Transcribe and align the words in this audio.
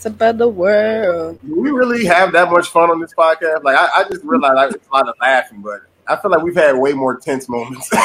It's 0.00 0.06
about 0.06 0.38
the 0.38 0.48
world. 0.48 1.38
Do 1.46 1.60
we 1.60 1.70
really 1.70 2.06
have 2.06 2.32
that 2.32 2.50
much 2.50 2.68
fun 2.68 2.90
on 2.90 3.00
this 3.00 3.12
podcast? 3.12 3.64
Like, 3.64 3.76
I, 3.76 4.00
I 4.00 4.04
just 4.08 4.24
realized 4.24 4.56
I, 4.56 4.66
it's 4.68 4.88
a 4.88 4.94
lot 4.94 5.06
of 5.06 5.14
laughing, 5.20 5.60
but 5.60 5.80
I 6.06 6.16
feel 6.16 6.30
like 6.30 6.42
we've 6.42 6.54
had 6.56 6.72
way 6.76 6.94
more 6.94 7.18
tense 7.18 7.50
moments. 7.50 7.90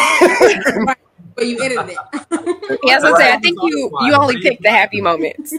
But 1.36 1.48
you 1.48 1.62
edited 1.62 1.90
it. 1.90 2.80
Yes, 2.84 3.04
I 3.04 3.18
say 3.18 3.32
I 3.32 3.38
think 3.38 3.60
you 3.62 3.92
you 4.02 4.14
only 4.14 4.42
picked 4.42 4.62
the 4.64 4.70
happy 4.72 5.00
moments. 5.02 5.54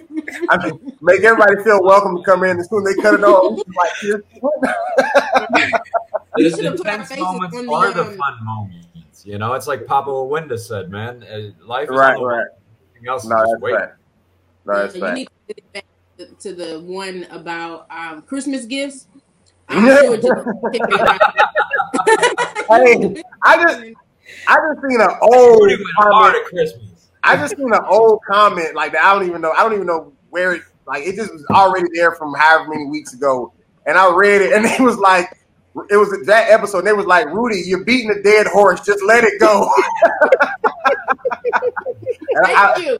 I 0.48 0.56
mean, 0.66 0.78
make 1.00 1.22
everybody 1.22 1.62
feel 1.64 1.82
welcome 1.82 2.16
to 2.18 2.22
come 2.22 2.44
in. 2.44 2.58
As 2.58 2.68
soon 2.68 2.86
as 2.86 2.94
they 2.96 3.02
cut 3.02 3.14
it 3.14 3.24
off, 3.24 3.60
it's 3.66 3.76
like, 3.76 3.92
yeah, 4.02 4.16
what? 4.40 4.54
You 6.36 6.50
The, 6.50 6.50
should 6.50 6.64
have 6.64 6.76
the 6.76 6.82
put 6.82 6.86
our 6.88 6.98
tense 6.98 7.20
moments 7.20 7.56
the, 7.56 7.72
are 7.72 7.92
the 7.92 8.04
fun 8.04 8.44
moments. 8.44 9.24
You 9.26 9.38
know, 9.38 9.54
it's 9.54 9.66
like 9.66 9.86
Papa 9.86 10.24
Winda 10.24 10.58
said, 10.58 10.90
man. 10.90 11.22
uh, 11.24 11.64
Life 11.66 11.90
is 11.90 11.90
right, 11.90 12.18
right. 12.20 12.46
Everything 12.90 13.08
else 13.08 13.24
is 13.24 13.30
just 13.30 13.52
that's 13.52 13.62
wait. 13.62 13.74
fact. 13.74 13.96
No, 14.66 14.74
that's 14.74 14.94
Yeah, 14.94 15.00
you 15.00 15.00
fact. 15.02 15.14
need 15.14 15.28
to 16.16 16.24
get 16.24 16.30
back 16.30 16.38
to- 16.38 16.50
to 16.50 16.54
the 16.54 16.80
one 16.80 17.26
about 17.30 17.86
um, 17.90 18.22
Christmas 18.22 18.64
gifts. 18.66 19.08
I'm 19.68 19.84
sure 19.84 20.14
you 20.14 20.20
pick 20.72 20.80
it 20.82 21.00
out. 21.00 21.20
Hey, 22.68 23.22
I 23.44 23.62
just, 23.62 23.80
I 24.48 24.56
just 24.56 24.82
seen 24.88 25.00
an 25.00 25.10
old 25.22 25.62
Rudy 25.62 25.76
went 25.76 25.96
hard 25.96 26.32
comment. 26.34 26.44
Christmas. 26.46 27.08
I 27.22 27.36
just 27.36 27.56
seen 27.56 27.72
an 27.72 27.80
old 27.88 28.20
comment 28.28 28.74
like 28.74 28.92
that. 28.92 29.04
I 29.04 29.14
don't 29.14 29.26
even 29.28 29.40
know. 29.40 29.52
I 29.52 29.62
don't 29.62 29.74
even 29.74 29.86
know 29.86 30.12
where 30.30 30.54
it. 30.54 30.62
Like 30.86 31.04
it 31.04 31.16
just 31.16 31.32
was 31.32 31.44
already 31.50 31.88
there 31.94 32.12
from 32.12 32.34
however 32.34 32.68
many 32.70 32.86
weeks 32.86 33.12
ago, 33.12 33.52
and 33.86 33.98
I 33.98 34.14
read 34.14 34.40
it, 34.42 34.52
and 34.52 34.64
it 34.64 34.80
was 34.80 34.96
like, 34.98 35.36
it 35.90 35.96
was 35.96 36.16
that 36.26 36.50
episode. 36.50 36.80
And 36.80 36.88
it 36.88 36.96
was 36.96 37.06
like, 37.06 37.26
Rudy, 37.26 37.62
you're 37.66 37.84
beating 37.84 38.10
a 38.10 38.22
dead 38.22 38.46
horse. 38.46 38.80
Just 38.86 39.02
let 39.04 39.24
it 39.24 39.40
go. 39.40 39.68
and 42.34 42.46
I, 42.46 42.72
Thank 42.74 42.86
you. 42.86 42.98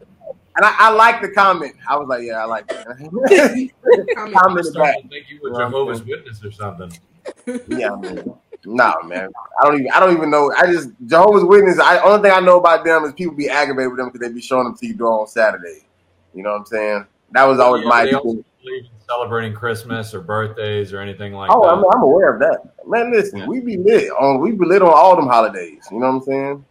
And 0.57 0.65
I, 0.65 0.75
I 0.79 0.91
like 0.91 1.21
the 1.21 1.31
comment. 1.31 1.75
I 1.89 1.97
was 1.97 2.09
like, 2.09 2.23
yeah, 2.25 2.43
I 2.43 2.45
like 2.45 2.67
that. 2.69 2.87
Comment. 3.87 4.11
I'm 4.17 4.33
comment 4.33 4.55
back. 4.57 4.73
starting 4.73 5.03
to 5.03 5.09
think 5.09 5.27
you 5.29 5.41
were 5.43 5.51
Yeah, 5.51 5.67
Jehovah's 5.69 5.99
saying. 5.99 6.11
Witness 6.11 6.45
or 6.45 6.51
something. 6.51 6.99
Yeah, 7.69 7.91
man. 7.97 8.35
Nah, 8.65 8.95
man. 9.05 9.29
I 9.61 9.67
don't 9.67 9.75
even. 9.81 9.91
I 9.93 10.01
don't 10.01 10.17
even 10.17 10.31
know. 10.31 10.53
I 10.57 10.67
just 10.67 10.91
Jehovah's 11.07 11.45
Witness. 11.45 11.79
I 11.79 11.99
only 11.99 12.23
thing 12.23 12.37
I 12.37 12.41
know 12.41 12.59
about 12.59 12.85
them 12.85 13.05
is 13.05 13.13
people 13.13 13.35
be 13.37 13.49
aggravated 13.49 13.91
with 13.91 13.99
them 13.99 14.09
because 14.09 14.27
they 14.27 14.33
be 14.33 14.41
showing 14.41 14.65
them 14.65 14.77
to 14.77 14.87
you 14.87 14.95
do 14.95 15.05
on 15.07 15.27
Saturday. 15.29 15.87
You 16.35 16.43
know 16.43 16.51
what 16.53 16.61
I'm 16.61 16.67
saying? 16.67 17.07
That 17.33 17.45
was 17.45 17.61
always 17.61 17.83
Yeah, 17.83 17.89
my. 17.89 18.05
they 18.05 18.15
also 18.15 18.45
believe 18.65 18.85
in 18.85 18.91
celebrating 19.07 19.55
Christmas 19.55 20.15
or 20.15 20.21
birthdays 20.21 20.93
or 20.93 21.01
anything 21.01 21.33
like 21.33 21.51
Oh, 21.51 21.63
that. 21.63 21.69
Oh, 21.69 21.71
I'm, 21.71 21.85
I'm 21.95 22.03
aware 22.03 22.33
of 22.35 22.41
that. 22.41 22.59
Man, 22.87 23.13
listen, 23.13 23.47
we 23.47 23.61
be 23.61 23.77
lit 23.77 24.11
on 24.11 24.41
we 24.41 24.53
be 24.53 24.65
lit 24.67 24.83
on 24.83 24.93
all 24.93 25.17
them 25.17 25.27
holidays. 25.27 25.87
You 25.91 26.01
know 26.01 26.07
what 26.07 26.17
I'm 26.17 26.23
saying? 26.23 26.65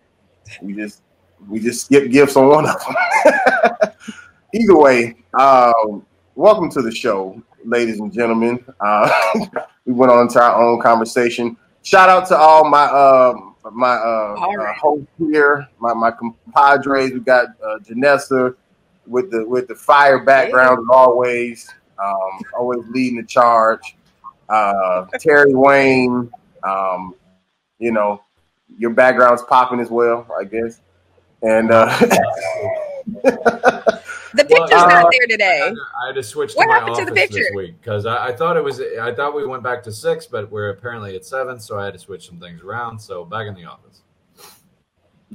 We 0.62 0.74
just 0.74 1.02
we 1.48 1.60
just 1.60 1.86
skip 1.86 2.12
gifts 2.12 2.36
on 2.36 2.48
one 2.50 2.68
of 2.68 2.76
them. 2.84 3.92
Either 4.54 4.78
way, 4.78 5.16
um, 5.34 6.06
welcome 6.36 6.70
to 6.72 6.82
the 6.82 6.94
show, 6.94 7.42
ladies 7.64 8.00
and 8.00 8.12
gentlemen. 8.12 8.64
Uh, 8.80 9.12
we 9.86 9.94
went 9.94 10.12
on 10.12 10.28
to 10.30 10.42
our 10.42 10.62
own 10.62 10.82
conversation. 10.82 11.58
Shout 11.84 12.10
out 12.10 12.28
to 12.28 12.38
all 12.38 12.70
my 12.70 12.84
uh, 12.84 13.34
my 13.72 13.96
uh, 13.96 14.36
uh, 14.40 14.54
right. 14.56 14.78
hosts 14.78 15.08
here, 15.18 15.68
my 15.80 15.94
my 15.94 16.12
compadres. 16.12 17.12
We 17.12 17.20
got 17.20 17.48
uh, 17.64 17.80
Janessa 17.80 18.56
with 19.08 19.32
the 19.32 19.48
with 19.48 19.68
the 19.68 19.76
fire 19.76 20.24
background 20.24 20.80
as 20.80 20.86
always, 20.92 21.70
um, 22.04 22.42
always 22.58 22.86
leading 22.90 23.18
the 23.18 23.28
charge 23.28 23.96
uh, 24.50 25.06
Terry 25.20 25.54
Wayne. 25.54 26.32
Um, 26.64 27.16
you 27.80 27.92
know, 27.92 28.22
your 28.78 28.92
background's 28.92 29.44
popping 29.44 29.80
as 29.80 29.90
well, 29.90 30.28
I 30.38 30.44
guess. 30.44 30.82
And 31.42 31.72
uh, 31.72 31.90
The 34.36 34.44
picture's 34.44 34.82
uh, 34.82 34.88
not 34.88 35.08
there 35.12 35.28
today. 35.30 35.72
I 36.04 36.08
had 36.08 36.16
to 36.16 36.24
switch 36.24 36.52
to 36.54 36.58
What 36.58 36.68
my 36.68 36.74
happened 36.74 36.96
to 36.96 37.02
office 37.04 37.10
the 37.10 37.16
picture? 37.16 37.40
this 37.40 37.52
week 37.56 37.76
because 37.80 38.06
I, 38.06 38.28
I 38.28 38.36
thought 38.36 38.58
it 38.58 38.64
was. 38.64 38.82
I 38.82 39.16
thought 39.16 39.34
we 39.34 39.46
went 39.46 39.64
back 39.64 39.82
to 39.84 39.94
six, 39.94 40.26
but 40.26 40.52
we're 40.52 40.72
apparently 40.72 41.16
at 41.16 41.26
seven, 41.26 41.58
so 41.58 41.80
I 41.80 41.86
had 41.86 41.94
to 41.94 42.00
switch 42.00 42.28
some 42.28 42.38
things 42.38 42.62
around. 42.62 43.00
So 43.00 43.24
back 43.24 43.48
in 43.48 43.56
the 43.56 43.64
office. 43.64 44.02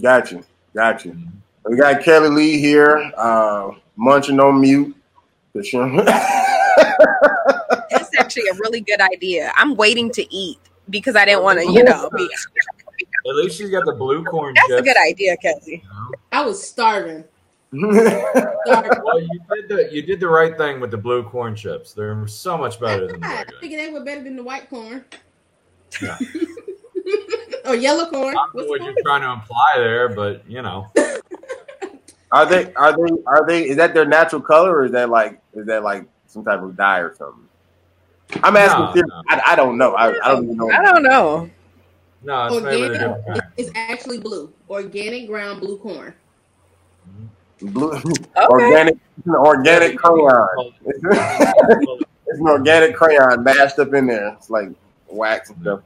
got 0.02 0.30
you, 0.30 0.44
got 0.74 1.02
you. 1.06 1.16
We 1.66 1.78
got 1.78 2.02
Kelly 2.02 2.28
Lee 2.28 2.58
here, 2.58 3.10
uh, 3.16 3.70
munching 3.96 4.38
on 4.38 4.60
mute. 4.60 4.94
For. 5.52 5.62
That's 7.90 8.10
actually 8.18 8.48
a 8.50 8.54
really 8.54 8.82
good 8.82 9.00
idea. 9.00 9.50
I'm 9.56 9.76
waiting 9.76 10.10
to 10.12 10.34
eat 10.34 10.58
because 10.90 11.16
I 11.16 11.24
didn't 11.24 11.42
want 11.42 11.58
to, 11.60 11.72
you 11.72 11.84
know, 11.84 12.10
be. 12.14 12.28
At 13.30 13.36
least 13.36 13.56
she's 13.58 13.70
got 13.70 13.84
the 13.86 13.92
blue 13.92 14.24
corn 14.24 14.54
chips. 14.54 14.66
That's 14.68 14.80
chips. 14.80 14.90
a 14.90 14.94
good 14.94 15.08
idea, 15.10 15.36
Kelsey. 15.38 15.84
I 16.32 16.44
was 16.44 16.62
starving. 16.66 17.24
starving. 17.72 18.26
Well, 18.66 19.20
you 19.20 19.40
did 19.54 19.68
the 19.68 19.88
you 19.90 20.02
did 20.02 20.20
the 20.20 20.28
right 20.28 20.56
thing 20.58 20.80
with 20.80 20.90
the 20.90 20.96
blue 20.98 21.22
corn 21.22 21.54
chips. 21.56 21.92
They're 21.94 22.26
so 22.26 22.58
much 22.58 22.78
better 22.78 23.06
than 23.06 23.20
the 23.20 23.26
I 23.26 23.36
regular. 23.38 23.60
figured 23.60 23.80
they 23.80 23.90
were 23.92 24.04
better 24.04 24.22
than 24.22 24.36
the 24.36 24.42
white 24.42 24.68
corn 24.68 25.04
Yeah. 26.02 26.18
or 27.64 27.74
yellow 27.74 28.10
corn. 28.10 28.28
I 28.28 28.32
don't 28.34 28.34
know 28.34 28.66
What's 28.66 28.68
what 28.68 28.78
the 28.80 28.84
you're 28.84 28.92
corn? 28.94 29.04
trying 29.04 29.22
to 29.22 29.32
imply 29.40 29.72
there, 29.76 30.08
but 30.10 30.42
you 30.48 30.60
know, 30.62 30.86
are 32.32 32.46
they? 32.46 32.72
Are 32.74 32.92
they? 32.96 33.12
Are 33.26 33.46
they? 33.46 33.68
Is 33.68 33.76
that 33.76 33.94
their 33.94 34.04
natural 34.04 34.42
color, 34.42 34.72
or 34.76 34.84
is 34.84 34.92
that 34.92 35.08
like? 35.08 35.40
Is 35.54 35.66
that 35.66 35.82
like 35.82 36.06
some 36.26 36.44
type 36.44 36.60
of 36.62 36.76
dye 36.76 36.98
or 36.98 37.14
something? 37.14 37.44
I'm 38.44 38.56
asking. 38.56 38.84
No, 38.84 38.92
serious. 38.92 39.08
no. 39.08 39.22
I, 39.30 39.42
I 39.48 39.56
don't 39.56 39.78
know. 39.78 39.94
I, 39.94 40.08
I 40.08 40.28
don't 40.34 40.44
even 40.44 40.56
know. 40.56 40.70
I 40.70 40.82
don't 40.84 41.02
know. 41.02 41.50
No, 42.22 42.46
it's 42.46 42.64
made 42.64 42.80
with 42.80 43.00
a 43.00 43.08
Organic. 43.08 43.26
kind. 43.26 43.42
It's 43.56 43.70
actually 43.74 44.18
blue. 44.20 44.52
Organic 44.68 45.26
ground 45.26 45.60
blue 45.60 45.78
corn. 45.78 46.14
Blue, 47.60 47.92
Okay. 47.92 48.24
organic, 48.48 48.98
organic 49.28 49.98
crayon. 49.98 50.48
It's, 50.86 52.04
it's 52.26 52.38
an 52.40 52.46
organic 52.46 52.94
crayon 52.94 53.42
mashed 53.42 53.78
up 53.80 53.92
in 53.92 54.06
there. 54.06 54.28
It's 54.28 54.48
like 54.50 54.68
wax 55.08 55.50
and 55.50 55.60
stuff. 55.62 55.80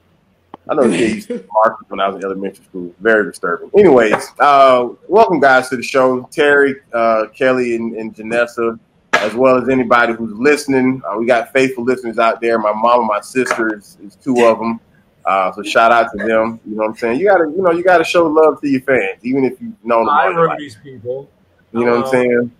I 0.69 0.75
know 0.75 0.89
the 0.89 0.97
kid 0.97 1.15
used 1.17 1.28
to 1.28 1.44
mark 1.65 1.77
when 1.91 2.00
I 2.00 2.09
was 2.09 2.17
in 2.17 2.25
elementary 2.25 2.65
school. 2.65 2.94
Very 3.00 3.25
disturbing. 3.31 3.71
Anyways, 3.78 4.28
uh, 4.39 4.89
welcome 5.09 5.41
guys 5.41 5.69
to 5.71 5.77
the 5.77 5.83
show. 5.83 6.28
Terry, 6.31 6.77
uh, 6.93 7.27
Kelly, 7.34 7.77
and, 7.77 7.94
and 7.97 8.15
Janessa, 8.15 8.78
as 9.15 9.34
well 9.34 9.61
as 9.61 9.69
anybody 9.69 10.12
who's 10.15 10.33
listening. 10.39 11.03
Uh, 11.06 11.17
we 11.19 11.27
got 11.27 11.53
faithful 11.53 11.84
listeners 11.84 12.19
out 12.19 12.41
there. 12.41 12.59
My 12.59 12.73
mom 12.73 13.00
and 13.00 13.09
my 13.09 13.21
sister 13.21 13.77
is, 13.77 13.97
is 14.05 14.17
two 14.17 14.44
of 14.47 14.59
them. 14.59 14.81
Uh, 15.25 15.51
so 15.53 15.62
shout 15.62 15.91
out 15.91 16.11
to 16.12 16.19
them. 16.19 16.61
You 16.67 16.75
know 16.77 16.83
what 16.83 16.89
I'm 16.91 16.97
saying? 16.97 17.19
You 17.21 17.27
gotta, 17.29 17.45
you 17.51 17.62
know, 17.62 17.71
you 17.71 17.83
gotta 17.83 18.05
show 18.05 18.27
love 18.27 18.61
to 18.61 18.69
your 18.69 18.83
fans, 18.83 19.21
even 19.23 19.45
if 19.45 19.61
you 19.61 19.73
know 19.83 20.01
them. 20.01 20.09
All 20.09 20.33
your 20.33 20.49
life. 20.49 20.77
People. 20.83 21.31
You 21.73 21.85
know 21.85 22.01
what 22.01 22.07
I'm 22.07 22.11
saying? 22.11 22.53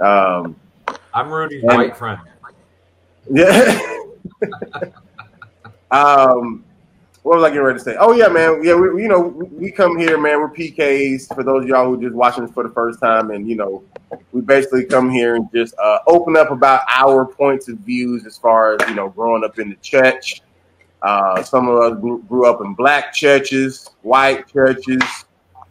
Um, 0.00 0.56
I'm 1.12 1.30
Rudy's 1.30 1.62
And- 1.62 1.72
white 1.72 1.96
friend. 1.96 2.20
yeah. 3.30 3.80
um, 5.90 6.64
what 7.22 7.36
was 7.36 7.44
I 7.44 7.48
getting 7.50 7.64
ready 7.64 7.78
to 7.78 7.84
say? 7.84 7.96
Oh 7.98 8.12
yeah, 8.12 8.28
man. 8.28 8.62
Yeah, 8.64 8.74
we, 8.74 9.02
you 9.02 9.08
know, 9.08 9.20
we, 9.20 9.44
we 9.46 9.70
come 9.70 9.98
here, 9.98 10.18
man. 10.18 10.40
We're 10.40 10.48
PKs. 10.48 11.34
For 11.34 11.42
those 11.42 11.64
of 11.64 11.68
y'all 11.68 11.84
who 11.84 12.00
just 12.00 12.14
watching 12.14 12.44
this 12.46 12.54
for 12.54 12.62
the 12.62 12.70
first 12.70 13.00
time, 13.00 13.30
and 13.32 13.46
you 13.46 13.54
know, 13.54 13.82
we 14.32 14.40
basically 14.40 14.84
come 14.86 15.10
here 15.10 15.34
and 15.34 15.46
just 15.52 15.74
uh, 15.78 15.98
open 16.06 16.36
up 16.36 16.50
about 16.50 16.82
our 16.88 17.26
points 17.26 17.68
of 17.68 17.78
views 17.80 18.24
as 18.24 18.38
far 18.38 18.74
as 18.74 18.88
you 18.88 18.94
know, 18.94 19.10
growing 19.10 19.44
up 19.44 19.58
in 19.58 19.68
the 19.68 19.76
church. 19.76 20.40
Uh, 21.02 21.42
some 21.42 21.68
of 21.68 21.78
us 21.78 22.00
grew, 22.00 22.22
grew 22.28 22.46
up 22.46 22.60
in 22.60 22.74
black 22.74 23.12
churches, 23.14 23.88
white 24.02 24.48
churches. 24.52 25.02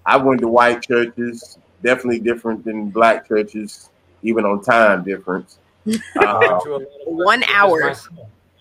I 0.06 0.18
went 0.18 0.40
to 0.42 0.48
white 0.48 0.81
churches, 0.81 1.57
definitely 1.84 2.19
different 2.19 2.63
than 2.63 2.90
black 2.90 3.28
churches, 3.28 3.90
even 4.24 4.46
on 4.46 4.62
time 4.62 5.04
difference. 5.04 5.60
Uh, 6.18 6.50
went 6.50 6.63
to 6.63 6.69
a 6.69 6.75
lot 6.75 6.81
of 7.07 7.24
One 7.24 7.44
hour. 7.46 7.96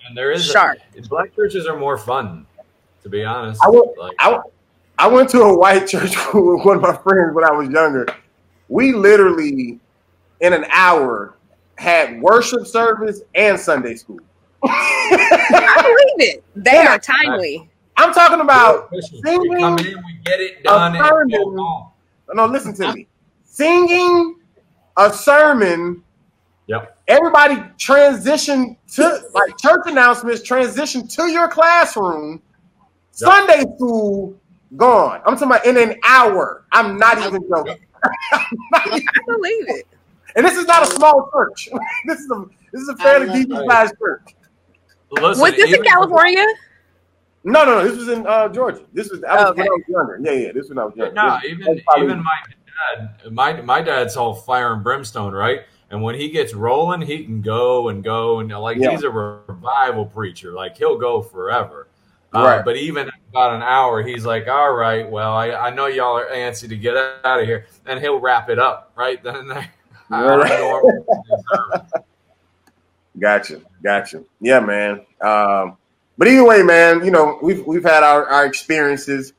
And 0.06 0.16
there 0.16 0.30
is 0.30 0.46
Sharp. 0.46 0.78
A, 0.96 1.02
black 1.08 1.34
churches 1.34 1.66
are 1.66 1.76
more 1.76 1.98
fun, 1.98 2.46
to 3.02 3.08
be 3.08 3.24
honest. 3.24 3.60
I 3.64 3.68
went- 3.68 3.98
like, 3.98 4.14
I, 4.20 4.40
I 4.98 5.08
went 5.08 5.28
to 5.30 5.40
a 5.42 5.58
white 5.58 5.86
church 5.88 6.14
with 6.32 6.64
one 6.64 6.76
of 6.76 6.82
my 6.82 6.96
friends 6.96 7.34
when 7.34 7.44
I 7.44 7.50
was 7.50 7.68
younger. 7.68 8.06
We 8.68 8.92
literally, 8.92 9.80
in 10.40 10.52
an 10.52 10.66
hour, 10.70 11.34
had 11.76 12.20
worship 12.20 12.66
service 12.66 13.22
and 13.34 13.58
Sunday 13.58 13.96
school. 13.96 14.20
I 14.64 15.82
believe 15.82 16.30
it. 16.30 16.44
They 16.54 16.78
are 16.78 16.98
timely. 16.98 17.70
I'm 17.96 18.12
talking 18.12 18.40
about 18.40 18.90
we 18.92 19.00
singing 19.00 19.58
come 19.58 19.78
in, 19.78 19.84
we 19.84 20.18
get 20.24 20.40
it 20.40 20.62
done, 20.62 20.96
and 20.96 21.04
sermon. 21.04 21.28
go 21.28 21.56
home. 21.56 21.88
no, 22.34 22.46
listen 22.46 22.74
to 22.74 22.94
me. 22.94 23.06
Singing 23.44 24.36
a 24.96 25.12
sermon. 25.12 26.02
Yep. 26.66 26.98
Everybody 27.08 27.62
transition 27.78 28.76
to 28.94 29.22
like 29.32 29.56
church 29.58 29.82
announcements. 29.86 30.42
Transition 30.42 31.06
to 31.08 31.28
your 31.28 31.48
classroom. 31.48 32.32
Yep. 32.32 32.82
Sunday 33.12 33.64
school 33.76 34.36
gone. 34.76 35.22
I'm 35.24 35.34
talking 35.34 35.46
about 35.46 35.64
in 35.64 35.76
an 35.76 35.98
hour. 36.04 36.64
I'm 36.72 36.98
not 36.98 37.18
even 37.18 37.42
joking. 37.48 37.78
I 38.74 39.00
believe 39.26 39.68
it. 39.68 39.86
And 40.34 40.44
this 40.44 40.56
is 40.56 40.66
not 40.66 40.82
a 40.82 40.86
small 40.86 41.30
church. 41.32 41.68
this 42.06 42.20
is 42.20 42.30
a 42.30 42.44
this 42.72 42.82
is 42.82 42.88
a 42.88 42.96
fairly 42.96 43.32
decent 43.32 43.70
sized 43.70 43.94
church. 43.98 44.34
Listen, 45.10 45.40
Was 45.42 45.54
this 45.56 45.72
in 45.72 45.82
California? 45.84 46.44
No, 47.44 47.64
no, 47.64 47.76
no. 47.78 47.88
This 47.88 47.96
was 47.96 48.08
in 48.08 48.26
uh, 48.26 48.48
Georgia. 48.48 48.82
This 48.92 49.08
was 49.10 49.22
I 49.22 49.36
was 49.36 49.50
Okay. 49.50 49.62
when 49.62 49.68
I 49.68 49.72
was 49.72 49.82
younger. 49.88 50.20
Yeah, 50.22 50.32
yeah. 50.32 50.52
This 50.52 50.62
was 50.62 50.68
when 50.70 50.78
I 50.78 50.84
was 50.84 50.96
younger. 50.96 51.14
No, 51.14 51.38
This- 51.42 51.50
even 51.52 51.66
that's 51.76 51.98
even 51.98 52.22
my 52.24 52.32
dad, 52.96 53.32
my 53.32 53.60
my 53.62 53.82
dad's 53.82 54.16
all 54.16 54.34
fire 54.34 54.72
and 54.72 54.82
brimstone, 54.82 55.32
right? 55.32 55.60
And 55.90 56.02
when 56.02 56.16
he 56.16 56.30
gets 56.30 56.52
rolling, 56.54 57.00
he 57.02 57.24
can 57.24 57.40
go 57.42 57.88
and 57.90 58.02
go 58.02 58.40
and 58.40 58.50
like 58.50 58.78
Yeah. 58.78 58.90
he's 58.90 59.04
a 59.04 59.10
revival 59.10 60.06
preacher. 60.06 60.50
Like 60.52 60.76
he'll 60.76 60.98
go 60.98 61.22
forever. 61.22 61.86
Uh, 62.34 62.42
Right. 62.42 62.64
But 62.64 62.76
even 62.76 63.08
about 63.30 63.54
an 63.54 63.62
hour, 63.62 64.02
he's 64.02 64.26
like, 64.26 64.48
"All 64.48 64.72
right, 64.74 65.08
well, 65.08 65.32
I, 65.32 65.52
I 65.52 65.70
know 65.70 65.86
y'all 65.86 66.18
are 66.18 66.26
antsy 66.28 66.68
to 66.68 66.76
get 66.76 66.96
out 66.96 67.40
of 67.40 67.46
here," 67.46 67.66
and 67.86 68.00
he'll 68.00 68.18
wrap 68.18 68.50
it 68.50 68.58
up 68.58 68.90
right 68.96 69.22
then 69.22 69.36
and 69.36 69.50
there. 69.50 69.70
Right. 70.10 72.02
Gotcha, 73.18 73.62
gotcha. 73.82 74.24
Yeah, 74.40 74.60
man. 74.60 75.06
Um, 75.20 75.76
but 76.18 76.28
either 76.28 76.44
way, 76.44 76.62
man, 76.62 77.04
you 77.04 77.10
know 77.10 77.38
we've 77.42 77.66
we've 77.66 77.84
had 77.84 78.02
our, 78.02 78.26
our 78.26 78.46
experiences. 78.46 79.32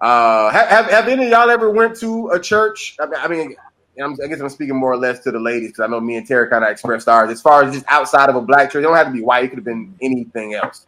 Uh, 0.00 0.50
have, 0.50 0.86
have 0.86 1.08
any 1.08 1.24
of 1.26 1.30
y'all 1.30 1.50
ever 1.50 1.70
went 1.70 1.94
to 1.94 2.28
a 2.28 2.40
church? 2.40 2.96
I 2.98 3.06
mean, 3.06 3.54
I, 4.02 4.08
mean, 4.08 4.16
I 4.24 4.26
guess 4.28 4.40
I'm 4.40 4.48
speaking 4.48 4.76
more 4.76 4.92
or 4.92 4.96
less 4.96 5.20
to 5.20 5.30
the 5.30 5.38
ladies 5.38 5.70
because 5.70 5.84
I 5.84 5.88
know 5.88 6.00
me 6.00 6.16
and 6.16 6.26
Tara 6.26 6.48
kind 6.48 6.64
of 6.64 6.70
expressed 6.70 7.06
ours. 7.06 7.30
As 7.30 7.42
far 7.42 7.64
as 7.64 7.74
just 7.74 7.84
outside 7.86 8.30
of 8.30 8.36
a 8.36 8.40
black 8.40 8.70
church, 8.70 8.80
it 8.80 8.86
don't 8.86 8.96
have 8.96 9.08
to 9.08 9.12
be 9.12 9.20
white. 9.20 9.44
It 9.44 9.48
could 9.48 9.58
have 9.58 9.64
been 9.64 9.94
anything 10.00 10.54
else. 10.54 10.86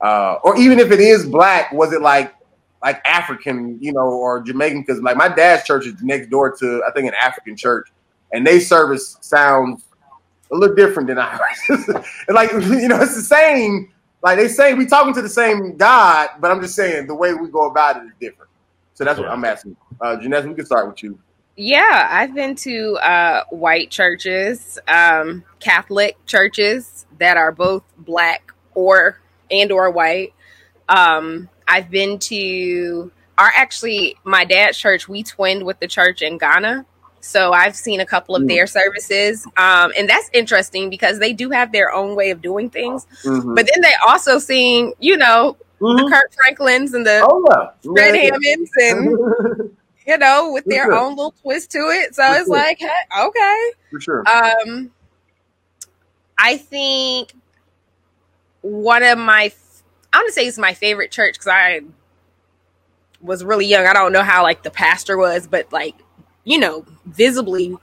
Uh, 0.00 0.38
or 0.42 0.56
even 0.58 0.78
if 0.78 0.90
it 0.90 1.00
is 1.00 1.26
black, 1.26 1.72
was 1.72 1.92
it 1.92 2.00
like 2.00 2.34
like 2.82 3.00
African, 3.04 3.78
you 3.80 3.92
know, 3.92 4.08
or 4.08 4.40
Jamaican? 4.40 4.82
Because 4.82 5.02
like 5.02 5.16
my 5.16 5.28
dad's 5.28 5.64
church 5.64 5.86
is 5.86 6.02
next 6.02 6.30
door 6.30 6.56
to 6.58 6.82
I 6.88 6.92
think 6.92 7.08
an 7.08 7.14
African 7.20 7.56
church, 7.56 7.88
and 8.32 8.46
they 8.46 8.60
service 8.60 9.18
sounds 9.20 9.85
a 10.50 10.56
little 10.56 10.76
different 10.76 11.08
than 11.08 11.18
ours. 11.18 11.40
Like 12.28 12.52
you 12.52 12.88
know, 12.88 13.00
it's 13.00 13.14
the 13.14 13.22
same. 13.22 13.92
Like 14.22 14.38
they 14.38 14.48
say, 14.48 14.74
we 14.74 14.86
talking 14.86 15.14
to 15.14 15.22
the 15.22 15.28
same 15.28 15.76
God, 15.76 16.30
but 16.40 16.50
I'm 16.50 16.60
just 16.60 16.74
saying 16.74 17.06
the 17.06 17.14
way 17.14 17.34
we 17.34 17.48
go 17.48 17.68
about 17.68 17.98
it 17.98 18.06
is 18.06 18.12
different. 18.20 18.50
So 18.94 19.04
that's 19.04 19.18
what 19.18 19.28
I'm 19.28 19.44
asking. 19.44 19.76
Uh, 20.00 20.16
Janessa, 20.16 20.48
we 20.48 20.54
can 20.54 20.66
start 20.66 20.88
with 20.88 21.02
you. 21.02 21.18
Yeah, 21.56 22.08
I've 22.10 22.34
been 22.34 22.54
to 22.56 22.96
uh, 22.96 23.44
white 23.50 23.90
churches, 23.90 24.78
um, 24.88 25.44
Catholic 25.60 26.16
churches 26.26 27.06
that 27.18 27.36
are 27.36 27.52
both 27.52 27.82
black 27.96 28.52
or 28.74 29.20
and 29.50 29.72
or 29.72 29.90
white. 29.90 30.34
Um, 30.88 31.48
I've 31.66 31.90
been 31.90 32.18
to 32.20 33.10
our 33.38 33.50
actually 33.56 34.16
my 34.24 34.44
dad's 34.44 34.78
church. 34.78 35.08
We 35.08 35.22
twinned 35.22 35.64
with 35.64 35.80
the 35.80 35.88
church 35.88 36.22
in 36.22 36.38
Ghana, 36.38 36.84
so 37.26 37.52
I've 37.52 37.76
seen 37.76 38.00
a 38.00 38.06
couple 38.06 38.34
of 38.36 38.42
Mm. 38.42 38.48
their 38.48 38.66
services, 38.66 39.46
um, 39.56 39.92
and 39.96 40.08
that's 40.08 40.30
interesting 40.32 40.88
because 40.90 41.18
they 41.18 41.32
do 41.32 41.50
have 41.50 41.72
their 41.72 41.92
own 41.92 42.14
way 42.16 42.30
of 42.30 42.40
doing 42.40 42.70
things. 42.70 43.06
Mhm. 43.24 43.54
But 43.54 43.68
then 43.72 43.82
they 43.82 43.92
also 44.06 44.38
sing, 44.38 44.94
you 44.98 45.16
know, 45.16 45.56
the 45.80 45.86
Mhm. 45.86 46.10
Kirk 46.10 46.32
Franklins 46.34 46.94
and 46.94 47.06
the 47.06 47.26
Oh 47.28 47.44
yeah, 47.50 47.70
Fred 47.92 48.14
Yeah. 48.14 48.22
Hammonds 48.32 48.70
and 48.80 49.18
you 50.06 50.16
know, 50.18 50.52
with 50.52 50.64
For 50.64 50.70
their 50.70 50.84
sure. 50.84 50.94
own 50.94 51.16
little 51.16 51.34
twist 51.42 51.70
to 51.72 51.78
it. 51.90 52.14
So 52.14 52.22
For 52.22 52.36
it's 52.38 52.46
sure. 52.46 52.56
like, 52.56 52.78
hey, 52.78 53.20
okay. 53.20 53.70
for 53.90 54.00
sure. 54.00 54.24
Um, 54.28 54.90
I 56.38 56.56
think 56.56 57.32
one 58.62 59.02
of 59.02 59.18
my, 59.18 59.52
I 60.12 60.18
want 60.18 60.28
to 60.28 60.32
say 60.32 60.46
it's 60.46 60.58
my 60.58 60.74
favorite 60.74 61.10
church 61.10 61.34
because 61.34 61.48
I 61.48 61.80
was 63.20 63.42
really 63.44 63.66
young. 63.66 63.86
I 63.86 63.92
don't 63.92 64.12
know 64.12 64.22
how 64.22 64.42
like 64.42 64.62
the 64.62 64.70
pastor 64.70 65.16
was, 65.16 65.46
but 65.46 65.72
like, 65.72 65.94
you 66.46 66.58
know, 66.58 66.86
visibly 67.04 67.76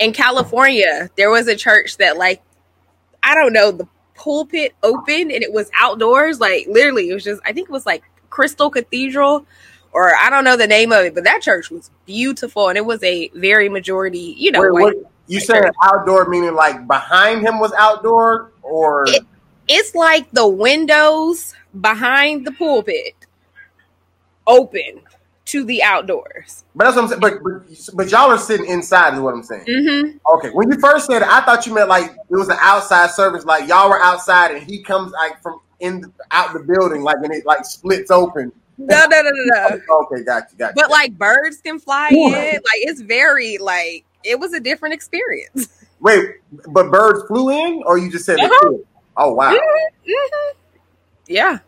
in 0.00 0.12
California, 0.12 1.08
there 1.16 1.30
was 1.30 1.46
a 1.48 1.56
church 1.56 1.96
that 1.96 2.18
like, 2.18 2.42
I 3.22 3.34
don't 3.34 3.52
know, 3.52 3.70
the 3.70 3.86
pulpit 4.14 4.74
opened 4.82 5.30
and 5.30 5.42
it 5.42 5.52
was 5.52 5.70
outdoors. 5.78 6.40
Like 6.40 6.66
literally, 6.68 7.08
it 7.08 7.14
was 7.14 7.24
just, 7.24 7.40
I 7.46 7.52
think 7.52 7.68
it 7.68 7.72
was 7.72 7.86
like 7.86 8.02
Crystal 8.28 8.70
Cathedral 8.70 9.46
or 9.92 10.14
I 10.16 10.30
don't 10.30 10.44
know 10.44 10.56
the 10.56 10.66
name 10.66 10.90
of 10.92 11.04
it, 11.04 11.14
but 11.14 11.24
that 11.24 11.42
church 11.42 11.70
was 11.70 11.90
beautiful 12.06 12.68
and 12.68 12.76
it 12.76 12.84
was 12.84 13.02
a 13.04 13.28
very 13.34 13.68
majority, 13.68 14.34
you 14.36 14.50
know, 14.50 14.60
Wait, 14.62 14.72
white 14.72 14.96
what, 14.96 15.12
you 15.28 15.38
said 15.40 15.70
outdoor 15.84 16.28
meaning 16.28 16.54
like 16.54 16.86
behind 16.88 17.46
him 17.46 17.60
was 17.60 17.72
outdoor, 17.78 18.50
or 18.62 19.04
It- 19.08 19.24
it's 19.68 19.94
like 19.94 20.28
the 20.32 20.48
windows 20.48 21.54
behind 21.80 22.46
the 22.46 22.52
pulpit 22.52 23.14
open 24.46 25.02
to 25.48 25.64
the 25.64 25.82
outdoors. 25.82 26.64
but 26.74 26.84
that's 26.84 26.96
what 26.96 27.02
I'm 27.04 27.08
saying. 27.08 27.20
But, 27.20 27.42
but 27.42 27.90
but 27.94 28.10
y'all 28.10 28.30
are 28.30 28.38
sitting 28.38 28.66
inside, 28.66 29.14
is 29.14 29.20
what 29.20 29.34
I'm 29.34 29.42
saying. 29.42 29.64
Mm-hmm. 29.66 30.16
Okay, 30.36 30.50
when 30.50 30.70
you 30.70 30.78
first 30.78 31.06
said 31.06 31.22
it, 31.22 31.28
I 31.28 31.40
thought 31.42 31.66
you 31.66 31.74
meant 31.74 31.88
like 31.88 32.10
it 32.10 32.36
was 32.36 32.48
an 32.48 32.58
outside 32.60 33.10
service, 33.10 33.44
like 33.44 33.68
y'all 33.68 33.88
were 33.88 34.00
outside 34.00 34.52
and 34.54 34.62
he 34.62 34.82
comes 34.82 35.12
like 35.12 35.40
from 35.42 35.60
in 35.80 36.00
the, 36.00 36.12
out 36.30 36.52
the 36.52 36.60
building, 36.60 37.02
like 37.02 37.16
and 37.22 37.32
it 37.34 37.46
like 37.46 37.64
splits 37.64 38.10
open. 38.10 38.52
No, 38.76 38.96
no, 39.06 39.22
no, 39.22 39.30
no, 39.30 39.44
no. 39.44 39.66
Okay, 40.12 40.22
got 40.24 40.44
you, 40.52 40.58
got 40.58 40.68
you. 40.68 40.74
But 40.82 40.90
like 40.90 41.16
birds 41.18 41.60
can 41.60 41.78
fly 41.80 42.10
in. 42.12 42.30
Like 42.32 42.60
it's 42.82 43.00
very 43.00 43.58
like 43.58 44.04
it 44.24 44.38
was 44.38 44.52
a 44.52 44.60
different 44.60 44.94
experience. 44.94 45.68
Wait, 46.00 46.26
but 46.68 46.90
birds 46.90 47.26
flew 47.26 47.50
in, 47.50 47.82
or 47.86 47.98
you 47.98 48.10
just 48.10 48.24
said 48.24 48.38
Uh-huh. 48.38 48.68
flew? 48.68 48.86
Oh 49.16 49.32
wow! 49.34 49.52
Mhm. 49.52 50.54
Yeah, 51.26 51.58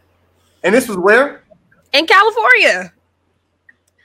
And 0.62 0.75
this 0.75 0.87
was 0.88 0.97
where? 0.99 1.43
in 1.93 2.06
California. 2.06 2.93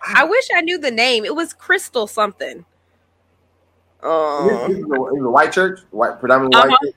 I 0.07 0.23
wish 0.23 0.47
I 0.55 0.61
knew 0.61 0.77
the 0.77 0.91
name. 0.91 1.25
It 1.25 1.35
was 1.35 1.53
Crystal 1.53 2.07
something. 2.07 2.65
Uh 4.03 4.47
this 4.67 4.77
was 4.85 5.13
it 5.13 5.21
was 5.21 5.25
a 5.25 5.29
white 5.29 5.51
church, 5.51 5.79
white 5.91 6.19
predominantly 6.19 6.69
white. 6.69 6.95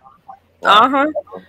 Uh-huh. 0.62 1.06
Church? 1.06 1.14
huh. 1.26 1.40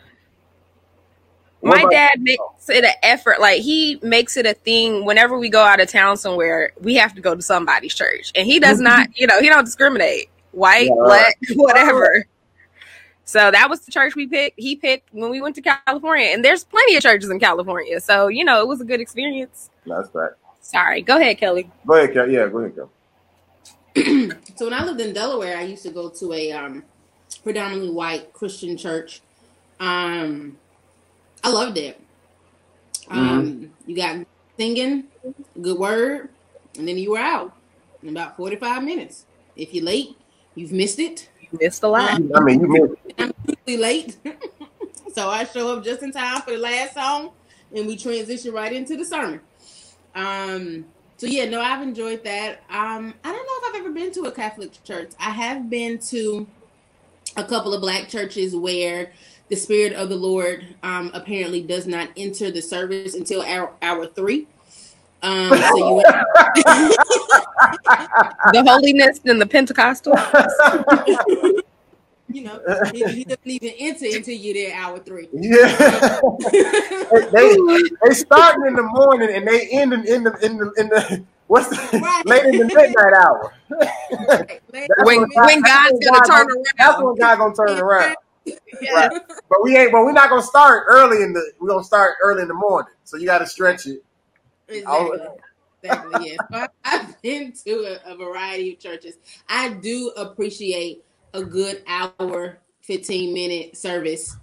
My 1.62 1.80
about- 1.82 1.92
dad 1.92 2.22
makes 2.22 2.70
it 2.70 2.86
an 2.86 2.94
effort 3.04 3.42
like 3.42 3.62
he 3.62 4.00
makes 4.02 4.38
it 4.38 4.46
a 4.46 4.54
thing 4.54 5.04
whenever 5.04 5.38
we 5.38 5.50
go 5.50 5.62
out 5.62 5.82
of 5.82 5.90
town 5.90 6.16
somewhere 6.16 6.72
we 6.80 6.96
have 6.96 7.14
to 7.16 7.22
go 7.22 7.36
to 7.36 7.42
somebody's 7.42 7.94
church 7.94 8.32
and 8.36 8.46
he 8.48 8.60
does 8.60 8.80
not 8.90 9.10
you 9.20 9.28
know 9.28 9.40
he 9.42 9.50
don't 9.50 9.66
discriminate 9.66 10.30
white 10.52 10.88
Yeah, 10.88 10.94
black 11.04 11.38
whatever 11.56 12.26
so 13.26 13.52
that 13.52 13.70
was 13.70 13.82
the 13.82 13.92
church 13.92 14.16
we 14.16 14.26
picked 14.28 14.58
he 14.58 14.76
picked 14.78 15.14
when 15.14 15.30
we 15.32 15.42
went 15.42 15.56
to 15.56 15.62
california 15.62 16.28
and 16.28 16.46
there's 16.46 16.64
plenty 16.64 16.96
of 16.96 17.04
churches 17.04 17.30
in 17.30 17.40
california 17.42 18.00
so 18.00 18.28
you 18.28 18.46
know 18.46 18.62
it 18.62 18.68
was 18.68 18.80
a 18.80 18.86
good 18.86 19.02
experience 19.02 19.70
that's 19.86 20.10
right. 20.14 20.32
Sorry 20.72 21.02
go 21.02 21.18
ahead 21.18 21.38
kelly 21.38 21.70
Go 21.88 21.96
ahead, 21.96 22.14
Kel. 22.14 22.30
Yeah, 22.30 22.48
go 22.50 22.60
ahead, 22.60 22.76
Kel. 22.76 22.92
So 24.58 24.66
when 24.66 24.74
I 24.74 24.84
lived 24.84 25.02
in 25.02 25.14
Delaware, 25.14 25.58
I 25.58 25.64
used 25.64 25.84
to 25.84 25.92
go 25.92 26.10
to 26.10 26.34
a 26.34 26.52
um, 26.52 26.84
predominantly 27.44 27.92
white 27.92 28.34
Christian 28.34 28.78
church. 28.78 29.22
Um, 29.80 30.58
I 31.44 31.50
loved 31.52 31.78
it. 31.78 32.00
Um, 33.10 33.72
You 33.86 33.96
got 33.96 34.26
singing, 34.58 35.06
good 35.62 35.78
word, 35.78 36.30
and 36.78 36.88
then 36.88 36.98
you 36.98 37.12
were 37.12 37.20
out 37.20 37.54
in 38.04 38.10
about 38.10 38.36
forty-five 38.38 38.84
minutes. 38.84 39.26
If 39.56 39.74
you're 39.74 39.86
late, 39.86 40.18
you've 40.56 40.74
missed 40.74 41.00
it. 41.00 41.30
you 41.42 41.58
missed 41.62 41.84
a 41.84 41.88
lot 41.88 42.22
I 42.36 42.40
mean, 42.42 42.62
you 42.62 42.68
missed. 42.68 42.94
it. 43.08 43.16
I'm 43.20 43.34
usually 43.48 43.82
late, 43.82 44.18
so 45.14 45.30
I 45.30 45.46
show 45.46 45.78
up 45.78 45.84
just 45.86 46.04
in 46.04 46.12
time 46.12 46.42
for 46.42 46.52
the 46.52 46.58
last 46.60 46.94
song, 46.96 47.32
and 47.74 47.88
we 47.88 47.98
transition 47.98 48.54
right 48.54 48.74
into 48.74 48.98
the 48.98 49.06
sermon. 49.06 49.42
Um, 50.16 50.86
so 51.18 51.28
yeah, 51.28 51.46
no, 51.46 51.60
I've 51.62 51.82
enjoyed 51.82 52.24
that. 52.24 52.63
Um, 52.70 53.13
I 53.24 53.32
don't 53.32 53.46
know 53.46 53.68
if 53.68 53.75
I've 53.75 53.82
ever 53.82 53.92
been 53.92 54.12
to 54.13 54.24
a 54.24 54.32
Catholic 54.32 54.84
church. 54.84 55.12
I 55.20 55.32
have 55.32 55.70
been 55.70 56.00
to 56.10 56.48
a 57.36 57.44
couple 57.44 57.74
of 57.74 57.82
black 57.82 58.08
churches 58.08 58.56
where 58.56 59.12
the 59.50 59.56
spirit 59.56 59.94
of 59.94 60.10
the 60.10 60.16
Lord 60.16 60.66
um, 60.84 61.12
apparently 61.13 61.62
does 61.62 61.88
not 61.88 62.10
enter 62.16 62.51
the 62.51 62.62
service 62.62 63.16
until 63.16 63.42
hour, 63.42 63.72
hour 63.82 64.08
three. 64.08 64.48
Um, 65.22 65.50
so 65.50 65.78
you 65.78 66.04
the 68.54 68.63
holiness 68.66 69.20
and 69.25 69.42
the 69.42 69.46
pentecostal 69.46 70.13
you 72.31 72.43
know 72.43 72.59
he, 72.93 73.03
he 73.05 73.24
doesn't 73.24 73.39
even 73.45 73.71
enter 73.79 74.05
until 74.05 74.36
you're 74.36 74.53
there 74.53 74.75
hour 74.75 75.00
three. 75.00 75.27
Yeah. 75.33 76.19
they 77.31 77.55
they 78.03 78.13
starting 78.13 78.65
in 78.67 78.75
the 78.75 78.88
morning 78.91 79.29
and 79.36 79.48
they 79.48 79.67
end 79.69 79.93
in, 79.93 80.05
in 80.07 80.24
the 80.24 80.31
in 80.45 80.57
the 80.57 80.71
in 80.77 80.89
the 80.89 81.24
what's 81.48 81.69
the 81.69 82.00
Right. 82.00 82.25
late 82.25 82.45
in 82.45 82.57
the 82.57 82.65
midnight 82.65 83.13
hour. 83.21 83.53
Right. 84.27 84.62
when 85.03 85.19
when 85.21 85.29
God- 85.29 85.45
when 85.45 85.62
god's 85.62 85.91
when 85.93 86.01
gonna 86.01 86.19
God 86.19 86.25
turn 86.25 86.48
gonna- 86.48 86.63
That's 86.77 86.95
around 86.98 87.05
when 87.05 87.15
God 87.17 87.38
gonna 87.38 87.55
turn 87.55 87.79
around. 87.79 88.15
yeah. 88.45 88.55
Right. 88.93 89.12
But 89.50 89.63
we 89.63 89.75
ain't. 89.77 89.91
But 89.91 90.03
we're 90.03 90.12
not 90.12 90.29
gonna 90.29 90.41
start 90.43 90.86
early 90.88 91.24
in 91.24 91.33
the. 91.33 91.51
We're 91.59 91.69
gonna 91.69 91.83
start 91.83 92.15
early 92.24 92.41
in 92.43 92.48
the 92.48 92.53
morning. 92.53 92.93
So 93.03 93.17
you 93.17 93.25
got 93.25 93.39
to 93.39 93.48
stretch 93.48 93.88
it. 93.88 94.03
Exactly. 94.67 95.19
Exactly. 95.83 96.25
Yes. 96.27 96.38
So 96.51 96.57
I- 96.57 96.67
I've 96.86 97.21
been 97.21 97.53
to 97.65 98.00
a, 98.05 98.13
a 98.13 98.15
variety 98.15 98.74
of 98.74 98.79
churches. 98.79 99.15
I 99.48 99.69
do 99.69 100.12
appreciate 100.17 101.03
a 101.33 101.43
good 101.43 101.83
hour, 101.88 102.59
fifteen 102.81 103.33
minute 103.33 103.77
service. 103.77 104.36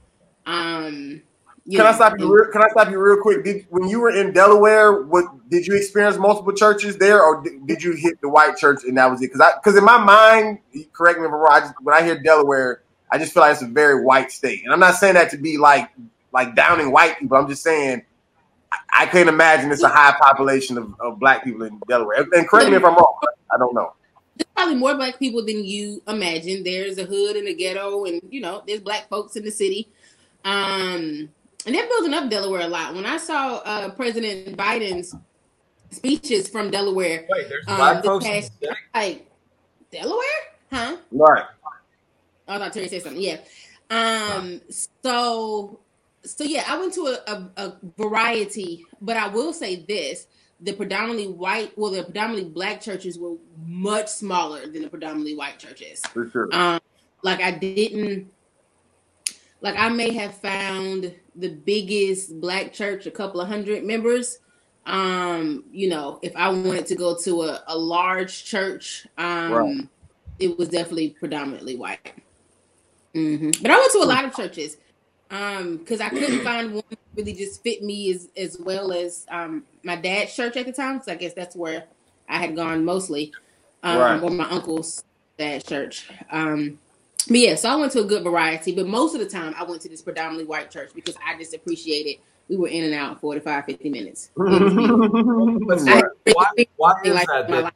Um, 0.47 1.23
Can 1.69 1.85
I 1.85 1.93
stop 1.93 2.15
you? 2.19 2.33
Real, 2.33 2.53
can 2.53 2.63
I 2.63 2.69
stop 2.69 2.91
you 2.91 3.01
real 3.01 3.21
quick? 3.21 3.43
Did 3.43 3.67
when 3.71 3.89
you 3.89 4.01
were 4.01 4.11
in 4.11 4.33
Delaware, 4.33 5.03
what 5.03 5.25
did 5.51 5.67
you 5.67 5.75
experience 5.75 6.17
multiple 6.17 6.53
churches 6.53 6.97
there, 6.99 7.21
or 7.21 7.43
did, 7.43 7.67
did 7.67 7.83
you 7.83 7.93
hit 7.95 8.21
the 8.21 8.29
white 8.29 8.57
church 8.57 8.85
and 8.85 8.97
that 8.97 9.11
was 9.11 9.21
it? 9.21 9.33
Because 9.33 9.41
I 9.41 9.57
because 9.57 9.77
in 9.77 9.85
my 9.85 9.99
mind, 9.99 10.59
correct 10.93 11.19
me 11.19 11.27
if 11.27 11.33
I'm 11.33 11.35
wrong. 11.35 11.53
I 11.53 11.61
just, 11.61 11.75
when 11.83 11.97
I 11.97 12.03
hear 12.03 12.23
Delaware, 12.23 12.83
I 13.11 13.19
just 13.19 13.35
feel 13.35 13.43
like 13.43 13.55
it's 13.55 13.63
a 13.63 13.67
very 13.67 14.05
white 14.05 14.31
state, 14.31 14.63
and 14.63 14.73
I'm 14.73 14.79
not 14.79 14.95
saying 14.95 15.15
that 15.15 15.31
to 15.31 15.39
be 15.39 15.59
like 15.59 15.91
like 16.33 16.55
downing 16.55 16.93
white 16.93 17.19
people. 17.19 17.37
I'm 17.37 17.49
just 17.49 17.65
saying 17.65 18.03
I, 18.71 18.79
I 19.01 19.07
can't 19.07 19.29
imagine 19.29 19.73
it's 19.73 19.83
a 19.83 19.89
high 19.89 20.15
population 20.21 20.79
of, 20.79 20.95
of 21.01 21.19
black 21.19 21.43
people 21.43 21.65
in 21.65 21.81
Delaware. 21.89 22.27
And 22.33 22.49
correct 22.49 22.71
me 22.71 22.77
if 22.77 22.85
I'm 22.85 22.95
wrong. 22.95 23.19
I 23.53 23.59
don't 23.59 23.75
know. 23.75 23.93
Probably 24.57 24.75
more 24.75 24.95
black 24.95 25.19
people 25.19 25.45
than 25.45 25.65
you 25.65 26.03
imagine. 26.09 26.65
There's 26.65 26.99
a 26.99 27.05
hood 27.05 27.37
and 27.37 27.47
a 27.47 27.55
ghetto, 27.55 28.05
and 28.07 28.21
you 28.31 28.41
know, 28.41 28.63
there's 28.67 28.81
black 28.81 29.09
folks 29.09 29.37
in 29.37 29.45
the 29.45 29.51
city. 29.51 29.89
Um, 30.45 31.29
and 31.67 31.75
they're 31.75 31.89
building 31.89 32.15
up 32.15 32.31
Delaware 32.31 32.63
a 32.63 32.69
lot. 32.69 32.95
When 32.95 33.05
I 33.07 33.17
saw 33.19 33.57
uh, 33.65 33.91
President 33.91 34.57
Biden's 34.57 35.15
speeches 35.91 36.49
from 36.49 36.71
Delaware, 36.71 37.27
Wait, 37.29 37.49
there's 37.49 37.65
um, 37.69 37.77
black 37.77 37.97
this 38.03 38.07
folks. 38.07 38.25
in 38.25 38.31
past- 38.33 38.61
the 38.61 38.67
city? 38.69 38.79
like 38.95 39.31
Delaware, 39.91 40.43
huh? 40.73 40.97
Right. 41.13 41.45
Oh, 42.49 42.55
I 42.55 42.59
thought 42.59 42.73
Terry 42.73 42.89
said 42.89 43.03
something. 43.03 43.21
Yeah. 43.23 43.39
Um. 43.91 44.61
So, 44.71 45.81
so 46.25 46.45
yeah, 46.45 46.65
I 46.69 46.79
went 46.79 46.95
to 46.95 47.07
a, 47.07 47.33
a, 47.33 47.51
a 47.57 47.73
variety, 47.99 48.85
but 49.01 49.17
I 49.17 49.29
will 49.29 49.53
say 49.53 49.85
this: 49.89 50.27
the 50.61 50.73
predominantly 50.73 51.29
white, 51.29 51.77
well, 51.77 51.91
the 51.91 52.03
predominantly 52.03 52.51
black 52.51 52.81
churches 52.81 53.19
were 53.19 53.37
much 53.67 54.09
smaller 54.09 54.67
than 54.67 54.83
the 54.83 54.89
predominantly 54.89 55.37
white 55.37 55.59
churches. 55.59 56.01
For 56.07 56.29
sure. 56.31 56.49
Um, 56.55 56.81
like 57.23 57.41
I 57.41 57.51
didn't, 57.51 58.31
like 59.61 59.77
I 59.77 59.89
may 59.89 60.13
have 60.15 60.37
found 60.39 61.15
the 61.35 61.49
biggest 61.49 62.41
black 62.41 62.73
church, 62.73 63.07
a 63.07 63.11
couple 63.11 63.41
of 63.41 63.49
hundred 63.49 63.85
members. 63.85 64.39
Um, 64.87 65.65
you 65.73 65.89
know, 65.89 66.21
if 66.23 66.35
I 66.37 66.49
wanted 66.49 66.87
to 66.87 66.95
go 66.95 67.17
to 67.25 67.43
a, 67.43 67.65
a 67.67 67.77
large 67.77 68.45
church, 68.45 69.07
um, 69.19 69.53
Right. 69.53 69.89
it 70.39 70.57
was 70.59 70.69
definitely 70.69 71.11
predominantly 71.11 71.77
white. 71.77 72.15
hmm 73.15 73.51
But 73.61 73.71
I 73.71 73.79
went 73.79 73.93
to 73.93 73.99
a 73.99 74.05
lot 74.05 74.25
of 74.25 74.35
churches 74.35 74.77
um 75.31 75.79
because 75.79 76.01
I 76.01 76.09
couldn't 76.09 76.45
find 76.45 76.73
one 76.73 76.85
that 76.89 76.99
really 77.17 77.33
just 77.33 77.63
fit 77.65 77.83
me 77.83 78.13
as 78.13 78.29
as 78.37 78.59
well 78.61 78.93
as 78.93 79.27
um 79.29 79.65
my 79.87 79.97
dad's 79.97 80.35
church 80.35 80.57
at 80.57 80.67
the 80.67 80.73
time. 80.73 80.95
Because 80.97 81.09
I 81.09 81.15
guess 81.15 81.33
that's 81.33 81.57
where 81.57 81.85
I 82.29 82.39
had 82.39 82.55
gone 82.55 82.85
mostly, 82.85 83.33
um, 83.83 83.99
Right. 83.99 84.23
or 84.23 84.31
my 84.31 84.49
uncle's 84.51 85.05
dad's 85.39 85.65
church. 85.65 86.11
Um, 86.31 86.79
but 87.29 87.39
yeah, 87.39 87.55
so 87.55 87.71
I 87.71 87.77
went 87.77 87.93
to 87.93 88.01
a 88.01 88.05
good 88.05 88.23
variety. 88.23 88.75
But 88.75 88.87
most 88.87 89.15
of 89.15 89.21
the 89.21 89.29
time, 89.29 89.55
I 89.57 89.65
went 89.65 89.81
to 89.83 89.89
this 89.89 90.03
predominantly 90.03 90.45
white 90.45 90.71
church 90.71 90.91
because 90.95 91.17
I 91.27 91.39
just 91.39 91.55
appreciated 91.55 92.17
we 92.49 92.57
were 92.57 92.69
in 92.69 92.85
and 92.85 92.95
out 92.95 93.13
in 93.13 93.19
45, 93.19 93.65
50 93.65 93.91
minutes. 93.91 94.31
Why, 94.37 96.03
why 96.77 96.93
is 97.05 97.15
like 97.15 97.27
that? 97.27 97.49
that. 97.49 97.75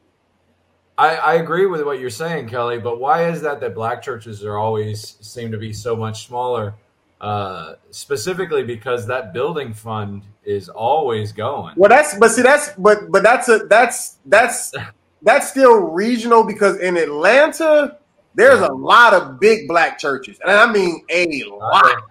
I, 0.96 1.16
I 1.16 1.34
agree 1.36 1.66
with 1.66 1.82
what 1.82 1.98
you're 1.98 2.10
saying, 2.10 2.48
Kelly, 2.48 2.78
but 2.78 3.00
why 3.00 3.28
is 3.30 3.40
that 3.42 3.60
that 3.60 3.74
black 3.74 4.02
churches 4.02 4.44
are 4.44 4.58
always 4.58 5.16
seem 5.20 5.50
to 5.50 5.58
be 5.58 5.72
so 5.72 5.96
much 5.96 6.26
smaller? 6.26 6.74
Uh, 7.20 7.74
specifically 7.90 8.62
because 8.62 9.06
that 9.06 9.34
building 9.34 9.74
fund 9.74 10.22
is 10.42 10.70
always 10.70 11.32
going. 11.32 11.74
Well, 11.76 11.90
that's 11.90 12.16
but 12.16 12.30
see 12.30 12.40
that's 12.40 12.70
but 12.78 13.10
but 13.12 13.22
that's 13.22 13.46
a 13.50 13.58
that's 13.68 14.16
that's 14.24 14.72
that's 15.22 15.50
still 15.50 15.76
regional 15.80 16.44
because 16.44 16.78
in 16.78 16.96
Atlanta 16.96 17.98
there's 18.34 18.60
a 18.60 18.72
lot 18.72 19.12
of 19.12 19.38
big 19.38 19.68
black 19.68 19.98
churches, 19.98 20.38
and 20.40 20.50
I 20.50 20.72
mean 20.72 21.04
a 21.10 21.44
lot. 21.50 22.04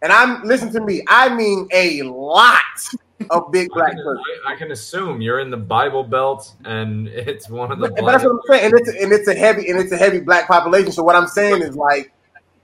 And 0.00 0.10
I'm 0.10 0.42
listen 0.42 0.72
to 0.72 0.80
me, 0.80 1.02
I 1.06 1.34
mean 1.34 1.68
a 1.70 2.00
lot 2.04 2.62
of 3.28 3.52
big 3.52 3.68
I 3.72 3.74
black 3.74 3.92
can, 3.92 3.98
churches. 3.98 4.24
I, 4.46 4.54
I 4.54 4.56
can 4.56 4.70
assume 4.72 5.20
you're 5.20 5.40
in 5.40 5.50
the 5.50 5.58
Bible 5.58 6.02
Belt, 6.02 6.54
and 6.64 7.08
it's 7.08 7.50
one 7.50 7.72
of 7.72 7.78
the. 7.78 7.90
But 7.90 8.06
that's 8.06 8.24
what 8.24 8.32
I'm 8.32 8.40
saying, 8.48 8.64
and 8.64 8.74
it's 8.74 8.88
and 8.88 9.12
it's 9.12 9.28
a 9.28 9.34
heavy 9.34 9.68
and 9.68 9.78
it's 9.78 9.92
a 9.92 9.98
heavy 9.98 10.20
black 10.20 10.48
population. 10.48 10.92
So 10.92 11.02
what 11.02 11.14
I'm 11.14 11.26
saying 11.26 11.60
is 11.60 11.76
like, 11.76 12.10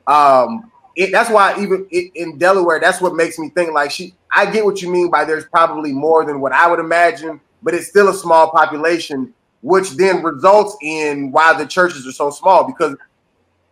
um, 0.07 0.72
it, 0.97 1.13
that's 1.13 1.31
why 1.31 1.61
even 1.61 1.87
it, 1.91 2.13
in 2.15 2.39
Delaware, 2.39 2.81
that's 2.81 3.01
what 3.01 3.15
makes 3.15 3.39
me 3.39 3.51
think 3.51 3.73
like 3.73 3.91
she. 3.91 4.15
I 4.31 4.51
get 4.51 4.65
what 4.65 4.81
you 4.83 4.91
mean 4.91 5.11
by 5.11 5.25
there's 5.25 5.45
probably 5.47 5.93
more 5.93 6.25
than 6.25 6.41
what 6.41 6.53
I 6.53 6.71
would 6.71 6.81
imagine, 6.81 7.41
but 7.63 7.75
it's 7.75 7.89
still 7.89 8.09
a 8.09 8.15
small 8.15 8.51
population, 8.51 9.35
which 9.63 9.91
then 9.91 10.23
results 10.23 10.77
in 10.83 11.33
why 11.33 11.53
the 11.57 11.67
churches 11.67 12.07
are 12.07 12.13
so 12.13 12.31
small. 12.31 12.67
Because 12.67 12.97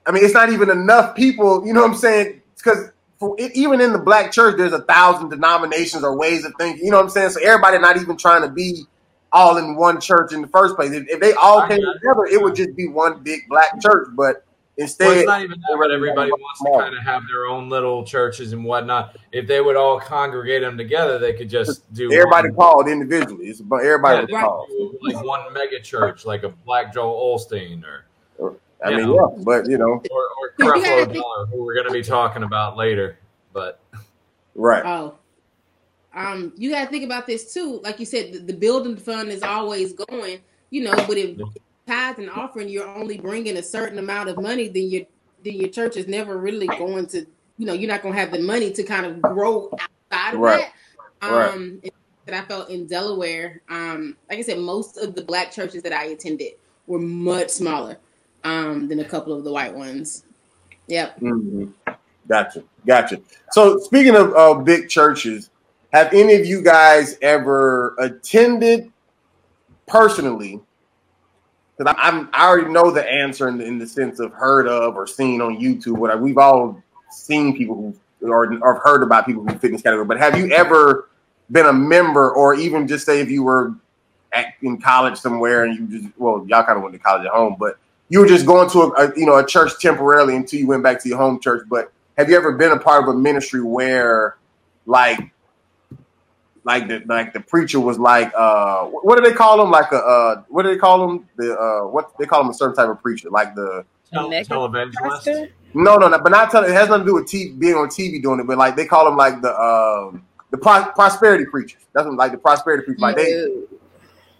I 0.07 0.13
mean, 0.13 0.25
it's 0.25 0.35
not 0.35 0.51
even 0.51 0.71
enough 0.71 1.15
people. 1.15 1.67
You 1.67 1.73
know 1.73 1.83
what 1.83 1.93
I'm 1.93 1.97
saying? 1.97 2.43
Because 2.57 2.91
even 3.55 3.81
in 3.81 3.93
the 3.93 3.99
black 3.99 4.33
church, 4.33 4.57
there's 4.57 4.73
a 4.73 4.83
thousand 4.83 5.29
denominations 5.29 6.05
or 6.05 6.17
ways 6.17 6.45
of 6.45 6.53
thinking. 6.59 6.85
You 6.85 6.91
know 6.91 6.97
what 6.97 7.05
I'm 7.05 7.11
saying? 7.11 7.31
So 7.31 7.41
everybody 7.41 7.79
not 7.79 7.97
even 7.97 8.17
trying 8.17 8.43
to 8.43 8.49
be 8.49 8.85
all 9.33 9.59
in 9.59 9.77
one 9.77 10.01
church 10.01 10.33
in 10.33 10.43
the 10.43 10.49
first 10.49 10.75
place. 10.75 10.93
If, 10.93 11.09
if 11.09 11.21
they 11.21 11.33
all 11.35 11.67
came 11.67 11.81
together, 11.81 12.27
it 12.27 12.41
would 12.41 12.55
just 12.55 12.75
be 12.77 12.89
one 12.89 13.23
big 13.23 13.41
black 13.49 13.81
church. 13.81 14.09
But 14.15 14.45
Well, 14.99 15.11
it's 15.13 15.27
not 15.27 15.43
even 15.43 15.61
that, 15.61 15.77
but 15.79 15.91
everybody 15.91 16.31
wants 16.31 16.61
to 16.61 16.79
kind 16.83 16.97
of 16.97 17.03
have 17.03 17.23
their 17.31 17.47
own 17.47 17.69
little 17.69 18.05
churches 18.05 18.53
and 18.53 18.65
whatnot. 18.65 19.17
If 19.33 19.47
they 19.47 19.61
would 19.61 19.77
all 19.77 20.01
congregate 20.01 20.63
them 20.63 20.79
together, 20.79 21.19
they 21.19 21.35
could 21.35 21.51
just 21.51 21.93
do 21.93 22.13
everybody 22.13 22.49
one, 22.51 22.57
called 22.57 22.89
individually. 22.89 23.47
It's 23.49 23.61
about 23.61 23.85
everybody 23.85 24.27
Yeah, 24.33 24.43
was 24.43 24.67
called. 24.69 24.97
like 25.03 25.25
one 25.25 25.53
mega 25.53 25.81
church, 25.81 26.25
like 26.25 26.43
a 26.45 26.49
Black 26.49 26.95
Joel 26.95 27.37
Osteen 27.39 27.83
or 27.85 28.05
I 28.83 28.91
you 28.91 28.97
mean, 28.97 29.07
know. 29.09 29.35
yeah, 29.37 29.43
but 29.45 29.69
you 29.69 29.77
know, 29.77 30.01
or, 30.11 30.23
or 30.23 30.55
You 30.59 30.65
Creflo 30.73 31.05
think- 31.05 31.13
Dollar, 31.15 31.47
who 31.47 31.63
we're 31.65 31.75
going 31.75 31.87
to 31.87 31.93
be 31.93 32.03
talking 32.03 32.43
about 32.45 32.77
later. 32.79 33.19
But 33.53 33.81
right, 34.55 34.83
Oh. 34.85 35.15
Um, 36.13 36.53
you 36.57 36.71
gotta 36.71 36.91
think 36.91 37.05
about 37.05 37.27
this 37.29 37.53
too. 37.55 37.81
Like 37.85 38.01
you 38.01 38.07
said, 38.07 38.33
the, 38.33 38.39
the 38.41 38.53
building 38.53 38.97
fund 38.97 39.29
is 39.29 39.43
always 39.45 39.93
going, 39.93 40.41
you 40.71 40.83
know, 40.83 40.93
but 41.07 41.17
if 41.17 41.39
tithes 41.91 42.19
and 42.19 42.31
offering 42.31 42.69
you're 42.69 42.89
only 42.89 43.19
bringing 43.19 43.57
a 43.57 43.63
certain 43.63 43.99
amount 43.99 44.29
of 44.29 44.41
money, 44.41 44.69
then 44.69 44.89
your 44.89 45.03
then 45.43 45.55
your 45.55 45.69
church 45.69 45.97
is 45.97 46.07
never 46.07 46.37
really 46.37 46.69
going 46.69 47.07
to, 47.09 47.27
you 47.59 47.67
know, 47.67 47.73
you're 47.73 47.91
not 47.91 48.03
gonna 48.03 48.15
have 48.15 48.31
the 48.31 48.41
money 48.41 48.71
to 48.73 48.83
kind 48.83 49.07
of 49.07 49.21
grow 49.23 49.71
outside 50.13 50.35
of 50.35 50.41
Right. 50.41 50.67
that. 51.23 51.31
Right. 51.33 51.55
Um 51.55 51.81
that 52.27 52.45
I 52.45 52.47
felt 52.47 52.69
in 52.71 52.87
Delaware, 52.87 53.63
um, 53.71 54.17
like 54.29 54.39
I 54.39 54.43
said, 54.43 54.59
most 54.59 54.99
of 54.99 55.15
the 55.15 55.23
black 55.23 55.51
churches 55.51 55.83
that 55.83 55.93
I 55.93 56.05
attended 56.07 56.53
were 56.87 56.99
much 56.99 57.51
smaller 57.51 57.99
um 58.45 58.89
than 58.89 59.01
a 59.01 59.05
couple 59.05 59.33
of 59.33 59.45
the 59.45 59.53
white 59.53 59.75
ones. 59.75 60.25
Yep. 60.87 61.19
hmm 61.19 61.65
gotcha, 62.29 62.63
gotcha. 62.87 63.21
So 63.53 63.79
speaking 63.79 64.15
of 64.15 64.33
uh, 64.35 64.55
big 64.55 64.89
churches, 64.89 65.51
have 65.93 66.13
any 66.15 66.35
of 66.35 66.47
you 66.47 66.63
guys 66.63 67.19
ever 67.21 67.97
attended 67.99 68.93
personally? 69.89 70.61
Because 71.81 71.95
I'm, 71.99 72.29
I 72.35 72.47
already 72.47 72.71
know 72.71 72.91
the 72.91 73.11
answer 73.11 73.49
in 73.49 73.57
the, 73.57 73.65
in 73.65 73.79
the 73.79 73.87
sense 73.87 74.21
of 74.21 74.35
heard 74.35 74.69
of 74.69 74.97
or 74.97 75.07
seen 75.07 75.41
on 75.41 75.57
YouTube. 75.57 75.97
Whatever 75.97 76.21
we've 76.21 76.37
all 76.37 76.83
seen 77.11 77.57
people 77.57 77.75
who 78.21 78.31
or, 78.31 78.53
or 78.63 78.81
heard 78.81 79.03
about 79.03 79.25
people 79.25 79.47
who 79.47 79.59
fitness 79.59 79.81
category. 79.81 80.05
But 80.05 80.19
have 80.19 80.37
you 80.37 80.51
ever 80.53 81.09
been 81.51 81.65
a 81.65 81.73
member, 81.73 82.31
or 82.35 82.53
even 82.53 82.87
just 82.87 83.07
say 83.07 83.23
if 83.23 83.31
you 83.31 83.43
were 83.45 83.73
at, 84.31 84.53
in 84.61 84.79
college 84.79 85.19
somewhere 85.19 85.65
and 85.65 85.75
you 85.75 86.01
just 86.01 86.13
well, 86.19 86.45
y'all 86.47 86.65
kind 86.65 86.77
of 86.77 86.83
went 86.83 86.93
to 86.93 86.99
college 86.99 87.25
at 87.25 87.33
home, 87.33 87.57
but 87.59 87.79
you 88.11 88.21
were 88.21 88.27
just 88.27 88.45
going 88.45 88.69
to 88.69 88.81
a, 88.81 88.91
a 88.91 89.19
you 89.19 89.25
know 89.25 89.39
a 89.39 89.47
church 89.47 89.81
temporarily 89.81 90.37
until 90.37 90.61
you 90.61 90.67
went 90.67 90.83
back 90.83 91.03
to 91.03 91.09
your 91.09 91.17
home 91.17 91.41
church. 91.41 91.67
But 91.67 91.91
have 92.19 92.29
you 92.29 92.37
ever 92.37 92.53
been 92.53 92.73
a 92.73 92.79
part 92.79 93.05
of 93.05 93.09
a 93.09 93.19
ministry 93.19 93.63
where 93.63 94.37
like 94.85 95.19
like 96.65 96.89
the 96.89 97.03
like 97.07 97.33
the 97.33 97.41
preacher 97.41 97.81
was 97.81 97.99
like 97.99 98.33
uh 98.37 98.85
what 98.85 99.17
do 99.17 99.25
they 99.29 99.35
call 99.35 99.57
them 99.59 99.71
like 99.71 99.91
a 99.93 99.97
uh 99.97 100.43
what 100.49 100.63
do 100.63 100.71
they 100.71 100.79
call 100.79 101.07
them 101.07 101.29
the 101.37 101.55
uh 101.55 101.89
what 101.89 102.13
they 102.19 102.27
call 102.27 102.43
them 102.43 102.51
a 102.51 102.55
certain 102.55 102.77
type 102.77 102.89
of 102.89 103.01
preacher 103.01 103.31
like 103.31 103.55
the 103.55 103.85
tel- 104.13 104.31
televangelist. 104.31 105.49
No 105.73 105.97
no 105.97 106.09
no 106.09 106.19
but 106.19 106.31
not 106.31 106.51
tell 106.51 106.65
it 106.65 106.71
has 106.71 106.89
nothing 106.89 107.07
to 107.07 107.11
do 107.11 107.15
with 107.15 107.27
TV, 107.27 107.59
being 107.59 107.75
on 107.75 107.89
TV 107.89 108.23
doing 108.23 108.41
it 108.41 108.47
but 108.47 108.59
like 108.59 108.77
they 108.77 108.87
call 108.87 109.05
them 109.05 109.17
like 109.17 109.41
the 109.41 109.55
um 109.59 110.27
the 110.51 110.59
pro- 110.59 110.91
prosperity 110.95 111.45
preachers 111.47 111.83
that's 111.95 112.07
what, 112.07 112.17
like 112.17 112.33
the 112.33 112.39
prosperity 112.39 112.85
preachers 112.85 113.01
like 113.01 113.17
they 113.17 113.47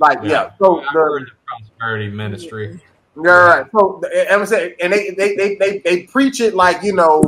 like 0.01 0.19
yeah, 0.25 0.51
so 0.59 0.81
I've 0.81 0.93
the, 0.95 0.99
heard 0.99 1.23
the 1.27 1.31
prosperity 1.47 2.09
ministry. 2.09 2.81
Yeah, 3.23 3.31
right. 3.31 3.67
So 3.71 4.03
I'm 4.31 4.47
saying, 4.47 4.77
and 4.81 4.93
they, 4.93 5.11
they 5.11 5.37
they 5.37 5.57
they 5.57 5.79
they 5.79 6.03
preach 6.05 6.41
it 6.41 6.55
like 6.55 6.83
you 6.83 6.95
know, 6.95 7.23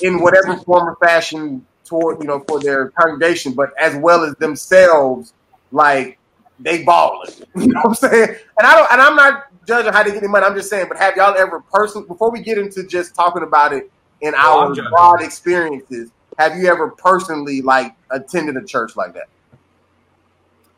in 0.00 0.22
whatever 0.22 0.56
form 0.58 0.88
or 0.88 0.96
fashion 0.96 1.66
toward 1.84 2.20
you 2.20 2.26
know 2.26 2.40
for 2.48 2.60
their 2.60 2.90
congregation, 2.90 3.52
but 3.52 3.70
as 3.78 3.96
well 3.96 4.24
as 4.24 4.34
themselves, 4.36 5.34
like 5.72 6.18
they 6.58 6.84
balling. 6.84 7.30
You 7.56 7.68
know 7.68 7.80
what 7.82 8.04
I'm 8.04 8.10
saying? 8.10 8.28
And 8.58 8.66
I 8.66 8.74
don't, 8.76 8.92
and 8.92 9.00
I'm 9.00 9.16
not 9.16 9.44
judging 9.66 9.92
how 9.92 10.02
they 10.02 10.10
get 10.10 10.20
their 10.20 10.28
money. 10.28 10.44
I'm 10.44 10.54
just 10.54 10.70
saying, 10.70 10.86
but 10.88 10.98
have 10.98 11.16
y'all 11.16 11.36
ever 11.36 11.62
personally 11.72 12.06
before 12.06 12.30
we 12.30 12.40
get 12.40 12.58
into 12.58 12.86
just 12.86 13.14
talking 13.14 13.42
about 13.42 13.72
it 13.72 13.90
in 14.20 14.34
our 14.34 14.74
broad 14.74 15.22
experiences? 15.22 16.10
Have 16.38 16.56
you 16.56 16.66
ever 16.66 16.90
personally 16.90 17.62
like 17.62 17.94
attended 18.10 18.56
a 18.56 18.64
church 18.64 18.96
like 18.96 19.14
that? 19.14 19.28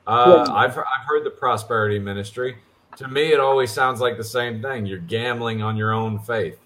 Uh, 0.06 0.46
I've 0.52 0.78
I've 0.78 1.06
heard 1.06 1.24
the 1.24 1.30
prosperity 1.30 1.98
ministry. 1.98 2.56
To 2.98 3.08
me, 3.08 3.32
it 3.32 3.40
always 3.40 3.70
sounds 3.70 4.00
like 4.00 4.16
the 4.16 4.24
same 4.24 4.62
thing. 4.62 4.86
You're 4.86 4.98
gambling 4.98 5.62
on 5.62 5.76
your 5.76 5.92
own 5.92 6.18
faith. 6.18 6.58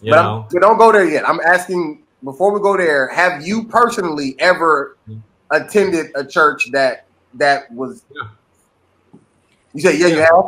You 0.00 0.12
but, 0.12 0.22
know, 0.22 0.46
but 0.50 0.60
don't 0.60 0.78
go 0.78 0.92
there 0.92 1.04
yet. 1.04 1.28
I'm 1.28 1.40
asking 1.40 2.02
before 2.24 2.52
we 2.52 2.60
go 2.60 2.76
there. 2.76 3.08
Have 3.08 3.46
you 3.46 3.64
personally 3.64 4.34
ever 4.38 4.96
attended 5.50 6.06
a 6.14 6.24
church 6.24 6.70
that 6.72 7.06
that 7.34 7.70
was? 7.72 8.04
Yeah. 8.14 8.28
You 9.74 9.80
say 9.80 9.96
yeah, 9.98 10.06
you 10.06 10.16
Yeah. 10.18 10.24
have. 10.34 10.44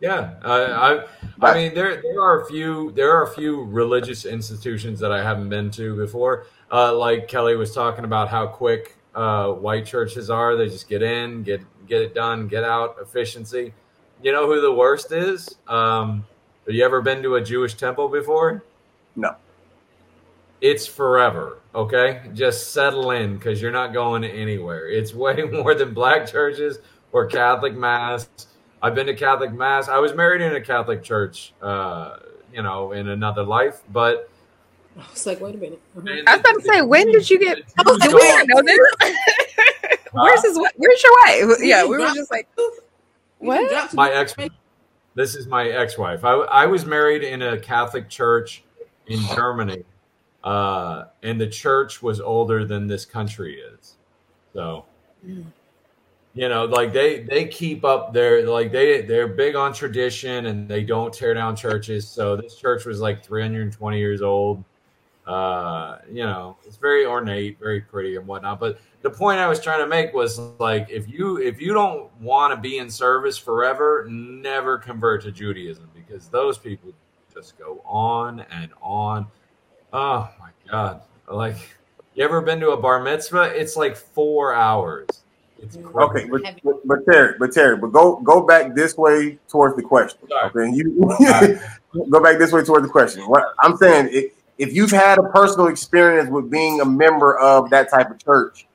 Yeah, 0.00 0.34
uh, 0.44 1.06
I, 1.40 1.50
I 1.50 1.54
mean, 1.54 1.74
there 1.74 2.02
there 2.02 2.20
are 2.20 2.42
a 2.42 2.46
few 2.46 2.92
there 2.92 3.10
are 3.16 3.22
a 3.22 3.30
few 3.34 3.64
religious 3.64 4.26
institutions 4.26 5.00
that 5.00 5.12
I 5.12 5.22
haven't 5.22 5.48
been 5.48 5.70
to 5.72 5.96
before. 5.96 6.46
Uh, 6.70 6.94
like 6.94 7.26
Kelly 7.26 7.56
was 7.56 7.72
talking 7.72 8.04
about 8.04 8.28
how 8.28 8.46
quick 8.46 8.96
uh, 9.14 9.52
white 9.52 9.86
churches 9.86 10.28
are; 10.28 10.56
they 10.56 10.68
just 10.68 10.88
get 10.90 11.00
in, 11.02 11.42
get 11.42 11.62
get 11.86 12.02
it 12.02 12.14
done, 12.14 12.48
get 12.48 12.64
out, 12.64 12.96
efficiency. 13.00 13.72
you 14.22 14.32
know 14.32 14.46
who 14.46 14.60
the 14.60 14.72
worst 14.72 15.10
is? 15.12 15.48
Um, 15.68 16.26
have 16.66 16.74
you 16.74 16.84
ever 16.84 17.00
been 17.00 17.22
to 17.22 17.36
a 17.36 17.40
Jewish 17.40 17.72
temple 17.74 18.08
before? 18.08 18.62
No. 19.16 19.36
It's 20.64 20.86
forever. 20.86 21.58
Okay, 21.74 22.22
just 22.32 22.72
settle 22.72 23.10
in 23.10 23.36
because 23.36 23.60
you're 23.60 23.70
not 23.70 23.92
going 23.92 24.24
anywhere. 24.24 24.88
It's 24.88 25.12
way 25.12 25.34
more 25.52 25.74
than 25.74 25.92
black 25.92 26.26
churches 26.26 26.78
or 27.12 27.26
Catholic 27.26 27.74
mass. 27.74 28.30
I've 28.80 28.94
been 28.94 29.06
to 29.08 29.14
Catholic 29.14 29.52
mass. 29.52 29.90
I 29.90 29.98
was 29.98 30.14
married 30.14 30.40
in 30.40 30.54
a 30.54 30.62
Catholic 30.62 31.02
church, 31.02 31.52
uh, 31.60 32.16
you 32.50 32.62
know, 32.62 32.92
in 32.92 33.08
another 33.08 33.42
life, 33.42 33.82
but. 33.92 34.30
I 34.98 35.04
was 35.10 35.26
like, 35.26 35.38
wait 35.42 35.54
a 35.54 35.58
minute. 35.58 35.82
Uh-huh. 35.98 36.08
I 36.26 36.36
was 36.36 36.40
about 36.40 36.54
to 36.54 36.62
say, 36.62 36.80
when 36.80 37.12
did 37.12 37.28
you 37.28 37.40
get? 37.40 37.58
Oh, 37.84 37.98
do 37.98 38.14
we 38.14 38.28
not 38.28 38.46
know 38.48 38.62
this? 38.62 39.98
Where's 40.12 40.42
his? 40.44 40.58
Where's 40.76 41.02
your 41.02 41.12
wife? 41.26 41.58
Yeah, 41.60 41.84
we 41.84 41.98
were 41.98 42.10
just 42.14 42.30
like, 42.30 42.48
what? 43.36 43.92
My 43.92 44.10
ex. 44.10 44.34
This 45.14 45.34
is 45.34 45.46
my 45.46 45.68
ex-wife. 45.68 46.24
I, 46.24 46.32
I 46.32 46.64
was 46.64 46.86
married 46.86 47.22
in 47.22 47.42
a 47.42 47.58
Catholic 47.58 48.08
church 48.08 48.64
in 49.08 49.20
Germany, 49.34 49.84
uh, 50.44 51.06
and 51.22 51.40
the 51.40 51.46
church 51.46 52.02
was 52.02 52.20
older 52.20 52.64
than 52.66 52.86
this 52.86 53.06
country 53.06 53.58
is. 53.58 53.96
So, 54.52 54.84
you 56.34 56.48
know, 56.48 56.66
like 56.66 56.92
they 56.92 57.20
they 57.20 57.46
keep 57.46 57.82
up 57.84 58.12
their 58.12 58.46
like 58.46 58.70
they 58.70 59.00
they're 59.02 59.26
big 59.26 59.56
on 59.56 59.72
tradition 59.72 60.46
and 60.46 60.68
they 60.68 60.84
don't 60.84 61.12
tear 61.12 61.32
down 61.32 61.56
churches. 61.56 62.06
So 62.06 62.36
this 62.36 62.56
church 62.56 62.84
was 62.84 63.00
like 63.00 63.24
320 63.24 63.98
years 63.98 64.20
old. 64.20 64.62
Uh, 65.26 65.96
you 66.10 66.22
know, 66.22 66.58
it's 66.66 66.76
very 66.76 67.06
ornate, 67.06 67.58
very 67.58 67.80
pretty 67.80 68.16
and 68.16 68.26
whatnot. 68.26 68.60
But 68.60 68.78
the 69.00 69.08
point 69.08 69.38
I 69.40 69.48
was 69.48 69.58
trying 69.58 69.80
to 69.80 69.86
make 69.86 70.12
was 70.12 70.38
like 70.58 70.88
if 70.90 71.08
you 71.08 71.38
if 71.38 71.58
you 71.58 71.72
don't 71.72 72.14
want 72.20 72.54
to 72.54 72.60
be 72.60 72.76
in 72.76 72.90
service 72.90 73.38
forever, 73.38 74.06
never 74.10 74.76
convert 74.76 75.22
to 75.22 75.32
Judaism 75.32 75.88
because 75.94 76.28
those 76.28 76.58
people 76.58 76.92
just 77.32 77.58
go 77.58 77.80
on 77.86 78.40
and 78.50 78.70
on. 78.82 79.26
Oh 79.94 80.28
my 80.40 80.50
god! 80.68 81.02
Like, 81.30 81.56
you 82.14 82.24
ever 82.24 82.40
been 82.40 82.58
to 82.60 82.70
a 82.70 82.76
bar 82.76 83.00
mitzvah? 83.00 83.52
It's 83.54 83.76
like 83.76 83.94
four 83.96 84.52
hours. 84.52 85.06
It's 85.62 85.76
crazy. 85.76 85.88
Okay, 85.96 86.24
but, 86.28 86.42
but, 86.64 86.86
but 86.86 86.98
Terry, 87.10 87.34
but 87.38 87.52
Terry, 87.52 87.76
but 87.76 87.92
go 87.92 88.16
go 88.16 88.42
back 88.44 88.74
this 88.74 88.96
way 88.96 89.38
towards 89.48 89.76
the 89.76 89.82
question. 89.82 90.18
Sorry. 90.28 90.50
Okay, 90.50 90.64
and 90.64 90.76
you 90.76 90.98
go 92.10 92.20
back 92.20 92.38
this 92.38 92.50
way 92.50 92.64
towards 92.64 92.84
the 92.84 92.90
question. 92.90 93.22
What 93.22 93.44
I'm 93.60 93.76
saying, 93.76 94.08
if, 94.10 94.32
if 94.58 94.74
you've 94.74 94.90
had 94.90 95.18
a 95.18 95.22
personal 95.22 95.68
experience 95.68 96.28
with 96.28 96.50
being 96.50 96.80
a 96.80 96.84
member 96.84 97.38
of 97.38 97.70
that 97.70 97.88
type 97.88 98.10
of 98.10 98.18
church, 98.22 98.66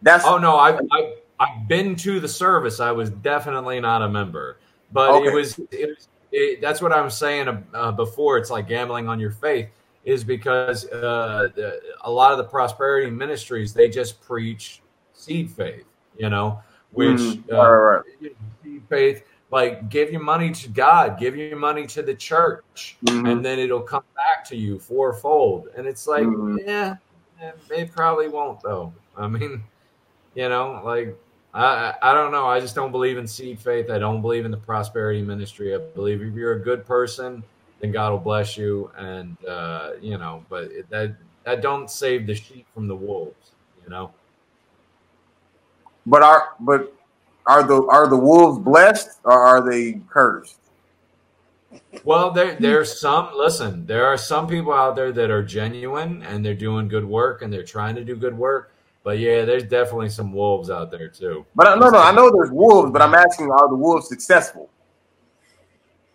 that's 0.00 0.24
Oh 0.24 0.38
no, 0.38 0.56
I've, 0.56 0.80
I've 0.90 1.12
I've 1.38 1.68
been 1.68 1.96
to 1.96 2.18
the 2.18 2.28
service. 2.28 2.80
I 2.80 2.92
was 2.92 3.10
definitely 3.10 3.78
not 3.78 4.00
a 4.00 4.08
member, 4.08 4.56
but 4.90 5.10
Okay. 5.10 5.28
it 5.28 5.34
was 5.34 5.58
it, 5.70 5.88
was- 5.90 6.08
it, 6.34 6.62
that's 6.62 6.80
what 6.80 6.92
I 6.92 7.02
was 7.02 7.14
saying 7.14 7.62
uh, 7.74 7.92
before. 7.92 8.38
It's 8.38 8.48
like 8.50 8.66
gambling 8.66 9.06
on 9.06 9.20
your 9.20 9.32
faith, 9.32 9.68
is 10.04 10.24
because 10.24 10.86
uh, 10.90 11.48
the, 11.54 11.80
a 12.02 12.10
lot 12.10 12.32
of 12.32 12.38
the 12.38 12.44
prosperity 12.44 13.10
ministries 13.10 13.72
they 13.72 13.88
just 13.88 14.20
preach 14.20 14.82
seed 15.12 15.50
faith, 15.50 15.84
you 16.16 16.28
know, 16.28 16.60
which 16.90 17.18
Mm, 17.18 17.52
uh, 17.52 17.56
right, 17.70 18.02
right, 18.20 18.32
seed 18.62 18.82
faith 18.88 19.24
like 19.52 19.90
give 19.90 20.10
your 20.10 20.22
money 20.22 20.50
to 20.50 20.68
God, 20.70 21.18
give 21.18 21.36
your 21.36 21.56
money 21.56 21.86
to 21.86 22.02
the 22.02 22.14
church, 22.14 22.96
Mhm. 23.04 23.30
and 23.30 23.44
then 23.44 23.58
it'll 23.58 23.82
come 23.82 24.02
back 24.16 24.44
to 24.46 24.56
you 24.56 24.78
fourfold. 24.78 25.68
And 25.76 25.86
it's 25.86 26.06
like, 26.08 26.26
Mhm. 26.26 26.66
yeah, 26.66 26.96
it 27.70 27.92
probably 27.92 28.28
won't 28.28 28.60
though. 28.62 28.92
I 29.16 29.28
mean, 29.28 29.62
you 30.34 30.48
know, 30.48 30.80
like 30.84 31.16
I 31.54 31.94
I 32.00 32.14
don't 32.14 32.32
know. 32.32 32.46
I 32.46 32.60
just 32.60 32.74
don't 32.74 32.92
believe 32.92 33.18
in 33.18 33.26
seed 33.26 33.60
faith. 33.60 33.90
I 33.90 33.98
don't 33.98 34.22
believe 34.22 34.46
in 34.46 34.50
the 34.50 34.56
prosperity 34.56 35.20
ministry. 35.20 35.74
I 35.74 35.78
believe 35.78 36.22
if 36.22 36.34
you're 36.34 36.54
a 36.54 36.60
good 36.60 36.86
person, 36.86 37.44
then 37.82 37.90
God 37.90 38.12
will 38.12 38.18
bless 38.18 38.56
you. 38.56 38.90
And 38.96 39.36
uh, 39.44 39.90
you 40.00 40.16
know, 40.16 40.46
but 40.48 40.64
it, 40.70 40.88
that 40.88 41.16
that 41.44 41.60
don't 41.60 41.90
save 41.90 42.26
the 42.26 42.34
sheep 42.34 42.66
from 42.72 42.88
the 42.88 42.96
wolves. 42.96 43.50
You 43.84 43.90
know. 43.90 44.12
But 46.06 46.22
are 46.22 46.54
but 46.60 46.94
are 47.44 47.62
the 47.64 47.84
are 47.88 48.06
the 48.06 48.16
wolves 48.16 48.58
blessed 48.58 49.18
or 49.24 49.38
are 49.38 49.68
they 49.68 50.00
cursed? 50.08 50.56
Well, 52.04 52.30
there 52.30 52.54
there's 52.54 53.00
some. 53.00 53.30
Listen, 53.34 53.84
there 53.86 54.06
are 54.06 54.16
some 54.16 54.46
people 54.46 54.72
out 54.72 54.94
there 54.94 55.12
that 55.12 55.30
are 55.30 55.42
genuine 55.42 56.22
and 56.22 56.44
they're 56.44 56.54
doing 56.54 56.86
good 56.86 57.04
work 57.04 57.42
and 57.42 57.52
they're 57.52 57.64
trying 57.64 57.96
to 57.96 58.04
do 58.04 58.14
good 58.14 58.36
work. 58.36 58.72
But 59.04 59.18
yeah, 59.18 59.44
there's 59.44 59.64
definitely 59.64 60.10
some 60.10 60.32
wolves 60.32 60.70
out 60.70 60.92
there 60.92 61.08
too. 61.08 61.44
But 61.56 61.66
I, 61.66 61.74
no, 61.74 61.90
no, 61.90 61.98
I 61.98 62.12
know 62.12 62.30
there's 62.30 62.52
wolves, 62.52 62.92
but 62.92 63.02
I'm 63.02 63.14
asking, 63.14 63.50
are 63.50 63.68
the 63.68 63.74
wolves 63.74 64.06
successful? 64.06 64.70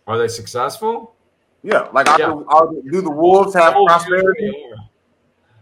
Are 0.06 0.16
they 0.16 0.28
successful? 0.28 1.14
Yeah, 1.68 1.88
like 1.92 2.08
are 2.08 2.18
Yeah. 2.18 2.28
The, 2.28 2.82
do 2.90 3.02
the 3.02 3.10
wolves 3.10 3.54
have 3.54 3.74
Wolves 3.74 3.92
prosperity? 3.92 4.44
usually 4.44 4.72
are. 4.72 4.78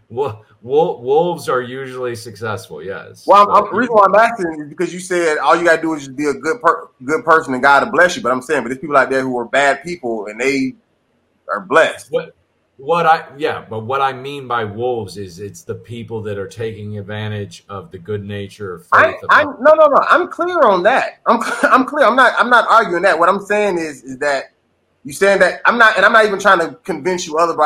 Wo- 0.09 0.41
wo- 0.61 0.99
Wolves 0.99 1.49
are 1.49 1.61
usually 1.61 2.15
successful. 2.15 2.81
Yes. 2.81 3.25
Well, 3.27 3.51
I'm, 3.51 3.65
the 3.65 3.75
reason 3.75 3.93
why 3.93 4.05
I'm 4.05 4.15
asking 4.15 4.61
is 4.61 4.69
because 4.69 4.93
you 4.93 5.01
said 5.01 5.37
all 5.37 5.57
you 5.57 5.65
gotta 5.65 5.81
do 5.81 5.93
is 5.95 6.05
just 6.05 6.15
be 6.15 6.27
a 6.27 6.33
good 6.33 6.61
per, 6.61 6.87
good 7.03 7.25
person 7.25 7.53
and 7.53 7.61
God 7.61 7.83
will 7.83 7.91
bless 7.91 8.15
you. 8.15 8.21
But 8.23 8.31
I'm 8.31 8.41
saying, 8.41 8.63
but 8.63 8.69
there's 8.69 8.79
people 8.79 8.95
out 8.95 9.09
there 9.09 9.21
who 9.21 9.37
are 9.37 9.45
bad 9.45 9.83
people 9.83 10.27
and 10.27 10.39
they 10.39 10.75
are 11.49 11.59
blessed. 11.59 12.09
What 12.09 12.35
what 12.77 13.05
I 13.05 13.27
yeah, 13.37 13.65
but 13.69 13.81
what 13.81 13.99
I 14.01 14.13
mean 14.13 14.47
by 14.47 14.63
wolves 14.63 15.17
is 15.17 15.39
it's 15.39 15.63
the 15.63 15.75
people 15.75 16.21
that 16.21 16.37
are 16.37 16.47
taking 16.47 16.97
advantage 16.97 17.65
of 17.67 17.91
the 17.91 17.97
good 17.97 18.23
nature 18.23 18.75
of 18.75 18.87
I, 18.93 19.11
faith. 19.11 19.23
of 19.23 19.29
I, 19.29 19.43
no, 19.43 19.73
no, 19.73 19.87
no. 19.87 20.05
I'm 20.09 20.29
clear 20.29 20.61
on 20.61 20.83
that. 20.83 21.19
I'm, 21.25 21.39
I'm 21.63 21.85
clear. 21.85 22.05
I'm 22.05 22.15
not, 22.15 22.33
I'm 22.37 22.49
not 22.49 22.65
arguing 22.69 23.03
that. 23.03 23.19
What 23.19 23.27
I'm 23.27 23.41
saying 23.41 23.77
is, 23.77 24.03
is 24.03 24.19
that 24.19 24.53
you 25.03 25.13
saying 25.13 25.39
that 25.39 25.61
I'm 25.65 25.77
not, 25.77 25.95
and 25.97 26.05
I'm 26.05 26.13
not 26.13 26.25
even 26.25 26.39
trying 26.39 26.59
to 26.59 26.75
convince 26.83 27.25
you 27.25 27.37
other, 27.37 27.57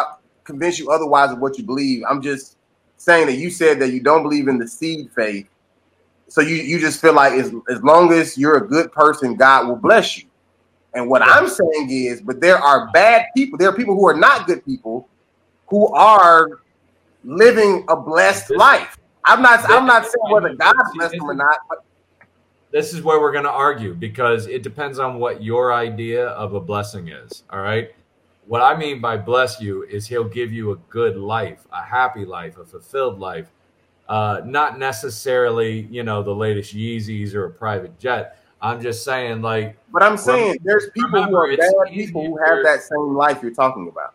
convince 0.43 0.77
you 0.79 0.91
otherwise 0.91 1.31
of 1.31 1.39
what 1.39 1.57
you 1.57 1.63
believe. 1.63 2.03
I'm 2.07 2.21
just 2.21 2.57
saying 2.97 3.27
that 3.27 3.37
you 3.37 3.49
said 3.49 3.79
that 3.79 3.91
you 3.91 4.01
don't 4.01 4.23
believe 4.23 4.47
in 4.47 4.57
the 4.57 4.67
seed 4.67 5.11
faith, 5.15 5.47
so 6.27 6.41
you, 6.41 6.55
you 6.55 6.79
just 6.79 7.01
feel 7.01 7.13
like 7.13 7.33
as, 7.33 7.51
as 7.69 7.83
long 7.83 8.13
as 8.13 8.37
you're 8.37 8.57
a 8.57 8.67
good 8.67 8.91
person, 8.91 9.35
God 9.35 9.67
will 9.67 9.75
bless 9.75 10.17
you. 10.17 10.29
And 10.93 11.09
what 11.09 11.21
I'm 11.21 11.47
saying 11.47 11.89
is, 11.89 12.21
but 12.21 12.41
there 12.41 12.57
are 12.57 12.89
bad 12.93 13.25
people. 13.35 13.57
There 13.57 13.69
are 13.69 13.75
people 13.75 13.95
who 13.95 14.07
are 14.07 14.17
not 14.17 14.47
good 14.47 14.63
people 14.65 15.07
who 15.67 15.87
are 15.93 16.59
living 17.23 17.85
a 17.89 17.95
blessed 17.95 18.51
life. 18.51 18.97
I'm 19.25 19.41
not. 19.41 19.69
I'm 19.69 19.85
not 19.85 20.03
saying 20.03 20.31
whether 20.31 20.53
God 20.55 20.73
blessed 20.95 21.15
them 21.17 21.29
or 21.29 21.33
not. 21.33 21.57
But 21.69 21.79
this 22.71 22.93
is 22.93 23.01
where 23.01 23.19
we're 23.19 23.31
going 23.31 23.43
to 23.45 23.51
argue 23.51 23.93
because 23.93 24.47
it 24.47 24.63
depends 24.63 24.99
on 24.99 25.19
what 25.19 25.43
your 25.43 25.73
idea 25.73 26.27
of 26.27 26.53
a 26.53 26.59
blessing 26.59 27.09
is. 27.09 27.43
All 27.49 27.61
right. 27.61 27.93
What 28.47 28.61
I 28.61 28.75
mean 28.75 29.01
by 29.01 29.17
bless 29.17 29.61
you 29.61 29.83
is 29.83 30.07
he'll 30.07 30.23
give 30.23 30.51
you 30.51 30.71
a 30.71 30.75
good 30.89 31.15
life, 31.17 31.67
a 31.71 31.83
happy 31.83 32.25
life, 32.25 32.57
a 32.57 32.65
fulfilled 32.65 33.19
life. 33.19 33.47
Uh, 34.09 34.41
not 34.43 34.77
necessarily, 34.77 35.87
you 35.91 36.03
know, 36.03 36.23
the 36.23 36.35
latest 36.35 36.75
Yeezys 36.75 37.33
or 37.33 37.45
a 37.45 37.51
private 37.51 37.97
jet. 37.99 38.37
I'm 38.61 38.81
just 38.81 39.03
saying, 39.03 39.41
like, 39.41 39.77
But 39.91 40.03
I'm 40.03 40.17
saying 40.17 40.57
there's 40.63 40.89
people 40.93 41.23
who 41.23 41.35
are 41.35 41.55
bad 41.55 41.71
people 41.89 42.25
who 42.25 42.37
have 42.43 42.63
that 42.63 42.81
same 42.81 43.15
life 43.15 43.41
you're 43.41 43.53
talking 43.53 43.87
about. 43.87 44.13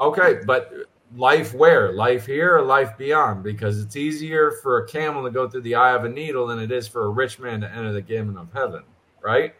okay, 0.00 0.40
but 0.44 0.72
life 1.16 1.54
where? 1.54 1.92
Life 1.92 2.26
here 2.26 2.56
or 2.56 2.62
life 2.62 2.96
beyond? 2.96 3.42
Because 3.42 3.80
it's 3.80 3.96
easier 3.96 4.52
for 4.62 4.78
a 4.78 4.88
camel 4.88 5.22
to 5.24 5.30
go 5.30 5.48
through 5.48 5.62
the 5.62 5.74
eye 5.74 5.94
of 5.94 6.04
a 6.04 6.08
needle 6.08 6.46
than 6.46 6.58
it 6.58 6.70
is 6.70 6.86
for 6.86 7.04
a 7.04 7.08
rich 7.08 7.38
man 7.38 7.60
to 7.60 7.70
enter 7.70 7.92
the 7.92 8.02
kingdom 8.02 8.36
of 8.36 8.52
heaven, 8.52 8.82
right? 9.22 9.54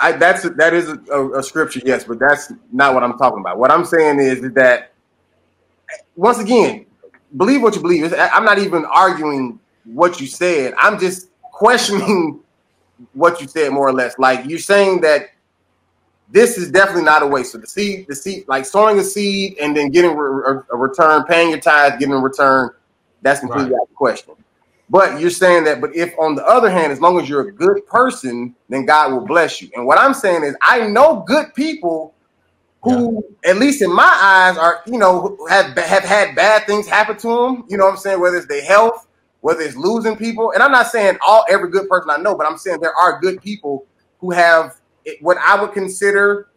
I, 0.00 0.12
that's 0.12 0.48
that 0.48 0.72
is 0.72 0.88
a, 1.10 1.30
a, 1.30 1.42
scripture, 1.42 1.80
yes, 1.84 2.04
but 2.04 2.20
that's 2.20 2.52
not 2.70 2.94
what 2.94 3.02
I'm 3.02 3.18
talking 3.18 3.40
about. 3.40 3.58
What 3.58 3.72
I'm 3.72 3.84
saying 3.84 4.20
is 4.20 4.52
that 4.52 4.92
once 6.14 6.38
again, 6.38 6.86
believe 7.36 7.60
what 7.60 7.74
you 7.74 7.82
believe. 7.82 8.14
I'm 8.16 8.44
not 8.44 8.58
even 8.58 8.84
arguing 8.84 9.58
what 9.84 10.20
you 10.20 10.28
said. 10.28 10.74
I'm 10.78 10.98
just 10.98 11.28
questioning 11.52 12.40
what 13.14 13.40
you 13.40 13.48
said 13.48 13.72
more 13.72 13.88
or 13.88 13.92
less. 13.92 14.16
Like 14.18 14.46
you're 14.46 14.58
saying 14.60 15.00
that 15.00 15.30
this 16.34 16.58
is 16.58 16.72
definitely 16.72 17.04
not 17.04 17.22
a 17.22 17.28
waste. 17.28 17.52
So 17.52 17.58
the 17.58 17.68
seed, 17.68 18.06
the 18.08 18.16
seed, 18.16 18.46
like 18.48 18.66
sowing 18.66 18.98
a 18.98 19.04
seed 19.04 19.56
and 19.60 19.76
then 19.76 19.90
getting 19.90 20.16
re- 20.16 20.62
a 20.72 20.76
return, 20.76 21.24
paying 21.26 21.50
your 21.50 21.60
tithes, 21.60 21.96
getting 22.00 22.14
a 22.14 22.18
return, 22.20 22.70
that's 23.22 23.40
completely 23.40 23.72
Right. 23.72 23.76
out 23.76 23.84
of 23.84 23.90
the 23.90 23.94
question. 23.96 24.34
But 24.90 25.20
you're 25.20 25.30
saying 25.30 25.64
that, 25.66 25.80
but 25.80 25.96
if 25.96 26.12
on 26.18 26.36
the 26.36 26.44
other 26.46 26.70
hand, 26.70 26.92
as 26.92 27.00
long 27.00 27.20
as 27.20 27.28
you're 27.30 27.42
a 27.48 27.52
good 27.52 27.86
person, 27.86 28.56
then 28.68 28.86
God 28.86 29.12
will 29.12 29.26
bless 29.26 29.62
you. 29.62 29.70
And 29.76 29.86
what 29.86 29.98
I'm 29.98 30.14
saying 30.14 30.44
is, 30.44 30.56
I 30.62 30.88
know 30.88 31.24
good 31.26 31.54
people 31.54 32.14
who, 32.82 33.24
at 33.44 33.58
least 33.58 33.82
in 33.82 33.92
my 33.94 34.04
eyes, 34.22 34.58
are 34.58 34.82
you 34.86 34.98
know 34.98 35.38
have 35.50 35.76
have 35.78 36.04
had 36.04 36.36
bad 36.36 36.66
things 36.66 36.88
happen 36.88 37.16
to 37.18 37.28
them. 37.28 37.64
You 37.68 37.78
know 37.78 37.86
what 37.86 37.92
I'm 37.92 37.98
saying? 37.98 38.20
Whether 38.20 38.38
it's 38.38 38.48
their 38.48 38.64
health, 38.64 39.08
whether 39.40 39.62
it's 39.62 39.76
losing 39.76 40.16
people, 40.16 40.52
and 40.52 40.62
I'm 40.62 40.72
not 40.72 40.88
saying 40.88 41.18
all 41.26 41.44
every 41.50 41.70
good 41.70 41.88
person 41.88 42.10
I 42.10 42.18
know, 42.18 42.36
but 42.36 42.46
I'm 42.46 42.58
saying 42.58 42.80
there 42.80 42.94
are 42.96 43.20
good 43.20 43.42
people 43.42 43.86
who 44.20 44.32
have 44.32 44.76
it- 45.04 45.18
what 45.22 45.38
I 45.38 45.60
would 45.60 45.72
consider 45.72 46.48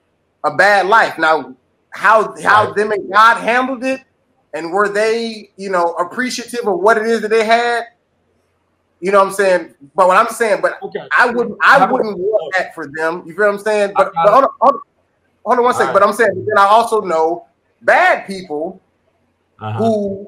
a 0.46 0.56
bad 0.56 0.88
life. 0.88 1.18
Now, 1.18 1.56
how 1.94 2.36
how 2.44 2.68
Right. 2.68 2.76
them 2.76 2.92
and 2.92 3.12
God 3.12 3.38
handled 3.38 3.84
it, 3.84 4.02
and 4.54 4.72
were 4.72 4.90
they 4.90 5.52
you 5.58 5.70
know 5.70 5.94
appreciative 5.96 6.68
of 6.68 6.80
what 6.80 6.98
it 6.98 7.08
is 7.08 7.22
that 7.22 7.30
they 7.30 7.46
had? 7.46 7.86
You 9.00 9.12
know 9.12 9.20
what 9.20 9.28
I'm 9.30 9.34
saying? 9.34 9.76
But 9.96 10.08
what 10.08 10.18
I'm 10.18 10.34
saying, 10.34 10.62
but 10.62 10.80
Okay. 10.84 11.08
I 11.18 11.28
wouldn't 11.28 11.58
I 11.64 11.86
wouldn't 11.92 12.18
want 12.18 12.56
that 12.58 12.74
for 12.76 12.88
them. 12.98 13.24
You 13.28 13.36
feel 13.36 13.46
what 13.48 13.54
I'm 13.56 13.60
saying? 13.60 13.94
But, 13.96 14.14
but 14.24 14.32
hold, 14.34 14.46
on, 14.46 14.50
hold, 14.62 14.74
on, 14.76 14.82
hold 15.46 15.60
on 15.60 15.64
one 15.66 15.74
second. 15.76 15.90
All 15.90 15.94
But 15.94 16.04
I'm 16.04 16.14
saying 16.14 16.46
then 16.48 16.58
I 16.58 16.68
also 16.68 17.02
know 17.02 17.48
bad 17.82 18.28
people 18.28 18.82
Uh-huh. 19.62 19.78
who 19.80 20.28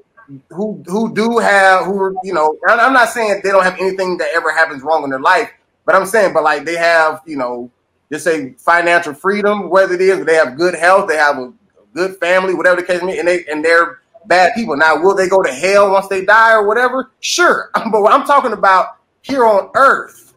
who 0.51 0.83
who 0.87 1.13
do 1.13 1.39
have 1.39 1.85
who 1.85 2.19
you 2.23 2.33
know 2.33 2.57
I'm 2.67 2.93
not 2.93 3.09
saying 3.09 3.41
they 3.43 3.49
don't 3.51 3.63
have 3.63 3.79
anything 3.79 4.17
that 4.19 4.29
ever 4.35 4.51
happens 4.51 4.83
wrong 4.83 5.03
in 5.03 5.09
their 5.09 5.19
life, 5.19 5.51
but 5.85 5.95
I'm 5.95 6.05
saying 6.05 6.33
but 6.33 6.43
like 6.43 6.65
they 6.65 6.75
have, 6.77 7.21
you 7.25 7.37
know, 7.37 7.71
just 8.11 8.23
say 8.23 8.53
financial 8.57 9.13
freedom, 9.13 9.69
whether 9.69 9.93
it 9.93 10.01
is 10.01 10.25
they 10.25 10.35
have 10.35 10.57
good 10.57 10.75
health, 10.75 11.07
they 11.07 11.17
have 11.17 11.37
a 11.37 11.53
good 11.93 12.17
family, 12.17 12.53
whatever 12.53 12.81
the 12.81 12.87
case 12.87 13.01
may 13.01 13.13
be, 13.13 13.19
and 13.19 13.27
they 13.27 13.45
and 13.45 13.63
they're 13.63 13.99
bad 14.25 14.53
people. 14.55 14.75
Now, 14.75 15.01
will 15.01 15.15
they 15.15 15.29
go 15.29 15.41
to 15.43 15.51
hell 15.51 15.91
once 15.91 16.07
they 16.07 16.25
die 16.25 16.53
or 16.53 16.67
whatever? 16.67 17.11
Sure. 17.19 17.69
But 17.91 18.01
what 18.01 18.13
I'm 18.13 18.25
talking 18.25 18.53
about 18.53 18.97
here 19.21 19.45
on 19.45 19.69
earth, 19.75 20.33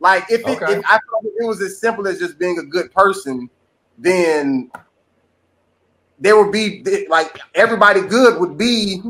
like 0.00 0.24
if 0.30 0.40
it, 0.40 0.48
Okay. 0.48 0.72
if 0.72 0.84
I 0.84 0.94
thought 0.98 1.24
it 1.24 1.46
was 1.46 1.60
as 1.60 1.78
simple 1.80 2.06
as 2.08 2.18
just 2.18 2.38
being 2.38 2.58
a 2.58 2.64
good 2.64 2.92
person, 2.92 3.48
then 3.98 4.70
there 6.18 6.42
would 6.42 6.52
be 6.52 7.06
like 7.08 7.38
everybody 7.54 8.00
good 8.00 8.40
would 8.40 8.56
be 8.56 9.00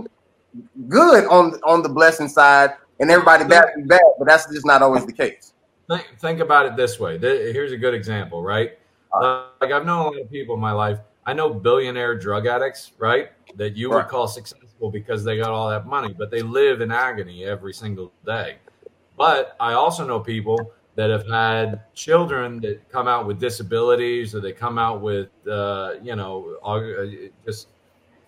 good 0.89 1.25
on 1.27 1.55
on 1.65 1.83
the 1.83 1.89
blessing 1.89 2.29
side, 2.29 2.71
and 3.01 3.11
everybody 3.11 3.45
bad 3.45 3.65
would 3.77 3.85
be 3.85 3.89
bad. 3.89 4.01
But 4.19 4.29
that's 4.29 4.51
just 4.51 4.67
not 4.67 4.83
always 4.83 5.07
the 5.07 5.13
case. 5.13 5.52
Think, 5.97 6.19
think 6.19 6.41
about 6.41 6.67
it 6.67 6.77
this 6.77 6.99
way. 6.99 7.19
Here's 7.19 7.73
a 7.73 7.77
good 7.77 7.95
example, 7.95 8.43
right? 8.43 8.79
Like 9.21 9.73
I've 9.73 9.85
known 9.85 10.01
a 10.01 10.11
lot 10.11 10.21
of 10.21 10.31
people 10.31 10.55
in 10.55 10.61
my 10.61 10.73
life. 10.73 10.99
I 11.25 11.33
know 11.33 11.53
billionaire 11.53 12.17
drug 12.17 12.47
addicts, 12.47 12.93
right? 12.99 13.31
That 13.57 13.77
you 13.77 13.91
would 13.91 14.09
call 14.09 14.27
successful 14.27 14.91
because 14.91 15.23
they 15.23 15.37
got 15.37 15.51
all 15.51 15.69
that 15.71 15.87
money, 15.87 16.15
but 16.17 16.31
they 16.31 16.43
live 16.43 16.81
in 16.81 16.91
agony 16.91 17.45
every 17.45 17.73
single 17.73 18.13
day. 18.27 18.57
But 19.17 19.57
I 19.61 19.75
also 19.75 20.07
know 20.07 20.19
people 20.19 20.73
that 20.95 21.11
have 21.11 21.27
had 21.29 21.83
children 21.95 22.61
that 22.61 22.89
come 22.91 23.09
out 23.09 23.27
with 23.27 23.39
disabilities 23.39 24.35
or 24.35 24.41
they 24.41 24.53
come 24.53 24.79
out 24.79 25.01
with, 25.01 25.29
uh, 25.49 25.95
you 26.03 26.17
know, 26.17 26.57
uh, 26.65 27.07
just 27.47 27.69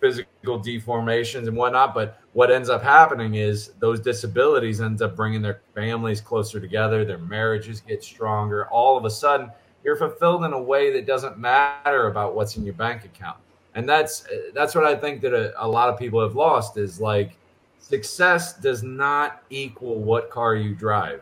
physical 0.05 0.59
deformations 0.59 1.47
and 1.47 1.57
whatnot. 1.57 1.93
But 1.93 2.19
what 2.33 2.51
ends 2.51 2.69
up 2.69 2.83
happening 2.83 3.35
is 3.35 3.71
those 3.79 3.99
disabilities 3.99 4.81
ends 4.81 5.01
up 5.01 5.15
bringing 5.15 5.41
their 5.41 5.61
families 5.73 6.21
closer 6.21 6.59
together. 6.59 7.03
Their 7.03 7.17
marriages 7.17 7.81
get 7.81 8.03
stronger. 8.03 8.67
All 8.67 8.97
of 8.97 9.05
a 9.05 9.09
sudden, 9.09 9.49
you're 9.83 9.95
fulfilled 9.95 10.45
in 10.45 10.53
a 10.53 10.61
way 10.61 10.91
that 10.93 11.05
doesn't 11.05 11.37
matter 11.37 12.07
about 12.07 12.35
what's 12.35 12.55
in 12.57 12.65
your 12.65 12.73
bank 12.73 13.05
account. 13.05 13.37
And 13.73 13.89
that's 13.89 14.25
that's 14.53 14.73
what 14.75 14.85
I 14.85 14.95
think 14.95 15.21
that 15.21 15.33
a, 15.33 15.53
a 15.63 15.67
lot 15.67 15.89
of 15.89 15.99
people 15.99 16.21
have 16.21 16.35
lost 16.35 16.77
is 16.77 17.01
like 17.01 17.35
success 17.79 18.57
does 18.57 18.83
not 18.83 19.43
equal 19.49 19.99
what 20.01 20.29
car 20.29 20.55
you 20.55 20.73
drive. 20.75 21.21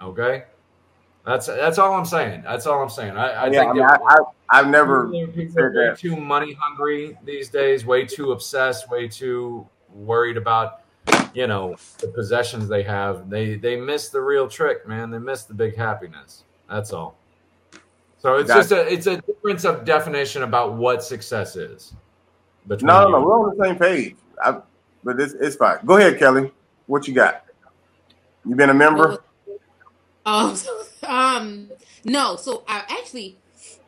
Okay, 0.00 0.44
that's 1.28 1.46
that's 1.46 1.78
all 1.78 1.94
I'm 1.94 2.04
saying. 2.06 2.42
That's 2.42 2.66
all 2.66 2.82
I'm 2.82 2.88
saying. 2.88 3.16
I, 3.16 3.28
I 3.30 3.46
yeah, 3.46 3.60
think 3.60 3.70
I 3.70 3.72
mean, 3.74 3.82
that- 3.86 4.00
I, 4.08 4.14
I, 4.14 4.60
I've 4.60 4.68
never 4.68 5.08
People 5.08 5.60
are 5.62 5.72
way 5.90 5.94
too 5.96 6.16
money 6.16 6.54
hungry 6.58 7.18
these 7.24 7.50
days, 7.50 7.84
way 7.84 8.04
too 8.06 8.32
obsessed, 8.32 8.88
way 8.90 9.06
too 9.08 9.66
worried 9.92 10.38
about, 10.38 10.80
you 11.34 11.46
know, 11.46 11.76
the 11.98 12.08
possessions 12.08 12.66
they 12.66 12.82
have. 12.82 13.28
They 13.28 13.56
they 13.56 13.76
miss 13.76 14.08
the 14.08 14.20
real 14.22 14.48
trick, 14.48 14.88
man. 14.88 15.10
They 15.10 15.18
miss 15.18 15.44
the 15.44 15.52
big 15.54 15.76
happiness. 15.76 16.44
That's 16.70 16.92
all. 16.94 17.16
So 18.18 18.36
it's 18.36 18.48
Gotcha. 18.48 18.60
just 18.60 18.72
a 18.72 18.92
it's 18.92 19.06
a 19.06 19.16
difference 19.20 19.64
of 19.64 19.84
definition 19.84 20.42
about 20.44 20.74
what 20.74 21.04
success 21.04 21.54
is. 21.56 21.92
between 22.66 22.86
No, 22.86 23.04
no, 23.04 23.10
no, 23.10 23.18
you. 23.20 23.26
we're 23.26 23.50
on 23.50 23.56
the 23.58 23.64
same 23.66 23.76
page. 23.76 24.16
I, 24.42 24.60
but 25.04 25.20
it's 25.20 25.34
it's 25.34 25.56
fine. 25.56 25.78
Go 25.84 25.98
ahead, 25.98 26.18
Kelly. 26.18 26.50
What 26.86 27.06
you 27.06 27.12
got? 27.14 27.44
You 28.46 28.54
been 28.56 28.70
a 28.70 28.74
member? 28.74 29.18
Oh, 30.30 30.54
so, 30.56 31.08
um, 31.08 31.70
no. 32.04 32.36
So 32.36 32.64
I 32.68 32.84
actually 32.90 33.40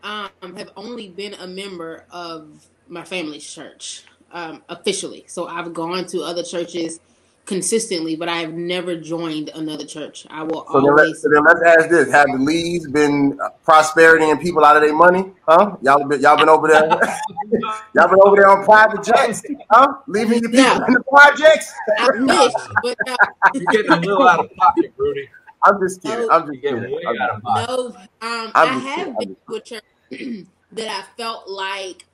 um 0.02 0.30
have 0.56 0.70
only 0.76 1.10
been 1.10 1.34
a 1.34 1.46
member 1.46 2.06
of 2.10 2.66
my 2.88 3.04
family's 3.04 3.46
church 3.46 4.04
um 4.32 4.64
officially. 4.68 5.26
So 5.28 5.48
I've 5.48 5.74
gone 5.74 6.06
to 6.08 6.22
other 6.22 6.44
churches 6.44 7.00
consistently, 7.46 8.16
but 8.16 8.28
I've 8.28 8.54
never 8.54 8.96
joined 8.96 9.50
another 9.50 9.86
church. 9.86 10.26
I 10.30 10.44
will 10.44 10.64
So 10.72 10.80
then, 10.80 10.96
let, 10.96 11.06
always. 11.06 11.20
so 11.22 11.28
then 11.32 11.44
let's 11.44 11.62
ask 11.62 11.90
this: 11.90 12.10
Have 12.12 12.32
the 12.32 12.38
leads 12.38 12.88
been 12.88 13.38
uh, 13.42 13.50
prosperity 13.64 14.30
and 14.30 14.40
people 14.40 14.64
out 14.64 14.76
of 14.76 14.82
their 14.82 14.94
money? 14.94 15.32
Huh? 15.48 15.76
Y'all 15.82 16.06
been 16.08 16.20
y'all 16.20 16.38
been 16.38 16.48
over 16.48 16.68
there? 16.68 16.88
y'all 17.94 18.08
been 18.08 18.20
over 18.24 18.36
there 18.36 18.48
on 18.50 18.64
private 18.64 19.04
jets? 19.04 19.42
Huh? 19.72 19.88
Leaving 20.08 20.40
your 20.40 20.50
people 20.52 20.78
No. 20.78 20.86
in 20.88 20.94
the 20.94 21.04
projects? 21.08 21.72
I 21.98 22.10
wish, 22.14 22.54
but 22.82 22.98
no, 23.06 23.16
You're 23.54 23.68
getting 23.68 23.92
a 23.92 23.96
little 24.00 24.28
out 24.28 24.40
of 24.40 24.54
pocket, 24.56 24.94
Rudy. 24.96 25.28
I'm 25.64 25.80
just 25.80 26.02
kidding. 26.02 26.28
I'm 26.30 26.46
just 26.46 26.62
kidding. 26.62 26.80
getting 26.82 27.06
I'm 27.06 27.20
out 27.20 27.30
of 27.30 27.42
no. 27.44 27.86
Um, 28.22 28.52
I'm 28.54 28.54
I 28.54 28.64
have 28.66 28.96
kidding. 28.96 29.16
been 29.18 29.36
to 29.48 29.54
a 29.54 29.60
church 29.60 30.46
that 30.72 30.88
I 30.88 31.04
felt 31.20 31.48
like 31.48 32.06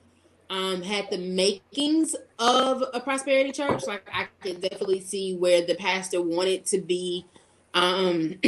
um 0.49 0.81
had 0.81 1.09
the 1.09 1.17
makings 1.17 2.15
of 2.39 2.83
a 2.93 2.99
prosperity 2.99 3.51
church. 3.51 3.85
Like 3.87 4.09
I 4.13 4.27
could 4.41 4.61
definitely 4.61 5.01
see 5.01 5.35
where 5.35 5.65
the 5.65 5.75
pastor 5.75 6.21
wanted 6.21 6.65
to 6.67 6.79
be, 6.79 7.25
um, 7.73 8.35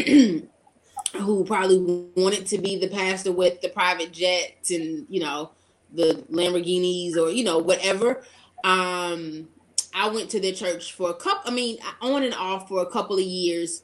who 1.16 1.46
probably 1.46 1.80
wanted 2.16 2.46
to 2.48 2.58
be 2.58 2.78
the 2.78 2.90
pastor 2.90 3.32
with 3.32 3.62
the 3.62 3.70
private 3.70 4.12
jets 4.12 4.72
and 4.72 5.06
you 5.10 5.22
know 5.22 5.52
the 5.94 6.24
Lamborghinis 6.32 7.16
or 7.18 7.30
you 7.30 7.44
know 7.44 7.58
whatever. 7.58 8.24
Um, 8.64 9.48
I 9.94 10.10
went 10.10 10.30
to 10.32 10.40
the 10.40 10.52
church 10.52 10.94
for 10.94 11.10
a 11.10 11.14
couple. 11.14 11.50
I 11.52 11.54
mean, 11.54 11.78
on 12.02 12.24
and 12.24 12.34
off 12.34 12.68
for 12.68 12.82
a 12.82 12.86
couple 12.86 13.18
of 13.18 13.24
years 13.24 13.84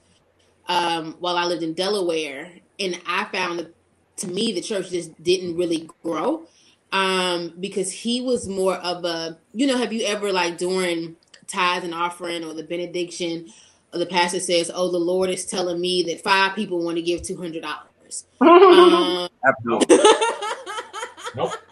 um, 0.68 1.16
while 1.20 1.38
I 1.38 1.46
lived 1.46 1.64
in 1.64 1.74
Delaware, 1.74 2.52
and 2.80 3.00
I 3.08 3.26
found 3.26 3.60
that 3.60 3.76
to 4.18 4.28
me 4.28 4.52
the 4.52 4.62
church 4.62 4.90
just 4.90 5.22
didn't 5.22 5.58
really 5.58 5.90
grow 6.04 6.48
um, 6.92 7.54
because 7.60 7.92
he 7.92 8.22
was 8.22 8.48
more 8.48 8.76
of 8.76 9.04
a 9.06 9.38
you 9.54 9.68
know 9.68 9.78
have 9.78 9.92
you 9.92 10.06
ever 10.06 10.32
like 10.32 10.58
during 10.58 11.16
tithes 11.48 11.86
and 11.86 11.94
offering 11.94 12.44
or 12.44 12.54
the 12.54 12.64
benediction 12.64 13.52
or 13.94 14.00
the 14.00 14.06
pastor 14.06 14.40
says 14.40 14.72
oh 14.74 14.90
the 14.92 14.98
Lord 14.98 15.30
is 15.30 15.46
telling 15.46 15.80
me 15.80 16.04
that 16.04 16.22
five 16.22 16.56
people 16.56 16.84
want 16.84 16.98
to 16.98 17.02
give 17.02 17.22
two 17.22 17.38
hundred 17.38 17.64
dollars. 17.64 18.26
Um, 18.42 19.28
Absolutely. 19.46 19.98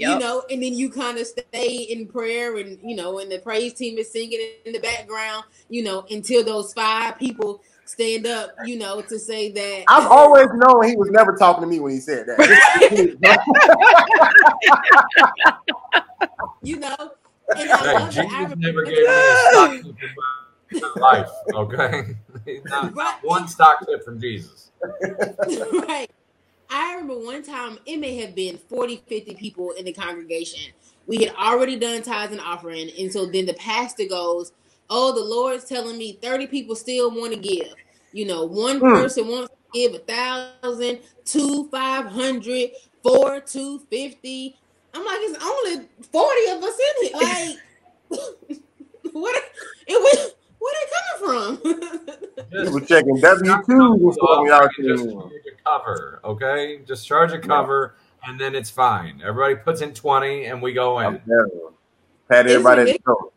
Nope. 0.00 0.10
you 0.10 0.18
know, 0.26 0.44
and 0.50 0.62
then 0.62 0.74
you 0.74 0.90
kind 0.90 1.18
of 1.18 1.26
stay 1.26 1.86
in 1.90 2.06
prayer 2.06 2.56
and 2.56 2.78
you 2.82 2.94
know, 2.94 3.18
and 3.18 3.30
the 3.30 3.38
praise 3.40 3.72
team 3.74 3.98
is 3.98 4.12
singing 4.12 4.38
in 4.64 4.72
the 4.72 4.78
background, 4.78 5.44
you 5.68 5.82
know, 5.82 6.06
until 6.10 6.44
those 6.44 6.72
five 6.72 7.18
people 7.18 7.60
stand 7.84 8.26
up, 8.26 8.50
you 8.64 8.78
know, 8.78 9.00
to 9.00 9.18
say 9.18 9.50
that 9.50 9.84
I've 9.88 10.06
always 10.06 10.48
known 10.54 10.84
he 10.84 10.96
was 10.96 11.10
never 11.10 11.36
talking 11.36 11.62
to 11.62 11.66
me 11.66 11.80
when 11.80 11.92
he 11.92 11.98
said 12.00 12.26
that. 12.26 12.38
you 16.62 16.78
know, 16.78 17.12
and 17.56 17.70
I 17.72 17.92
love 17.92 18.16
it. 18.16 18.18
I 18.18 18.44
Jesus 18.44 18.56
never 18.58 18.84
gave 18.84 18.98
me 18.98 19.04
a 19.04 19.36
stock 19.50 19.70
tip 19.72 19.84
in 19.84 20.80
my 20.80 21.00
life. 21.00 21.30
Okay, 21.54 22.14
not, 22.66 22.94
not 22.94 23.18
one 23.24 23.48
stock 23.48 23.84
tip 23.84 24.04
from 24.04 24.20
Jesus. 24.20 24.70
right. 25.88 26.08
I 26.70 26.94
remember 26.94 27.18
one 27.18 27.42
time 27.42 27.78
it 27.86 27.96
may 27.98 28.16
have 28.16 28.34
been 28.34 28.58
40, 28.58 28.96
50 29.08 29.34
people 29.34 29.70
in 29.72 29.84
the 29.84 29.92
congregation. 29.92 30.60
We 31.06 31.24
had 31.24 31.34
already 31.36 31.78
done 31.78 32.02
tithes 32.02 32.32
and 32.32 32.40
offering, 32.40 32.90
and 32.98 33.10
so 33.10 33.26
then 33.26 33.46
the 33.46 33.54
pastor 33.54 34.04
goes, 34.04 34.52
"Oh, 34.90 35.12
the 35.12 35.24
Lord's 35.24 35.64
telling 35.64 35.96
me 35.96 36.18
thirty 36.22 36.46
people 36.46 36.74
still 36.76 37.10
want 37.10 37.32
to 37.32 37.38
give. 37.38 37.72
You 38.12 38.26
know, 38.26 38.44
one 38.44 38.80
Hmm. 38.80 38.92
person 38.92 39.28
wants 39.28 39.48
to 39.50 39.78
give 39.80 39.94
a 39.94 39.98
thousand, 40.00 41.00
two 41.24 41.68
five 41.70 42.06
hundred, 42.06 42.70
four 43.02 43.40
two 43.40 43.80
fifty. 43.90 44.58
I'm 44.92 45.04
like, 45.04 45.18
it's 45.20 45.42
only 45.42 45.88
forty 46.12 46.50
of 46.50 46.62
us 46.62 46.78
in 46.78 47.06
it. 47.06 47.14
Like, 47.14 47.58
what? 49.12 49.42
It 49.86 49.98
was 49.98 50.32
where 50.58 50.74
they 50.74 50.86
coming 51.22 51.58
from? 51.62 52.12
He 52.64 52.68
was 52.68 52.88
checking 52.88 53.20
W 53.20 53.52
two 53.66 53.92
and 53.92 54.12
stuff 54.14 54.40
when 54.40 54.46
y'all 54.46 54.68
came 55.72 55.86
just 55.86 55.94
in. 55.94 56.08
charge 56.08 56.14
a 56.14 56.20
cover, 56.20 56.20
okay? 56.24 56.80
Just 56.86 57.06
charge 57.06 57.32
a 57.32 57.38
cover, 57.40 57.96
and 58.24 58.40
then 58.40 58.54
it's 58.54 58.70
fine. 58.70 59.22
Everybody 59.24 59.56
puts 59.56 59.80
in 59.82 59.94
twenty, 59.94 60.46
and 60.46 60.62
we 60.62 60.72
go 60.72 60.98
I'm 60.98 61.16
in. 61.16 61.22
telling. 61.28 61.74
Pat 62.30 62.46
everybody 62.46 62.82
at 62.82 62.86
the 62.86 62.92
ridiculous. 62.92 63.04
door. 63.06 63.32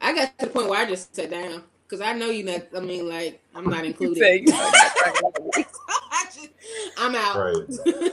I 0.00 0.14
got 0.14 0.38
to 0.38 0.46
the 0.46 0.52
point 0.52 0.68
where 0.68 0.80
I 0.80 0.86
just 0.88 1.14
sat 1.14 1.30
down 1.30 1.64
because 1.88 2.00
I 2.00 2.12
know 2.14 2.30
you 2.30 2.44
not. 2.44 2.62
I 2.76 2.80
mean, 2.80 3.08
like 3.08 3.42
I'm 3.54 3.68
not 3.70 3.84
included. 3.86 4.22
say 4.22 4.44
I 4.52 6.24
just, 6.34 6.50
I'm 6.98 7.14
out. 7.14 7.36
Right. 7.38 8.12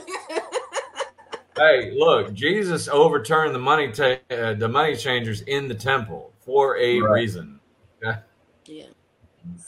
Hey, 1.56 1.92
look, 1.94 2.32
Jesus 2.34 2.88
overturned 2.88 3.54
the 3.54 3.58
money 3.58 3.92
ta- 3.92 4.18
uh, 4.30 4.54
the 4.54 4.68
money 4.68 4.96
changers 4.96 5.42
in 5.42 5.68
the 5.68 5.74
temple 5.74 6.32
for 6.40 6.78
a 6.78 7.00
Right. 7.00 7.12
reason. 7.12 7.60
yeah. 8.02 8.86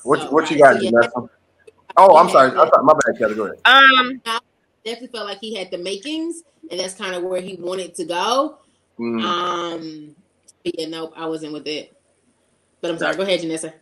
What 0.02 0.20
So, 0.22 0.32
what 0.32 0.50
you 0.50 0.58
got, 0.58 0.76
so, 0.76 0.82
yeah, 0.82 0.90
Janessa? 0.90 1.28
Oh, 1.96 2.16
I'm 2.16 2.28
sorry. 2.28 2.50
I'm 2.50 2.68
sorry. 2.68 2.84
My 2.84 2.94
bad, 2.94 3.18
Kelly. 3.18 3.34
Go 3.34 3.44
ahead. 3.46 3.60
um 3.64 4.20
definitely 4.84 5.08
felt 5.08 5.26
like 5.26 5.38
he 5.38 5.54
had 5.54 5.70
the 5.70 5.78
makings, 5.78 6.42
and 6.70 6.78
that's 6.78 6.94
kind 6.94 7.14
of 7.14 7.22
where 7.22 7.40
he 7.40 7.56
wanted 7.56 7.94
to 7.94 8.04
go. 8.04 8.58
Mm. 8.98 9.22
Um, 9.22 10.16
but 10.62 10.78
yeah, 10.78 10.86
nope, 10.86 11.12
I 11.16 11.26
wasn't 11.26 11.52
with 11.52 11.66
it. 11.66 11.96
But 12.80 12.90
I'm 12.90 12.98
sorry. 12.98 13.16
Go 13.16 13.22
ahead, 13.22 13.40
Janessa. 13.40 13.72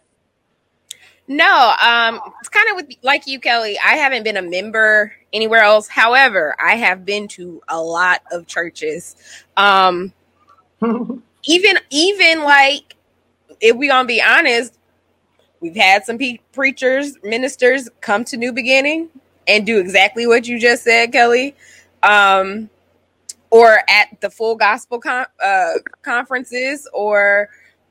No, 1.28 1.74
um, 1.82 2.20
it's 2.40 2.48
kind 2.48 2.68
of 2.70 2.76
with 2.76 2.96
like 3.02 3.26
you, 3.26 3.38
Kelly. 3.40 3.78
I 3.84 3.94
haven't 3.94 4.24
been 4.24 4.36
a 4.36 4.42
member 4.42 5.12
anywhere 5.32 5.62
else. 5.62 5.88
However, 5.88 6.54
I 6.62 6.76
have 6.76 7.04
been 7.04 7.28
to 7.28 7.62
a 7.68 7.80
lot 7.80 8.22
of 8.32 8.46
churches. 8.46 9.16
Um, 9.56 10.12
even 11.44 11.78
even 11.90 12.42
like 12.42 12.96
if 13.60 13.76
we 13.76 13.88
gonna 13.88 14.06
be 14.06 14.20
honest, 14.20 14.76
we've 15.62 15.76
had 15.76 16.04
some 16.04 16.18
pe- 16.18 16.40
preachers, 16.52 17.16
ministers 17.22 17.88
come 18.00 18.24
to 18.24 18.36
New 18.36 18.52
Beginning 18.52 19.08
and 19.48 19.64
do 19.64 19.78
exactly 19.78 20.26
what 20.26 20.46
you 20.46 20.58
just 20.58 20.82
said, 20.82 21.12
Kelly. 21.12 21.54
Um, 22.02 22.68
or 23.50 23.78
at 23.88 24.20
the 24.20 24.30
full 24.30 24.56
gospel 24.56 24.98
con- 24.98 25.26
uh, 25.42 25.74
conferences 26.02 26.88
or 26.92 27.48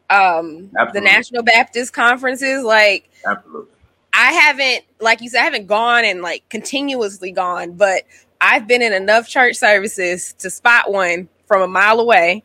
um, 0.09 0.69
the 0.93 1.01
National 1.01 1.43
Baptist 1.43 1.93
conferences. 1.93 2.63
Like, 2.63 3.09
Absolutely. 3.25 3.71
I 4.13 4.33
haven't, 4.33 4.83
like 4.99 5.21
you 5.21 5.29
said, 5.29 5.41
I 5.41 5.43
haven't 5.45 5.67
gone 5.67 6.03
and 6.03 6.21
like 6.21 6.47
continuously 6.49 7.31
gone, 7.31 7.73
but 7.73 8.03
I've 8.41 8.67
been 8.67 8.81
in 8.81 8.91
enough 8.91 9.27
church 9.27 9.55
services 9.55 10.33
to 10.39 10.49
spot 10.49 10.91
one 10.91 11.29
from 11.45 11.61
a 11.61 11.67
mile 11.67 11.99
away. 11.99 12.43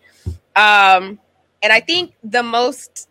Um, 0.55 1.19
and 1.63 1.73
I 1.73 1.81
think 1.81 2.13
the 2.23 2.43
most 2.43 3.11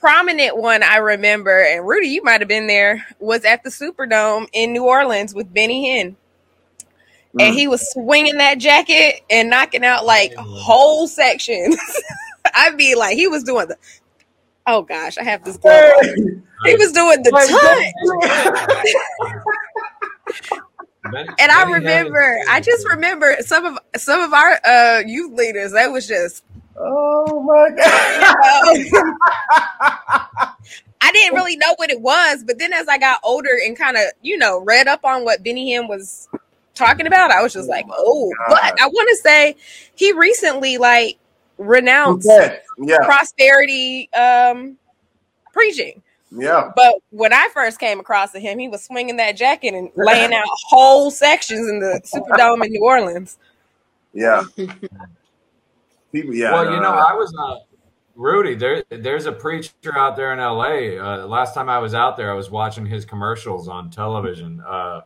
prominent 0.00 0.56
one 0.56 0.82
I 0.82 0.96
remember, 0.96 1.62
and 1.62 1.86
Rudy, 1.86 2.08
you 2.08 2.22
might 2.22 2.40
have 2.40 2.48
been 2.48 2.66
there, 2.66 3.04
was 3.18 3.44
at 3.44 3.62
the 3.64 3.70
Superdome 3.70 4.46
in 4.52 4.72
New 4.72 4.84
Orleans 4.84 5.34
with 5.34 5.52
Benny 5.52 5.88
Hinn. 5.88 6.14
And 7.38 7.54
Mm. 7.54 7.58
he 7.58 7.68
was 7.68 7.92
swinging 7.92 8.38
that 8.38 8.58
jacket 8.58 9.20
and 9.30 9.50
knocking 9.50 9.84
out 9.84 10.06
like 10.06 10.34
whole 10.36 11.06
sections. 11.06 11.76
I'd 12.54 12.76
be 12.78 12.94
like, 12.94 13.16
he 13.16 13.28
was 13.28 13.44
doing 13.44 13.68
the, 13.68 13.76
oh 14.66 14.82
gosh, 14.82 15.18
I 15.18 15.24
have 15.24 15.44
this 15.44 15.56
glove. 15.58 15.92
He 16.64 16.74
was 16.76 16.92
doing 16.92 17.22
the 17.22 17.30
touch. 17.30 17.50
And 21.38 21.50
I 21.50 21.72
remember, 21.72 22.38
I 22.50 22.60
just 22.60 22.86
remember 22.86 23.34
some 23.40 23.64
of 23.64 23.78
some 23.96 24.20
of 24.20 24.34
our 24.34 24.60
uh, 24.62 25.02
youth 25.06 25.32
leaders. 25.38 25.72
That 25.72 25.90
was 25.90 26.06
just, 26.06 26.44
Oh 26.80 27.40
my 27.42 27.70
god. 27.70 27.86
I 31.00 31.12
didn't 31.12 31.34
really 31.34 31.56
know 31.56 31.74
what 31.76 31.90
it 31.90 32.00
was, 32.00 32.44
but 32.44 32.58
then 32.58 32.72
as 32.72 32.88
I 32.88 32.98
got 32.98 33.20
older 33.24 33.56
and 33.64 33.76
kind 33.76 33.96
of, 33.96 34.04
you 34.22 34.36
know, 34.36 34.60
read 34.60 34.88
up 34.88 35.04
on 35.04 35.24
what 35.24 35.42
Benny 35.42 35.72
Hinn 35.72 35.88
was 35.88 36.28
talking 36.74 37.06
about, 37.06 37.30
I 37.30 37.42
was 37.42 37.52
just 37.52 37.68
like, 37.68 37.86
oh. 37.90 38.30
But 38.48 38.80
I 38.80 38.86
want 38.86 39.08
to 39.10 39.16
say 39.16 39.56
he 39.94 40.12
recently 40.12 40.78
like 40.78 41.18
renounced 41.56 42.26
Yes. 42.28 42.60
Yeah. 42.78 42.98
prosperity 43.04 44.10
um, 44.12 44.76
preaching. 45.52 46.02
Yeah. 46.30 46.70
But 46.76 46.96
when 47.10 47.32
I 47.32 47.48
first 47.54 47.80
came 47.80 48.00
across 48.00 48.34
him, 48.34 48.58
he 48.58 48.68
was 48.68 48.84
swinging 48.84 49.16
that 49.16 49.36
jacket 49.36 49.74
and 49.74 49.90
laying 49.96 50.34
out 50.34 50.44
whole 50.68 51.10
sections 51.10 51.68
in 51.68 51.80
the 51.80 52.00
Superdome 52.04 52.64
in 52.64 52.72
New 52.72 52.84
Orleans. 52.84 53.38
Yeah. 54.12 54.44
People. 56.12 56.34
Yeah. 56.34 56.52
well, 56.52 56.64
no, 56.64 56.70
you 56.70 56.76
know, 56.80 56.92
no. 56.94 56.98
I 56.98 57.12
was 57.14 57.34
uh, 57.38 57.56
Rudy. 58.14 58.54
There, 58.54 58.82
there's 58.90 59.26
a 59.26 59.32
preacher 59.32 59.72
out 59.96 60.16
there 60.16 60.32
in 60.32 60.38
L.A. 60.40 60.98
Uh, 60.98 61.26
last 61.26 61.54
time 61.54 61.68
I 61.68 61.78
was 61.78 61.94
out 61.94 62.16
there, 62.16 62.30
I 62.30 62.34
was 62.34 62.50
watching 62.50 62.86
his 62.86 63.04
commercials 63.04 63.68
on 63.68 63.90
television, 63.90 64.60
uh, 64.66 65.02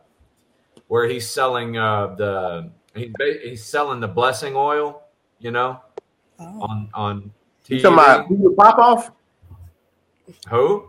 where 0.87 1.07
he's 1.07 1.29
selling 1.29 1.77
uh, 1.77 2.15
the 2.15 2.71
he's, 2.95 3.11
he's 3.43 3.63
selling 3.63 3.99
the 3.99 4.07
blessing 4.07 4.53
oil. 4.55 5.03
You 5.39 5.51
know, 5.51 5.81
on 6.39 6.89
on 6.93 7.31
You 7.67 7.77
TV. 7.77 7.81
talking 7.81 7.93
about 7.99 8.27
Peter 8.29 8.49
Popoff? 8.57 9.11
Who? 10.49 10.87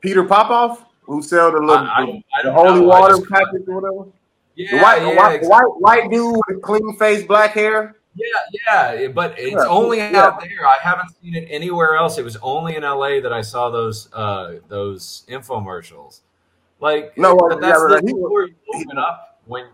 Peter 0.00 0.24
Popoff, 0.24 0.84
who 1.02 1.22
sell 1.22 1.50
the 1.50 1.58
little 1.58 1.76
I- 1.76 2.02
I- 2.02 2.06
the, 2.06 2.12
I 2.12 2.42
the 2.44 2.52
holy 2.52 2.80
know. 2.80 2.86
Water 2.88 3.16
just- 3.16 3.30
packets 3.30 3.64
or 3.66 3.80
whatever. 3.80 4.10
Yeah, 4.56 4.70
the 4.70 4.82
white, 4.82 5.00
the 5.00 5.16
white, 5.16 5.34
ex- 5.34 5.48
white, 5.48 5.80
white 5.80 6.10
dude 6.12 6.36
with 6.46 6.62
clean 6.62 6.96
face, 6.96 7.24
black 7.26 7.52
hair. 7.52 7.96
Yeah, 8.16 8.92
yeah. 8.96 9.08
But 9.08 9.38
it's 9.38 9.52
Yeah, 9.52 9.66
only 9.68 9.98
yeah. 9.98 10.22
out 10.22 10.40
there. 10.40 10.66
I 10.66 10.78
haven't 10.82 11.10
seen 11.22 11.34
it 11.34 11.46
anywhere 11.50 11.96
else. 11.96 12.18
It 12.18 12.24
was 12.24 12.36
only 12.42 12.76
in 12.76 12.84
L.A. 12.84 13.20
that 13.20 13.32
I 13.32 13.40
saw 13.42 13.70
those 13.70 14.08
uh, 14.12 14.56
those 14.68 15.24
infomercials. 15.28 16.20
Like, 16.80 17.16
No, 17.16 17.36
but 17.36 17.48
well, 17.48 17.58
that's 17.60 17.80
yeah, 17.80 17.86
the 17.88 17.94
right. 17.96 18.06
Door 18.06 18.46
you 18.48 18.54
open 18.74 18.98
up 18.98 19.40
when 19.46 19.66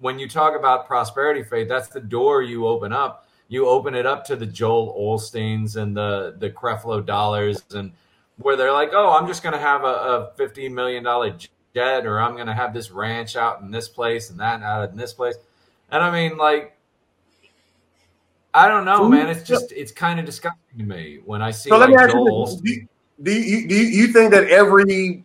when 0.00 0.18
you 0.18 0.28
talk 0.28 0.56
about 0.58 0.86
prosperity 0.86 1.42
faith. 1.44 1.68
That's 1.68 1.88
the 1.88 2.00
door 2.00 2.42
you 2.42 2.66
open 2.66 2.92
up. 2.92 3.28
You 3.48 3.68
open 3.68 3.94
it 3.94 4.06
up 4.06 4.24
to 4.26 4.36
the 4.36 4.46
Joel 4.46 4.94
Osteens 4.98 5.76
and 5.76 5.96
the 5.96 6.34
the 6.38 6.50
Creflo 6.50 7.04
Dollars, 7.04 7.62
and 7.74 7.92
where 8.38 8.56
they're 8.56 8.72
like, 8.72 8.90
"Oh, 8.92 9.12
I'm 9.16 9.26
just 9.28 9.42
going 9.42 9.52
to 9.52 9.58
have 9.60 9.84
a, 9.84 9.86
a 9.86 10.32
fifteen 10.36 10.74
million 10.74 11.04
dollar 11.04 11.36
jet, 11.74 12.06
or 12.06 12.20
I'm 12.20 12.34
going 12.34 12.46
to 12.48 12.54
have 12.54 12.74
this 12.74 12.90
ranch 12.90 13.36
out 13.36 13.60
in 13.60 13.70
this 13.70 13.88
place 13.88 14.30
and 14.30 14.40
that 14.40 14.62
out 14.62 14.90
in 14.90 14.96
this 14.96 15.12
place." 15.12 15.36
And 15.90 16.02
I 16.02 16.10
mean, 16.10 16.36
like, 16.38 16.73
I 18.54 18.68
don't 18.68 18.84
know, 18.84 18.98
So 18.98 19.08
man. 19.08 19.28
It's 19.28 19.42
just 19.42 19.72
it's 19.72 19.90
kind 19.90 20.20
of 20.20 20.26
disgusting 20.26 20.78
to 20.78 20.84
me 20.84 21.18
when 21.24 21.42
I 21.42 21.50
see 21.50 21.70
So 21.70 21.76
let 21.76 21.90
like 21.90 21.96
me 21.96 22.02
ask 22.04 22.14
you: 22.14 22.46
this. 22.62 22.86
Do, 23.20 23.32
you 23.32 23.66
do 23.66 23.74
you, 23.74 23.82
you 23.82 24.06
think 24.08 24.30
that 24.30 24.44
every 24.44 25.24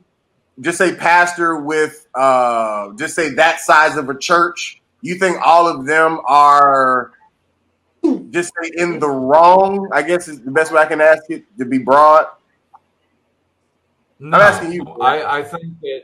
just 0.59 0.79
say 0.79 0.95
pastor 0.95 1.57
with 1.57 2.07
uh 2.15 2.91
just 2.97 3.15
say 3.15 3.29
that 3.35 3.59
size 3.59 3.97
of 3.97 4.09
a 4.09 4.17
church, 4.17 4.81
you 5.01 5.15
think 5.15 5.37
all 5.45 5.67
of 5.67 5.85
them 5.85 6.19
are 6.25 7.11
just 8.31 8.51
say 8.61 8.71
in 8.75 8.99
the 8.99 9.07
wrong? 9.07 9.87
I 9.93 10.01
guess 10.01 10.27
is 10.27 10.41
the 10.41 10.51
best 10.51 10.71
way 10.71 10.81
I 10.81 10.87
can 10.87 10.99
ask 10.99 11.23
it 11.29 11.45
to 11.59 11.65
be 11.65 11.77
broad. 11.77 12.25
No, 14.17 14.37
I'm 14.37 14.41
asking 14.41 14.73
you. 14.73 14.83
I, 14.99 15.39
I 15.39 15.43
think 15.43 15.79
that 15.81 16.01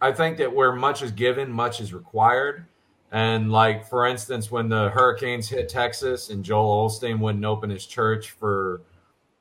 I 0.00 0.12
think 0.12 0.38
that 0.38 0.52
where 0.52 0.72
much 0.72 1.00
is 1.00 1.12
given, 1.12 1.50
much 1.50 1.80
is 1.80 1.94
required. 1.94 2.66
And 3.12 3.52
like 3.52 3.88
for 3.88 4.06
instance, 4.06 4.50
when 4.50 4.68
the 4.68 4.90
hurricanes 4.90 5.48
hit 5.48 5.68
Texas 5.68 6.30
and 6.30 6.44
Joel 6.44 6.88
Osteen 6.88 7.20
wouldn't 7.20 7.44
open 7.44 7.70
his 7.70 7.86
church 7.86 8.32
for 8.32 8.82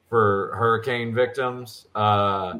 for 0.08 0.56
hurricane 0.56 1.13
victims, 1.13 1.88
uh, 1.95 2.60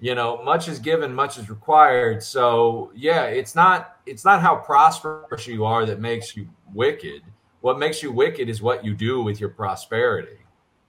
you 0.00 0.14
know, 0.14 0.42
much 0.44 0.68
is 0.68 0.78
given, 0.78 1.14
much 1.14 1.38
is 1.38 1.48
required. 1.48 2.22
So 2.22 2.92
yeah, 2.94 3.24
it's 3.24 3.54
not 3.54 3.96
it's 4.06 4.24
not 4.24 4.42
how 4.42 4.56
prosperous 4.56 5.46
you 5.46 5.64
are 5.64 5.86
that 5.86 6.00
makes 6.00 6.36
you 6.36 6.48
wicked. 6.72 7.22
What 7.62 7.78
makes 7.78 8.02
you 8.02 8.12
wicked 8.12 8.50
is 8.50 8.60
what 8.60 8.84
you 8.84 8.94
do 8.94 9.22
with 9.22 9.40
your 9.40 9.48
prosperity. 9.48 10.38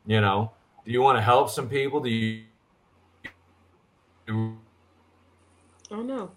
You 0.05 0.19
know, 0.19 0.51
do 0.83 0.91
you 0.91 1.01
want 1.01 1.17
to 1.17 1.21
help 1.21 1.49
some 1.49 1.69
people? 1.69 2.01
Do 2.01 2.09
you 2.09 2.43
Oh 4.27 6.01
no. 6.01 6.31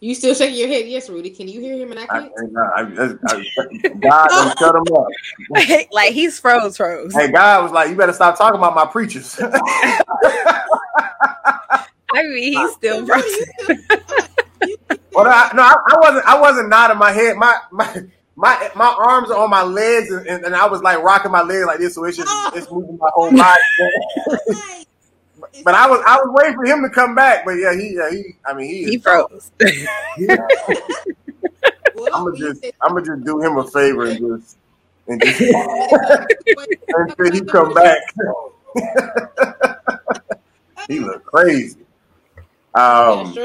You 0.00 0.14
still 0.14 0.34
shaking 0.34 0.58
your 0.58 0.68
head? 0.68 0.86
Yes, 0.86 1.08
Rudy. 1.08 1.30
Can 1.30 1.48
you 1.48 1.60
hear 1.60 1.76
him? 1.76 1.90
And 1.90 1.98
I 2.00 2.04
I, 2.04 2.06
can't. 2.06 2.32
I, 2.56 2.82
I, 2.82 2.82
I, 3.26 3.88
God 3.88 4.28
done 4.28 4.56
shut 4.56 4.74
him 4.74 4.84
up. 4.94 5.06
like 5.92 6.12
he's 6.12 6.38
froze, 6.38 6.76
froze. 6.76 7.14
Hey, 7.14 7.32
God 7.32 7.64
was 7.64 7.72
like, 7.72 7.90
"You 7.90 7.96
better 7.96 8.12
stop 8.12 8.38
talking 8.38 8.58
about 8.58 8.76
my 8.76 8.86
preachers." 8.86 9.40
I 12.10 12.22
mean, 12.22 12.52
he's 12.52 12.72
still 12.72 13.04
frozen. 13.04 13.44
Well, 15.12 15.26
I, 15.26 15.50
no, 15.54 15.62
I, 15.62 15.74
I 15.74 15.94
wasn't. 16.00 16.26
I 16.26 16.40
wasn't 16.40 16.68
nodding 16.68 16.98
my 16.98 17.10
head. 17.10 17.36
My 17.36 17.58
my 17.72 18.02
my 18.36 18.70
my 18.76 18.96
arms 18.98 19.30
are 19.32 19.42
on 19.42 19.50
my 19.50 19.64
legs, 19.64 20.12
and, 20.12 20.24
and, 20.28 20.44
and 20.44 20.54
I 20.54 20.66
was 20.68 20.80
like 20.80 21.02
rocking 21.02 21.32
my 21.32 21.42
legs 21.42 21.66
like 21.66 21.80
this, 21.80 21.96
so 21.96 22.04
it's 22.04 22.16
just 22.16 22.30
it's 22.54 22.70
moving 22.70 22.96
my 22.98 23.10
whole 23.12 23.32
body. 23.36 23.60
But 25.64 25.74
I 25.74 25.88
was 25.88 26.02
I 26.06 26.16
was 26.16 26.30
waiting 26.32 26.54
for 26.54 26.64
him 26.64 26.82
to 26.82 26.90
come 26.90 27.14
back. 27.14 27.44
But 27.44 27.52
yeah, 27.52 27.74
he 27.74 27.94
yeah 27.94 28.10
he. 28.10 28.34
I 28.46 28.54
mean 28.54 28.68
he. 28.68 28.84
he 28.84 28.96
Is, 28.96 29.02
froze. 29.02 29.50
I'm 32.14 32.24
gonna 32.24 32.38
just 32.38 32.64
I'm 32.82 32.94
gonna 32.94 33.06
just 33.06 33.24
do 33.24 33.40
him 33.40 33.58
a 33.58 33.66
favor 33.66 34.10
and 34.10 34.18
just 34.18 34.56
and 35.08 35.22
just 35.22 35.40
until 36.94 37.32
he 37.32 37.40
come 37.42 37.74
back. 37.74 37.98
he 40.88 41.00
look 41.00 41.24
crazy. 41.24 41.80
Um. 42.74 43.36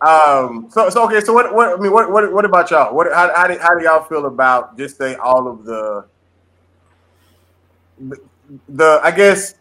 Um. 0.00 0.68
So, 0.70 0.90
so 0.90 1.04
okay. 1.06 1.20
So, 1.20 1.32
what? 1.32 1.54
What? 1.54 1.78
I 1.78 1.82
mean, 1.82 1.92
what? 1.92 2.10
What? 2.10 2.32
What 2.32 2.44
about 2.44 2.70
y'all? 2.70 2.94
What? 2.94 3.12
How? 3.12 3.32
How 3.34 3.46
do, 3.46 3.58
how 3.58 3.78
do 3.78 3.84
y'all 3.84 4.04
feel 4.04 4.26
about 4.26 4.76
just 4.76 4.96
say 4.96 5.14
all 5.16 5.48
of 5.48 5.64
the, 5.64 6.04
the, 7.98 8.16
the 8.68 9.00
I 9.04 9.10
guess, 9.10 9.54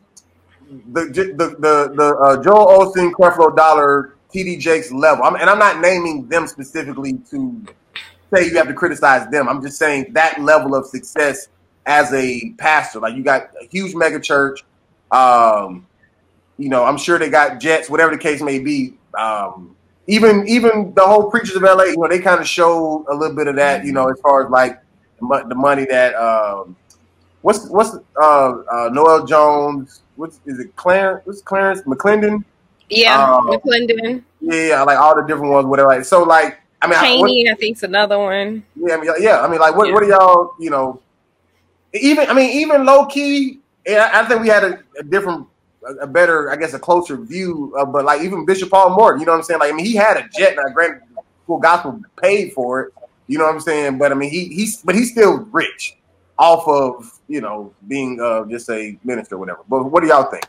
the 0.94 1.06
the 1.06 1.56
the 1.60 1.94
the 1.96 2.18
uh, 2.18 2.42
Joel 2.44 2.86
Osteen, 2.86 3.12
Creflo 3.12 3.56
Dollar, 3.56 4.16
TD 4.34 4.60
Jakes 4.60 4.92
level. 4.92 5.24
I'm, 5.24 5.36
and 5.36 5.50
I'm 5.50 5.60
not 5.60 5.80
naming 5.82 6.28
them 6.28 6.48
specifically 6.48 7.14
to 7.30 7.64
say 8.34 8.46
you 8.48 8.58
have 8.58 8.68
to 8.68 8.74
criticize 8.74 9.30
them. 9.30 9.50
I'm 9.50 9.62
just 9.62 9.78
saying 9.78 10.14
that 10.14 10.42
level 10.42 10.76
of 10.76 10.86
success 10.86 11.50
as 11.86 12.14
a 12.14 12.52
pastor. 12.58 13.00
Like 13.00 13.16
you 13.16 13.24
got 13.24 13.50
a 13.62 13.68
huge 13.68 13.96
mega 13.96 14.20
church. 14.20 14.64
Um, 15.12 15.86
you 16.58 16.70
know, 16.70 16.86
I'm 16.86 16.98
sure 16.98 17.20
they 17.20 17.30
got 17.30 17.60
jets, 17.60 17.90
whatever 17.90 18.12
the 18.12 18.18
case 18.22 18.42
may 18.42 18.60
be. 18.60 18.94
Um, 19.18 19.76
even 20.08 20.48
even 20.48 20.94
the 20.94 21.06
whole 21.06 21.30
preachers 21.30 21.56
of 21.56 21.64
LA, 21.64 21.84
you 21.84 21.98
know, 21.98 22.08
they 22.08 22.20
kind 22.20 22.40
of 22.40 22.48
show 22.48 23.06
a 23.10 23.14
little 23.16 23.36
bit 23.36 23.48
of 23.48 23.56
that, 23.58 23.84
you 23.86 23.92
know, 23.92 24.08
as 24.10 24.20
far 24.22 24.46
as 24.46 24.50
like 24.50 24.80
the 25.20 25.46
the 25.50 25.56
money 25.56 25.86
that 25.90 26.16
um, 26.16 26.76
what's 27.42 27.68
what's 27.70 27.96
uh, 28.22 28.50
uh, 28.72 28.90
Noel 28.92 29.26
Jones, 29.26 30.02
what's 30.22 30.40
is 30.46 30.60
it 30.60 30.76
Clarence? 30.76 31.26
What's 31.26 31.42
Clarence 31.42 31.82
McClendon? 31.82 32.44
Yeah, 32.90 33.36
Um, 33.36 33.48
McClendon. 33.48 34.24
Yeah, 34.40 34.84
like 34.84 34.98
all 34.98 35.16
the 35.16 35.24
different 35.24 35.52
ones, 35.52 35.66
whatever. 35.66 35.90
Like, 35.90 36.06
so, 36.06 36.24
like, 36.24 36.60
I 36.82 36.88
mean, 36.88 36.96
I, 36.98 37.18
what, 37.20 37.28
Cheney, 37.28 37.50
I 37.50 37.56
think's 37.56 37.84
another 37.84 38.18
one. 38.20 38.64
yeah, 38.76 38.96
I 38.96 38.98
mean, 39.02 39.12
yeah, 39.20 39.42
I 39.42 39.48
mean, 39.48 39.60
like, 39.60 39.76
what, 39.76 39.88
Yeah. 39.88 39.94
what 39.94 40.04
are 40.04 40.08
y'all, 40.08 40.54
you 40.60 40.70
know, 40.70 41.02
even, 41.94 42.30
I 42.30 42.34
mean, 42.34 42.50
even 42.60 42.86
low 42.86 43.06
key, 43.06 43.60
yeah, 43.86 44.10
I 44.14 44.26
think 44.26 44.42
we 44.42 44.48
had 44.48 44.64
a, 44.64 44.80
a 45.00 45.04
different, 45.04 45.48
a, 45.88 46.04
a 46.04 46.08
better, 46.08 46.52
I 46.52 46.56
guess, 46.56 46.74
a 46.74 46.80
closer 46.80 47.18
view 47.18 47.74
of, 47.78 47.92
but 47.92 48.06
like 48.06 48.22
even 48.22 48.46
Bishop 48.46 48.70
Paul 48.70 48.96
Morton, 48.96 49.20
you 49.20 49.26
know 49.26 49.32
what 49.34 49.40
I'm 49.40 49.44
saying? 49.44 49.60
Like, 49.60 49.72
I 49.72 49.76
mean, 49.76 49.86
he 49.86 49.96
had 49.96 50.18
a 50.18 50.28
jet, 50.38 50.58
and 50.58 50.60
I 50.68 50.72
granted, 50.74 51.02
full 51.48 51.60
gospel 51.60 52.00
paid 52.22 52.54
for 52.54 52.82
it, 52.82 52.94
you 53.28 53.38
know 53.38 53.46
what 53.46 53.54
I'm 53.56 53.62
saying? 53.62 53.98
But 53.98 54.12
I 54.12 54.16
mean, 54.16 54.30
he 54.30 54.46
he's, 54.46 54.82
but 54.82 54.96
he's 54.96 55.12
still 55.12 55.38
rich 55.52 55.96
off 56.42 56.68
of, 56.68 57.20
you 57.28 57.40
know, 57.40 57.72
being 57.88 58.20
uh, 58.20 58.44
just 58.46 58.68
a 58.72 58.98
minister 59.04 59.36
or 59.36 59.38
whatever. 59.38 59.60
But 59.70 59.84
what 59.86 60.02
do 60.02 60.10
y'all 60.10 60.30
think? 60.30 60.44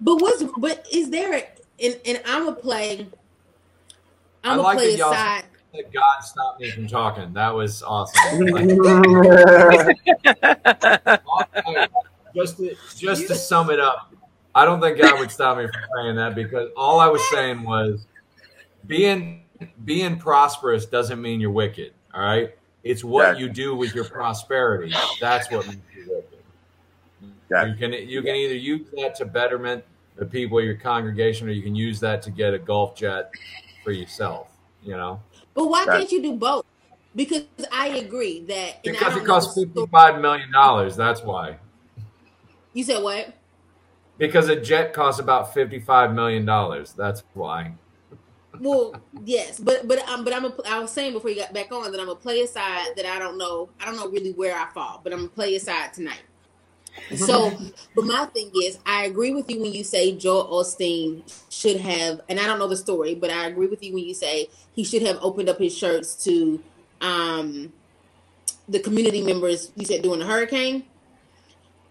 But 0.00 0.22
what's 0.22 0.44
but 0.56 0.86
is 0.92 1.10
there 1.10 1.34
a, 1.34 1.44
and 1.82 2.00
and 2.06 2.22
I'm 2.24 2.44
gonna 2.44 2.54
play. 2.56 3.08
I 4.44 4.50
I'm 4.50 4.58
gonna 4.58 4.62
like 4.62 4.78
play 4.78 4.92
that 4.92 4.98
y'all- 4.98 5.12
aside. 5.12 5.44
Let 5.74 5.92
God 5.92 6.20
stop 6.22 6.58
me 6.58 6.70
from 6.70 6.86
talking. 6.86 7.34
That 7.34 7.54
was 7.54 7.82
awesome. 7.82 8.46
Like, 8.48 8.68
just 12.34 12.56
to, 12.56 12.74
just 12.96 13.26
to 13.26 13.34
sum 13.34 13.68
it 13.70 13.78
up, 13.78 14.14
I 14.54 14.64
don't 14.64 14.80
think 14.80 14.98
God 14.98 15.20
would 15.20 15.30
stop 15.30 15.58
me 15.58 15.64
from 15.64 15.82
saying 15.96 16.16
that 16.16 16.34
because 16.34 16.70
all 16.74 17.00
I 17.00 17.08
was 17.08 17.20
saying 17.30 17.64
was 17.64 18.06
being 18.86 19.44
being 19.84 20.18
prosperous 20.18 20.86
doesn't 20.86 21.20
mean 21.20 21.38
you're 21.38 21.50
wicked. 21.50 21.92
All 22.14 22.22
right, 22.22 22.54
it's 22.88 23.04
what 23.04 23.24
Gotcha. 23.32 23.40
you 23.40 23.48
do 23.50 23.76
with 23.76 23.94
your 23.94 24.04
prosperity. 24.04 24.92
That's 25.20 25.50
what 25.50 25.66
makes 25.66 25.78
you 25.94 26.06
wicked. 26.08 26.38
Gotcha. 27.50 27.68
You 27.70 27.76
can 27.76 27.92
you 28.08 28.22
can 28.22 28.34
either 28.34 28.54
use 28.54 28.86
that 28.96 29.14
to 29.16 29.26
betterment 29.26 29.84
the 30.16 30.24
people 30.24 30.58
of 30.58 30.64
your 30.64 30.74
congregation, 30.76 31.48
or 31.48 31.52
you 31.52 31.62
can 31.62 31.74
use 31.74 32.00
that 32.00 32.22
to 32.22 32.30
get 32.30 32.54
a 32.54 32.58
golf 32.58 32.96
jet 32.96 33.30
for 33.84 33.90
yourself. 33.92 34.48
You 34.82 34.96
know, 34.96 35.20
But 35.54 35.66
why 35.68 35.84
Gotcha. 35.84 35.98
can't 35.98 36.12
you 36.12 36.22
do 36.22 36.32
both? 36.36 36.64
Because 37.14 37.42
I 37.72 37.88
agree 37.88 38.44
that 38.44 38.82
because 38.82 39.16
it 39.16 39.24
costs 39.26 39.56
know 39.56 39.64
the 39.64 39.66
fifty 39.68 39.80
story- 39.80 39.88
five 39.90 40.20
million 40.20 40.50
dollars. 40.52 40.96
That's 40.96 41.22
why. 41.22 41.58
You 42.72 42.84
said 42.84 43.02
what? 43.02 43.34
Because 44.18 44.48
a 44.48 44.56
jet 44.58 44.92
costs 44.94 45.20
about 45.20 45.52
fifty-five 45.52 46.14
million 46.14 46.44
dollars. 46.46 46.92
That's 46.92 47.22
why. 47.34 47.72
Well, 48.58 48.98
yes, 49.24 49.60
but 49.60 49.88
but 49.88 50.08
um, 50.08 50.24
but 50.24 50.34
I'm 50.34 50.46
a, 50.46 50.54
I 50.66 50.80
was 50.80 50.92
saying 50.92 51.12
before 51.14 51.30
you 51.30 51.36
got 51.36 51.54
back 51.54 51.72
on 51.72 51.90
that 51.92 52.00
I'm 52.00 52.06
gonna 52.06 52.18
play 52.18 52.42
aside 52.42 52.96
that 52.96 53.06
I 53.06 53.18
don't 53.18 53.38
know 53.38 53.70
I 53.80 53.86
don't 53.86 53.96
know 53.96 54.08
really 54.08 54.32
where 54.32 54.56
I 54.58 54.68
fall, 54.72 55.00
but 55.04 55.12
I'm 55.12 55.20
gonna 55.20 55.30
play 55.30 55.56
aside 55.56 55.94
tonight. 55.94 56.22
So, 57.14 57.58
but 57.94 58.04
my 58.04 58.26
thing 58.26 58.50
is, 58.64 58.78
I 58.86 59.04
agree 59.06 59.32
with 59.34 59.50
you 59.50 59.60
when 59.62 59.72
you 59.72 59.84
say 59.84 60.16
Joel 60.16 60.46
Osteen 60.64 61.24
should 61.50 61.80
have, 61.80 62.20
and 62.28 62.40
I 62.40 62.46
don't 62.46 62.58
know 62.58 62.68
the 62.68 62.76
story, 62.76 63.14
but 63.14 63.30
I 63.30 63.46
agree 63.46 63.68
with 63.68 63.82
you 63.82 63.94
when 63.94 64.04
you 64.04 64.14
say 64.14 64.48
he 64.74 64.84
should 64.84 65.02
have 65.02 65.18
opened 65.22 65.48
up 65.48 65.58
his 65.58 65.76
shirts 65.76 66.24
to 66.24 66.64
um 67.00 67.72
the 68.68 68.80
community 68.80 69.22
members. 69.22 69.72
You 69.76 69.86
said 69.86 70.02
during 70.02 70.20
the 70.20 70.26
hurricane. 70.26 70.87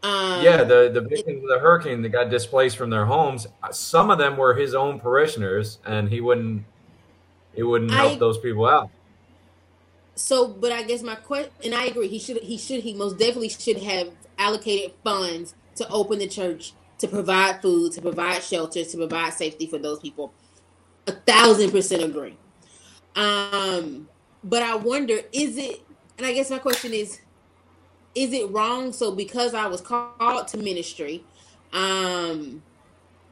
Um, 0.03 0.43
yeah, 0.43 0.63
the 0.63 0.89
the 0.93 1.01
victims 1.01 1.43
of 1.43 1.49
the 1.49 1.60
hurricane 1.60 2.01
that 2.03 2.10
got 2.10 2.29
displaced 2.29 2.77
from 2.77 2.89
their 2.89 3.05
homes. 3.05 3.47
Some 3.71 4.12
of 4.12 4.17
them 4.17 4.38
were 4.38 4.53
his 4.53 4.75
own 4.75 4.99
parishioners, 4.99 5.79
and 5.86 6.07
he 6.10 6.21
wouldn't. 6.21 6.63
He 7.55 7.63
wouldn't 7.63 7.91
help 7.91 8.13
I- 8.13 8.17
those 8.17 8.38
people 8.38 8.67
out. 8.67 8.89
So, 10.13 10.47
but 10.47 10.71
I 10.71 10.81
guess 10.81 11.03
my 11.03 11.13
question, 11.13 11.51
and 11.63 11.75
I 11.75 11.86
agree, 11.86 12.07
he 12.07 12.17
should, 12.17 12.38
he 12.38 12.57
should, 12.57 12.81
he 12.81 12.95
most 12.95 13.19
definitely 13.19 13.49
should 13.49 13.77
have 13.77 14.10
allocated 14.39 14.93
funds 15.03 15.53
to 15.75 15.88
open 15.89 16.17
the 16.17 16.27
church, 16.27 16.73
to 16.97 17.07
provide 17.07 17.62
food, 17.62 17.91
to 17.93 18.01
provide 18.01 18.41
shelter, 18.41 18.83
to 18.83 18.97
provide 18.97 19.33
safety 19.33 19.67
for 19.67 19.77
those 19.77 19.99
people. 19.99 20.33
A 21.05 21.12
thousand 21.12 21.69
percent 21.69 22.03
agree. 22.03 22.36
Um, 23.15 24.10
but 24.43 24.63
I 24.63 24.75
wonder, 24.75 25.19
is 25.31 25.55
it? 25.57 25.81
And 26.17 26.25
I 26.25 26.33
guess 26.33 26.49
my 26.49 26.57
question 26.57 26.93
is, 26.93 27.19
is 28.17 28.34
it 28.34 28.49
wrong? 28.49 28.91
So 28.91 29.12
because 29.12 29.53
I 29.53 29.67
was 29.67 29.82
called 29.82 30.47
to 30.49 30.58
ministry, 30.58 31.23
um, 31.71 32.63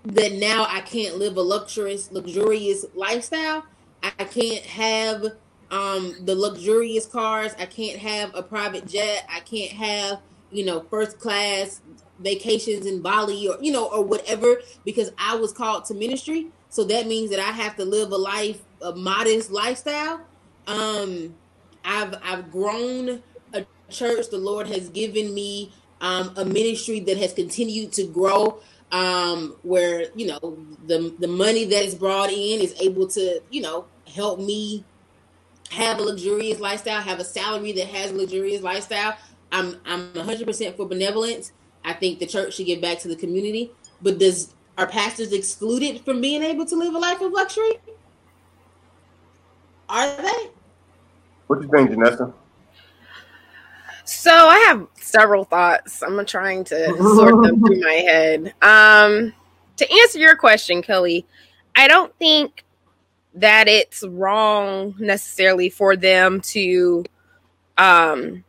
that 0.04 0.34
now 0.34 0.68
I 0.70 0.82
can't 0.82 1.18
live 1.18 1.38
a 1.38 1.42
luxurious, 1.42 2.12
luxurious 2.12 2.86
lifestyle. 2.94 3.66
I 4.04 4.24
can't 4.26 4.64
have 4.64 5.26
um 5.72 6.16
the 6.26 6.36
luxurious 6.36 7.08
cars 7.08 7.54
i 7.58 7.66
can't 7.66 7.98
have 7.98 8.30
a 8.36 8.44
private 8.44 8.86
jet 8.88 9.28
i 9.34 9.40
can't 9.40 9.72
have 9.72 10.20
you 10.52 10.64
know 10.64 10.80
first 10.92 11.20
class 11.20 11.82
vacations 12.20 12.86
in 12.86 13.02
bali 13.02 13.48
or 13.48 13.58
you 13.62 13.72
know 13.72 13.88
or 13.88 14.04
whatever 14.04 14.58
because 14.86 15.12
i 15.18 15.36
was 15.36 15.52
called 15.52 15.84
to 15.84 15.96
ministry 15.96 16.48
so 16.70 16.84
that 16.84 17.08
means 17.08 17.32
that 17.32 17.40
i 17.40 17.52
have 17.52 17.76
to 17.76 17.84
live 17.84 18.12
a 18.12 18.16
life 18.16 18.62
a 18.84 18.96
modest 18.96 19.50
lifestyle 19.50 20.22
um 20.68 21.34
i've 21.84 22.16
i've 22.24 22.52
grown 22.52 23.24
church 23.90 24.30
the 24.30 24.38
lord 24.38 24.68
has 24.68 24.90
given 24.90 25.34
me 25.34 25.72
um 26.02 26.34
a 26.38 26.46
ministry 26.46 27.00
that 27.00 27.18
has 27.18 27.34
continued 27.34 27.92
to 27.92 28.06
grow 28.08 28.60
um 28.92 29.56
where 29.64 30.08
you 30.16 30.28
know 30.28 30.58
the 30.88 31.14
the 31.20 31.28
money 31.28 31.66
that 31.66 31.84
is 31.84 31.96
brought 31.96 32.30
in 32.30 32.62
is 32.62 32.76
able 32.82 33.08
to 33.08 33.42
you 33.50 33.62
know 33.62 33.86
help 34.08 34.40
me 34.40 34.84
have 35.72 36.00
a 36.00 36.02
luxurious 36.02 36.60
lifestyle, 36.60 37.02
have 37.02 37.20
a 37.20 37.24
salary 37.24 37.72
that 37.74 37.88
has 37.88 38.12
luxurious 38.12 38.62
lifestyle. 38.62 39.18
I'm 39.52 39.80
I'm 39.86 40.12
100% 40.14 40.76
for 40.76 40.88
benevolence. 40.88 41.52
I 41.84 41.94
think 41.94 42.20
the 42.20 42.26
church 42.26 42.56
should 42.56 42.66
give 42.66 42.82
back 42.82 43.00
to 43.00 43.08
the 43.08 43.16
community. 43.16 43.72
But 44.02 44.20
does 44.20 44.54
are 44.78 44.88
pastors 44.88 45.32
excluded 45.32 46.04
from 46.04 46.22
being 46.22 46.44
able 46.44 46.66
to 46.66 46.76
live 46.76 46.94
a 46.94 47.00
life 47.00 47.22
of 47.22 47.32
luxury? 47.32 47.80
Are 49.88 50.22
they? 50.22 50.50
What 51.48 51.62
do 51.62 51.68
you 51.68 51.72
think, 51.72 51.92
Janessa? 51.92 52.34
So 54.06 54.32
I 54.32 54.58
have 54.68 54.88
several 55.02 55.44
thoughts. 55.46 56.02
I'm 56.04 56.24
trying 56.26 56.64
to 56.66 56.96
sort 57.16 57.42
them 57.44 57.60
through 57.66 57.82
my 57.82 57.94
head. 58.08 58.54
Um, 58.62 59.34
to 59.78 59.92
answer 59.92 60.20
your 60.20 60.36
question, 60.36 60.82
Kelly, 60.82 61.26
I 61.76 61.88
don't 61.88 62.16
think 62.18 62.64
that 63.34 63.68
it's 63.68 64.04
wrong 64.04 64.96
necessarily 65.00 65.70
for 65.70 65.96
them 65.96 66.40
to 66.42 67.04
um, 67.78 68.44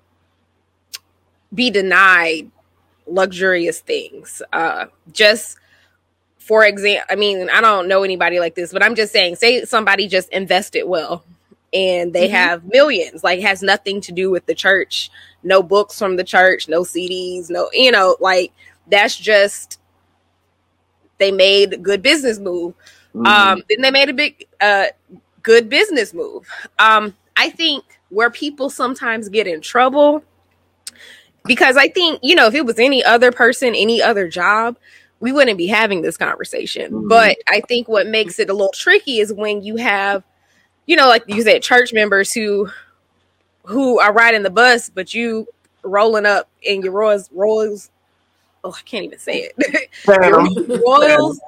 be 1.53 1.71
denied 1.71 2.51
luxurious 3.07 3.81
things. 3.81 4.43
Uh, 4.53 4.87
just 5.13 5.59
for 6.39 6.65
example, 6.65 7.05
I 7.11 7.17
mean, 7.17 7.51
I 7.51 7.61
don't 7.61 7.89
know 7.89 8.05
anybody 8.05 8.39
like 8.39 8.55
this, 8.55 8.73
but 8.73 8.83
I'm 8.83 8.95
just 8.95 9.13
saying, 9.13 9.37
say 9.37 9.65
somebody 9.65 10.07
just 10.07 10.29
invested 10.31 10.85
well 10.85 11.25
and 11.73 12.13
they 12.13 12.29
Mhm. 12.29 12.33
have 12.33 12.65
millions, 12.65 13.25
like 13.25 13.41
has 13.41 13.63
nothing 13.63 14.01
to 14.03 14.13
do 14.13 14.31
with 14.31 14.47
the 14.47 14.55
church, 14.55 15.11
no 15.47 15.63
books 15.63 15.99
from 15.99 16.17
the 16.17 16.25
church, 16.25 16.69
no 16.69 16.83
CDs, 16.83 17.49
no, 17.49 17.71
you 17.73 17.91
know, 17.91 18.17
like 18.21 18.53
that's 18.89 19.17
just 19.17 19.81
they 21.19 21.33
made 21.33 21.73
a 21.73 21.79
good 21.79 22.03
business 22.03 22.39
move. 22.39 22.75
Mm-hmm. 23.15 23.27
Um, 23.27 23.63
then 23.69 23.81
they 23.81 23.91
made 23.91 24.11
a 24.11 24.13
big, 24.13 24.47
uh, 24.61 24.87
good 25.43 25.69
business 25.69 26.13
move. 26.13 26.47
Um, 26.79 27.15
I 27.37 27.51
think 27.51 27.85
where 28.11 28.31
people 28.31 28.69
sometimes 28.69 29.29
get 29.29 29.47
in 29.47 29.61
trouble 29.61 30.23
because 31.45 31.77
I 31.77 31.89
think 31.89 32.21
you 32.23 32.35
know 32.35 32.47
if 32.47 32.55
it 32.55 32.67
was 32.67 32.79
any 32.79 33.03
other 33.05 33.33
person, 33.33 33.75
any 33.75 34.03
other 34.03 34.29
job, 34.29 34.77
we 35.21 35.33
wouldn't 35.33 35.59
be 35.59 35.67
having 35.67 36.03
this 36.03 36.17
conversation. 36.17 36.93
Mhm. 36.93 37.09
But 37.09 37.37
I 37.49 37.61
think 37.61 37.89
what 37.89 38.07
makes 38.07 38.39
it 38.39 38.51
a 38.51 38.53
little 38.53 38.73
tricky 38.75 39.21
is 39.21 39.33
when 39.33 39.63
you 39.63 39.77
have, 39.77 40.25
you 40.87 40.97
know, 40.97 41.07
like 41.09 41.25
you 41.27 41.43
said, 41.43 41.63
church 41.63 41.93
members 41.93 42.33
who 42.33 42.69
who 43.67 43.99
are 44.01 44.13
riding 44.13 44.43
the 44.43 44.51
bus, 44.51 44.91
but 44.91 45.13
you 45.15 45.47
rolling 45.83 46.27
up 46.27 46.49
in 46.63 46.83
your 46.83 46.93
Rolls 46.93 47.29
Rolls. 47.33 47.91
Oh, 48.65 48.73
I 48.73 48.81
can't 48.85 49.05
even 49.05 49.19
say 49.19 49.51
it. 49.59 49.91
Phantom, 50.05 50.49
Royals, 50.87 51.41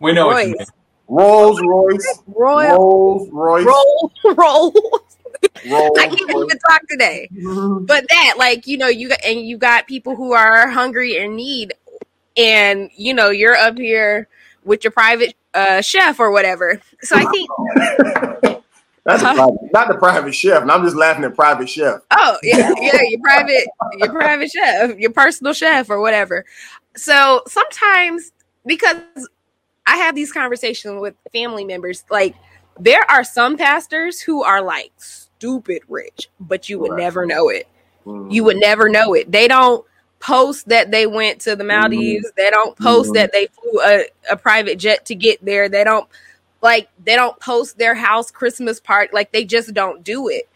We 0.00 0.12
know 0.12 0.26
what 0.28 0.42
you 0.44 0.50
Royce. 0.50 0.58
mean. 0.58 0.66
Rolls 1.08 1.60
Royce, 1.62 2.22
Royal, 2.26 2.78
Rolls 2.78 3.28
Royce, 3.32 3.66
roll, 3.66 4.12
roll. 4.24 4.72
Rolls 5.66 5.98
I 5.98 6.06
can't 6.06 6.30
Royce. 6.30 6.44
even 6.44 6.58
talk 6.58 6.82
today. 6.88 7.28
but 7.86 8.04
that 8.08 8.34
like 8.38 8.66
you 8.66 8.78
know 8.78 8.88
you 8.88 9.08
got 9.08 9.24
and 9.24 9.40
you 9.46 9.58
got 9.58 9.86
people 9.86 10.16
who 10.16 10.32
are 10.32 10.68
hungry 10.68 11.18
and 11.18 11.36
need 11.36 11.74
and 12.36 12.90
you 12.96 13.12
know 13.12 13.30
you're 13.30 13.56
up 13.56 13.76
here 13.78 14.28
with 14.64 14.84
your 14.84 14.90
private 14.90 15.34
uh 15.54 15.80
chef 15.80 16.18
or 16.20 16.30
whatever 16.30 16.80
so 17.02 17.16
i 17.16 17.24
think 17.26 17.50
That's 19.04 19.22
a 19.22 19.34
private, 19.34 19.72
not 19.72 19.88
the 19.88 19.94
private 19.94 20.34
chef. 20.34 20.62
And 20.62 20.70
I'm 20.70 20.84
just 20.84 20.96
laughing 20.96 21.24
at 21.24 21.34
private 21.34 21.68
chef. 21.68 22.00
oh 22.12 22.36
yeah 22.42 22.72
yeah 22.80 23.00
your 23.08 23.20
private 23.20 23.66
your 23.98 24.10
private 24.10 24.50
chef 24.50 24.96
your 24.98 25.10
personal 25.10 25.52
chef 25.52 25.90
or 25.90 26.00
whatever 26.00 26.44
so 26.96 27.42
sometimes 27.48 28.30
because 28.66 28.96
i 29.86 29.96
have 29.96 30.14
these 30.14 30.30
conversations 30.32 31.00
with 31.00 31.14
family 31.32 31.64
members 31.64 32.04
like 32.10 32.34
there 32.78 33.02
are 33.10 33.24
some 33.24 33.56
pastors 33.56 34.20
who 34.20 34.42
are 34.44 34.62
like 34.62 34.92
stupid 34.98 35.82
rich 35.88 36.28
but 36.38 36.68
you 36.68 36.78
would 36.78 36.92
Right. 36.92 37.00
never 37.02 37.26
know 37.26 37.48
it 37.48 37.66
Mm. 38.06 38.32
you 38.32 38.42
would 38.44 38.56
never 38.56 38.88
know 38.88 39.14
it. 39.14 39.30
They 39.30 39.46
don't 39.46 39.84
post 40.18 40.68
that 40.68 40.90
they 40.90 41.06
went 41.06 41.40
to 41.42 41.54
the 41.54 41.62
Maldives. 41.62 42.26
They 42.36 42.50
don't 42.50 42.76
post 42.76 43.10
Mhm. 43.10 43.14
that 43.14 43.32
they 43.32 43.46
flew 43.46 43.80
a, 43.80 44.06
a 44.28 44.36
private 44.36 44.76
jet 44.78 45.06
to 45.06 45.14
get 45.14 45.44
there. 45.44 45.68
They 45.68 45.84
don't 45.84 46.08
like 46.62 46.88
they 47.04 47.16
don't 47.16 47.38
post 47.40 47.76
their 47.76 47.94
house 47.94 48.30
Christmas 48.30 48.80
party. 48.80 49.10
Like 49.12 49.32
they 49.32 49.44
just 49.44 49.74
don't 49.74 50.02
do 50.02 50.28
it. 50.28 50.48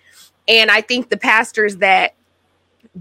And 0.48 0.70
I 0.70 0.80
think 0.80 1.11
the 1.11 1.16
pastors 1.16 1.76
that 1.78 2.14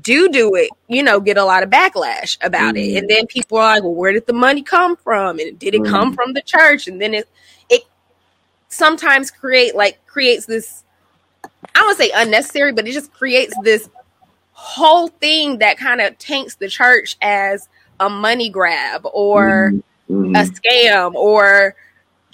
do 0.02 0.28
do 0.30 0.56
it, 0.56 0.70
you 0.88 1.04
know, 1.04 1.20
get 1.20 1.38
a 1.38 1.46
lot 1.46 1.64
of 1.64 1.70
backlash 1.70 2.38
about 2.44 2.76
it. 2.76 2.82
Mhm. 2.94 2.98
And 2.98 3.10
then 3.10 3.28
people 3.28 3.58
are 3.60 3.76
like, 3.76 3.84
well, 3.84 3.94
where 3.94 4.12
did 4.12 4.26
the 4.26 4.34
money 4.34 4.64
come 4.64 4.96
from? 4.98 5.40
And 5.40 5.58
did 5.58 5.76
it 5.76 5.86
come 5.86 6.12
Mhm. 6.12 6.16
from 6.16 6.34
the 6.34 6.42
church? 6.42 6.88
And 6.88 7.02
then 7.02 7.14
it 7.14 7.30
it 7.70 7.84
sometimes 8.70 9.32
create 9.32 9.76
like 9.76 10.06
creates 10.08 10.46
this 10.46 10.84
I 11.76 11.80
don't 11.80 11.98
say 11.98 12.12
unnecessary, 12.14 12.72
but 12.72 12.88
it 12.88 12.92
just 12.94 13.14
creates 13.14 13.54
this 13.64 13.90
whole 14.52 15.08
thing 15.08 15.60
that 15.60 15.78
kind 15.78 16.02
of 16.02 16.18
taints 16.18 16.56
the 16.56 16.68
church 16.70 17.18
as 17.22 17.68
a 18.00 18.10
money 18.10 18.50
grab 18.50 19.02
or 19.14 19.74
Mhm. 20.10 20.38
a 20.38 20.44
scam 20.50 21.14
or 21.16 21.76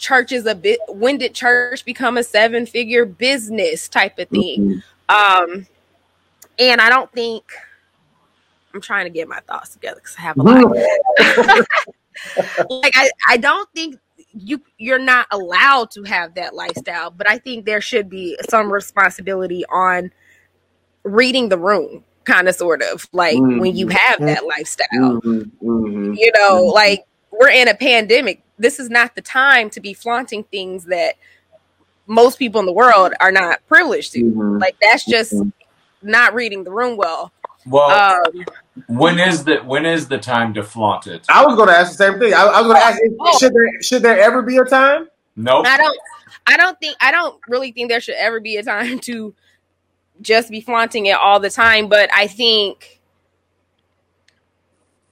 church 0.02 0.32
is 0.32 0.48
a 0.48 0.56
bit 0.56 0.80
when 0.90 1.18
did 1.20 1.34
church 1.36 1.86
become 1.86 2.18
a 2.18 2.24
seven 2.24 2.66
figure 2.66 3.06
business 3.06 3.88
type 3.88 4.18
of 4.18 4.28
thing 4.30 4.82
Mhm. 5.10 5.44
um 5.50 5.68
and 6.58 6.82
i 6.82 6.90
don't 6.90 7.12
think 7.14 7.44
i'm 8.74 8.82
trying 8.82 9.06
to 9.06 9.12
get 9.12 9.28
my 9.28 9.40
thoughts 9.42 9.70
together 9.70 10.02
because 10.02 10.16
i 10.18 10.22
have 10.22 10.38
a 10.38 10.42
lot 10.42 10.64
like 12.70 12.94
I, 12.96 13.12
I 13.30 13.38
don't 13.38 13.70
think 13.76 14.00
you 14.34 14.60
you're 14.80 14.98
not 14.98 15.28
allowed 15.32 15.92
to 15.92 16.04
have 16.04 16.34
that 16.34 16.56
lifestyle 16.56 17.12
but 17.12 17.30
i 17.30 17.38
think 17.38 17.66
there 17.66 17.82
should 17.82 18.10
be 18.10 18.36
some 18.50 18.74
responsibility 18.74 19.64
on 19.68 20.12
reading 21.04 21.50
the 21.50 21.60
room 21.60 22.04
kind 22.24 22.50
of 22.50 22.56
sort 22.56 22.82
of 22.82 23.08
like 23.12 23.38
when 23.38 23.76
you 23.76 23.88
have 23.88 24.20
that 24.20 24.46
lifestyle 24.48 25.22
Mhm. 25.22 25.52
Mhm. 25.62 26.18
you 26.18 26.32
know 26.36 26.64
Mhm. 26.66 26.74
like 26.74 27.06
we're 27.32 27.50
in 27.50 27.68
a 27.68 27.74
pandemic 27.76 28.42
this 28.60 28.80
is 28.80 28.90
not 28.90 29.16
the 29.16 29.22
time 29.22 29.70
to 29.72 29.80
be 29.80 29.94
flaunting 29.94 30.44
things 30.46 30.86
that 30.86 31.16
most 32.08 32.38
people 32.38 32.60
in 32.60 32.66
the 32.66 32.72
world 32.74 33.14
are 33.20 33.32
not 33.32 33.60
privileged 33.68 34.12
to 34.14 34.24
Mhm. 34.24 34.60
like 34.62 34.76
that's 34.82 35.06
just 35.06 35.34
not 36.02 36.34
reading 36.34 36.64
the 36.64 36.72
room 36.72 36.98
well 36.98 37.32
Well, 37.68 37.90
um 38.26 38.46
when 38.88 39.20
is 39.20 39.44
the 39.44 39.58
when 39.58 39.86
is 39.86 40.08
the 40.08 40.18
time 40.18 40.54
to 40.56 40.64
flaunt 40.64 41.06
it? 41.08 41.26
I 41.30 41.46
was 41.46 41.56
going 41.56 41.68
to 41.70 41.76
ask 41.76 41.92
the 41.96 42.04
same 42.04 42.20
thing. 42.20 42.34
I, 42.34 42.44
I 42.44 42.62
was 42.62 42.68
going 42.68 42.78
to 42.80 42.84
ask, 42.84 43.00
Oh. 43.20 43.38
should 43.38 43.54
there 43.54 43.82
should 43.82 44.02
there 44.02 44.20
ever 44.20 44.42
be 44.42 44.58
a 44.58 44.64
time? 44.66 45.10
Nope. 45.36 45.66
i 45.68 45.78
don't 45.78 45.98
i 46.48 46.58
don't 46.58 46.78
think 46.80 46.96
i 47.00 47.12
don't 47.12 47.40
really 47.48 47.72
think 47.72 47.90
there 47.90 48.02
should 48.02 48.16
ever 48.16 48.40
be 48.40 48.58
a 48.58 48.64
time 48.64 49.00
to 49.00 49.34
just 50.22 50.50
be 50.50 50.60
flaunting 50.62 51.06
it 51.08 51.16
all 51.18 51.40
the 51.40 51.50
time 51.50 51.88
but 51.88 52.10
i 52.14 52.28
think 52.28 53.01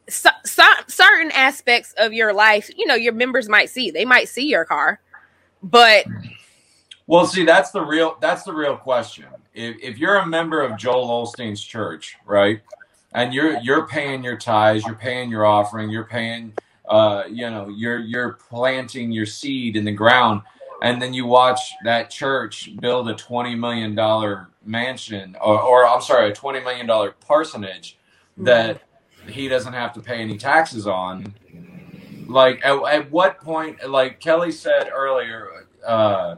so, 0.10 0.30
so, 0.46 0.64
certain 0.88 1.32
aspects 1.32 1.94
of 1.98 2.14
your 2.14 2.34
life 2.34 2.70
you 2.76 2.86
know 2.86 2.96
your 2.96 3.14
members 3.14 3.48
might 3.50 3.70
see 3.70 3.92
they 3.92 4.06
might 4.06 4.28
see 4.28 4.48
your 4.48 4.66
car 4.66 5.00
but 5.64 6.06
Well, 7.08 7.26
see, 7.26 7.44
that's 7.44 7.72
the 7.72 7.82
real 7.82 8.18
that's 8.22 8.44
the 8.44 8.54
real 8.54 8.78
question. 8.78 9.26
If 9.54 9.78
if 9.82 9.98
you're 9.98 10.18
a 10.18 10.26
member 10.26 10.62
of 10.62 10.78
Joel 10.78 11.26
Osteen's 11.26 11.62
church, 11.62 12.16
right, 12.26 12.62
and 13.14 13.34
you're 13.34 13.58
you're 13.60 13.88
paying 13.88 14.24
your 14.24 14.38
tithes, 14.38 14.86
you're 14.86 14.96
paying 14.96 15.30
your 15.30 15.46
offering, 15.46 15.90
you're 15.90 16.06
paying, 16.06 16.54
uh, 16.88 17.24
you 17.30 17.50
know, 17.50 17.68
you're 17.70 18.00
you're 18.00 18.34
planting 18.34 19.12
your 19.12 19.26
seed 19.26 19.76
in 19.76 19.86
the 19.86 19.92
ground, 19.92 20.44
and 20.84 21.02
then 21.02 21.14
you 21.14 21.26
watch 21.26 21.60
that 21.84 22.10
church 22.10 22.70
build 22.80 23.10
a 23.10 23.16
twenty 23.16 23.56
million 23.56 23.96
dollar 23.96 24.48
mansion, 24.64 25.36
or, 25.42 25.60
or 25.60 25.88
I'm 25.88 26.02
sorry, 26.02 26.30
a 26.30 26.34
twenty 26.34 26.60
million 26.62 26.86
dollar 26.86 27.16
parsonage 27.28 27.98
that 28.38 28.82
he 29.32 29.48
doesn't 29.48 29.74
have 29.74 29.94
to 29.94 30.02
pay 30.02 30.22
any 30.22 30.38
taxes 30.38 30.88
on. 30.88 31.34
Like, 32.28 32.62
at, 32.64 32.82
at 32.84 33.12
what 33.12 33.40
point, 33.40 33.90
like 33.90 34.20
Kelly 34.20 34.52
said 34.52 34.90
earlier, 34.94 35.68
uh, 35.86 36.36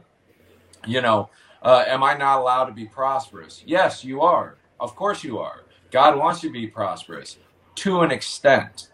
you 0.85 1.01
know, 1.01 1.29
uh, 1.61 1.83
am 1.87 2.03
I 2.03 2.15
not 2.15 2.39
allowed 2.39 2.65
to 2.65 2.73
be 2.73 2.85
prosperous? 2.85 3.63
Yes, 3.65 4.03
you 4.03 4.21
are. 4.21 4.57
Of 4.79 4.95
course 4.95 5.23
you 5.23 5.39
are. 5.39 5.65
God 5.91 6.17
wants 6.17 6.43
you 6.43 6.49
to 6.49 6.53
be 6.53 6.67
prosperous 6.67 7.37
to 7.75 8.01
an 8.01 8.11
extent. 8.11 8.89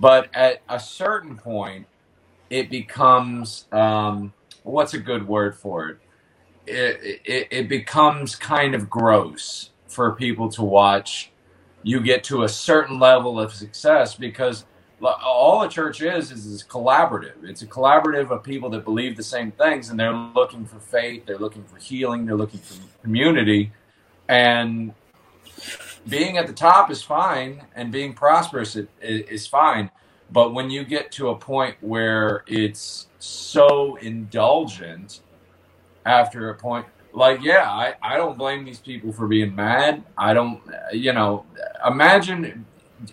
But 0.00 0.28
at 0.34 0.62
a 0.68 0.80
certain 0.80 1.36
point, 1.36 1.86
it 2.50 2.70
becomes 2.70 3.66
um, 3.72 4.32
what's 4.62 4.94
a 4.94 4.98
good 4.98 5.26
word 5.28 5.56
for 5.56 5.88
it? 5.90 5.98
It, 6.66 7.20
it? 7.24 7.48
it 7.50 7.68
becomes 7.68 8.36
kind 8.36 8.74
of 8.74 8.90
gross 8.90 9.70
for 9.88 10.12
people 10.14 10.48
to 10.50 10.62
watch 10.62 11.32
you 11.82 12.00
get 12.00 12.24
to 12.24 12.42
a 12.42 12.48
certain 12.48 12.98
level 12.98 13.40
of 13.40 13.52
success 13.52 14.14
because 14.14 14.64
all 15.00 15.62
a 15.62 15.68
church 15.68 16.02
is 16.02 16.32
is 16.32 16.46
is 16.46 16.64
collaborative. 16.64 17.44
It's 17.44 17.62
a 17.62 17.66
collaborative 17.66 18.30
of 18.30 18.42
people 18.42 18.68
that 18.70 18.84
believe 18.84 19.16
the 19.16 19.22
same 19.22 19.52
things, 19.52 19.90
and 19.90 19.98
they're 19.98 20.12
looking 20.12 20.64
for 20.66 20.80
faith, 20.80 21.24
they're 21.26 21.38
looking 21.38 21.64
for 21.64 21.76
healing, 21.76 22.26
they're 22.26 22.36
looking 22.36 22.60
for 22.60 22.74
community, 23.02 23.72
and 24.28 24.92
being 26.08 26.36
at 26.36 26.46
the 26.46 26.52
top 26.52 26.90
is 26.90 27.02
fine, 27.02 27.64
and 27.74 27.92
being 27.92 28.12
prosperous 28.12 28.76
is 29.00 29.46
fine. 29.46 29.90
But 30.30 30.52
when 30.52 30.68
you 30.68 30.84
get 30.84 31.12
to 31.12 31.30
a 31.30 31.36
point 31.36 31.76
where 31.80 32.44
it's 32.46 33.06
so 33.18 33.96
indulgent, 33.96 35.20
after 36.04 36.50
a 36.50 36.54
point, 36.54 36.86
like 37.18 37.42
yeah, 37.42 37.68
I, 37.68 37.94
I 38.02 38.16
don't 38.16 38.38
blame 38.38 38.64
these 38.64 38.78
people 38.78 39.12
for 39.12 39.26
being 39.26 39.54
mad. 39.54 40.04
I 40.16 40.32
don't, 40.34 40.62
you 40.92 41.12
know, 41.12 41.44
imagine 41.86 42.64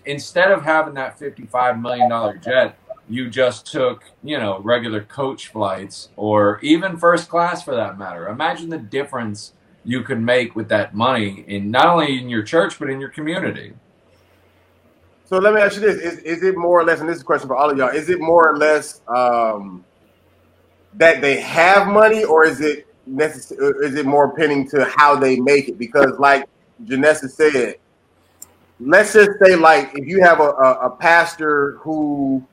instead 0.04 0.50
of 0.50 0.62
having 0.62 0.94
that 0.94 1.18
$55 1.18 1.80
million 1.80 2.40
jet, 2.42 2.78
you 3.08 3.28
just 3.28 3.66
took, 3.66 4.04
you 4.22 4.38
know, 4.38 4.60
regular 4.60 5.02
coach 5.02 5.48
flights 5.48 6.08
or 6.16 6.58
even 6.62 6.96
first 6.96 7.28
class 7.28 7.62
for 7.62 7.74
that 7.74 7.98
matter. 7.98 8.28
Imagine 8.28 8.68
the 8.68 8.78
difference 8.78 9.52
you 9.84 10.02
could 10.02 10.20
make 10.20 10.56
with 10.56 10.68
that 10.68 10.94
money 10.94 11.44
in 11.46 11.70
not 11.70 11.86
only 11.86 12.18
in 12.18 12.28
your 12.28 12.42
church, 12.42 12.78
but 12.78 12.90
in 12.90 13.00
your 13.00 13.10
community. 13.10 13.72
So 15.24 15.38
let 15.38 15.54
me 15.54 15.60
ask 15.60 15.76
you 15.76 15.80
this: 15.80 15.96
Is 15.96 16.18
is 16.20 16.42
it 16.44 16.56
more 16.56 16.80
or 16.80 16.84
less? 16.84 17.00
And 17.00 17.08
this 17.08 17.16
is 17.16 17.22
a 17.22 17.24
question 17.24 17.48
for 17.48 17.56
all 17.56 17.70
of 17.70 17.76
y'all: 17.76 17.88
Is 17.88 18.08
it 18.08 18.20
more 18.20 18.48
or 18.48 18.56
less 18.56 19.00
um, 19.08 19.84
that 20.94 21.20
they 21.20 21.40
have 21.40 21.88
money, 21.88 22.24
or 22.24 22.44
is 22.44 22.60
it 22.60 22.85
necess- 23.08 23.52
Is 23.82 23.94
it 23.94 24.06
more 24.06 24.34
pinning 24.34 24.68
to 24.70 24.84
how 24.84 25.16
they 25.16 25.38
make 25.40 25.68
it? 25.68 25.78
Because, 25.78 26.18
like 26.18 26.48
Janessa 26.84 27.30
said, 27.30 27.76
let's 28.80 29.12
just 29.12 29.30
say, 29.42 29.56
like, 29.56 29.92
if 29.94 30.06
you 30.06 30.22
have 30.22 30.40
a, 30.40 30.50
a, 30.50 30.72
a 30.86 30.90
pastor 30.90 31.72
who 31.78 32.44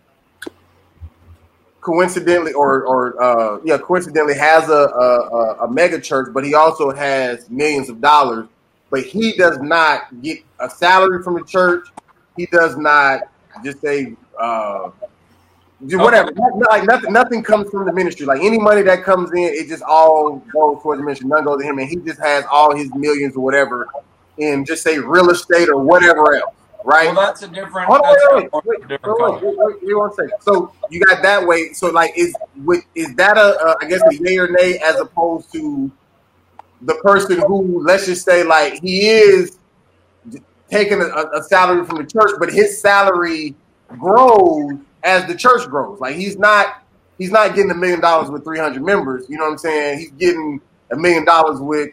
coincidentally 1.82 2.54
or 2.54 2.86
or 2.86 3.22
uh, 3.22 3.60
yeah 3.66 3.78
coincidentally 3.78 4.38
has 4.38 4.70
a, 4.70 4.72
a 4.72 5.66
a 5.66 5.72
mega 5.72 5.99
church, 5.99 6.30
but 6.34 6.43
he 6.45 6.56
also 6.56 6.91
has 6.91 7.49
millions 7.49 7.89
of 7.89 7.99
dollars, 7.99 8.47
but 8.89 9.04
he 9.04 9.34
does 9.34 9.60
not 9.60 10.22
get 10.22 10.39
a 10.60 10.70
salary 10.70 11.22
from 11.22 11.36
the 11.36 11.43
church. 11.43 11.88
He 12.38 12.45
does 12.47 12.78
not 12.78 13.22
just 13.64 13.82
say 13.82 14.16
uh, 14.39 14.89
whatever. 16.03 16.31
Not- 16.36 16.69
Like 16.71 16.86
nothing, 16.86 17.13
nothing 17.13 17.43
comes 17.43 17.69
from 17.71 17.86
the 17.86 17.93
ministry. 17.93 18.25
Like 18.25 18.41
any 18.41 18.59
money 18.59 18.84
that 18.84 19.03
comes 19.03 19.31
in, 19.34 19.39
it 19.39 19.67
just 19.69 19.84
all 19.84 20.39
goes 20.53 20.81
towards 20.84 20.99
the 20.99 21.05
ministry. 21.05 21.27
None 21.29 21.45
goes 21.45 21.61
to 21.61 21.67
him, 21.67 21.79
and 21.79 21.89
he 21.89 21.97
just 21.97 22.19
has 22.21 22.45
all 22.51 22.75
his 22.75 22.93
millions 22.93 23.36
or 23.36 23.43
whatever 23.43 23.89
in 24.38 24.65
just 24.65 24.84
say 24.84 24.99
real 24.99 25.29
estate 25.31 25.69
or 25.69 25.84
whatever 25.84 26.36
else, 26.36 26.53
right? 26.84 27.13
Well, 27.13 27.25
that's 27.25 27.43
a 27.43 27.49
different. 27.49 27.88
Hold 27.88 28.01
on, 28.01 28.61
wait, 28.65 28.79
wait, 29.43 29.55
wait, 29.57 29.75
wait, 29.84 29.97
one 29.97 30.13
second. 30.13 30.31
So 30.41 30.73
you 30.89 31.01
got 31.01 31.23
that 31.23 31.47
way. 31.47 31.73
So 31.73 31.89
like, 31.91 32.13
is 32.17 32.39
with 32.55 32.84
is 32.95 33.15
that 33.15 33.38
a, 33.38 33.41
a 33.65 33.75
I 33.81 33.88
guess 33.89 34.01
a 34.05 34.15
yay 34.15 34.38
or 34.38 34.49
nay 34.49 34.79
as 34.79 34.99
opposed 34.99 35.51
to 35.53 35.91
the 36.81 36.95
person 37.03 37.41
who 37.47 37.84
let's 37.86 38.05
just 38.05 38.25
say 38.25 38.43
like 38.43 38.79
he 38.81 39.09
is 39.09 39.57
taking 40.69 41.01
a, 41.01 41.05
a 41.38 41.43
salary 41.43 41.86
from 41.86 41.97
the 41.97 42.05
church, 42.05 42.31
but 42.39 42.51
his 42.53 42.81
salary 42.81 43.55
grows 43.97 44.73
as 45.04 45.26
the 45.28 45.36
church 45.36 45.68
grows. 45.68 45.99
Like 45.99 46.16
he's 46.16 46.38
not 46.38 46.84
he's 47.18 47.32
not 47.32 47.56
getting 47.56 47.72
a 47.72 47.76
million 47.76 47.99
dollars 47.99 48.30
with 48.30 48.43
three 48.43 48.60
hundred 48.60 48.84
members. 48.84 49.26
You 49.30 49.38
know 49.38 49.45
what 49.45 49.51
I'm 49.51 49.58
saying? 49.58 49.99
He's 49.99 50.12
getting 50.12 50.62
a 50.91 50.95
million 50.95 51.26
dollars 51.26 51.60
with 51.60 51.91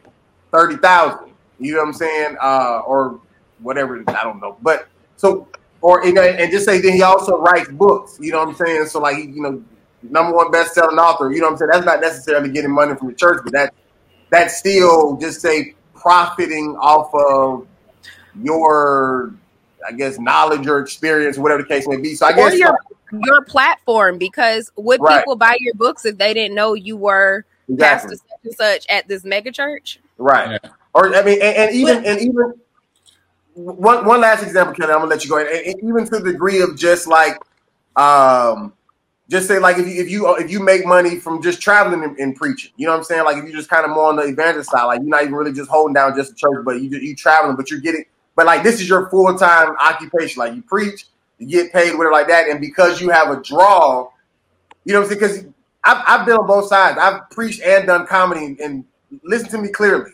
thirty 0.52 0.76
thousand. 0.76 1.32
You 1.58 1.74
know 1.74 1.80
what 1.80 1.88
I'm 1.88 1.92
saying? 1.94 2.36
Uh, 2.40 2.80
or 2.86 3.20
whatever. 3.60 4.02
I 4.08 4.24
don't 4.24 4.40
know. 4.40 4.56
But 4.62 4.88
so 5.16 5.48
or 5.82 6.04
and 6.04 6.50
just 6.50 6.64
say 6.64 6.80
then 6.80 6.92
he 6.92 7.02
also 7.02 7.38
writes 7.38 7.68
books. 7.70 8.18
You 8.20 8.32
know 8.32 8.38
what 8.38 8.48
I'm 8.48 8.54
saying? 8.54 8.86
So 8.86 9.00
like 9.00 9.18
you 9.18 9.42
know, 9.42 9.62
number 10.02 10.34
one 10.34 10.50
best 10.50 10.74
selling 10.74 10.98
author. 10.98 11.32
You 11.32 11.40
know 11.40 11.46
what 11.46 11.52
I'm 11.52 11.58
saying? 11.58 11.70
That's 11.72 11.86
not 11.86 12.00
necessarily 12.00 12.50
getting 12.50 12.70
money 12.70 12.94
from 12.94 13.08
the 13.08 13.14
church, 13.14 13.40
but 13.44 13.52
that 13.52 13.74
that's 14.30 14.58
still 14.58 15.16
just 15.16 15.40
say 15.40 15.74
profiting 15.94 16.76
off 16.76 17.14
of 17.14 17.66
your 18.42 19.34
I 19.86 19.92
guess 19.92 20.18
knowledge 20.18 20.66
or 20.66 20.78
experience, 20.80 21.38
whatever 21.38 21.62
the 21.62 21.68
case 21.68 21.86
may 21.88 21.96
be. 21.96 22.14
So 22.14 22.26
I 22.26 22.30
or 22.30 22.50
guess 22.50 22.58
your 22.58 22.78
your 23.12 23.42
platform 23.44 24.18
because 24.18 24.70
would 24.76 25.00
Right. 25.00 25.18
people 25.18 25.36
buy 25.36 25.56
your 25.60 25.74
books 25.74 26.04
if 26.04 26.18
they 26.18 26.32
didn't 26.32 26.54
know 26.54 26.74
you 26.74 26.96
were 26.96 27.44
exactly. 27.68 28.16
pastor 28.16 28.16
such 28.16 28.44
and 28.44 28.54
such 28.54 28.86
at 28.88 29.08
this 29.08 29.24
mega 29.24 29.50
church? 29.50 30.00
Right. 30.18 30.60
Yeah. 30.62 30.70
Or 30.94 31.14
I 31.14 31.22
mean, 31.22 31.40
and, 31.42 31.56
and 31.56 31.74
even 31.74 32.04
and 32.04 32.20
even 32.20 32.54
one 33.54 34.04
one 34.04 34.20
last 34.20 34.42
example, 34.42 34.74
Kelly. 34.74 34.92
I'm 34.92 34.98
gonna 34.98 35.10
let 35.10 35.24
you 35.24 35.30
go. 35.30 35.38
And, 35.38 35.48
and 35.48 35.76
even 35.82 36.04
to 36.06 36.18
the 36.18 36.32
degree 36.32 36.60
of 36.60 36.76
just 36.76 37.06
like, 37.06 37.38
um, 37.96 38.72
just 39.28 39.46
say 39.46 39.58
like 39.58 39.78
if 39.78 39.86
you 39.86 40.02
if 40.02 40.10
you 40.10 40.36
if 40.36 40.50
you 40.50 40.60
make 40.60 40.84
money 40.84 41.16
from 41.16 41.42
just 41.42 41.60
traveling 41.60 42.02
and, 42.02 42.18
and 42.18 42.34
preaching, 42.34 42.72
you 42.76 42.86
know 42.86 42.92
what 42.92 42.98
I'm 42.98 43.04
saying? 43.04 43.24
Like 43.24 43.36
if 43.36 43.44
you're 43.44 43.56
just 43.56 43.70
kind 43.70 43.84
of 43.84 43.90
more 43.92 44.08
on 44.08 44.16
the 44.16 44.22
evangelist 44.22 44.70
side, 44.70 44.84
like 44.84 45.00
you're 45.00 45.08
not 45.08 45.22
even 45.22 45.34
really 45.34 45.52
just 45.52 45.70
holding 45.70 45.94
down 45.94 46.16
just 46.16 46.32
a 46.32 46.34
church, 46.34 46.64
but 46.64 46.80
you 46.80 46.90
you 46.98 47.14
traveling, 47.14 47.56
but 47.56 47.70
you're 47.70 47.80
getting, 47.80 48.04
but 48.40 48.46
like 48.46 48.62
this 48.62 48.80
is 48.80 48.88
your 48.88 49.10
full 49.10 49.36
time 49.36 49.76
occupation. 49.78 50.40
Like 50.40 50.54
you 50.54 50.62
preach, 50.62 51.04
you 51.36 51.46
get 51.46 51.74
paid, 51.74 51.92
whatever 51.92 52.12
like 52.12 52.28
that, 52.28 52.48
and 52.48 52.58
because 52.58 52.98
you 52.98 53.10
have 53.10 53.28
a 53.28 53.42
draw, 53.42 54.08
you 54.86 54.94
know 54.94 55.02
I'm 55.02 55.08
saying? 55.08 55.20
Because 55.20 55.44
I've 55.84 56.02
I've 56.06 56.26
been 56.26 56.38
on 56.38 56.46
both 56.46 56.68
sides. 56.68 56.96
I've 56.98 57.28
preached 57.28 57.60
and 57.60 57.86
done 57.86 58.06
comedy, 58.06 58.46
and, 58.46 58.60
and 58.60 58.84
listen 59.24 59.50
to 59.50 59.58
me 59.58 59.68
clearly. 59.68 60.12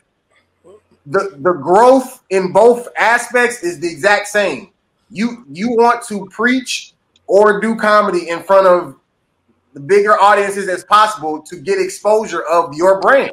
The 1.06 1.36
the 1.36 1.52
growth 1.52 2.24
in 2.30 2.50
both 2.50 2.88
aspects 2.98 3.62
is 3.62 3.78
the 3.78 3.88
exact 3.88 4.26
same. 4.26 4.72
You 5.08 5.46
you 5.48 5.70
want 5.70 6.04
to 6.08 6.26
preach 6.26 6.94
or 7.28 7.60
do 7.60 7.76
comedy 7.76 8.28
in 8.28 8.42
front 8.42 8.66
of 8.66 8.96
the 9.72 9.78
bigger 9.78 10.20
audiences 10.20 10.66
as 10.68 10.82
possible 10.82 11.42
to 11.42 11.54
get 11.60 11.78
exposure 11.78 12.42
of 12.42 12.74
your 12.74 13.00
brand. 13.00 13.30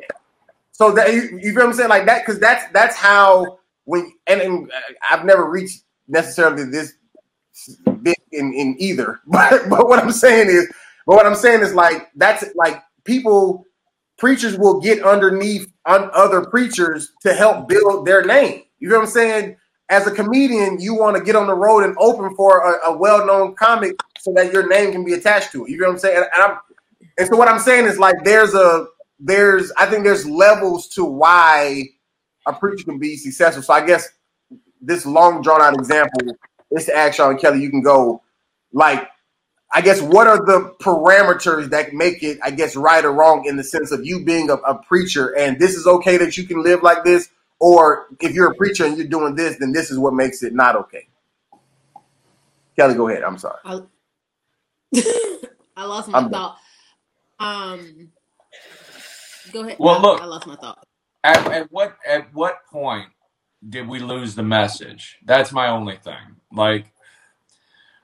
So 0.72 0.92
that 0.92 1.12
you, 1.12 1.40
you 1.42 1.52
feel 1.52 1.64
what 1.64 1.66
I'm 1.66 1.74
saying, 1.74 1.90
like 1.90 2.06
that, 2.06 2.24
because 2.24 2.40
that's 2.40 2.72
that's 2.74 2.96
how 2.96 3.58
when 3.86 4.12
and, 4.28 4.42
and 4.42 4.72
uh, 4.72 4.94
I've 5.10 5.26
never 5.26 5.50
reached 5.50 5.84
necessarily 6.08 6.66
this 6.66 6.94
big 8.02 8.16
in, 8.32 8.54
in 8.54 8.76
either, 8.80 9.20
but 9.28 9.70
but 9.70 9.88
what 9.88 10.00
I'm 10.00 10.12
saying 10.12 10.50
is, 10.50 10.72
but 11.06 11.16
what 11.16 11.26
I'm 11.26 11.36
saying 11.36 11.62
is 11.62 11.74
like 11.74 12.10
that's 12.16 12.46
like 12.56 12.82
people 13.04 13.66
preachers 14.18 14.58
will 14.58 14.80
get 14.80 15.04
underneath 15.04 15.72
on 15.86 16.10
other 16.14 16.46
preachers 16.46 17.12
to 17.22 17.34
help 17.34 17.68
build 17.68 18.06
their 18.06 18.24
name. 18.24 18.64
You 18.80 18.90
know 18.90 18.98
what 18.98 19.06
I'm 19.06 19.12
saying? 19.12 19.58
As 19.90 20.08
a 20.08 20.12
comedian, 20.12 20.80
you 20.80 20.96
want 20.96 21.18
to 21.18 21.24
get 21.24 21.36
on 21.36 21.48
the 21.48 21.54
road 21.54 21.84
and 21.84 21.96
open 22.00 22.36
for 22.36 22.62
a, 22.62 22.92
a 22.92 22.98
well-known 22.98 23.56
comic 23.56 23.96
so 24.20 24.34
that 24.36 24.54
your 24.54 24.68
name 24.68 24.92
can 24.92 25.04
be 25.04 25.14
attached 25.14 25.52
to 25.52 25.66
it. 25.66 25.72
You 25.72 25.78
know 25.80 25.88
what 25.88 25.94
I'm 25.94 26.00
saying? 26.00 26.24
And, 26.34 26.44
I'm, 26.44 26.58
and 27.18 27.28
so 27.28 27.36
what 27.36 27.50
I'm 27.50 27.60
saying 27.60 27.86
is 27.86 28.00
like 28.00 28.16
there's 28.24 28.54
a 28.54 28.88
there's 29.20 29.72
I 29.78 29.86
think 29.88 30.04
there's 30.04 30.26
levels 30.28 30.88
to 30.90 31.04
why 31.06 31.90
a 32.46 32.54
preacher 32.54 32.86
can 32.86 33.00
be 33.00 33.16
successful. 33.16 33.64
So 33.64 33.74
I 33.74 33.86
guess 33.86 34.10
this 34.82 35.06
long 35.06 35.42
drawn 35.42 35.62
out 35.62 35.76
example 35.76 36.36
is 36.72 36.86
to 36.86 36.96
ask 36.96 37.16
Sean 37.16 37.38
Kelly. 37.38 37.62
You 37.62 37.70
can 37.70 37.82
go 37.82 38.22
like 38.72 39.08
I 39.76 39.82
guess 39.82 40.02
what 40.02 40.28
are 40.28 40.38
the 40.38 40.76
parameters 40.82 41.70
that 41.72 41.94
make 41.94 42.22
it 42.22 42.38
I 42.44 42.52
guess 42.52 42.76
right 42.76 43.04
or 43.04 43.12
wrong 43.12 43.46
in 43.46 43.58
the 43.58 43.64
sense 43.64 43.92
of 43.92 44.06
you 44.06 44.24
being 44.24 44.50
a, 44.50 44.56
a 44.56 44.76
preacher 44.84 45.36
and 45.38 45.60
this 45.60 45.76
is 45.76 45.88
okay 45.88 46.18
that 46.18 46.38
you 46.38 46.46
can 46.46 46.64
live 46.64 46.84
like 46.84 47.04
this, 47.04 47.30
or 47.60 48.08
if 48.22 48.34
you're 48.34 48.52
a 48.52 48.56
preacher 48.56 48.86
and 48.86 48.98
you're 48.98 49.08
doing 49.08 49.36
this, 49.36 49.58
then 49.58 49.72
this 49.72 49.90
is 49.90 49.98
what 49.98 50.14
makes 50.14 50.44
it 50.44 50.54
not 50.54 50.76
okay. 50.76 51.08
Kelly, 52.76 52.96
go 52.96 53.08
ahead. 53.08 53.24
I'm 53.24 53.38
sorry. 53.38 53.60
I, 53.64 53.82
I 55.78 55.86
lost 55.86 56.10
my 56.10 56.20
I'm 56.20 56.30
done. 56.30 56.32
thought. 56.32 56.58
Um, 57.40 58.12
go 59.52 59.64
ahead. 59.64 59.78
Well, 59.80 59.96
I, 59.96 60.02
look. 60.02 60.22
I 60.22 60.26
lost 60.26 60.48
my 60.48 60.56
thought. 60.56 60.86
At, 61.24 61.48
at 61.52 61.72
what 61.72 61.98
at 62.08 62.34
what 62.34 62.66
point 62.70 63.10
did 63.70 63.88
we 63.88 64.00
lose 64.00 64.36
the 64.36 64.44
message? 64.44 65.18
That's 65.26 65.52
my 65.52 65.70
only 65.70 65.98
thing. 65.98 66.36
Like, 66.52 66.92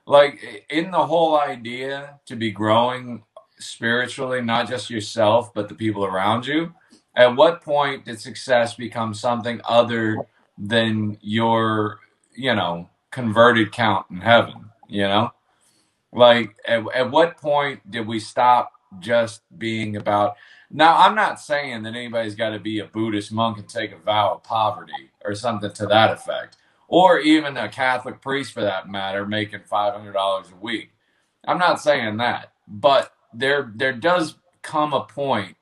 like 0.05 0.65
in 0.69 0.91
the 0.91 1.05
whole 1.05 1.39
idea 1.39 2.19
to 2.27 2.35
be 2.35 2.51
growing 2.51 3.23
spiritually, 3.59 4.41
not 4.41 4.69
just 4.69 4.89
yourself 4.89 5.53
but 5.53 5.67
the 5.67 5.75
people 5.75 6.05
around 6.05 6.45
you. 6.47 6.73
At 7.15 7.35
what 7.35 7.61
point 7.61 8.05
did 8.05 8.19
success 8.21 8.75
become 8.75 9.13
something 9.13 9.59
other 9.65 10.17
than 10.57 11.17
your, 11.21 11.99
you 12.33 12.55
know, 12.55 12.89
converted 13.11 13.73
count 13.73 14.05
in 14.09 14.21
heaven? 14.21 14.69
You 14.87 15.03
know, 15.03 15.31
like 16.13 16.55
at, 16.65 16.83
at 16.95 17.11
what 17.11 17.37
point 17.37 17.89
did 17.91 18.07
we 18.07 18.19
stop 18.19 18.71
just 18.99 19.41
being 19.57 19.97
about? 19.97 20.37
Now, 20.71 20.97
I'm 20.97 21.15
not 21.15 21.39
saying 21.39 21.83
that 21.83 21.95
anybody's 21.95 22.35
got 22.35 22.51
to 22.51 22.59
be 22.59 22.79
a 22.79 22.85
Buddhist 22.85 23.31
monk 23.31 23.57
and 23.57 23.67
take 23.67 23.91
a 23.91 23.97
vow 23.97 24.35
of 24.35 24.43
poverty 24.43 25.11
or 25.25 25.35
something 25.35 25.71
to 25.73 25.85
that 25.87 26.11
effect, 26.11 26.57
or 26.87 27.19
even 27.19 27.57
a 27.57 27.69
Catholic 27.69 28.21
priest 28.21 28.53
for 28.53 28.61
that 28.61 28.89
matter, 28.89 29.25
making 29.25 29.61
$500 29.61 30.51
a 30.51 30.55
week. 30.57 30.91
I'm 31.47 31.57
not 31.57 31.81
saying 31.81 32.17
that, 32.17 32.53
but 32.67 33.13
there 33.33 33.71
there 33.75 33.93
does 33.93 34.35
come 34.61 34.93
a 34.93 35.03
point 35.05 35.55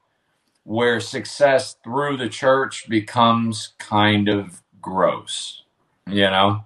where 0.64 1.00
success 1.00 1.78
through 1.84 2.18
the 2.18 2.30
church 2.30 2.90
becomes 2.90 3.74
kind 3.80 4.30
of 4.30 4.62
gross, 4.82 5.64
you 6.08 6.24
know? 6.24 6.66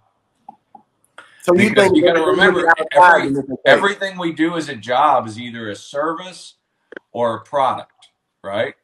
So 1.41 1.55
you 1.55 1.69
Because 1.69 1.91
you 1.95 2.03
got 2.03 2.13
to 2.15 2.23
remember, 2.23 2.71
every 2.93 3.35
everything 3.65 4.17
we 4.17 4.33
do 4.33 4.55
as 4.57 4.69
a 4.69 4.75
job 4.75 5.27
is 5.27 5.39
either 5.39 5.69
a 5.69 5.75
service 5.75 6.55
or 7.11 7.35
a 7.37 7.41
product, 7.41 8.00
right? 8.43 8.75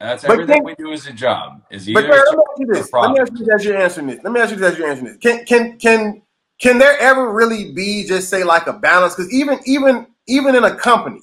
That's 0.00 0.24
But 0.26 0.36
everything 0.36 0.46
can 0.46 0.64
we 0.64 0.74
do 0.76 0.92
as 0.92 1.06
a 1.06 1.12
job 1.12 1.62
is 1.70 1.88
but 1.92 2.04
either 2.04 2.14
a 2.14 2.22
Jared, 2.24 2.26
let 2.30 2.38
me 2.38 2.44
ask 2.50 2.60
you 2.60 2.66
this. 2.66 2.94
Let 3.00 3.10
me 3.12 3.20
ask 3.20 3.32
you 3.32 3.38
this 3.38 3.48
as 3.54 3.64
you're 3.64 3.76
answering 3.78 4.06
this. 4.08 4.20
Let 4.24 4.32
me 4.32 4.40
ask 4.40 4.50
you 4.52 4.56
this 4.58 4.72
as 4.72 4.78
you're 4.78 4.88
answering 4.88 5.08
this. 5.08 5.18
Can 5.18 5.46
can 5.46 5.78
can 5.78 6.22
can 6.60 6.78
there 6.78 6.98
ever 7.00 7.32
really 7.32 7.72
be 7.72 8.04
just 8.06 8.30
say 8.30 8.44
like 8.44 8.66
a 8.68 8.74
balance? 8.74 9.14
Because 9.16 9.32
even 9.34 9.60
even 9.66 10.06
even 10.28 10.56
in 10.56 10.64
a 10.64 10.76
company, 10.76 11.22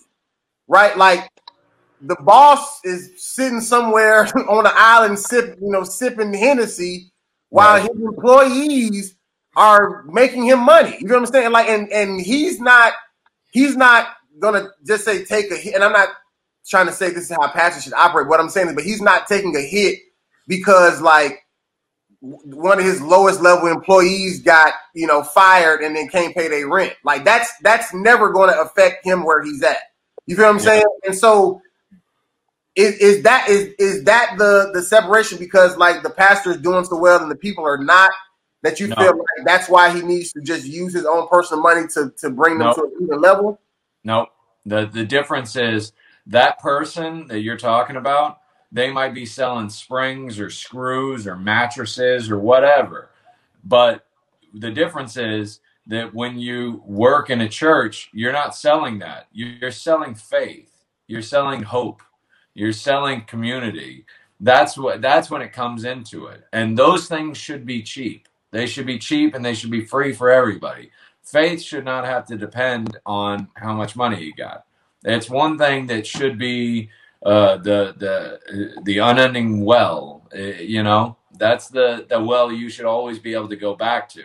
right? 0.68 0.98
Like 0.98 1.30
the 2.02 2.18
boss 2.18 2.82
is 2.86 3.12
sitting 3.18 3.62
somewhere 3.62 4.26
on 4.50 4.66
an 4.66 4.74
island 4.76 5.20
sipping 5.20 5.58
you 5.64 5.72
know, 5.72 5.84
sipping 5.84 6.34
Hennessy 6.34 7.12
while 7.50 7.80
Right. 7.80 7.82
his 7.82 7.92
employees 7.92 9.16
are 9.56 10.04
making 10.06 10.46
him 10.46 10.60
money. 10.60 10.98
You 11.00 11.08
know 11.08 11.16
what 11.16 11.28
I'm 11.30 11.34
saying? 11.34 11.52
Like 11.52 11.70
and 11.70 11.92
and 11.92 12.22
he's 12.22 12.60
not 12.62 12.94
he's 13.52 13.78
not 13.78 14.10
gonna 14.40 14.70
just 14.88 15.06
say 15.06 15.26
take 15.26 15.52
a 15.52 15.58
hit. 15.58 15.76
And 15.76 15.84
I'm 15.84 15.94
not 15.94 16.10
trying 16.68 16.88
to 16.88 16.94
say 16.94 17.10
this 17.10 17.30
is 17.30 17.36
how 17.36 17.48
pastors 17.50 17.84
should 17.84 17.94
operate. 17.94 18.28
What 18.28 18.40
I'm 18.40 18.50
saying 18.50 18.70
is, 18.70 18.76
but 18.76 18.84
he's 18.84 19.02
not 19.02 19.28
taking 19.28 19.56
a 19.56 19.62
hit 19.62 20.00
because 20.48 21.02
like 21.02 21.46
one 22.22 22.78
of 22.78 22.86
his 22.86 23.02
lowest 23.02 23.42
level 23.42 23.68
employees 23.68 24.42
got 24.42 24.74
you 24.94 25.08
know 25.08 25.24
fired 25.24 25.82
and 25.82 25.96
then 25.96 26.08
can't 26.08 26.36
pay 26.36 26.48
their 26.48 26.68
rent. 26.68 26.94
Like 27.04 27.24
that's 27.26 27.52
that's 27.62 27.94
never 27.94 28.32
going 28.32 28.52
to 28.54 28.62
affect 28.62 29.06
him 29.06 29.24
where 29.24 29.44
he's 29.44 29.64
at. 29.64 29.78
You 30.28 30.36
feel 30.36 30.46
what 30.46 30.52
I'm 30.52 30.58
Yeah. 30.60 30.64
saying? 30.66 30.86
And 31.06 31.16
so 31.16 31.62
is, 32.76 32.96
is 33.00 33.24
that 33.24 33.50
is 33.50 33.74
is 33.80 34.04
that 34.06 34.36
the 34.38 34.72
the 34.74 34.82
separation 34.82 35.38
because 35.38 35.76
like 35.78 36.04
the 36.04 36.10
pastor 36.10 36.52
is 36.52 36.58
doing 36.58 36.86
so 36.86 36.98
well 36.98 37.22
and 37.22 37.30
the 37.30 37.36
people 37.36 37.66
are 37.66 37.78
not 37.78 38.12
that 38.62 38.80
you 38.80 38.88
feel 38.88 39.18
like 39.18 39.46
that's 39.46 39.68
why 39.68 39.94
he 39.94 40.02
needs 40.02 40.32
to 40.34 40.42
just 40.42 40.66
use 40.66 40.94
his 40.94 41.06
own 41.06 41.28
personal 41.28 41.62
money 41.62 41.88
to 41.96 42.12
to 42.18 42.30
bring 42.30 42.60
them 42.60 42.68
no, 42.68 42.74
to 42.74 42.84
an 42.84 42.92
even 43.02 43.20
level? 43.20 43.60
no. 44.04 44.28
The 44.66 44.86
the 44.86 45.04
difference 45.04 45.56
is 45.56 45.92
that 46.28 46.60
person 46.60 47.28
that 47.28 47.42
you're 47.42 47.58
talking 47.58 47.96
about, 47.96 48.40
they 48.72 48.92
might 48.92 49.14
be 49.14 49.26
selling 49.26 49.70
springs 49.70 50.40
or 50.40 50.50
screws 50.50 51.28
or 51.28 51.36
mattresses 51.36 52.32
or 52.32 52.40
whatever. 52.40 53.10
But 53.64 54.06
the 54.54 54.72
difference 54.72 55.18
is 55.18 55.60
that 55.88 56.14
when 56.14 56.40
you 56.40 56.82
work 56.86 57.30
in 57.30 57.42
a 57.42 57.50
church, 57.50 58.10
you're 58.14 58.32
not 58.32 58.56
selling 58.56 59.00
that. 59.00 59.28
You're 59.32 59.72
selling 59.72 60.16
faith. 60.16 60.72
You're 61.08 61.22
selling 61.22 61.64
hope. 61.64 62.02
You're 62.54 62.74
selling 62.74 63.22
community. 63.26 64.06
That's 64.40 64.78
what 64.78 65.02
that's 65.02 65.30
when 65.30 65.42
it 65.42 65.54
comes 65.54 65.84
into 65.84 66.28
it. 66.28 66.44
And 66.54 66.78
those 66.78 67.08
things 67.08 67.38
should 67.38 67.66
be 67.66 67.84
cheap. 67.84 68.28
They 68.52 68.66
should 68.66 68.86
be 68.86 69.00
cheap 69.00 69.36
and 69.36 69.44
they 69.44 69.54
should 69.54 69.72
be 69.72 69.86
free 69.86 70.14
for 70.14 70.30
everybody. 70.32 70.92
Faith 71.24 71.62
should 71.62 71.86
not 71.86 72.06
have 72.06 72.26
to 72.28 72.38
depend 72.38 72.98
on 73.06 73.48
how 73.56 73.74
much 73.74 73.96
money 73.96 74.24
you 74.24 74.34
got. 74.34 74.66
It's 75.06 75.30
one 75.30 75.58
thing 75.58 75.88
that 75.88 76.08
should 76.08 76.38
be 76.38 76.90
uh, 77.26 77.58
the 77.58 77.96
the 77.98 78.82
the 78.84 79.00
unending 79.00 79.66
well. 79.66 80.28
uh, 80.36 80.40
You 80.40 80.84
know, 80.84 81.18
that's 81.38 81.70
the 81.70 82.06
the 82.10 82.22
well 82.22 82.52
you 82.52 82.70
should 82.70 82.86
always 82.86 83.20
be 83.20 83.34
able 83.34 83.50
to 83.50 83.56
go 83.56 83.76
back 83.76 84.10
to. 84.10 84.24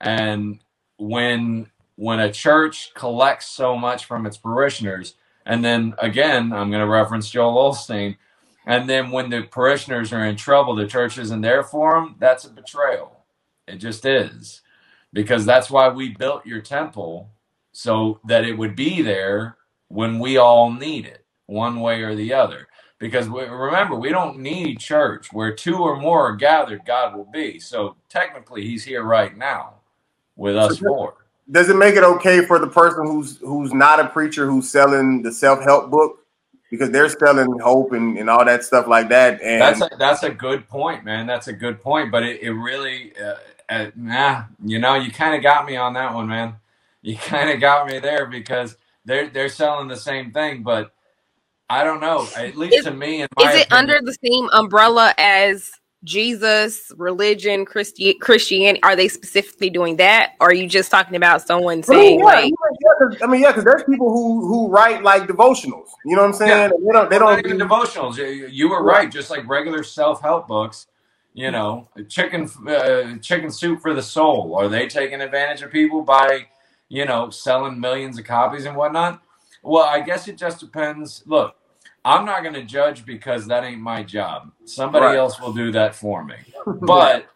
And 0.00 0.60
when 0.98 1.70
when 1.96 2.20
a 2.20 2.32
church 2.32 2.92
collects 2.94 3.46
so 3.46 3.76
much 3.76 4.06
from 4.06 4.26
its 4.26 4.38
parishioners, 4.38 5.14
and 5.46 5.64
then 5.64 5.94
again, 5.98 6.52
I'm 6.52 6.70
going 6.70 6.82
to 6.82 6.88
reference 6.88 7.30
Joel 7.30 7.72
Osteen, 7.72 8.16
and 8.66 8.88
then 8.88 9.10
when 9.10 9.30
the 9.30 9.42
parishioners 9.42 10.12
are 10.12 10.24
in 10.24 10.36
trouble, 10.36 10.74
the 10.74 10.86
church 10.88 11.18
isn't 11.18 11.42
there 11.42 11.62
for 11.62 11.94
them. 11.94 12.16
That's 12.18 12.44
a 12.46 12.50
betrayal. 12.50 13.24
It 13.68 13.76
just 13.76 14.04
is, 14.06 14.62
because 15.12 15.46
that's 15.46 15.70
why 15.70 15.88
we 15.90 16.10
built 16.10 16.46
your 16.46 16.62
temple 16.62 17.30
so 17.72 18.20
that 18.24 18.44
it 18.44 18.58
would 18.58 18.76
be 18.76 19.02
there 19.02 19.56
when 19.90 20.20
we 20.20 20.38
all 20.38 20.72
need 20.72 21.06
it, 21.06 21.26
one 21.46 21.80
way 21.82 22.02
or 22.02 22.16
the 22.16 22.34
other. 22.34 22.68
Because 23.00 23.30
we, 23.30 23.44
remember, 23.44 23.96
we 23.96 24.10
don't 24.10 24.40
need 24.40 24.80
church. 24.80 25.32
Where 25.32 25.54
two 25.54 25.78
or 25.78 25.96
more 26.00 26.28
are 26.30 26.36
gathered, 26.36 26.86
God 26.86 27.16
will 27.16 27.26
be. 27.26 27.60
So 27.60 27.96
technically, 28.10 28.64
He's 28.66 28.84
here 28.84 29.04
right 29.04 29.36
now 29.36 29.76
with 30.36 30.56
So 30.58 30.76
us 30.76 30.78
four. 30.78 31.16
does 31.50 31.70
it 31.70 31.76
make 31.76 31.96
it 31.96 32.04
okay 32.04 32.44
for 32.46 32.58
the 32.58 32.68
person 32.68 33.06
who's 33.06 33.38
who's 33.38 33.74
not 33.74 34.00
a 34.00 34.08
preacher 34.08 34.46
who's 34.50 34.70
selling 34.70 35.22
the 35.22 35.32
self 35.32 35.62
help 35.64 35.90
book 35.90 36.20
because 36.70 36.90
they're 36.90 37.08
selling 37.10 37.58
hope 37.60 37.92
and, 37.92 38.18
and 38.18 38.30
all 38.30 38.44
that 38.44 38.64
stuff 38.64 38.88
like 38.88 39.08
that? 39.10 39.40
That's 39.58 39.80
And 39.80 39.82
a 39.82 39.90
that's 39.98 40.22
a 40.24 40.30
good 40.30 40.68
point, 40.68 41.04
man. 41.04 41.26
That's 41.26 41.48
a 41.48 41.52
good 41.52 41.80
point. 41.82 42.12
But 42.12 42.24
it, 42.24 42.42
it 42.42 42.52
really, 42.52 43.12
uh, 43.18 43.36
uh, 43.70 43.90
nah, 43.96 44.44
you 44.64 44.78
know, 44.80 44.96
you 44.96 45.12
kind 45.12 45.36
of 45.36 45.42
got 45.42 45.66
me 45.66 45.76
on 45.76 45.94
that 45.94 46.14
one, 46.14 46.28
man. 46.28 46.56
You 47.02 47.16
kind 47.18 47.50
of 47.50 47.60
got 47.60 47.86
me 47.88 48.00
there 48.00 48.26
because 48.26 48.76
they're 49.10 49.28
they're 49.28 49.48
selling 49.48 49.88
the 49.88 49.96
same 49.96 50.30
thing, 50.30 50.62
but 50.62 50.92
I 51.68 51.84
don't 51.84 52.00
know. 52.00 52.26
At 52.36 52.56
least 52.56 52.76
Is, 52.78 52.84
to 52.84 52.90
me, 52.92 53.22
in 53.22 53.28
is 53.40 53.54
it 53.54 53.66
opinion, 53.66 53.66
under 53.70 54.00
the 54.02 54.16
same 54.24 54.48
umbrella 54.52 55.14
as 55.18 55.70
Jesus, 56.02 56.90
religion, 56.96 57.64
Christi- 57.64 58.14
Christianity? 58.14 58.82
Are 58.82 58.96
they 58.96 59.06
specifically 59.08 59.68
doing 59.70 59.96
that? 59.96 60.32
Or 60.40 60.48
are 60.48 60.54
you 60.54 60.66
just 60.66 60.90
talking 60.90 61.14
about 61.16 61.42
someone 61.46 61.74
I 61.74 61.76
mean, 61.76 61.82
saying 61.84 62.18
yeah, 62.20 62.24
like, 62.24 62.44
yeah, 62.46 62.90
'cause- 62.98 63.18
I 63.22 63.26
mean, 63.26 63.42
yeah, 63.42 63.48
because 63.50 63.64
there's 63.64 63.84
people 63.84 64.10
who 64.10 64.46
who 64.46 64.68
write 64.68 65.02
like 65.02 65.24
devotionals. 65.28 65.88
You 66.04 66.16
know 66.16 66.22
what 66.22 66.28
I'm 66.28 66.32
saying? 66.34 66.50
Yeah. 66.50 66.68
They 66.68 66.92
don't. 66.92 67.10
They 67.10 67.18
don't. 67.18 67.30
not 67.30 67.44
even 67.44 67.58
do- 67.58 67.64
devotionals. 67.64 68.16
You, 68.16 68.24
you 68.46 68.70
were 68.70 68.82
right. 68.82 69.10
Just 69.10 69.30
like 69.30 69.46
regular 69.48 69.82
self 69.82 70.22
help 70.22 70.48
books, 70.48 70.86
you 71.34 71.50
know, 71.50 71.88
chicken 72.08 72.48
uh, 72.66 73.18
chicken 73.18 73.50
soup 73.50 73.80
for 73.80 73.92
the 73.94 74.02
soul. 74.02 74.56
Are 74.56 74.68
they 74.68 74.86
taking 74.88 75.20
advantage 75.20 75.62
of 75.62 75.70
people 75.70 76.02
by, 76.02 76.46
you 76.90 77.06
know, 77.06 77.30
selling 77.30 77.80
millions 77.80 78.18
of 78.18 78.26
copies 78.26 78.66
and 78.66 78.76
whatnot? 78.76 79.22
Well, 79.62 79.84
I 79.84 80.00
guess 80.00 80.28
it 80.28 80.36
just 80.36 80.60
depends. 80.60 81.22
Look, 81.26 81.56
I'm 82.04 82.26
not 82.26 82.42
going 82.42 82.54
to 82.54 82.64
judge 82.64 83.06
because 83.06 83.46
that 83.46 83.64
ain't 83.64 83.80
my 83.80 84.02
job. 84.02 84.52
Somebody 84.66 85.06
Right. 85.06 85.16
else 85.16 85.40
will 85.40 85.54
do 85.54 85.72
that 85.72 85.94
for 85.94 86.24
me. 86.24 86.36
But 86.82 87.26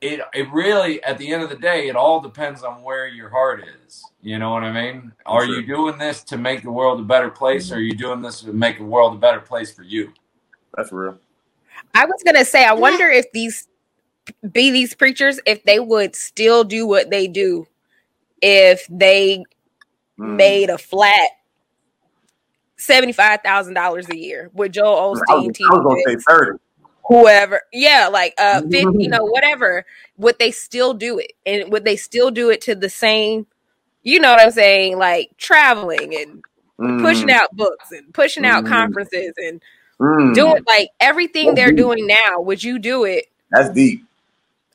it 0.00 0.20
it 0.32 0.50
really 0.52 1.02
at 1.04 1.18
the 1.18 1.32
end 1.32 1.42
of 1.42 1.50
the 1.50 1.56
day, 1.56 1.88
it 1.88 1.96
all 1.96 2.20
depends 2.20 2.62
on 2.62 2.82
where 2.82 3.06
your 3.08 3.28
heart 3.28 3.64
is. 3.86 4.02
You 4.22 4.38
know 4.38 4.50
what 4.50 4.64
I 4.64 4.72
mean? 4.72 5.12
Are 5.26 5.44
Sure. 5.44 5.56
you 5.60 5.66
doing 5.66 5.98
this 5.98 6.22
to 6.24 6.38
make 6.38 6.62
the 6.62 6.70
world 6.70 7.00
a 7.00 7.04
better 7.04 7.30
place, 7.30 7.70
or 7.72 7.76
are 7.76 7.80
you 7.80 7.94
doing 7.94 8.22
this 8.22 8.40
to 8.42 8.52
make 8.52 8.78
the 8.78 8.84
world 8.84 9.14
a 9.14 9.18
better 9.18 9.40
place 9.40 9.74
for 9.74 9.82
you? 9.82 10.12
That's 10.76 10.92
real. 10.92 11.18
I 11.94 12.06
was 12.06 12.22
gonna 12.24 12.44
say, 12.44 12.64
I 12.64 12.72
wonder 12.72 13.08
if 13.10 13.30
these 13.32 13.68
be 14.52 14.70
these 14.70 14.94
preachers, 14.94 15.40
if 15.46 15.64
they 15.64 15.80
would 15.80 16.14
still 16.16 16.64
do 16.64 16.86
what 16.86 17.10
they 17.10 17.26
do 17.26 17.66
if 18.42 18.86
they 18.90 19.44
Mm. 20.18 20.36
made 20.36 20.70
a 20.70 20.78
flat 20.78 21.30
seventy-five 22.76 23.40
thousand 23.42 23.74
dollars 23.74 24.08
a 24.08 24.16
year 24.16 24.50
with 24.52 24.72
Joel 24.72 25.14
I 25.14 25.34
was, 25.34 25.48
Osteen, 25.50 25.66
I 25.66 25.74
was 25.74 25.84
gonna 25.84 26.18
say 26.18 26.24
thirty. 26.28 26.58
whoever, 27.08 27.62
yeah, 27.72 28.08
like 28.08 28.34
uh, 28.38 28.62
50, 28.70 28.96
you 28.98 29.08
know, 29.10 29.24
whatever. 29.24 29.84
Would 30.18 30.38
they 30.38 30.50
still 30.50 30.94
do 30.94 31.18
it, 31.18 31.32
and 31.46 31.72
would 31.72 31.84
they 31.84 31.96
still 31.96 32.30
do 32.30 32.50
it 32.50 32.60
to 32.62 32.74
the 32.74 32.90
same? 32.90 33.46
You 34.02 34.20
know 34.20 34.30
what 34.32 34.40
I'm 34.40 34.50
saying? 34.50 34.98
Like 34.98 35.30
traveling 35.38 36.14
and 36.16 36.44
pushing 36.98 37.30
Mm, 37.30 37.30
out 37.30 37.54
books 37.54 37.90
and 37.92 38.12
pushing 38.14 38.44
out 38.44 38.64
mm, 38.64 38.68
conferences 38.68 39.32
and 39.36 39.62
mm. 40.00 40.34
doing 40.34 40.62
like 40.66 40.90
everything 41.00 41.54
they're 41.54 41.72
doing 41.72 42.06
now. 42.06 42.40
Would 42.40 42.62
you 42.62 42.78
do 42.78 43.04
it? 43.04 43.26
That's 43.50 43.70
deep. 43.70 44.04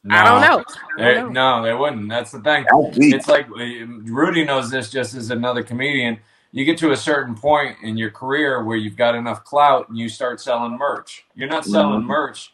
I 0.09 0.23
don't 0.23 0.41
know. 0.41 0.63
I 0.97 1.13
don't 1.13 1.33
know. 1.33 1.59
no, 1.59 1.63
they 1.63 1.73
wouldn't. 1.73 2.09
That's 2.09 2.31
the 2.31 2.39
thing. 2.39 2.65
It's 2.95 3.27
like 3.27 3.47
uh, 3.49 3.85
Rudy 4.03 4.43
knows 4.43 4.69
this 4.69 4.89
just 4.91 5.15
as 5.15 5.31
another 5.31 5.63
comedian. 5.63 6.19
You 6.51 6.63
get 6.65 6.77
to 6.79 6.91
a 6.91 6.97
certain 6.97 7.35
point 7.35 7.77
in 7.83 7.97
your 7.97 8.11
career 8.11 8.63
where 8.63 8.77
you've 8.77 8.95
got 8.95 9.15
enough 9.15 9.43
clout 9.43 9.89
and 9.89 9.97
you 9.97 10.07
start 10.09 10.39
selling 10.39 10.77
merch. 10.77 11.25
You're 11.35 11.49
not 11.49 11.65
selling 11.65 12.01
Mhm. 12.01 12.05
merch, 12.07 12.53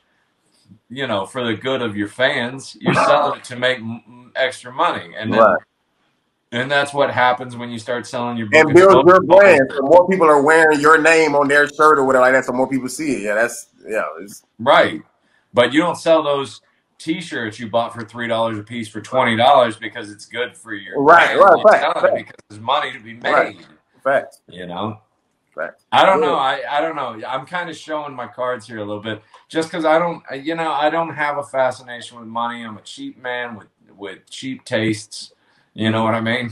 you 0.89 1.08
know, 1.08 1.26
for 1.26 1.45
the 1.45 1.54
good 1.56 1.82
of 1.82 1.95
your 1.95 2.08
fans. 2.08 2.76
You're 2.80 2.95
selling 2.95 3.39
it 3.39 3.43
to 3.45 3.56
make 3.58 3.80
m- 3.80 4.02
m- 4.08 4.32
extra 4.36 4.72
money, 4.72 5.14
and 5.18 5.32
then 5.34 5.39
Right. 5.41 5.60
and 6.52 6.72
that's 6.72 6.93
what 6.93 7.12
happens 7.12 7.56
when 7.56 7.70
you 7.70 7.80
start 7.80 8.08
selling 8.08 8.38
your 8.38 8.47
book 8.47 8.62
And 8.62 8.70
and 8.70 8.76
build 8.78 9.08
your 9.08 9.22
brand. 9.22 9.72
So 9.76 9.82
more 9.84 10.08
people 10.08 10.28
are 10.28 10.41
wearing 10.41 10.80
your 10.80 10.97
name 10.97 11.36
on 11.36 11.47
their 11.47 11.68
shirt 11.68 11.99
or 11.99 12.06
whatever 12.06 12.24
like 12.26 12.34
that, 12.34 12.45
so 12.45 12.54
more 12.54 12.68
people 12.68 12.89
see 12.89 13.18
it. 13.18 13.22
Yeah, 13.24 13.36
that's 13.36 13.68
yeah. 13.88 14.04
It's, 14.20 14.43
Right. 14.60 15.02
But 15.54 15.74
you 15.74 15.82
don't 15.82 15.97
sell 15.97 16.24
those 16.24 16.62
t-shirts 17.02 17.60
you 17.60 17.68
bought 17.70 17.93
for 17.93 18.06
three 18.06 18.28
dollars 18.28 18.58
a 18.58 18.64
piece 18.64 18.88
for 18.88 19.02
twenty 19.02 19.36
dollars 19.36 19.76
because 19.76 20.12
it's 20.12 20.26
good 20.26 20.56
for 20.56 20.74
your 20.74 21.02
right, 21.02 21.38
right, 21.38 21.39
right, 21.39 21.58
You're 21.58 21.68
fact, 21.68 21.82
selling 21.82 21.97
it 21.97 22.02
fact, 22.02 22.28
because 22.28 22.45
there's 22.49 22.62
money 22.62 22.91
to 22.93 22.99
be 22.99 23.16
right. 23.16 23.56
made. 23.56 23.66
Facts, 24.04 24.41
You 24.47 24.66
know? 24.66 24.99
Right. 25.56 25.72
I 25.91 26.06
don't 26.06 26.22
know. 26.22 26.36
I, 26.36 26.62
I 26.70 26.82
don't 26.82 26.95
know. 26.95 27.22
I'm 27.28 27.45
kind 27.45 27.70
of 27.70 27.76
showing 27.76 28.16
my 28.16 28.26
cards 28.26 28.66
here 28.66 28.78
a 28.78 28.86
little 28.86 29.02
bit 29.02 29.22
just 29.49 29.70
because 29.70 29.84
I 29.84 29.99
don't, 29.99 30.24
you 30.43 30.56
know, 30.56 30.72
I 30.72 30.89
don't 30.89 31.14
have 31.14 31.38
a 31.38 31.43
fascination 31.43 32.18
with 32.18 32.28
money. 32.28 32.64
I'm 32.64 32.78
a 32.78 32.82
cheap 32.82 33.22
man 33.22 33.56
with, 33.56 33.68
with 33.95 34.30
cheap 34.30 34.64
tastes. 34.64 35.34
You 35.74 35.89
know 35.91 36.04
what 36.04 36.16
I 36.16 36.22
mean? 36.22 36.52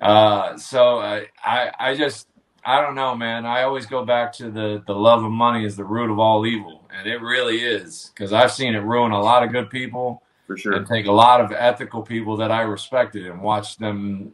Uh, 0.00 0.56
so 0.56 0.98
I, 0.98 1.26
I, 1.44 1.70
I 1.78 1.94
just, 1.94 2.28
I 2.64 2.80
don't 2.80 2.94
know, 2.94 3.14
man. 3.14 3.44
I 3.44 3.62
always 3.62 3.86
go 3.86 4.04
back 4.04 4.32
to 4.34 4.50
the, 4.50 4.82
the 4.86 4.94
love 4.94 5.22
of 5.22 5.30
money 5.30 5.64
is 5.64 5.76
the 5.76 5.84
root 5.84 6.10
of 6.10 6.18
all 6.18 6.46
evil. 6.46 6.83
And 6.96 7.08
it 7.08 7.20
really 7.20 7.60
is 7.60 8.12
because 8.14 8.32
I've 8.32 8.52
seen 8.52 8.74
it 8.74 8.78
ruin 8.80 9.12
a 9.12 9.20
lot 9.20 9.42
of 9.42 9.50
good 9.50 9.68
people 9.68 10.22
For 10.46 10.56
sure, 10.56 10.74
and 10.74 10.86
take 10.86 11.06
a 11.06 11.12
lot 11.12 11.40
of 11.40 11.52
ethical 11.52 12.02
people 12.02 12.36
that 12.36 12.52
I 12.52 12.62
respected 12.62 13.26
and 13.26 13.42
watch 13.42 13.76
them 13.78 14.32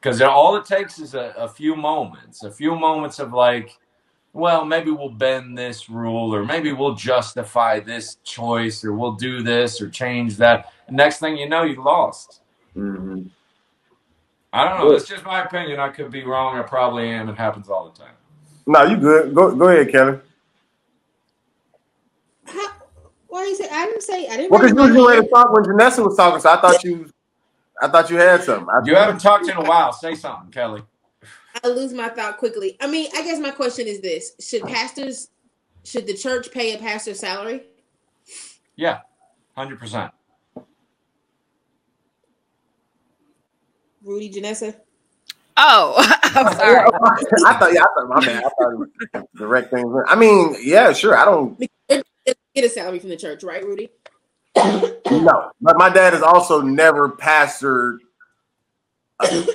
because 0.00 0.22
all 0.22 0.56
it 0.56 0.64
takes 0.64 0.98
is 0.98 1.14
a, 1.14 1.34
a 1.36 1.48
few 1.48 1.76
moments, 1.76 2.42
a 2.42 2.50
few 2.50 2.74
moments 2.74 3.18
of 3.18 3.32
like, 3.32 3.78
well, 4.32 4.64
maybe 4.64 4.90
we'll 4.90 5.10
bend 5.10 5.58
this 5.58 5.90
rule, 5.90 6.34
or 6.34 6.44
maybe 6.44 6.72
we'll 6.72 6.94
justify 6.94 7.80
this 7.80 8.16
choice, 8.24 8.84
or 8.84 8.92
we'll 8.92 9.12
do 9.12 9.42
this 9.42 9.82
or 9.82 9.90
change 9.90 10.36
that. 10.36 10.72
Next 10.88 11.18
thing 11.18 11.36
you 11.36 11.48
know, 11.48 11.64
you 11.64 11.82
lost. 11.82 12.40
hmm 12.74 13.22
I 14.52 14.68
don't 14.68 14.78
know. 14.78 14.88
Good. 14.88 14.96
That's 15.00 15.08
just 15.08 15.24
my 15.24 15.44
opinion. 15.44 15.78
I 15.78 15.90
could 15.90 16.10
be 16.10 16.24
wrong. 16.24 16.58
I 16.58 16.62
probably 16.62 17.08
am. 17.08 17.28
It 17.28 17.36
happens 17.36 17.68
all 17.68 17.88
the 17.88 17.96
time. 17.96 18.14
No, 18.66 18.82
you 18.84 18.96
good. 18.96 19.34
Go 19.34 19.54
go 19.54 19.68
ahead, 19.68 19.92
Kevin. 19.92 20.20
How, 22.50 22.68
why 23.28 23.44
you 23.44 23.56
say 23.56 23.68
I 23.70 23.86
didn't 23.86 24.02
say 24.02 24.26
I 24.28 24.36
didn't 24.36 24.50
Well, 24.50 24.60
because 24.60 24.72
you 24.72 24.76
my 24.76 24.90
was 24.90 25.08
ready 25.08 25.22
to 25.22 25.28
talk 25.28 25.52
when 25.52 25.64
Janessa 25.64 26.04
was 26.04 26.16
talking, 26.16 26.40
so 26.40 26.50
I 26.50 26.60
thought 26.60 26.82
you, 26.82 27.10
I 27.80 27.88
thought 27.88 28.10
you 28.10 28.16
had 28.16 28.42
something. 28.42 28.68
I, 28.68 28.84
You 28.84 28.96
haven't 28.96 29.20
talked 29.20 29.48
in 29.48 29.56
a 29.56 29.62
while. 29.62 29.92
Say 29.92 30.14
something, 30.14 30.50
Kelly. 30.50 30.82
I 31.62 31.68
lose 31.68 31.92
my 31.92 32.08
thought 32.08 32.38
quickly. 32.38 32.76
I 32.80 32.86
mean, 32.86 33.08
I 33.14 33.22
guess 33.22 33.38
my 33.38 33.50
question 33.50 33.86
is 33.86 34.00
this: 34.00 34.32
Should 34.40 34.62
pastors, 34.62 35.28
should 35.84 36.06
the 36.06 36.14
church 36.14 36.50
pay 36.50 36.74
a 36.74 36.78
pastor's 36.78 37.20
salary? 37.20 37.62
Yeah, 38.76 39.00
hundred 39.56 39.78
percent. 39.78 40.12
Rudy 44.02 44.32
Janessa? 44.32 44.74
Oh, 45.56 45.94
I'm 46.22 46.52
sorry. 46.54 46.78
I 47.46 47.58
thought, 47.58 47.72
yeah, 47.72 47.82
I 47.82 48.00
thought, 48.00 48.08
my 48.08 48.24
bad. 48.24 48.44
I 48.44 48.48
thought 48.48 48.72
it 48.72 48.78
was 48.78 48.88
direct 49.36 49.70
things. 49.70 49.94
I 50.06 50.16
mean, 50.16 50.56
yeah, 50.62 50.92
sure. 50.92 51.16
I 51.16 51.24
don't 51.26 51.60
Get 52.54 52.64
a 52.64 52.68
salary 52.68 52.98
from 52.98 53.10
the 53.10 53.16
church, 53.16 53.44
right, 53.44 53.64
Rudy? 53.64 53.90
no, 54.56 55.52
but 55.60 55.78
my 55.78 55.88
dad 55.88 56.12
has 56.12 56.22
also 56.22 56.60
never 56.60 57.08
pastored. 57.10 57.98
uh, 59.20 59.46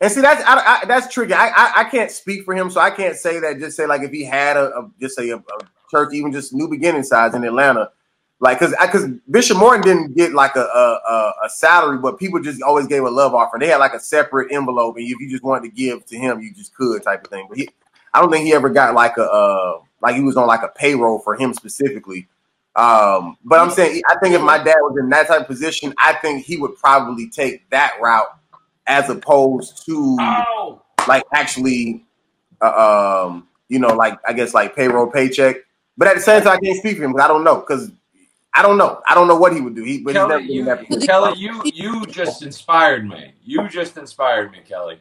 and 0.00 0.12
see, 0.12 0.20
that's 0.20 0.42
I, 0.46 0.80
I, 0.82 0.86
that's 0.86 1.12
tricky. 1.12 1.32
I, 1.32 1.48
I 1.48 1.72
I 1.76 1.84
can't 1.84 2.10
speak 2.10 2.44
for 2.44 2.54
him, 2.54 2.70
so 2.70 2.80
I 2.80 2.90
can't 2.90 3.16
say 3.16 3.40
that. 3.40 3.58
Just 3.58 3.76
say 3.76 3.86
like 3.86 4.02
if 4.02 4.12
he 4.12 4.24
had 4.24 4.56
a, 4.56 4.66
a 4.78 4.90
just 5.00 5.16
say 5.16 5.30
a, 5.30 5.36
a 5.36 5.42
church, 5.90 6.12
even 6.12 6.32
just 6.32 6.52
New 6.52 6.68
Beginning 6.68 7.02
size 7.02 7.34
in 7.34 7.42
Atlanta, 7.44 7.90
like 8.38 8.58
because 8.58 8.74
because 8.80 9.08
Bishop 9.30 9.56
Morton 9.56 9.82
didn't 9.82 10.14
get 10.14 10.32
like 10.32 10.54
a, 10.54 10.60
a 10.60 11.32
a 11.46 11.48
salary, 11.48 11.98
but 11.98 12.18
people 12.18 12.40
just 12.40 12.62
always 12.62 12.86
gave 12.86 13.02
a 13.02 13.10
love 13.10 13.34
offering. 13.34 13.60
They 13.60 13.68
had 13.68 13.78
like 13.78 13.94
a 13.94 14.00
separate 14.00 14.52
envelope, 14.52 14.96
and 14.96 15.06
if 15.06 15.18
you 15.18 15.30
just 15.30 15.42
wanted 15.42 15.70
to 15.70 15.74
give 15.74 16.04
to 16.06 16.16
him, 16.18 16.40
you 16.40 16.54
just 16.54 16.74
could 16.74 17.02
type 17.02 17.24
of 17.24 17.30
thing. 17.30 17.46
But 17.48 17.58
he, 17.58 17.68
I 18.12 18.20
don't 18.20 18.30
think 18.30 18.44
he 18.44 18.52
ever 18.52 18.68
got 18.68 18.94
like 18.94 19.16
a 19.16 19.24
uh 19.24 19.78
like 20.06 20.14
he 20.14 20.22
was 20.22 20.36
on 20.36 20.46
like 20.46 20.62
a 20.62 20.68
payroll 20.68 21.18
for 21.18 21.34
him 21.34 21.52
specifically. 21.52 22.28
Um, 22.76 23.36
but 23.44 23.58
I'm 23.58 23.70
saying 23.70 24.02
I 24.08 24.16
think 24.22 24.36
if 24.36 24.40
my 24.40 24.56
dad 24.58 24.76
was 24.82 24.96
in 25.00 25.08
that 25.10 25.26
type 25.26 25.40
of 25.40 25.46
position, 25.48 25.92
I 25.98 26.12
think 26.12 26.44
he 26.44 26.56
would 26.58 26.76
probably 26.76 27.28
take 27.28 27.68
that 27.70 27.94
route 28.00 28.28
as 28.86 29.10
opposed 29.10 29.84
to 29.86 30.16
Oh, 30.20 30.82
like 31.08 31.24
actually, 31.34 32.04
uh, 32.60 33.24
um, 33.26 33.48
you 33.68 33.80
know, 33.80 33.96
like 33.96 34.16
I 34.28 34.32
guess 34.32 34.54
like 34.54 34.76
payroll 34.76 35.08
paycheck. 35.08 35.56
But 35.98 36.06
at 36.06 36.14
the 36.14 36.20
same 36.20 36.42
time, 36.42 36.56
I 36.56 36.64
can't 36.64 36.78
speak 36.78 36.98
for 36.98 37.02
him 37.02 37.12
because 37.12 37.24
I 37.24 37.28
don't 37.28 37.42
know 37.42 37.56
because 37.56 37.90
I 38.54 38.62
don't 38.62 38.78
know. 38.78 39.02
I 39.08 39.14
don't 39.16 39.26
know 39.26 39.36
what 39.36 39.54
he 39.54 39.60
would 39.60 39.74
do. 39.74 39.82
He, 39.82 39.98
but 39.98 40.10
he's 40.10 40.14
never 40.14 40.38
Kelly, 40.38 40.52
you. 40.52 41.00
Kelly, 41.00 41.38
you, 41.38 41.62
you 41.64 42.06
just 42.06 42.42
inspired 42.42 43.08
me. 43.08 43.32
You 43.42 43.68
just 43.68 43.96
inspired 43.96 44.52
me, 44.52 44.60
Kelly. 44.64 45.00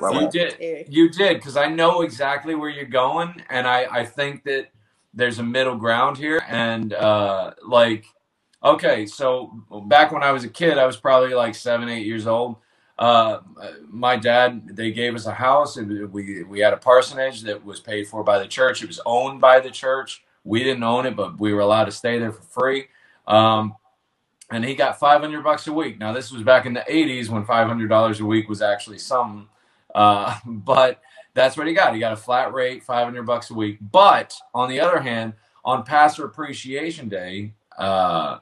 Well, 0.00 0.22
You 0.22 0.30
did. 0.30 0.56
Eric. 0.60 0.86
You 0.90 1.08
did 1.08 1.36
because 1.38 1.56
I 1.56 1.68
know 1.68 2.02
exactly 2.02 2.54
where 2.54 2.70
you're 2.70 2.84
going, 2.84 3.42
and 3.50 3.66
I 3.66 3.86
I 3.90 4.04
think 4.04 4.44
that 4.44 4.68
there's 5.14 5.38
a 5.38 5.42
middle 5.42 5.76
ground 5.76 6.16
here. 6.16 6.42
And 6.48 6.92
uh, 6.92 7.52
like, 7.66 8.06
okay, 8.62 9.06
so 9.06 9.62
back 9.86 10.12
when 10.12 10.22
I 10.22 10.32
was 10.32 10.44
a 10.44 10.48
kid, 10.48 10.78
I 10.78 10.86
was 10.86 10.96
probably 10.96 11.34
like 11.34 11.54
seven, 11.54 11.88
eight 11.88 12.06
years 12.06 12.26
old. 12.26 12.56
Uh, 12.98 13.40
my 13.88 14.16
dad, 14.16 14.76
they 14.76 14.90
gave 14.90 15.14
us 15.14 15.26
a 15.26 15.34
house, 15.34 15.76
and 15.76 16.10
we 16.12 16.42
we 16.44 16.60
had 16.60 16.72
a 16.72 16.78
parsonage 16.78 17.42
that 17.42 17.64
was 17.64 17.80
paid 17.80 18.08
for 18.08 18.24
by 18.24 18.38
the 18.38 18.48
church. 18.48 18.82
It 18.82 18.88
was 18.88 19.00
owned 19.06 19.40
by 19.40 19.60
the 19.60 19.70
church. 19.70 20.24
We 20.44 20.64
didn't 20.64 20.82
own 20.82 21.06
it, 21.06 21.14
but 21.14 21.38
we 21.38 21.52
were 21.52 21.60
allowed 21.60 21.84
to 21.84 21.92
stay 21.92 22.18
there 22.18 22.32
for 22.32 22.42
free. 22.42 22.88
Um, 23.26 23.74
and 24.50 24.64
he 24.64 24.74
got 24.74 24.98
500 24.98 25.44
bucks 25.44 25.66
a 25.66 25.72
week. 25.72 25.98
Now 25.98 26.12
this 26.12 26.32
was 26.32 26.42
back 26.42 26.64
in 26.66 26.72
the 26.72 26.84
80s 26.88 27.28
when 27.28 27.44
$500 27.44 28.20
a 28.20 28.24
week 28.24 28.48
was 28.48 28.62
actually 28.62 28.98
something. 28.98 29.48
Uh, 29.98 30.38
but 30.46 31.02
that's 31.34 31.58
what 31.58 31.68
he 31.68 31.74
got. 31.74 31.94
He 31.94 32.00
got 32.00 32.14
a 32.14 32.18
flat 32.18 32.54
rate, 32.54 32.84
500 32.84 33.24
bucks 33.24 33.50
a 33.50 33.54
week. 33.54 33.78
But 33.82 34.34
on 34.54 34.70
the 34.70 34.80
other 34.80 35.00
hand, 35.00 35.34
on 35.64 35.84
Pastor 35.84 36.26
Appreciation 36.26 37.10
Day, 37.10 37.54
uh, 37.78 38.38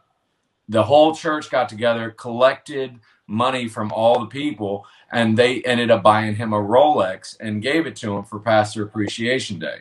the 0.69 0.85
whole 0.85 1.15
church 1.15 1.51
got 1.51 1.69
together, 1.71 2.11
collected 2.13 3.01
money 3.29 3.69
from 3.69 3.93
all 3.93 4.21
the 4.21 4.27
people, 4.27 4.87
and 5.13 5.39
they 5.39 5.63
ended 5.63 5.91
up 5.93 6.03
buying 6.03 6.37
him 6.37 6.53
a 6.55 6.59
Rolex 6.59 7.37
and 7.41 7.63
gave 7.63 7.87
it 7.87 7.97
to 7.99 8.17
him 8.17 8.25
for 8.25 8.41
Pastor 8.41 8.85
Appreciation 8.85 9.61
Day. 9.61 9.81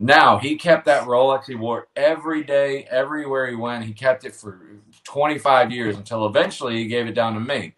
Now 0.00 0.38
he 0.38 0.56
kept 0.56 0.86
that 0.86 1.06
Rolex. 1.06 1.46
He 1.46 1.54
wore 1.56 1.88
every 1.96 2.44
day, 2.44 2.84
everywhere 2.90 3.48
he 3.48 3.56
went. 3.56 3.84
He 3.84 3.94
kept 3.94 4.24
it 4.24 4.34
for 4.34 4.60
25 5.04 5.72
years 5.72 5.96
until 5.96 6.26
eventually 6.26 6.76
he 6.78 6.86
gave 6.86 7.06
it 7.06 7.14
down 7.14 7.34
to 7.34 7.40
me. 7.40 7.74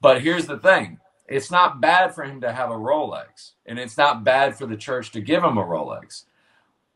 But 0.00 0.22
here's 0.22 0.46
the 0.46 0.58
thing 0.58 1.00
it's 1.28 1.50
not 1.50 1.80
bad 1.80 2.14
for 2.14 2.24
him 2.24 2.40
to 2.40 2.52
have 2.52 2.70
a 2.70 2.74
Rolex, 2.74 3.52
and 3.66 3.78
it's 3.78 3.96
not 3.96 4.24
bad 4.24 4.56
for 4.56 4.66
the 4.66 4.76
church 4.76 5.10
to 5.12 5.20
give 5.20 5.42
him 5.42 5.58
a 5.58 5.64
Rolex. 5.64 6.24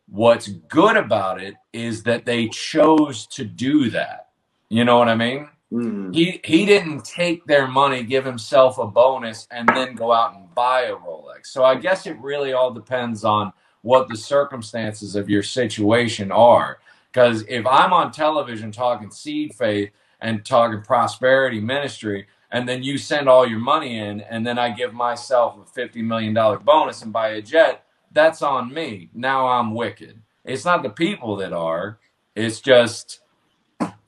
What's 0.08 0.48
good 0.48 0.96
about 0.96 1.40
it 1.40 1.54
is 1.72 2.02
that 2.04 2.24
they 2.24 2.48
chose 2.48 3.26
to 3.28 3.44
do 3.44 3.90
that. 3.90 4.28
You 4.68 4.84
know 4.84 4.98
what 4.98 5.08
I 5.08 5.14
mean? 5.14 5.48
Mm. 5.72 6.14
He 6.14 6.40
he 6.44 6.66
didn't 6.66 7.04
take 7.04 7.44
their 7.46 7.68
money, 7.68 8.02
give 8.02 8.24
himself 8.24 8.78
a 8.78 8.86
bonus, 8.86 9.46
and 9.50 9.68
then 9.68 9.94
go 9.94 10.12
out 10.12 10.34
and 10.34 10.52
buy 10.54 10.82
a 10.82 10.96
Rolex. 10.96 11.46
So 11.46 11.64
I 11.64 11.76
guess 11.76 12.06
it 12.06 12.18
really 12.18 12.52
all 12.52 12.72
depends 12.72 13.24
on 13.24 13.52
what 13.82 14.08
the 14.08 14.16
circumstances 14.16 15.14
of 15.14 15.30
your 15.30 15.42
situation 15.42 16.32
are. 16.32 16.78
Because 17.12 17.44
if 17.48 17.66
I'm 17.66 17.92
on 17.92 18.12
television 18.12 18.72
talking 18.72 19.10
seed 19.10 19.54
faith 19.54 19.90
and 20.20 20.44
talking 20.44 20.82
prosperity 20.82 21.60
ministry, 21.60 22.26
and 22.52 22.68
then 22.68 22.82
you 22.82 22.98
send 22.98 23.28
all 23.28 23.46
your 23.46 23.58
money 23.58 23.98
in, 23.98 24.20
and 24.22 24.46
then 24.46 24.58
I 24.58 24.70
give 24.70 24.92
myself 24.92 25.56
a 25.56 25.80
$50 25.80 26.02
million 26.02 26.34
bonus 26.34 27.02
and 27.02 27.12
buy 27.12 27.30
a 27.30 27.42
jet, 27.42 27.84
that's 28.12 28.42
on 28.42 28.72
me. 28.72 29.10
Now 29.14 29.48
I'm 29.48 29.74
wicked. 29.74 30.20
It's 30.44 30.64
not 30.64 30.82
the 30.82 30.90
people 30.90 31.36
that 31.36 31.52
are, 31.52 31.98
it's 32.34 32.60
just 32.60 33.20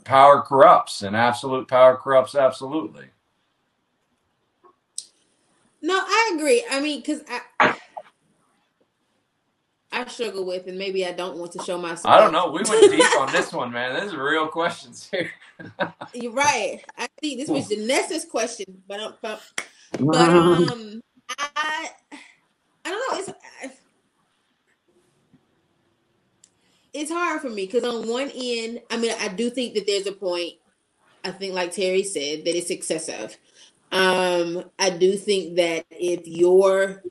power 0.05 0.43
corrupts, 0.43 1.03
and 1.03 1.17
absolute 1.17 1.69
power 1.69 1.97
corrupts 1.97 2.35
absolutely. 2.35 3.07
No, 5.83 5.99
I 5.99 6.33
agree. 6.35 6.65
I 6.71 6.81
mean, 6.81 7.01
because 7.01 7.23
I. 7.29 7.77
I 9.93 10.07
struggle 10.07 10.47
with, 10.47 10.67
and 10.67 10.79
maybe 10.79 11.05
I 11.07 11.13
don't 11.13 11.37
want 11.37 11.53
to 11.53 11.63
show 11.63 11.77
myself. 11.79 12.07
I 12.07 12.19
don't 12.19 12.33
know. 12.33 12.51
We 12.51 12.63
went 12.69 12.91
deep 12.91 13.21
on 13.21 13.31
this 13.31 13.53
one, 13.53 13.71
man. 13.71 13.95
This 13.95 14.13
is 14.13 14.17
real 14.17 14.49
questions 14.49 15.09
here. 15.11 15.31
You're 16.15 16.33
right. 16.33 16.81
I 16.97 17.09
think 17.21 17.39
this 17.39 17.49
was 17.49 17.69
the 17.69 17.87
next 17.87 18.31
question, 18.31 18.83
but 18.89 19.01
um, 19.01 19.15
but, 19.21 19.41
but 20.01 20.17
um, 20.29 21.03
I 21.39 21.91
I 22.85 22.91
don't 22.91 23.27
know. 23.27 23.35
It's 23.63 23.77
it's 26.95 27.11
hard 27.11 27.41
for 27.41 27.51
me 27.51 27.67
because 27.67 27.85
on 27.85 28.09
one 28.09 28.31
end, 28.35 28.81
I 28.91 28.97
mean, 28.97 29.15
I 29.21 29.29
do 29.29 29.51
think 29.51 29.75
that 29.75 29.87
there's 29.87 30.07
a 30.07 30.13
point. 30.13 30.55
I 31.25 31.31
think, 31.31 31.55
like 31.55 31.73
Terry 31.73 32.03
said, 32.03 32.45
that 32.45 32.57
it's 32.57 32.71
excessive. 32.71 33.37
Um, 33.93 34.65
I 34.79 34.91
do 34.91 35.17
think 35.17 35.57
that 35.57 35.85
if 35.91 36.27
your 36.27 37.03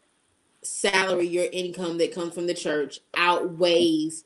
salary, 0.64 1.28
your 1.28 1.48
income 1.52 1.98
that 1.98 2.14
comes 2.14 2.34
from 2.34 2.48
the 2.48 2.54
church 2.54 3.00
outweighs 3.16 4.26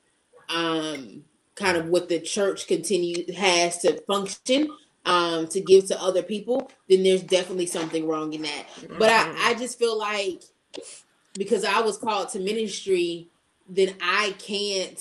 um 0.49 1.23
kind 1.55 1.75
of 1.77 1.87
what 1.87 2.07
the 2.07 2.19
church 2.19 2.67
continue 2.67 3.31
has 3.33 3.79
to 3.79 3.99
function 4.01 4.69
um 5.05 5.47
to 5.47 5.59
give 5.61 5.87
to 5.87 6.01
other 6.01 6.21
people, 6.21 6.71
then 6.89 7.03
there's 7.03 7.23
definitely 7.23 7.65
something 7.65 8.07
wrong 8.07 8.33
in 8.33 8.43
that. 8.43 8.65
But 8.99 9.09
I, 9.09 9.51
I 9.51 9.53
just 9.55 9.79
feel 9.79 9.97
like 9.97 10.43
because 11.33 11.63
I 11.63 11.81
was 11.81 11.97
called 11.97 12.29
to 12.29 12.39
ministry, 12.39 13.27
then 13.67 13.95
I 14.01 14.35
can't 14.37 14.99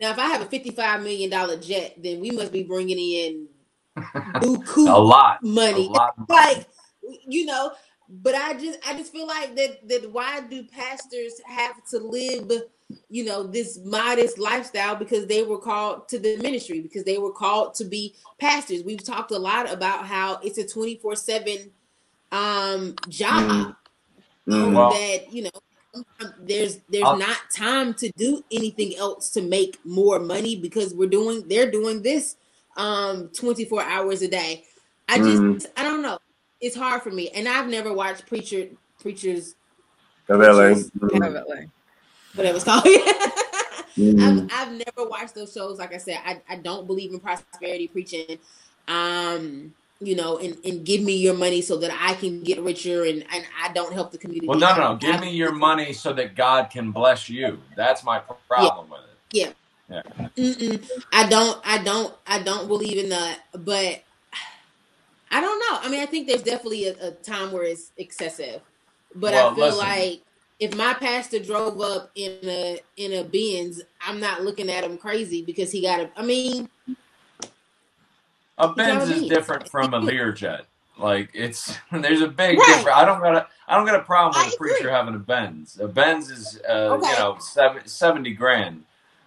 now 0.00 0.10
if 0.10 0.18
I 0.18 0.26
have 0.26 0.42
a 0.42 0.46
fifty-five 0.46 1.02
million 1.02 1.30
dollar 1.30 1.56
jet, 1.56 1.94
then 1.96 2.20
we 2.20 2.32
must 2.32 2.52
be 2.52 2.64
bringing 2.64 2.98
in 2.98 3.48
a 4.34 4.98
lot 4.98 5.42
money. 5.42 5.86
A 5.86 5.90
lot. 5.90 6.14
Like 6.28 6.66
you 7.26 7.46
know, 7.46 7.72
but 8.12 8.34
I 8.34 8.52
just 8.54 8.78
I 8.86 8.94
just 8.94 9.10
feel 9.12 9.26
like 9.26 9.56
that 9.56 9.88
that 9.88 10.12
why 10.12 10.40
do 10.42 10.62
pastors 10.64 11.40
have 11.46 11.82
to 11.90 11.98
live 11.98 12.50
you 13.08 13.24
know 13.24 13.42
this 13.42 13.78
modest 13.84 14.38
lifestyle? 14.38 14.94
Because 14.96 15.26
they 15.26 15.42
were 15.42 15.58
called 15.58 16.08
to 16.10 16.18
the 16.18 16.36
ministry 16.36 16.80
because 16.80 17.04
they 17.04 17.16
were 17.16 17.32
called 17.32 17.74
to 17.76 17.84
be 17.84 18.14
pastors. 18.38 18.82
We've 18.84 19.02
talked 19.02 19.30
a 19.30 19.38
lot 19.38 19.72
about 19.72 20.06
how 20.06 20.38
it's 20.42 20.58
a 20.58 20.64
24/7 20.64 21.70
um 22.32 22.94
job. 23.08 23.74
Mm. 24.46 24.74
Well- 24.74 24.90
that 24.92 25.32
you 25.32 25.44
know 25.44 25.50
there's 26.40 26.78
there's 26.90 27.04
I'll- 27.04 27.16
not 27.18 27.38
time 27.54 27.94
to 27.94 28.10
do 28.16 28.42
anything 28.50 28.96
else 28.96 29.30
to 29.30 29.42
make 29.42 29.78
more 29.84 30.18
money 30.18 30.56
because 30.56 30.92
we're 30.94 31.08
doing 31.08 31.46
they're 31.48 31.70
doing 31.70 32.02
this 32.02 32.36
um 32.76 33.28
24 33.28 33.82
hours 33.82 34.20
a 34.22 34.28
day. 34.28 34.64
I 35.08 35.18
just 35.18 35.42
Mhm. 35.42 35.66
i 35.76 35.82
don't 35.82 36.02
know 36.02 36.18
it's 36.62 36.76
hard 36.76 37.02
for 37.02 37.10
me 37.10 37.28
and 37.30 37.46
i've 37.48 37.68
never 37.68 37.92
watched 37.92 38.26
preacher 38.26 38.66
preachers 39.00 39.54
Of 40.28 40.40
LA. 40.40 40.68
Preachers. 40.68 40.90
Mm. 40.92 41.10
Definitely. 41.20 41.70
whatever 42.34 42.56
it's 42.56 42.64
called 42.64 42.86
Mm. 43.98 44.48
I've, 44.50 44.68
I've 44.68 44.72
never 44.72 45.06
watched 45.06 45.34
those 45.34 45.52
shows 45.52 45.78
like 45.78 45.92
i 45.92 45.98
said 45.98 46.18
I, 46.24 46.40
I 46.48 46.56
don't 46.56 46.86
believe 46.86 47.12
in 47.12 47.20
prosperity 47.20 47.88
preaching 47.88 48.38
um 48.88 49.74
you 50.00 50.16
know 50.16 50.38
and, 50.38 50.56
and 50.64 50.82
give 50.82 51.02
me 51.02 51.14
your 51.14 51.34
money 51.34 51.60
so 51.60 51.76
that 51.76 51.90
i 52.00 52.14
can 52.14 52.42
get 52.42 52.58
richer 52.62 53.04
and, 53.04 53.22
and 53.30 53.44
i 53.62 53.70
don't 53.74 53.92
help 53.92 54.10
the 54.10 54.16
community 54.16 54.48
Well, 54.48 54.58
no, 54.58 54.74
no, 54.74 54.92
no. 54.92 54.96
Give 54.96 55.20
me 55.20 55.30
your 55.32 55.52
money 55.52 55.92
so 55.92 56.14
that 56.14 56.34
God 56.34 56.70
can 56.70 56.90
bless 56.90 57.28
you. 57.28 57.58
That's 57.76 58.02
my 58.02 58.18
problem 58.48 58.88
with 58.88 59.00
it. 59.34 59.54
Mm-mm. 60.36 60.90
I 61.12 61.28
don't, 61.28 61.60
I 61.64 61.82
don't, 61.82 62.14
I 62.26 62.42
don't 62.42 62.66
believe 62.68 62.96
in 63.02 63.10
that. 63.10 63.40
But 63.52 64.02
I 65.32 65.42
don't 65.42 65.60
know. 65.60 65.80
I 65.82 65.90
mean, 65.90 66.02
I 66.02 66.06
think 66.06 66.28
there's 66.28 66.44
definitely 66.44 66.88
a, 66.88 67.08
a 67.08 67.12
time 67.12 67.52
where 67.52 67.64
it's 67.64 67.92
excessive. 67.98 68.62
But 69.14 69.34
Well, 69.34 69.34
I 69.34 69.54
feel 69.54 69.76
listen. 69.76 69.76
like 69.76 70.24
if 70.60 70.74
my 70.76 70.94
pastor 70.94 71.40
drove 71.40 71.80
up 71.82 72.12
in 72.16 72.40
a 72.44 72.80
in 72.98 73.14
a 73.14 73.24
Benz, 73.24 73.82
I'm 74.02 74.20
not 74.20 74.42
looking 74.44 74.70
at 74.70 74.84
him 74.84 74.98
crazy 74.98 75.44
because 75.44 75.72
he 75.72 75.82
got 75.82 76.00
a. 76.00 76.10
I 76.16 76.24
mean, 76.24 76.68
A 78.58 78.68
Benz 78.72 79.08
is 79.08 79.24
different 79.24 79.68
from 79.68 79.94
a 79.94 80.00
Learjet. 80.00 80.62
Like 80.98 81.30
it's 81.34 81.76
there's 81.92 82.20
a 82.22 82.28
big 82.28 82.66
Right. 82.66 82.66
difference. 82.66 82.96
I 82.96 83.04
don't 83.04 83.20
got 83.20 83.34
a 83.36 83.46
I 83.66 83.76
don't 83.76 83.86
got 83.86 84.00
a 84.00 84.04
problem 84.04 84.36
I 84.36 84.44
with 84.44 84.52
a 84.54 84.56
agree. 84.56 84.56
preacher 84.56 84.90
having 84.90 85.14
a 85.14 85.18
Benz. 85.18 85.78
A 85.80 85.88
Benz 85.88 86.30
is 86.30 86.60
uh, 86.68 86.96
Okay. 86.96 87.06
you 87.06 87.16
know 87.16 87.36
seven, 87.38 87.86
70 87.86 88.34
grand. 88.34 88.84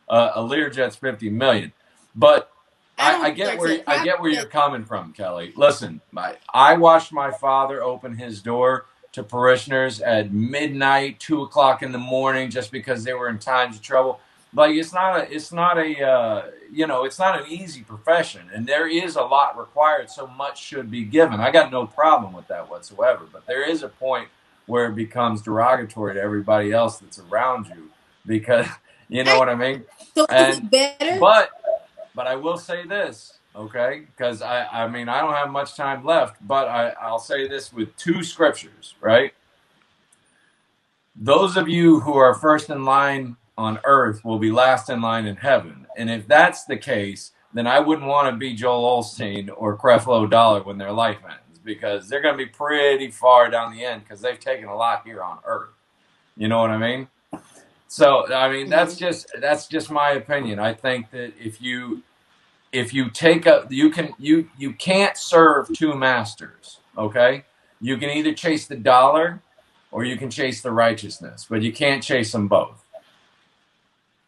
Uh, 0.10 0.32
a 0.36 0.42
Learjet's 0.42 0.96
fifty 0.96 1.30
million. 1.30 1.74
But 2.16 2.50
I 2.98 3.16
I, 3.24 3.30
get 3.32 3.60
where 3.60 3.82
I 3.88 4.04
get 4.04 4.22
where 4.22 4.32
you're 4.32 4.46
coming 4.46 4.86
from, 4.86 5.14
Kelly. 5.14 5.54
Listen, 5.56 6.02
my, 6.12 6.38
I 6.54 6.76
watched 6.78 7.12
my 7.12 7.32
father 7.32 7.84
open 7.84 8.18
his 8.18 8.42
door 8.42 8.86
to 9.14 9.24
parishioners 9.24 10.02
at 10.02 10.34
midnight, 10.34 11.20
two 11.20 11.42
o'clock 11.42 11.82
in 11.84 11.92
the 11.92 11.98
morning, 11.98 12.50
just 12.50 12.72
because 12.72 13.04
they 13.04 13.14
were 13.14 13.30
in 13.30 13.40
times 13.40 13.78
of 13.78 13.82
trouble. 13.82 14.20
Like 14.54 14.76
it's 14.76 14.94
not 14.94 15.20
a, 15.20 15.34
it's 15.34 15.52
not 15.52 15.78
a, 15.78 16.02
uh, 16.06 16.46
you 16.72 16.88
know, 16.88 17.04
it's 17.04 17.20
not 17.20 17.40
an 17.42 17.48
easy 17.50 17.82
profession, 17.82 18.50
and 18.54 18.66
there 18.66 18.88
is 18.88 19.16
a 19.18 19.24
lot 19.24 19.58
required. 19.58 20.10
So 20.10 20.28
much 20.28 20.62
should 20.64 20.90
be 20.90 21.04
given. 21.04 21.40
I 21.42 21.52
got 21.52 21.72
no 21.72 21.86
problem 21.86 22.34
with 22.34 22.48
that 22.48 22.70
whatsoever. 22.70 23.26
But 23.32 23.46
there 23.48 23.70
is 23.70 23.84
a 23.84 23.90
point 23.90 24.30
where 24.66 24.88
it 24.88 24.96
becomes 24.96 25.42
derogatory 25.42 26.14
to 26.16 26.22
everybody 26.22 26.72
else 26.72 26.98
that's 26.98 27.20
around 27.20 27.68
you, 27.68 27.90
because 28.26 28.68
you 29.10 29.24
know 29.26 29.38
what 29.38 29.50
I 29.50 29.56
mean. 29.56 29.84
so 30.16 30.26
And- 30.30 30.72
better? 30.72 31.20
But 31.20 31.50
but 32.16 32.28
I 32.28 32.36
will 32.36 32.58
say 32.58 32.86
this, 32.88 33.40
okay? 33.56 34.04
Because 34.16 34.42
I 34.42 34.66
I 34.66 34.88
mean 34.88 35.10
I 35.10 35.22
don't 35.22 35.34
have 35.34 35.52
much 35.52 35.76
time 35.76 36.06
left, 36.06 36.38
but 36.48 36.68
I 36.68 36.94
I'll 37.02 37.20
say 37.20 37.48
this 37.48 37.74
with 37.74 37.96
two 37.98 38.24
scriptures, 38.24 38.96
right? 39.02 39.34
Those 41.16 41.58
of 41.58 41.70
you 41.70 42.02
who 42.02 42.16
are 42.16 42.34
first 42.34 42.70
in 42.70 42.86
line 42.86 43.38
on 43.58 43.80
earth 43.86 44.26
will 44.26 44.40
be 44.40 44.52
last 44.52 44.90
in 44.90 45.02
line 45.02 45.26
in 45.26 45.38
heaven. 45.38 45.88
And 45.98 46.10
if 46.10 46.28
that's 46.28 46.66
the 46.66 46.78
case, 46.78 47.32
then 47.54 47.68
I 47.68 47.80
wouldn't 47.80 48.08
want 48.08 48.30
to 48.34 48.38
be 48.38 48.54
Joel 48.54 49.02
Osteen 49.02 49.50
or 49.56 49.78
Creflo 49.78 50.30
Dollar 50.30 50.64
when 50.64 50.78
their 50.78 50.92
life 50.92 51.20
ends 51.24 51.60
because 51.64 52.10
they're 52.10 52.22
going 52.22 52.38
to 52.38 52.46
be 52.46 52.52
pretty 52.52 53.12
far 53.12 53.50
down 53.50 53.74
the 53.74 53.86
end 53.86 54.04
because 54.04 54.22
they've 54.22 54.40
taken 54.40 54.68
a 54.68 54.76
lot 54.76 55.04
here 55.06 55.24
on 55.24 55.40
earth. 55.46 55.70
You 56.36 56.50
know 56.50 56.60
what 56.60 56.72
I 56.72 56.78
mean? 56.78 57.08
So 57.88 58.32
I 58.34 58.50
mean 58.52 58.70
that's 58.70 58.96
mm-hmm. 58.96 59.06
just 59.06 59.28
that's 59.40 59.68
just 59.68 59.92
my 59.92 60.12
opinion. 60.12 60.60
I 60.60 60.74
think 60.74 61.12
that 61.12 61.34
if 61.40 61.62
you 61.62 62.04
if 62.72 62.94
you 62.94 63.10
take 63.10 63.46
a 63.46 63.66
you 63.70 63.90
can 63.90 64.14
you 64.20 64.50
you 64.58 64.74
can't 64.74 65.18
serve 65.18 65.70
two 65.74 65.96
masters. 65.96 66.80
Okay, 66.98 67.44
you 67.82 67.98
can 67.98 68.10
either 68.10 68.34
chase 68.34 68.68
the 68.68 68.76
dollar 68.76 69.42
or 69.92 70.04
you 70.04 70.18
can 70.18 70.30
chase 70.30 70.62
the 70.62 70.72
righteousness, 70.72 71.46
but 71.50 71.62
you 71.62 71.72
can't 71.72 72.04
chase 72.04 72.32
them 72.32 72.48
both. 72.48 72.84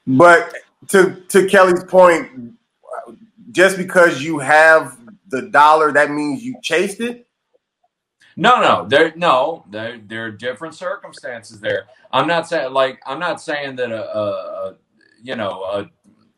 But 0.05 0.53
to 0.89 1.21
to 1.27 1.47
Kelly's 1.47 1.83
point, 1.83 2.55
just 3.51 3.77
because 3.77 4.21
you 4.23 4.39
have 4.39 4.97
the 5.27 5.43
dollar, 5.49 5.91
that 5.91 6.11
means 6.11 6.43
you 6.43 6.55
chased 6.61 7.01
it. 7.01 7.26
No, 8.39 8.61
no, 8.61 8.85
there 8.87 9.13
no, 9.15 9.65
there 9.69 9.99
there 10.05 10.25
are 10.25 10.31
different 10.31 10.75
circumstances 10.75 11.59
there. 11.59 11.87
I'm 12.11 12.27
not 12.27 12.47
saying 12.47 12.71
like 12.71 13.01
I'm 13.05 13.19
not 13.19 13.41
saying 13.41 13.77
that 13.77 13.91
a, 13.91 14.17
a, 14.17 14.21
a 14.21 14.75
you 15.23 15.35
know 15.35 15.63
a 15.63 15.89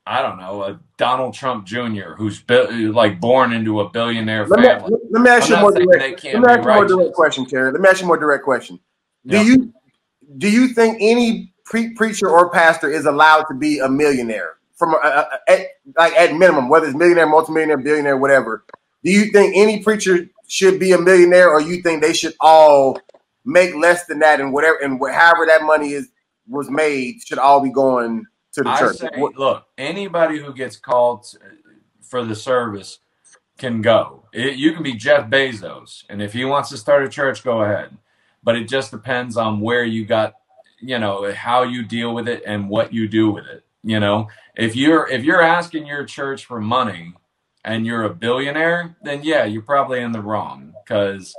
I 0.09 0.23
don't 0.23 0.39
know, 0.39 0.63
a 0.63 0.79
Donald 0.97 1.35
Trump 1.35 1.65
Jr. 1.65 2.15
who's 2.17 2.43
like 2.49 3.19
born 3.19 3.53
into 3.53 3.81
a 3.81 3.89
billionaire 3.89 4.47
let 4.47 4.59
family. 4.59 4.91
Me, 4.91 4.97
let 5.11 5.21
me 5.21 5.29
ask 5.29 5.51
I'm 5.51 5.57
you 5.57 5.61
more 5.61 5.71
direct. 5.71 6.23
Let 6.23 6.39
me 6.39 6.47
ask 6.47 6.63
you 6.65 6.73
more 6.73 6.87
direct 6.87 7.13
question, 7.13 7.45
Terry. 7.45 7.71
Let 7.71 7.81
me 7.81 7.89
ask 7.89 8.01
you 8.01 8.07
more 8.07 8.17
direct 8.17 8.43
question. 8.43 8.79
Do 9.27 9.37
yeah. 9.37 9.43
you 9.43 9.73
do 10.37 10.49
you 10.49 10.69
think 10.69 10.97
any 10.99 11.53
pre- 11.63 11.93
preacher 11.93 12.27
or 12.27 12.49
pastor 12.49 12.89
is 12.89 13.05
allowed 13.05 13.43
to 13.43 13.53
be 13.53 13.77
a 13.77 13.87
millionaire 13.87 14.57
from 14.75 14.95
a, 14.95 14.97
a, 14.97 15.27
a, 15.47 15.51
at, 15.51 15.67
like 15.95 16.13
at 16.13 16.33
minimum, 16.33 16.69
whether 16.69 16.87
it's 16.87 16.95
millionaire, 16.95 17.27
multimillionaire, 17.27 17.77
billionaire, 17.77 18.17
whatever? 18.17 18.65
Do 19.03 19.11
you 19.11 19.31
think 19.31 19.55
any 19.55 19.83
preacher 19.83 20.27
should 20.49 20.79
be 20.79 20.91
a 20.91 20.97
millionaire, 20.99 21.49
or 21.49 21.61
you 21.61 21.81
think 21.81 22.01
they 22.01 22.11
should 22.11 22.33
all 22.41 22.99
make 23.45 23.73
less 23.75 24.05
than 24.05 24.19
that, 24.19 24.41
and 24.41 24.51
whatever 24.51 24.77
and 24.77 24.99
however 24.99 25.45
that 25.45 25.61
money 25.63 25.93
is 25.93 26.09
was 26.47 26.69
made 26.69 27.21
should 27.23 27.37
all 27.37 27.61
be 27.61 27.71
going 27.71 28.25
to 28.53 28.63
the 28.63 28.69
I 28.69 28.79
church? 28.79 28.97
Say, 28.97 29.09
look, 29.37 29.65
anybody 29.77 30.39
who 30.39 30.51
gets 30.53 30.75
called 30.75 31.25
for 32.01 32.25
the 32.25 32.35
service 32.35 32.99
can 33.57 33.81
go. 33.81 34.25
It, 34.33 34.55
you 34.55 34.73
can 34.73 34.81
be 34.81 34.93
Jeff 34.93 35.29
Bezos, 35.29 36.03
and 36.09 36.21
if 36.21 36.33
he 36.33 36.43
wants 36.45 36.69
to 36.69 36.77
start 36.77 37.05
a 37.05 37.09
church, 37.09 37.43
go 37.43 37.61
ahead. 37.61 37.95
But 38.41 38.55
it 38.55 38.67
just 38.67 38.89
depends 38.89 39.37
on 39.37 39.59
where 39.59 39.83
you 39.83 40.05
got, 40.05 40.33
you 40.79 40.97
know, 40.97 41.31
how 41.33 41.63
you 41.63 41.83
deal 41.83 42.15
with 42.15 42.27
it 42.27 42.41
and 42.45 42.69
what 42.69 42.91
you 42.91 43.07
do 43.07 43.29
with 43.29 43.45
it. 43.45 43.63
You 43.83 43.99
know, 43.99 44.29
if 44.55 44.75
you're 44.75 45.07
if 45.07 45.23
you're 45.23 45.41
asking 45.41 45.85
your 45.85 46.05
church 46.05 46.45
for 46.45 46.59
money 46.59 47.13
and 47.66 47.86
you're 47.86 48.03
a 48.03 48.14
billionaire, 48.14 48.95
then 49.01 49.22
yeah, 49.24 49.45
you're 49.45 49.62
probably 49.62 50.01
in 50.01 50.12
the 50.12 50.22
wrong. 50.22 50.74
Because 50.84 51.36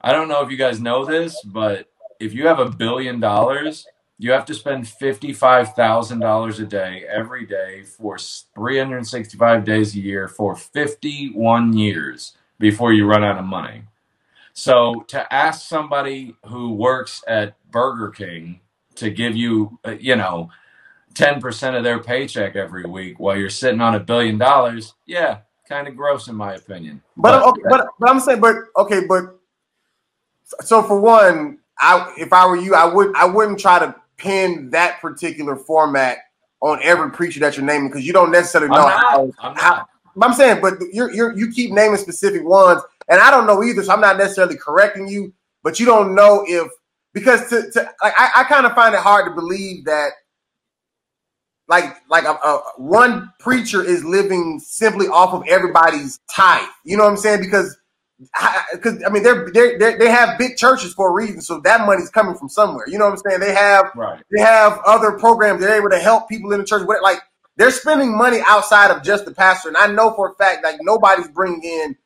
I 0.00 0.12
don't 0.12 0.28
know 0.28 0.42
if 0.42 0.50
you 0.50 0.56
guys 0.56 0.80
know 0.80 1.04
this, 1.04 1.40
but 1.44 1.88
if 2.20 2.32
you 2.32 2.46
have 2.46 2.58
a 2.58 2.70
billion 2.70 3.20
dollars, 3.20 3.86
you 4.18 4.32
have 4.32 4.46
to 4.46 4.54
spend 4.54 4.84
$55,000 4.84 6.60
a 6.60 6.64
day 6.64 7.04
every 7.08 7.44
day 7.44 7.82
for 7.82 8.16
365 8.18 9.64
days 9.64 9.94
a 9.94 10.00
year 10.00 10.26
for 10.28 10.56
51 10.56 11.72
years 11.74 12.36
before 12.58 12.92
you 12.92 13.06
run 13.06 13.24
out 13.24 13.38
of 13.38 13.44
money. 13.44 13.82
So 14.54 15.04
to 15.08 15.32
ask 15.32 15.68
somebody 15.68 16.34
who 16.46 16.72
works 16.72 17.22
at 17.28 17.56
Burger 17.70 18.08
King 18.08 18.60
to 18.94 19.10
give 19.10 19.36
you, 19.36 19.78
uh, 19.84 19.96
you 20.00 20.16
know, 20.16 20.48
10% 21.16 21.76
of 21.76 21.82
their 21.82 21.98
paycheck 21.98 22.56
every 22.56 22.84
week 22.84 23.18
while 23.18 23.36
you're 23.36 23.50
sitting 23.50 23.80
on 23.80 23.94
a 23.94 24.00
billion 24.00 24.36
dollars, 24.36 24.94
yeah, 25.06 25.38
kind 25.68 25.88
of 25.88 25.96
gross 25.96 26.28
in 26.28 26.34
my 26.34 26.54
opinion. 26.54 27.02
But 27.16 27.40
but, 27.40 27.48
okay, 27.48 27.62
but 27.68 27.86
but 27.98 28.10
I'm 28.10 28.20
saying, 28.20 28.40
but 28.40 28.56
okay, 28.76 29.06
but 29.08 29.38
so 30.44 30.82
for 30.82 31.00
one, 31.00 31.58
I 31.78 32.12
if 32.18 32.32
I 32.32 32.46
were 32.46 32.56
you, 32.56 32.74
I 32.74 32.84
would 32.84 33.16
I 33.16 33.24
wouldn't 33.24 33.58
try 33.58 33.78
to 33.78 33.94
pin 34.18 34.70
that 34.70 35.00
particular 35.00 35.56
format 35.56 36.18
on 36.60 36.78
every 36.82 37.10
preacher 37.10 37.40
that 37.40 37.56
you're 37.56 37.66
naming 37.66 37.88
because 37.88 38.06
you 38.06 38.12
don't 38.12 38.30
necessarily 38.30 38.70
know 38.70 38.86
how, 38.86 39.32
how. 39.38 39.86
I'm 40.20 40.32
saying, 40.32 40.60
but 40.62 40.74
you're, 40.92 41.12
you're 41.12 41.36
you 41.36 41.50
keep 41.50 41.72
naming 41.72 41.98
specific 41.98 42.44
ones, 42.44 42.82
and 43.08 43.20
I 43.20 43.30
don't 43.30 43.46
know 43.46 43.62
either, 43.62 43.82
so 43.82 43.92
I'm 43.92 44.00
not 44.00 44.16
necessarily 44.18 44.56
correcting 44.56 45.08
you. 45.08 45.32
But 45.62 45.80
you 45.80 45.86
don't 45.86 46.14
know 46.14 46.44
if 46.46 46.70
because 47.12 47.48
to, 47.50 47.70
to 47.72 47.90
like 48.02 48.14
I, 48.16 48.30
I 48.36 48.44
kind 48.44 48.66
of 48.66 48.74
find 48.74 48.94
it 48.94 49.00
hard 49.00 49.26
to 49.26 49.34
believe 49.34 49.84
that 49.86 50.12
like 51.68 51.96
like 52.08 52.24
a, 52.24 52.32
a, 52.32 52.62
one 52.76 53.32
preacher 53.38 53.82
is 53.82 54.04
living 54.04 54.60
simply 54.60 55.08
off 55.08 55.32
of 55.32 55.42
everybody's 55.48 56.20
tithe. 56.30 56.68
You 56.84 56.96
know 56.96 57.04
what 57.04 57.10
I'm 57.10 57.16
saying? 57.16 57.40
Because 57.40 57.76
because 58.72 59.02
I 59.04 59.10
mean 59.10 59.22
they're, 59.22 59.50
they're, 59.52 59.78
they're 59.78 59.98
they 59.98 60.08
have 60.08 60.38
big 60.38 60.56
churches 60.56 60.94
for 60.94 61.10
a 61.10 61.12
reason, 61.12 61.40
so 61.40 61.60
that 61.60 61.86
money's 61.86 62.10
coming 62.10 62.36
from 62.36 62.48
somewhere. 62.48 62.88
You 62.88 62.98
know 62.98 63.04
what 63.06 63.12
I'm 63.12 63.30
saying? 63.30 63.40
They 63.40 63.54
have 63.54 63.90
right. 63.94 64.22
they 64.30 64.40
have 64.40 64.80
other 64.86 65.12
programs. 65.12 65.60
They're 65.60 65.76
able 65.76 65.90
to 65.90 65.98
help 65.98 66.28
people 66.28 66.52
in 66.52 66.60
the 66.60 66.66
church. 66.66 66.86
Like 67.02 67.18
they're 67.56 67.70
spending 67.70 68.16
money 68.16 68.40
outside 68.46 68.90
of 68.90 69.02
just 69.02 69.24
the 69.24 69.32
pastor, 69.32 69.68
and 69.68 69.76
I 69.76 69.88
know 69.88 70.14
for 70.14 70.30
a 70.30 70.34
fact 70.34 70.64
like 70.64 70.76
nobody's 70.80 71.28
bringing 71.28 71.62
in 71.62 71.96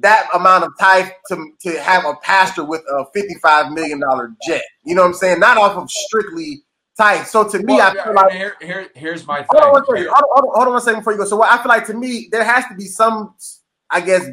that 0.00 0.28
amount 0.34 0.64
of 0.64 0.72
tithe 0.78 1.08
to 1.28 1.52
to 1.60 1.80
have 1.80 2.04
a 2.04 2.14
pastor 2.22 2.64
with 2.64 2.82
a 2.90 3.06
55 3.14 3.72
million 3.72 4.00
dollar 4.00 4.32
jet. 4.46 4.62
You 4.84 4.94
know 4.94 5.02
what 5.02 5.08
I'm 5.08 5.14
saying? 5.14 5.40
Not 5.40 5.56
off 5.56 5.76
of 5.76 5.90
strictly 5.90 6.64
tithe. 6.96 7.26
So 7.26 7.48
to 7.48 7.58
me, 7.58 7.74
well, 7.74 7.90
I 7.90 8.04
feel 8.04 8.14
like 8.14 8.32
here, 8.32 8.56
here 8.60 8.88
here's 8.94 9.26
my 9.26 9.38
thing. 9.38 9.46
Hold 9.50 9.76
on, 9.76 9.84
hold, 9.84 9.98
on, 9.98 10.06
hold, 10.06 10.08
on, 10.08 10.54
hold 10.54 10.66
on 10.68 10.72
one 10.72 10.80
second 10.80 11.00
before 11.00 11.12
you 11.12 11.18
go. 11.18 11.24
So 11.24 11.36
what 11.36 11.52
I 11.52 11.62
feel 11.62 11.68
like 11.68 11.86
to 11.86 11.94
me 11.94 12.28
there 12.30 12.44
has 12.44 12.64
to 12.66 12.74
be 12.74 12.86
some, 12.86 13.34
I 13.90 14.00
guess 14.00 14.28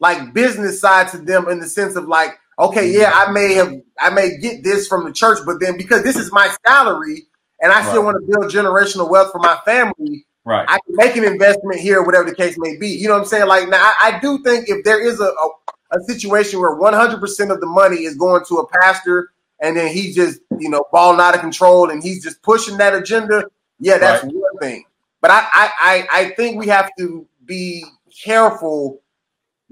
like 0.00 0.32
business 0.32 0.80
side 0.80 1.08
to 1.08 1.18
them 1.18 1.48
in 1.48 1.60
the 1.60 1.68
sense 1.68 1.94
of 1.94 2.08
like, 2.08 2.38
okay, 2.58 2.90
yeah, 2.90 3.12
mm-hmm. 3.12 3.30
I 3.30 3.32
may 3.32 3.54
have 3.54 3.72
I 3.98 4.10
may 4.10 4.38
get 4.38 4.64
this 4.64 4.88
from 4.88 5.04
the 5.04 5.12
church, 5.12 5.38
but 5.46 5.60
then 5.60 5.76
because 5.76 6.02
this 6.02 6.16
is 6.16 6.32
my 6.32 6.54
salary 6.66 7.26
and 7.62 7.72
I 7.72 7.82
still 7.88 8.04
want 8.04 8.16
to 8.20 8.26
build 8.26 8.50
generational 8.50 9.10
wealth 9.10 9.30
for 9.32 9.38
my 9.38 9.58
family, 9.64 10.26
right? 10.44 10.66
I 10.68 10.78
can 10.86 10.96
make 10.96 11.16
an 11.16 11.24
investment 11.24 11.80
here, 11.80 12.02
whatever 12.02 12.28
the 12.28 12.34
case 12.34 12.56
may 12.58 12.76
be. 12.76 12.88
You 12.88 13.08
know 13.08 13.14
what 13.14 13.20
I'm 13.20 13.26
saying? 13.26 13.46
Like 13.46 13.68
now, 13.68 13.82
I, 13.82 14.14
I 14.14 14.20
do 14.20 14.42
think 14.42 14.68
if 14.68 14.82
there 14.84 15.04
is 15.04 15.20
a, 15.20 15.26
a, 15.26 15.50
a 15.92 16.00
situation 16.04 16.60
where 16.60 16.74
100 16.74 17.20
percent 17.20 17.50
of 17.50 17.60
the 17.60 17.66
money 17.66 18.04
is 18.04 18.16
going 18.16 18.44
to 18.48 18.56
a 18.56 18.66
pastor 18.66 19.30
and 19.60 19.76
then 19.76 19.92
he 19.92 20.12
just 20.12 20.40
you 20.58 20.68
know 20.68 20.84
balling 20.92 21.20
out 21.20 21.34
of 21.34 21.40
control 21.40 21.90
and 21.90 22.02
he's 22.02 22.22
just 22.22 22.42
pushing 22.42 22.76
that 22.78 22.94
agenda, 22.94 23.44
yeah, 23.78 23.98
that's 23.98 24.24
right. 24.24 24.32
one 24.32 24.58
thing. 24.60 24.84
But 25.20 25.30
I, 25.30 25.46
I 25.52 26.06
I 26.12 26.28
think 26.30 26.58
we 26.58 26.68
have 26.68 26.90
to 26.98 27.26
be 27.44 27.84
careful 28.24 29.00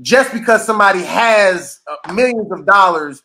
just 0.01 0.33
because 0.33 0.65
somebody 0.65 1.03
has 1.03 1.81
uh, 1.87 2.13
millions 2.13 2.51
of 2.53 2.67
dollars 2.67 3.23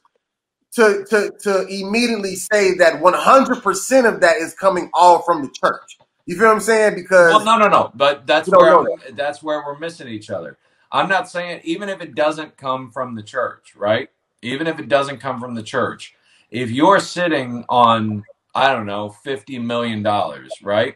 to, 0.74 1.06
to, 1.10 1.32
to 1.42 1.68
immediately 1.68 2.36
say 2.36 2.76
that 2.76 3.02
100% 3.02 4.14
of 4.14 4.22
that 4.22 4.38
is 4.38 4.56
coming 4.56 4.90
all 4.94 5.22
from 5.22 5.44
the 5.44 5.50
church. 5.50 5.98
You 6.26 6.36
feel 6.36 6.48
what 6.48 6.56
I'm 6.56 6.60
saying? 6.62 6.96
Because 6.96 7.34
well, 7.34 7.46
no, 7.46 7.58
no, 7.58 7.68
no. 7.68 7.92
But 7.94 8.26
that's 8.26 8.50
where 8.50 8.84
that. 8.84 9.16
that's 9.16 9.44
where 9.44 9.62
we're 9.66 9.78
missing 9.78 10.08
each 10.08 10.30
other. 10.30 10.58
I'm 10.92 11.10
not 11.10 11.30
saying 11.30 11.62
even 11.64 11.90
if 11.90 12.02
it 12.02 12.16
doesn't 12.16 12.56
come 12.56 12.92
from 12.92 13.16
the 13.16 13.24
church, 13.24 13.76
right? 13.76 14.10
Even 14.42 14.68
if 14.68 14.80
it 14.80 14.88
doesn't 14.88 15.20
come 15.20 15.40
from 15.40 15.54
the 15.56 15.64
church, 15.64 16.16
if 16.54 16.70
you're 16.72 17.00
sitting 17.00 17.66
on 17.68 18.24
I 18.56 18.72
don't 18.72 18.86
know, 18.86 19.10
fifty 19.10 19.58
million 19.58 20.04
dollars, 20.04 20.54
right? 20.62 20.96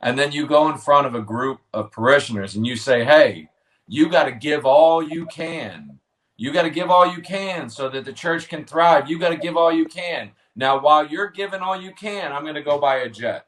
And 0.00 0.18
then 0.18 0.32
you 0.32 0.46
go 0.46 0.70
in 0.70 0.78
front 0.78 1.06
of 1.06 1.14
a 1.14 1.20
group 1.20 1.60
of 1.74 1.92
parishioners 1.92 2.56
and 2.56 2.66
you 2.66 2.74
say, 2.74 3.04
"Hey, 3.04 3.50
you 3.86 4.08
got 4.08 4.24
to 4.24 4.32
give 4.32 4.64
all 4.64 5.02
you 5.02 5.26
can. 5.26 5.98
You 6.38 6.52
got 6.52 6.62
to 6.62 6.70
give 6.70 6.90
all 6.90 7.06
you 7.06 7.20
can 7.20 7.68
so 7.68 7.90
that 7.90 8.06
the 8.06 8.12
church 8.14 8.48
can 8.48 8.64
thrive. 8.64 9.10
You 9.10 9.18
got 9.18 9.28
to 9.28 9.36
give 9.36 9.58
all 9.58 9.70
you 9.70 9.84
can. 9.84 10.30
Now, 10.56 10.80
while 10.80 11.06
you're 11.06 11.28
giving 11.28 11.60
all 11.60 11.78
you 11.78 11.92
can, 11.92 12.32
I'm 12.32 12.42
going 12.42 12.54
to 12.54 12.62
go 12.62 12.80
buy 12.80 12.96
a 12.96 13.10
jet. 13.10 13.46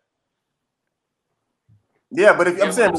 Yeah, 2.11 2.37
but 2.37 2.49
if 2.49 2.63
I'm 2.63 2.71
saying, 2.73 2.95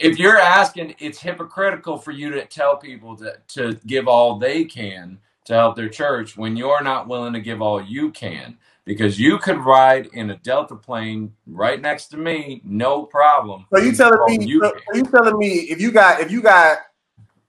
if 0.00 0.18
you're 0.18 0.36
asking, 0.36 0.96
it's 0.98 1.20
hypocritical 1.20 1.98
for 1.98 2.10
you 2.10 2.30
to 2.30 2.44
tell 2.46 2.76
people 2.76 3.16
to, 3.18 3.36
to 3.48 3.78
give 3.86 4.08
all 4.08 4.40
they 4.40 4.64
can 4.64 5.20
to 5.50 5.56
help 5.56 5.74
their 5.74 5.88
church 5.88 6.36
when 6.36 6.56
you're 6.56 6.82
not 6.82 7.08
willing 7.08 7.32
to 7.32 7.40
give 7.40 7.60
all 7.60 7.82
you 7.82 8.12
can 8.12 8.56
because 8.84 9.18
you 9.18 9.36
could 9.36 9.58
ride 9.58 10.06
in 10.12 10.30
a 10.30 10.36
Delta 10.36 10.76
plane 10.76 11.32
right 11.44 11.80
next 11.80 12.06
to 12.08 12.16
me, 12.16 12.62
no 12.64 13.04
problem. 13.04 13.66
So 13.74 13.80
you 13.80 13.92
telling 13.92 14.38
me? 14.38 14.46
You, 14.46 14.60
so 14.62 14.72
you 14.94 15.02
telling 15.02 15.36
me 15.38 15.48
if 15.48 15.80
you 15.80 15.90
got 15.90 16.20
if 16.20 16.30
you 16.30 16.40
got 16.40 16.78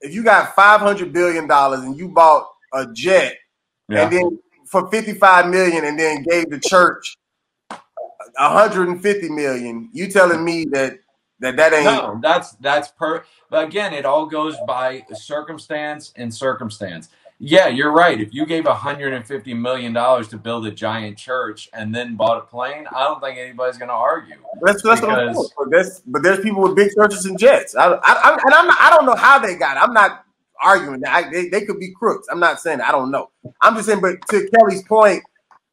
if 0.02 0.16
you 0.16 0.24
got 0.24 0.56
five 0.56 0.82
hundred 0.82 1.14
billion 1.14 1.48
dollars 1.48 1.82
and 1.82 1.96
you 1.96 2.10
bought 2.10 2.50
a 2.74 2.88
jet 2.92 3.36
yeah. 3.88 4.04
and 4.04 4.12
then 4.12 4.40
for 4.66 4.90
fifty 4.90 5.14
five 5.14 5.48
million 5.48 5.86
and 5.86 6.00
then 6.00 6.24
gave 6.24 6.50
the 6.50 6.60
church 6.60 7.16
hundred 8.36 8.88
and 8.88 9.00
fifty 9.02 9.30
million, 9.30 9.90
you 9.94 10.08
telling 10.08 10.44
me 10.44 10.66
that 10.72 10.98
that 11.40 11.56
that 11.56 11.72
ain't 11.72 11.86
no, 11.86 12.20
that's 12.20 12.54
that's 12.54 12.90
per. 12.90 13.24
But 13.52 13.68
again, 13.68 13.94
it 13.94 14.06
all 14.06 14.26
goes 14.26 14.56
by 14.66 15.04
circumstance 15.14 16.14
and 16.16 16.34
circumstance. 16.34 17.10
Yeah, 17.44 17.70
you're 17.70 17.92
right. 17.92 18.22
If 18.22 18.36
you 18.36 18.46
gave 18.46 18.66
150 18.66 19.54
million 19.56 19.94
dollars 19.94 20.28
to 20.28 20.38
build 20.38 20.68
a 20.68 20.72
giant 20.72 21.18
church 21.18 21.70
and 21.74 21.94
then 21.94 22.16
bought 22.16 22.38
a 22.38 22.42
plane, 22.42 22.86
I 22.96 23.04
don't 23.06 23.20
think 23.20 23.40
anybody's 23.40 23.80
going 23.80 23.90
to 23.90 23.96
argue. 23.96 24.36
That's, 24.62 24.84
that's 24.84 25.02
what 25.02 25.18
I'm 25.18 25.34
but 25.34 25.72
there's 25.72 26.02
but 26.06 26.22
there's 26.22 26.40
people 26.42 26.62
with 26.62 26.76
big 26.76 26.92
churches 26.94 27.26
and 27.26 27.40
jets. 27.40 27.76
I, 27.76 27.94
I, 27.94 28.00
I 28.04 28.38
and 28.46 28.54
I'm 28.54 28.68
not, 28.68 28.78
I 28.80 28.90
don't 28.92 29.08
know 29.08 29.16
how 29.16 29.40
they 29.40 29.56
got 29.56 29.76
it. 29.76 29.80
I'm 29.80 29.92
not 29.92 30.24
arguing 30.62 31.00
that 31.00 31.12
I, 31.12 31.32
they, 31.32 31.50
they 31.50 31.66
could 31.66 31.80
be 31.80 31.92
crooks. 31.92 32.28
I'm 32.32 32.40
not 32.40 32.60
saying 32.60 32.78
that. 32.78 32.88
I 32.88 32.92
don't 32.92 33.10
know. 33.10 33.32
I'm 33.60 33.74
just 33.74 33.88
saying, 33.88 34.02
but 34.02 34.18
to 34.30 34.48
Kelly's 34.56 34.84
point, 34.84 35.24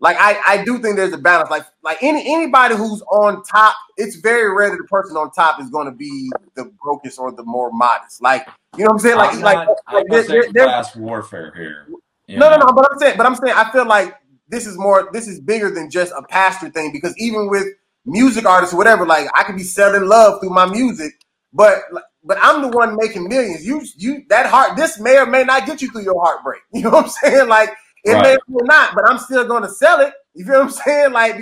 like 0.01 0.17
I, 0.19 0.41
I 0.47 0.65
do 0.65 0.79
think 0.79 0.97
there's 0.97 1.13
a 1.13 1.19
balance. 1.19 1.51
Like 1.51 1.65
like 1.83 1.99
any 2.03 2.33
anybody 2.33 2.77
who's 2.77 3.03
on 3.03 3.43
top, 3.43 3.75
it's 3.97 4.17
very 4.17 4.55
rare 4.55 4.71
that 4.71 4.77
the 4.77 4.85
person 4.85 5.17
on 5.17 5.31
top 5.33 5.61
is 5.61 5.71
going 5.71 5.87
to 5.87 5.93
be 5.93 6.31
the 6.55 6.73
brokest 6.83 7.19
or 7.19 7.33
the 7.33 7.43
more 7.45 7.73
modest. 7.73 8.23
Like 8.23 8.47
you 8.77 8.85
know 8.85 8.91
what 8.91 8.95
I'm 8.95 8.99
saying? 9.01 9.17
Like 9.17 9.35
I'm 9.35 9.41
like, 9.41 9.69
not, 9.69 9.95
like 9.95 10.07
there, 10.09 10.45
there, 10.53 10.65
class 10.65 10.95
warfare 10.95 11.53
here. 11.57 11.87
No, 12.29 12.49
know? 12.49 12.51
no, 12.51 12.67
no. 12.67 12.73
But 12.75 12.89
I'm 12.93 12.99
saying, 12.99 13.17
but 13.17 13.27
I'm 13.27 13.35
saying, 13.35 13.55
I 13.57 13.73
feel 13.73 13.87
like 13.87 14.15
this 14.49 14.67
is 14.67 14.79
more. 14.79 15.09
This 15.13 15.27
is 15.27 15.41
bigger 15.41 15.71
than 15.71 15.91
just 15.91 16.13
a 16.17 16.23
pastor 16.23 16.71
thing 16.71 16.93
because 16.93 17.15
even 17.19 17.49
with 17.49 17.67
music 18.07 18.47
artists 18.47 18.73
or 18.73 18.79
whatever, 18.79 19.05
like 19.05 19.27
I 19.35 19.43
could 19.43 19.57
be 19.57 19.65
selling 19.65 20.09
love 20.09 20.41
through 20.41 20.51
my 20.51 20.67
music, 20.67 21.13
but 21.53 21.79
but 22.23 22.39
I'm 22.41 22.63
the 22.63 22.69
one 22.69 22.97
making 22.97 23.29
millions. 23.29 23.67
You 23.67 23.83
you 23.97 24.25
that 24.29 24.47
heart. 24.47 24.77
This 24.77 25.01
may 25.01 25.19
or 25.19 25.27
may 25.27 25.43
not 25.43 25.67
get 25.67 25.83
you 25.83 25.91
through 25.91 26.03
your 26.03 26.23
heartbreak. 26.23 26.63
You 26.73 26.83
know 26.83 26.91
what 26.91 27.07
I'm 27.07 27.11
saying? 27.11 27.49
Like 27.49 27.71
it 28.09 28.13
right. 28.15 28.23
may 28.23 28.55
or 28.55 28.65
not, 28.65 28.95
but 28.95 29.09
I'm 29.09 29.19
still 29.19 29.47
going 29.47 29.63
to 29.63 29.69
sell 29.69 30.01
it. 30.01 30.13
You 30.35 30.45
feel 30.45 30.55
what 30.55 30.63
I'm 30.63 30.71
saying? 30.71 31.13
Like, 31.13 31.37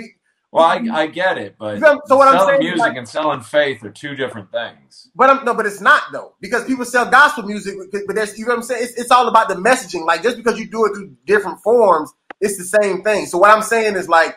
Well, 0.51 0.65
I, 0.65 0.81
I 0.91 1.07
get 1.07 1.37
it, 1.37 1.55
but 1.59 1.79
So- 1.79 2.01
so 2.05 2.17
what 2.17 2.27
I'm 2.27 2.45
saying 2.47 2.59
music 2.59 2.79
like- 2.79 2.97
and 2.97 3.07
selling 3.07 3.41
faith 3.41 3.83
are 3.83 3.91
two 3.91 4.15
different 4.15 4.51
things. 4.51 5.09
But 5.15 5.29
I'm, 5.29 5.45
no, 5.45 5.53
but 5.53 5.65
it's 5.65 5.81
not 5.81 6.03
though 6.11 6.35
because 6.41 6.65
people 6.65 6.85
sell 6.85 7.05
gospel 7.09 7.43
music. 7.43 7.75
But 7.91 8.15
there's, 8.15 8.37
you 8.37 8.45
know 8.45 8.51
what 8.51 8.57
I'm 8.59 8.63
saying? 8.63 8.83
It's, 8.83 8.93
it's 8.93 9.11
all 9.11 9.27
about 9.27 9.49
the 9.49 9.55
messaging. 9.55 10.05
Like 10.05 10.23
just 10.23 10.37
because 10.37 10.57
you 10.59 10.69
do 10.69 10.85
it 10.85 10.93
through 10.93 11.15
different 11.25 11.59
forms, 11.61 12.11
it's 12.41 12.57
the 12.57 12.63
same 12.81 13.03
thing. 13.03 13.25
So 13.25 13.37
what 13.37 13.51
I'm 13.51 13.61
saying 13.63 13.95
is 13.95 14.07
like, 14.09 14.35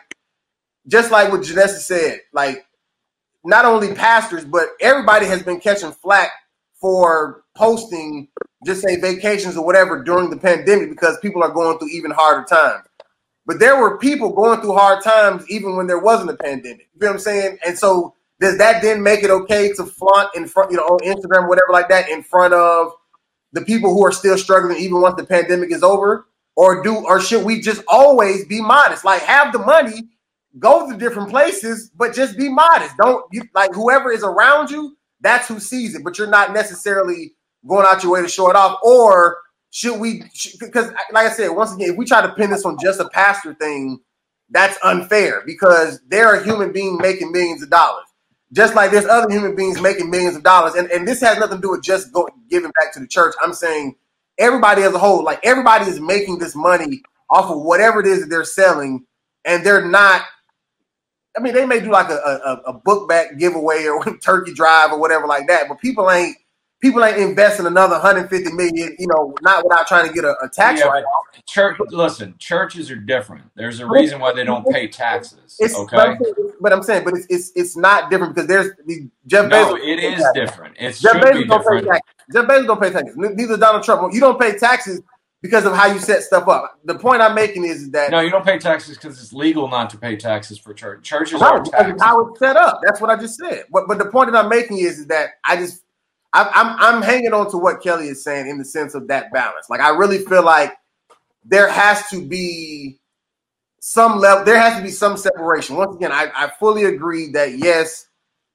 just 0.87 1.11
like 1.11 1.31
what 1.31 1.41
Janessa 1.41 1.79
said, 1.79 2.19
like 2.33 2.65
not 3.43 3.65
only 3.65 3.93
pastors 3.93 4.45
but 4.45 4.69
everybody 4.79 5.25
has 5.25 5.41
been 5.43 5.59
catching 5.59 5.91
flack 5.91 6.31
for 6.79 7.43
posting, 7.55 8.27
just 8.65 8.81
say 8.81 8.99
vacations 8.99 9.57
or 9.57 9.65
whatever 9.65 10.03
during 10.03 10.29
the 10.29 10.37
pandemic 10.37 10.89
because 10.89 11.17
people 11.19 11.43
are 11.43 11.51
going 11.51 11.79
through 11.79 11.89
even 11.89 12.11
harder 12.11 12.45
times. 12.45 12.85
But 13.45 13.59
there 13.59 13.79
were 13.79 13.97
people 13.97 14.31
going 14.31 14.61
through 14.61 14.73
hard 14.73 15.03
times 15.03 15.49
even 15.49 15.75
when 15.75 15.87
there 15.87 15.99
wasn't 15.99 16.29
a 16.29 16.37
pandemic. 16.37 16.89
You 16.93 17.01
know 17.01 17.07
what 17.07 17.13
I'm 17.13 17.19
saying? 17.19 17.57
And 17.65 17.77
so 17.77 18.13
does 18.39 18.57
that 18.57 18.81
then 18.81 19.01
make 19.01 19.23
it 19.23 19.29
okay 19.29 19.71
to 19.73 19.85
flaunt 19.85 20.29
in 20.35 20.47
front, 20.47 20.71
you 20.71 20.77
know, 20.77 20.83
on 20.83 20.99
Instagram, 20.99 21.47
whatever 21.47 21.71
like 21.71 21.89
that, 21.89 22.09
in 22.09 22.23
front 22.23 22.53
of 22.53 22.93
the 23.53 23.61
people 23.61 23.93
who 23.93 24.05
are 24.05 24.11
still 24.11 24.37
struggling 24.37 24.77
even 24.77 25.01
once 25.01 25.15
the 25.15 25.25
pandemic 25.25 25.71
is 25.71 25.83
over? 25.83 26.27
Or 26.55 26.83
do 26.83 26.97
or 27.05 27.19
should 27.21 27.45
we 27.45 27.61
just 27.61 27.83
always 27.87 28.45
be 28.45 28.61
modest? 28.61 29.05
Like 29.05 29.21
have 29.23 29.53
the 29.53 29.59
money, 29.59 30.09
go 30.59 30.89
to 30.89 30.97
different 30.97 31.29
places, 31.29 31.91
but 31.95 32.13
just 32.13 32.37
be 32.37 32.49
modest. 32.49 32.95
Don't 32.97 33.25
you 33.31 33.43
like 33.55 33.73
whoever 33.73 34.11
is 34.11 34.23
around 34.23 34.69
you, 34.69 34.97
that's 35.21 35.47
who 35.47 35.59
sees 35.59 35.95
it, 35.95 36.03
but 36.03 36.17
you're 36.17 36.27
not 36.27 36.53
necessarily 36.53 37.33
going 37.67 37.85
out 37.89 38.03
your 38.03 38.13
way 38.13 38.21
to 38.21 38.27
show 38.27 38.49
it 38.49 38.55
off. 38.55 38.79
Or 38.83 39.37
should 39.69 39.99
we 39.99 40.23
because 40.59 40.91
like 41.11 41.27
I 41.27 41.29
said, 41.29 41.49
once 41.49 41.73
again, 41.73 41.91
if 41.91 41.97
we 41.97 42.05
try 42.05 42.21
to 42.21 42.33
pin 42.33 42.49
this 42.49 42.65
on 42.65 42.77
just 42.81 42.99
a 42.99 43.09
pastor 43.09 43.53
thing, 43.53 43.99
that's 44.49 44.77
unfair 44.83 45.43
because 45.45 46.01
they're 46.07 46.35
a 46.35 46.43
human 46.43 46.71
being 46.71 46.97
making 46.97 47.31
millions 47.31 47.63
of 47.63 47.69
dollars. 47.69 48.05
Just 48.53 48.75
like 48.75 48.91
there's 48.91 49.05
other 49.05 49.31
human 49.31 49.55
beings 49.55 49.79
making 49.81 50.09
millions 50.09 50.35
of 50.35 50.43
dollars. 50.43 50.75
And, 50.75 50.91
and 50.91 51.07
this 51.07 51.21
has 51.21 51.37
nothing 51.37 51.57
to 51.57 51.61
do 51.61 51.71
with 51.71 51.83
just 51.83 52.11
go, 52.11 52.27
giving 52.49 52.71
back 52.71 52.93
to 52.93 52.99
the 52.99 53.07
church. 53.07 53.33
I'm 53.41 53.53
saying 53.53 53.95
everybody 54.37 54.81
as 54.81 54.93
a 54.93 54.99
whole, 54.99 55.23
like 55.23 55.39
everybody 55.43 55.89
is 55.89 56.01
making 56.01 56.39
this 56.39 56.53
money 56.53 57.01
off 57.29 57.49
of 57.49 57.61
whatever 57.61 58.01
it 58.01 58.07
is 58.07 58.19
that 58.21 58.29
they're 58.29 58.43
selling, 58.43 59.05
and 59.45 59.65
they're 59.65 59.85
not. 59.85 60.23
I 61.37 61.39
mean, 61.39 61.53
they 61.53 61.65
may 61.65 61.79
do 61.79 61.91
like 61.91 62.09
a, 62.09 62.17
a, 62.17 62.71
a 62.71 62.73
book 62.73 63.07
back 63.07 63.37
giveaway 63.37 63.85
or 63.85 64.03
turkey 64.21 64.53
drive 64.53 64.91
or 64.91 64.99
whatever 64.99 65.27
like 65.27 65.47
that, 65.47 65.69
but 65.69 65.79
people 65.79 66.11
ain't 66.11 66.35
people 66.81 67.03
ain't 67.05 67.17
investing 67.17 67.65
another 67.65 67.93
150 67.93 68.51
million, 68.53 68.95
you 68.99 69.07
know, 69.07 69.35
not 69.41 69.63
without 69.63 69.87
trying 69.87 70.07
to 70.07 70.13
get 70.13 70.25
a, 70.25 70.35
a 70.43 70.49
tax 70.49 70.79
Yeah, 70.79 70.87
write 70.87 71.03
but 71.03 71.45
church, 71.45 71.77
listen, 71.91 72.35
churches 72.39 72.89
are 72.91 72.95
different. 72.95 73.45
There's 73.55 73.79
a 73.79 73.87
reason 73.87 74.19
why 74.19 74.33
they 74.33 74.43
don't 74.43 74.67
pay 74.67 74.87
taxes. 74.87 75.57
It's, 75.59 75.75
Okay. 75.77 75.95
but, 75.95 76.07
I'm 76.09 76.17
saying, 76.23 76.53
but 76.59 76.73
I'm 76.73 76.83
saying, 76.83 77.03
but 77.05 77.13
it's, 77.15 77.27
it's 77.29 77.51
it's 77.55 77.77
not 77.77 78.09
different 78.09 78.35
because 78.35 78.47
there's 78.47 78.71
the 78.85 79.09
Jeff 79.27 79.45
Bezos. 79.45 79.79
it 79.81 79.99
don't 79.99 80.13
is 80.13 80.23
taxes. 80.23 80.33
different. 80.33 80.75
It 80.79 80.95
Jeff 80.95 81.13
should 81.13 81.21
be 81.21 81.27
Bezos 81.27 81.47
don't 81.47 81.65
pay 81.67 81.85
taxes. 81.87 82.13
Jeff 82.33 82.45
Bezos 82.45 82.67
don't 82.67 82.81
pay 82.81 82.89
taxes. 82.91 83.13
Neither 83.15 83.57
Donald 83.57 83.83
Trump. 83.83 84.13
You 84.13 84.19
don't 84.19 84.39
pay 84.39 84.57
taxes 84.57 85.01
because 85.41 85.65
of 85.65 85.73
how 85.73 85.87
you 85.87 85.99
set 85.99 86.21
stuff 86.23 86.47
up. 86.47 86.79
The 86.85 86.95
point 86.95 87.21
I'm 87.21 87.33
making 87.35 87.65
is 87.65 87.89
that 87.91 88.11
No, 88.11 88.19
you 88.19 88.29
don't 88.29 88.45
pay 88.45 88.59
taxes 88.59 88.97
because 88.97 89.19
it's 89.21 89.33
legal 89.33 89.67
not 89.67 89.89
to 89.91 89.97
pay 89.97 90.15
taxes 90.15 90.57
for 90.57 90.73
church. 90.73 91.03
Churches 91.03 91.41
Right, 91.41 91.53
are 91.53 91.63
taxed. 91.63 92.03
how 92.03 92.21
it's 92.21 92.39
set 92.39 92.55
up. 92.55 92.79
That's 92.83 93.01
what 93.01 93.09
I 93.09 93.15
just 93.15 93.37
said. 93.39 93.65
But 93.71 93.87
but 93.87 93.97
the 93.97 94.05
point 94.05 94.31
that 94.31 94.37
I'm 94.43 94.49
making 94.49 94.79
is, 94.79 94.99
is 94.99 95.07
that 95.07 95.29
I 95.45 95.55
just 95.57 95.83
I'm, 96.33 96.47
I'm 96.53 96.75
I'm 96.95 97.01
hanging 97.01 97.33
on 97.33 97.49
to 97.51 97.57
what 97.57 97.81
Kelly 97.81 98.07
is 98.07 98.23
saying 98.23 98.47
in 98.47 98.57
the 98.57 98.65
sense 98.65 98.95
of 98.95 99.07
that 99.09 99.31
balance. 99.33 99.69
Like 99.69 99.81
I 99.81 99.89
really 99.89 100.19
feel 100.19 100.43
like 100.43 100.73
there 101.45 101.69
has 101.69 102.07
to 102.09 102.25
be 102.25 102.99
some 103.79 104.19
level. 104.19 104.45
There 104.45 104.59
has 104.59 104.77
to 104.77 104.83
be 104.83 104.91
some 104.91 105.17
separation. 105.17 105.75
Once 105.75 105.95
again, 105.95 106.11
I, 106.11 106.31
I 106.35 106.51
fully 106.59 106.85
agree 106.85 107.31
that 107.31 107.57
yes, 107.57 108.07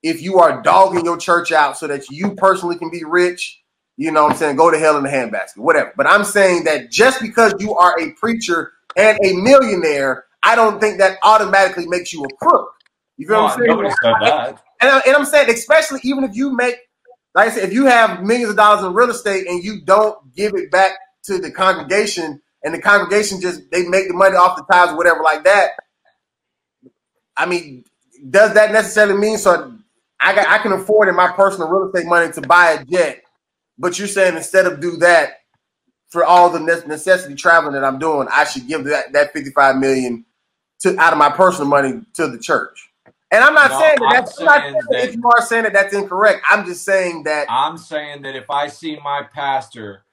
if 0.03 0.23
you 0.23 0.39
are 0.39 0.63
dogging 0.63 1.05
your 1.05 1.19
church 1.19 1.53
out 1.53 1.77
so 1.77 1.87
that 1.89 2.09
you 2.11 2.35
personally 2.37 2.77
can 2.79 2.91
be 2.91 3.05
rich, 3.05 3.61
you 3.97 4.11
know 4.13 4.25
what 4.25 4.33
I'm 4.33 4.39
saying, 4.39 4.57
go 4.57 4.71
to 4.71 4.79
hell 4.79 4.97
in 4.97 5.03
the 5.03 5.09
handbasket, 5.09 5.57
whatever. 5.59 5.93
But 5.97 6.07
I'm 6.07 6.25
saying 6.25 6.65
that 6.65 6.91
just 6.91 7.21
because 7.21 7.55
you 7.59 7.75
are 7.75 7.99
a 8.01 8.13
preacher 8.13 8.73
and 8.97 9.19
a 9.25 9.33
millionaire, 9.35 10.25
I 10.43 10.55
don't 10.55 10.81
think 10.81 10.99
that 10.99 11.19
automatically 11.23 11.87
makes 11.89 12.13
you 12.13 12.25
a 12.25 12.37
crook. 12.37 12.73
You 13.17 13.27
feel 13.27 13.37
Well, 13.37 13.45
what 13.45 13.53
I'm 13.53 13.59
saying? 13.59 13.69
nobody 13.71 13.91
said 14.03 14.15
that. 14.21 14.63
And, 14.81 14.91
I- 14.91 15.03
and 15.07 15.17
I'm 15.17 15.25
saying, 15.25 15.51
especially 15.51 16.01
even 16.05 16.25
if 16.25 16.37
you 16.37 16.55
make, 16.55 16.77
like 17.37 17.51
I 17.51 17.55
said, 17.55 17.65
if 17.65 17.75
you 17.75 17.85
have 17.85 18.23
millions 18.23 18.51
of 18.51 18.57
dollars 18.57 18.83
in 18.83 18.95
real 18.95 19.11
estate 19.11 19.47
and 19.47 19.63
you 19.63 19.83
don't 19.85 20.35
give 20.35 20.55
it 20.55 20.71
back 20.71 20.93
to 21.25 21.39
the 21.39 21.51
congregation, 21.51 22.41
and 22.65 22.75
the 22.75 22.81
congregation 22.81 23.43
just 23.43 23.71
they 23.71 23.87
make 23.87 24.09
the 24.09 24.15
money 24.15 24.37
off 24.37 24.57
the 24.57 24.65
tithes 24.73 24.93
or 24.93 24.97
whatever 24.97 25.23
like 25.23 25.45
that. 25.45 25.73
I 27.37 27.45
mean, 27.45 27.85
does 28.31 28.55
that 28.55 28.73
necessarily 28.73 29.19
mean 29.19 29.37
so? 29.37 29.77
I 30.19 30.35
got, 30.35 30.49
I 30.49 30.59
can 30.59 30.73
afford 30.73 31.09
in 31.11 31.15
my 31.15 31.31
personal 31.31 31.69
real 31.69 31.89
estate 31.89 32.09
money 32.09 32.33
to 32.33 32.41
buy 32.41 32.73
a 32.73 32.85
jet, 32.87 33.23
but 33.79 33.99
you're 33.99 34.09
saying 34.09 34.37
instead 34.37 34.65
of 34.67 34.81
do 34.81 34.97
that 34.97 35.35
for 36.09 36.25
all 36.25 36.49
the 36.49 36.61
necessity 36.61 37.35
traveling 37.35 37.75
that 37.75 37.85
I'm 37.85 37.99
doing, 37.99 38.29
I 38.33 38.45
should 38.45 38.67
give 38.67 38.85
that 38.85 39.13
that 39.13 39.35
55 39.35 39.77
million 39.77 40.25
to 40.81 40.99
out 40.99 41.13
of 41.13 41.19
my 41.19 41.29
personal 41.29 41.69
money 41.69 42.01
to 42.15 42.29
the 42.29 42.39
church. 42.39 42.86
And 43.31 43.45
I'm 43.45 43.55
not 43.55 43.73
No, 43.73 43.77
saying 43.77 44.01
that 44.01 44.11
I'm 44.11 44.25
that's 44.25 44.33
I'm 44.41 44.47
not 44.47 44.63
saying 44.63 44.73
saying 44.73 44.87
that 44.91 45.05
that- 45.05 45.11
if 45.11 45.15
you 45.17 45.23
are 45.37 45.43
saying 45.43 45.65
that 45.65 45.75
that's 45.75 45.95
incorrect. 45.95 46.43
I'm 46.51 46.67
just 46.67 46.85
saying 46.85 47.25
that 47.25 47.49
I'm 47.49 47.79
saying 47.79 48.23
that 48.23 48.37
if 48.37 48.51
I 48.51 48.69
see 48.69 48.99
my 49.05 49.23
pastor 49.25 50.05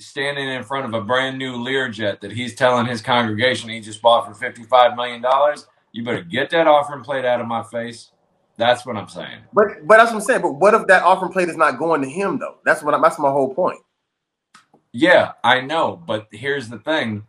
standing 0.00 0.48
in 0.48 0.64
front 0.64 0.86
of 0.86 0.94
a 0.94 1.04
brand 1.04 1.38
new 1.38 1.56
Learjet 1.56 2.20
that 2.20 2.32
he's 2.32 2.54
telling 2.54 2.86
his 2.86 3.02
congregation 3.02 3.70
he 3.70 3.80
just 3.80 4.02
bought 4.02 4.26
for 4.26 4.34
$55 4.52 4.96
million, 4.96 5.24
you 5.92 6.04
better 6.04 6.22
get 6.22 6.50
that 6.50 6.66
offering 6.68 7.04
plate 7.04 7.24
out 7.24 7.40
of 7.40 7.48
my 7.48 7.62
face. 7.64 8.12
That's 8.58 8.86
what 8.86 8.96
I'm 8.96 9.08
saying. 9.08 9.40
But 9.52 9.66
but 9.86 9.98
that's 9.98 10.10
what 10.12 10.18
I'm 10.18 10.24
saying. 10.24 10.42
But 10.42 10.54
what 10.54 10.74
if 10.74 10.86
that 10.88 11.02
offering 11.04 11.32
plate 11.32 11.48
is 11.50 11.56
not 11.56 11.78
going 11.78 12.02
to 12.02 12.08
him 12.10 12.38
though? 12.38 12.56
That's 12.64 12.82
what 12.82 12.94
I, 12.94 13.00
that's 13.00 13.18
my 13.18 13.30
whole 13.30 13.54
point. 13.54 13.80
Yeah, 14.92 15.34
I 15.44 15.62
know, 15.62 15.96
but 16.06 16.28
here's 16.32 16.68
the 16.70 16.78
thing. 16.80 17.24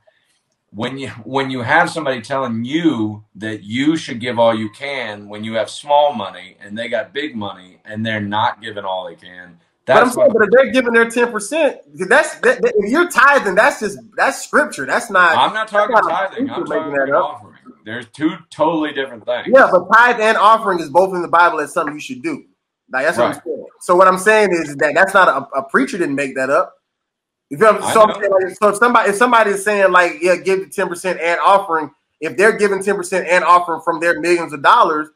When 0.74 0.98
you 0.98 1.10
when 1.24 1.52
you 1.52 1.62
have 1.62 1.90
somebody 1.90 2.22
telling 2.22 2.66
you 2.66 3.24
that 3.36 3.64
you 3.64 3.96
should 3.96 4.20
give 4.20 4.40
all 4.40 4.56
you 4.58 4.70
can 4.72 5.30
when 5.30 5.44
you 5.44 5.54
have 5.56 5.70
small 5.70 6.14
money 6.14 6.58
and 6.62 6.78
they 6.78 6.90
got 6.90 7.14
big 7.14 7.36
money 7.36 7.80
and 7.86 8.06
they're 8.06 8.22
not 8.22 8.62
giving 8.62 8.84
all 8.86 9.08
they 9.08 9.16
can, 9.16 9.60
But 9.86 10.04
I'm 10.04 10.10
saying, 10.12 10.30
but 10.34 10.44
if 10.44 10.50
they're 10.52 10.72
giving 10.72 10.94
their 10.94 11.10
ten 11.10 11.32
percent, 11.32 11.78
that's 12.10 12.36
that, 12.40 12.62
that- 12.62 12.74
if 12.78 12.92
you're 12.92 13.10
tithing, 13.10 13.56
that's 13.56 13.82
just 13.82 14.00
that's 14.18 14.44
scripture. 14.44 14.86
That's 14.86 15.10
not. 15.12 15.38
I'm 15.38 15.54
not 15.54 15.68
talking 15.68 15.96
That's 15.96 16.08
not 16.08 16.30
tithing. 16.32 16.50
I'm 16.50 16.64
making 16.64 16.92
talking 16.92 16.94
that 16.94 17.16
up. 17.16 17.26
offering. 17.36 17.56
There's 17.86 18.08
two 18.08 18.32
totally 18.50 18.94
different 18.94 19.26
things. 19.26 19.48
Yeah, 19.54 19.70
but 19.72 19.86
tithe 19.94 20.20
and 20.22 20.38
offering 20.38 20.80
is 20.80 20.90
both 20.90 21.14
in 21.14 21.22
the 21.22 21.28
Bible 21.28 21.60
as 21.60 21.74
something 21.74 21.94
you 21.96 22.02
should 22.02 22.24
do. 22.24 22.46
Like 22.92 23.06
that's 23.06 23.18
what 23.18 23.28
I'm 23.28 23.34
saying. 23.34 23.66
So 23.82 23.96
what 23.96 24.08
I'm 24.08 24.18
saying 24.18 24.52
is 24.54 24.76
that 24.78 24.94
that's 24.96 25.14
not 25.14 25.28
a, 25.28 25.60
a 25.60 25.64
preacher 25.70 25.98
didn't 25.98 26.16
make 26.16 26.36
that 26.36 26.50
up. 26.50 26.76
You 27.54 27.60
feel 27.60 27.74
me? 27.74 27.82
So, 27.84 28.02
I'm 28.02 28.16
saying, 28.20 28.32
like, 28.32 28.56
so 28.58 28.70
if 28.70 28.78
somebody 28.78 29.10
if 29.12 29.16
somebody 29.16 29.52
is 29.52 29.64
saying 29.64 29.92
like 29.92 30.14
yeah, 30.24 30.38
give 30.38 30.62
the 30.62 30.66
ten 30.66 30.90
percent 30.90 31.20
and 31.20 31.40
offering, 31.40 31.92
if 32.20 32.36
they're 32.36 32.58
giving 32.58 32.82
ten 32.82 32.96
percent 32.96 33.28
and 33.28 33.44
offering 33.44 33.80
from 33.82 34.00
their 34.00 34.20
millions 34.20 34.54
of 34.54 34.64
dollars, 34.64 35.10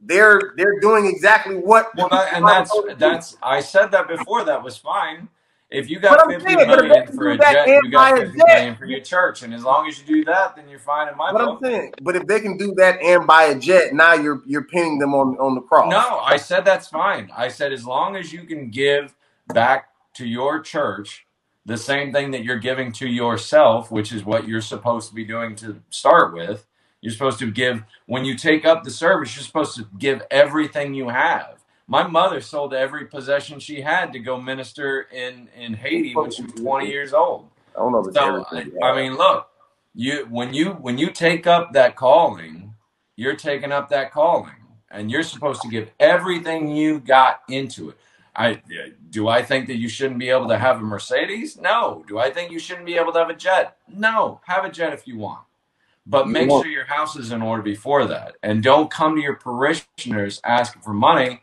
they're 0.00 0.54
they're 0.56 0.80
doing 0.80 1.04
exactly 1.04 1.56
what. 1.56 1.94
Well, 1.94 2.08
that, 2.08 2.32
and 2.32 2.48
that's 2.48 2.74
that's. 2.96 3.36
I 3.42 3.60
said 3.60 3.90
that 3.90 4.08
before. 4.08 4.44
That 4.44 4.62
was 4.62 4.78
fine. 4.78 5.28
If 5.68 5.90
you 5.90 6.00
got 6.00 6.26
fifty 6.26 6.54
saying, 6.54 6.68
million 6.70 7.06
for 7.12 7.32
a 7.32 7.36
jet, 7.36 7.68
you 7.68 7.90
got 7.90 8.14
buy 8.14 8.22
a 8.22 8.24
fifty 8.24 8.38
jet- 8.38 8.46
million 8.46 8.74
for 8.74 8.86
your 8.86 9.00
church, 9.00 9.42
and 9.42 9.52
as 9.52 9.62
long 9.62 9.86
as 9.86 9.98
you 10.00 10.06
do 10.06 10.24
that, 10.24 10.56
then 10.56 10.70
you're 10.70 10.78
fine 10.78 11.08
in 11.08 11.18
my 11.18 11.34
What 11.34 11.42
I'm 11.42 11.58
saying, 11.62 11.92
but 12.00 12.16
if 12.16 12.26
they 12.26 12.40
can 12.40 12.56
do 12.56 12.72
that 12.76 12.98
and 13.02 13.26
buy 13.26 13.42
a 13.42 13.58
jet, 13.58 13.92
now 13.92 14.14
you're 14.14 14.40
you're 14.46 14.64
pinning 14.64 14.98
them 14.98 15.12
on 15.12 15.36
on 15.36 15.54
the 15.54 15.60
cross. 15.60 15.92
No, 15.92 16.20
I 16.20 16.38
said 16.38 16.64
that's 16.64 16.88
fine. 16.88 17.30
I 17.36 17.48
said 17.48 17.74
as 17.74 17.84
long 17.84 18.16
as 18.16 18.32
you 18.32 18.44
can 18.44 18.70
give 18.70 19.14
back 19.52 19.90
to 20.14 20.26
your 20.26 20.60
church 20.60 21.26
the 21.68 21.76
same 21.76 22.12
thing 22.14 22.30
that 22.30 22.44
you're 22.44 22.58
giving 22.58 22.92
to 22.92 23.06
yourself, 23.06 23.90
which 23.90 24.10
is 24.10 24.24
what 24.24 24.48
you're 24.48 24.62
supposed 24.62 25.10
to 25.10 25.14
be 25.14 25.24
doing 25.24 25.54
to 25.56 25.82
start 25.90 26.32
with. 26.32 26.66
You're 27.02 27.12
supposed 27.12 27.38
to 27.40 27.50
give 27.50 27.84
when 28.06 28.24
you 28.24 28.36
take 28.36 28.64
up 28.64 28.84
the 28.84 28.90
service, 28.90 29.36
you're 29.36 29.44
supposed 29.44 29.76
to 29.76 29.86
give 29.98 30.22
everything 30.30 30.94
you 30.94 31.10
have. 31.10 31.58
My 31.86 32.06
mother 32.06 32.40
sold 32.40 32.72
every 32.72 33.04
possession 33.06 33.60
she 33.60 33.82
had 33.82 34.14
to 34.14 34.18
go 34.18 34.40
minister 34.40 35.02
in 35.12 35.48
in 35.54 35.74
Haiti 35.74 36.16
when 36.16 36.30
she 36.30 36.42
was 36.42 36.54
20 36.54 36.88
years 36.88 37.12
old. 37.12 37.50
I 37.76 37.80
don't 37.80 37.92
know 37.92 38.00
if 38.00 38.14
So 38.14 38.46
everything. 38.50 38.72
I 38.82 38.96
mean, 38.96 39.14
look, 39.16 39.48
you 39.94 40.26
when 40.30 40.54
you 40.54 40.70
when 40.70 40.96
you 40.96 41.10
take 41.10 41.46
up 41.46 41.74
that 41.74 41.96
calling, 41.96 42.74
you're 43.14 43.36
taking 43.36 43.72
up 43.72 43.90
that 43.90 44.10
calling, 44.10 44.54
and 44.90 45.10
you're 45.10 45.22
supposed 45.22 45.60
to 45.62 45.68
give 45.68 45.90
everything 46.00 46.68
you 46.74 46.98
got 46.98 47.42
into 47.50 47.90
it. 47.90 47.98
I 48.38 48.62
do 49.10 49.28
I 49.28 49.42
think 49.42 49.66
that 49.68 49.78
you 49.78 49.88
shouldn't 49.88 50.20
be 50.20 50.30
able 50.30 50.48
to 50.48 50.58
have 50.58 50.78
a 50.78 50.82
Mercedes? 50.82 51.58
No. 51.58 52.04
Do 52.08 52.18
I 52.18 52.30
think 52.30 52.52
you 52.52 52.60
shouldn't 52.60 52.86
be 52.86 52.96
able 52.96 53.12
to 53.12 53.18
have 53.18 53.30
a 53.30 53.36
jet? 53.36 53.76
No. 53.88 54.40
Have 54.46 54.64
a 54.64 54.70
jet 54.70 54.94
if 54.94 55.08
you 55.08 55.18
want. 55.18 55.40
But 56.06 56.26
You 56.26 56.32
make 56.32 56.48
won't. 56.50 56.64
sure 56.64 56.72
your 56.72 56.86
house 56.86 57.16
is 57.16 57.32
in 57.32 57.42
order 57.42 57.62
before 57.62 58.06
that. 58.06 58.36
And 58.42 58.62
don't 58.62 58.90
come 58.90 59.16
to 59.16 59.22
your 59.22 59.36
parishioners 59.36 60.40
asking 60.44 60.82
for 60.82 60.94
money 60.94 61.42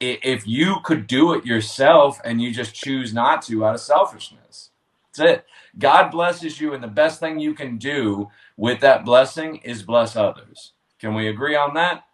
if 0.00 0.46
you 0.46 0.76
could 0.84 1.06
do 1.06 1.34
it 1.34 1.46
yourself 1.46 2.20
and 2.24 2.40
you 2.42 2.52
just 2.52 2.74
choose 2.74 3.14
not 3.14 3.42
to 3.42 3.64
out 3.64 3.74
of 3.76 3.80
selfishness. 3.80 4.70
That's 5.16 5.30
it. 5.30 5.46
God 5.78 6.10
blesses 6.10 6.60
you, 6.60 6.74
and 6.74 6.82
the 6.82 6.88
best 6.88 7.20
thing 7.20 7.38
you 7.38 7.54
can 7.54 7.78
do 7.78 8.30
with 8.56 8.80
that 8.80 9.04
blessing 9.04 9.56
is 9.58 9.82
bless 9.82 10.16
others. 10.16 10.72
Can 11.00 11.14
we 11.14 11.28
agree 11.28 11.56
on 11.56 11.74
that? 11.74 12.04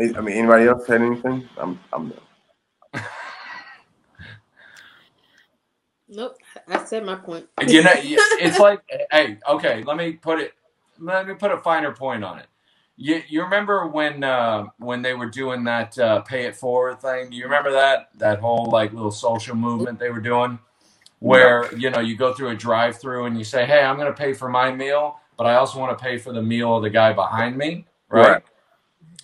I 0.00 0.20
mean, 0.22 0.36
anybody 0.36 0.66
else 0.66 0.86
had 0.86 1.02
anything? 1.02 1.48
I'm, 1.58 1.80
I'm. 1.92 2.10
done. 2.10 2.20
Nope, 6.08 6.36
I 6.68 6.84
said 6.84 7.04
my 7.04 7.16
point. 7.16 7.46
You 7.66 7.82
know, 7.82 7.92
it's 7.96 8.58
like, 8.58 8.80
hey, 9.12 9.38
okay, 9.48 9.82
let 9.84 9.96
me 9.96 10.12
put 10.12 10.40
it, 10.40 10.54
let 11.00 11.26
me 11.26 11.34
put 11.34 11.50
a 11.52 11.58
finer 11.58 11.92
point 11.92 12.24
on 12.24 12.38
it. 12.38 12.46
You, 12.96 13.22
you 13.28 13.42
remember 13.44 13.86
when 13.86 14.24
uh, 14.24 14.66
when 14.78 15.02
they 15.02 15.14
were 15.14 15.28
doing 15.30 15.64
that 15.64 15.98
uh, 15.98 16.20
pay 16.22 16.46
it 16.46 16.56
forward 16.56 17.00
thing? 17.00 17.30
Do 17.30 17.36
you 17.36 17.44
remember 17.44 17.72
that 17.72 18.10
that 18.18 18.40
whole 18.40 18.70
like 18.72 18.92
little 18.92 19.12
social 19.12 19.56
movement 19.56 19.98
they 20.00 20.10
were 20.10 20.20
doing, 20.20 20.58
where 21.20 21.74
you 21.76 21.90
know 21.90 22.00
you 22.00 22.16
go 22.16 22.34
through 22.34 22.50
a 22.50 22.56
drive 22.56 23.00
through 23.00 23.26
and 23.26 23.38
you 23.38 23.44
say, 23.44 23.66
"Hey, 23.66 23.82
I'm 23.82 23.96
going 23.96 24.12
to 24.12 24.18
pay 24.18 24.34
for 24.34 24.48
my 24.48 24.72
meal, 24.72 25.20
but 25.36 25.46
I 25.46 25.56
also 25.56 25.78
want 25.80 25.96
to 25.98 26.02
pay 26.02 26.18
for 26.18 26.32
the 26.32 26.42
meal 26.42 26.76
of 26.76 26.82
the 26.82 26.90
guy 26.90 27.12
behind 27.12 27.56
me." 27.58 27.86
Right. 28.10 28.42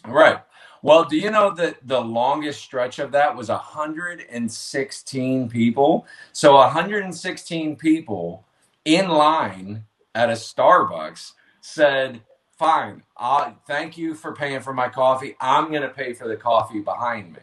Right. 0.06 0.38
Well, 0.84 1.06
do 1.06 1.16
you 1.16 1.30
know 1.30 1.48
that 1.54 1.78
the 1.88 2.02
longest 2.02 2.60
stretch 2.60 2.98
of 2.98 3.10
that 3.12 3.34
was 3.34 3.48
116 3.48 5.48
people? 5.48 6.06
So 6.32 6.56
116 6.56 7.76
people 7.76 8.44
in 8.84 9.08
line 9.08 9.86
at 10.14 10.28
a 10.28 10.34
Starbucks 10.34 11.32
said, 11.62 12.20
"Fine, 12.58 13.02
i 13.16 13.54
thank 13.66 13.96
you 13.96 14.14
for 14.14 14.34
paying 14.34 14.60
for 14.60 14.74
my 14.74 14.90
coffee. 14.90 15.36
I'm 15.40 15.70
going 15.70 15.80
to 15.80 15.88
pay 15.88 16.12
for 16.12 16.28
the 16.28 16.36
coffee 16.36 16.80
behind 16.80 17.32
me." 17.32 17.40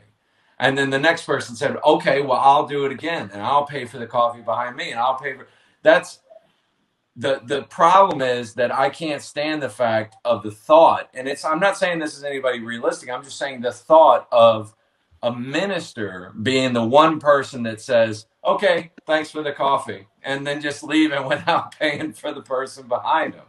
And 0.59 0.77
then 0.77 0.91
the 0.91 0.99
next 0.99 1.25
person 1.25 1.55
said, 1.55 1.77
"Okay, 1.83 2.21
well, 2.21 2.39
I'll 2.39 2.67
do 2.67 2.85
it 2.85 2.91
again, 2.91 3.31
and 3.33 3.41
I'll 3.41 3.65
pay 3.65 3.85
for 3.85 3.97
the 3.97 4.05
coffee 4.05 4.41
behind 4.41 4.75
me, 4.75 4.91
and 4.91 4.99
I'll 4.99 5.17
pay 5.17 5.33
for." 5.33 5.47
That's 5.81 6.19
the 7.15 7.41
the 7.45 7.63
problem 7.63 8.21
is 8.21 8.53
that 8.55 8.73
I 8.73 8.89
can't 8.89 9.21
stand 9.21 9.61
the 9.61 9.69
fact 9.69 10.15
of 10.25 10.43
the 10.43 10.51
thought, 10.51 11.09
and 11.13 11.27
it's 11.27 11.43
I'm 11.45 11.59
not 11.59 11.77
saying 11.77 11.99
this 11.99 12.17
is 12.17 12.23
anybody 12.23 12.59
realistic. 12.59 13.09
I'm 13.09 13.23
just 13.23 13.37
saying 13.37 13.61
the 13.61 13.71
thought 13.73 14.27
of 14.31 14.73
a 15.23 15.31
minister 15.31 16.31
being 16.41 16.73
the 16.73 16.83
one 16.85 17.19
person 17.19 17.63
that 17.63 17.81
says, 17.81 18.27
"Okay, 18.45 18.91
thanks 19.05 19.29
for 19.29 19.43
the 19.43 19.51
coffee," 19.51 20.07
and 20.23 20.47
then 20.47 20.61
just 20.61 20.83
leaving 20.83 21.25
without 21.27 21.77
paying 21.77 22.13
for 22.13 22.33
the 22.33 22.41
person 22.41 22.87
behind 22.87 23.33
him. 23.35 23.45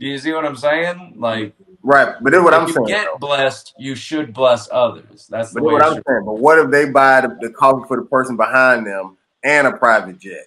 Do 0.00 0.06
you 0.06 0.18
see 0.18 0.32
what 0.32 0.44
I'm 0.44 0.56
saying? 0.56 1.14
Like, 1.16 1.54
right? 1.84 2.16
But 2.20 2.32
then 2.32 2.42
what 2.42 2.52
I'm 2.52 2.66
you 2.66 2.74
saying, 2.74 2.86
get 2.88 3.06
though. 3.06 3.18
blessed, 3.18 3.74
you 3.78 3.94
should 3.94 4.34
bless 4.34 4.68
others. 4.72 5.28
That's 5.30 5.52
the 5.52 5.60
But 5.60 5.64
way. 5.66 5.72
what 5.74 5.82
it 5.82 5.86
I'm 5.86 5.94
should- 5.94 6.04
saying. 6.08 6.22
But 6.26 6.38
what 6.40 6.58
if 6.58 6.70
they 6.72 6.90
buy 6.90 7.20
the, 7.20 7.38
the 7.40 7.50
coffee 7.50 7.84
for 7.86 7.96
the 7.96 8.04
person 8.06 8.36
behind 8.36 8.86
them 8.88 9.16
and 9.44 9.68
a 9.68 9.72
private 9.72 10.18
jet? 10.18 10.46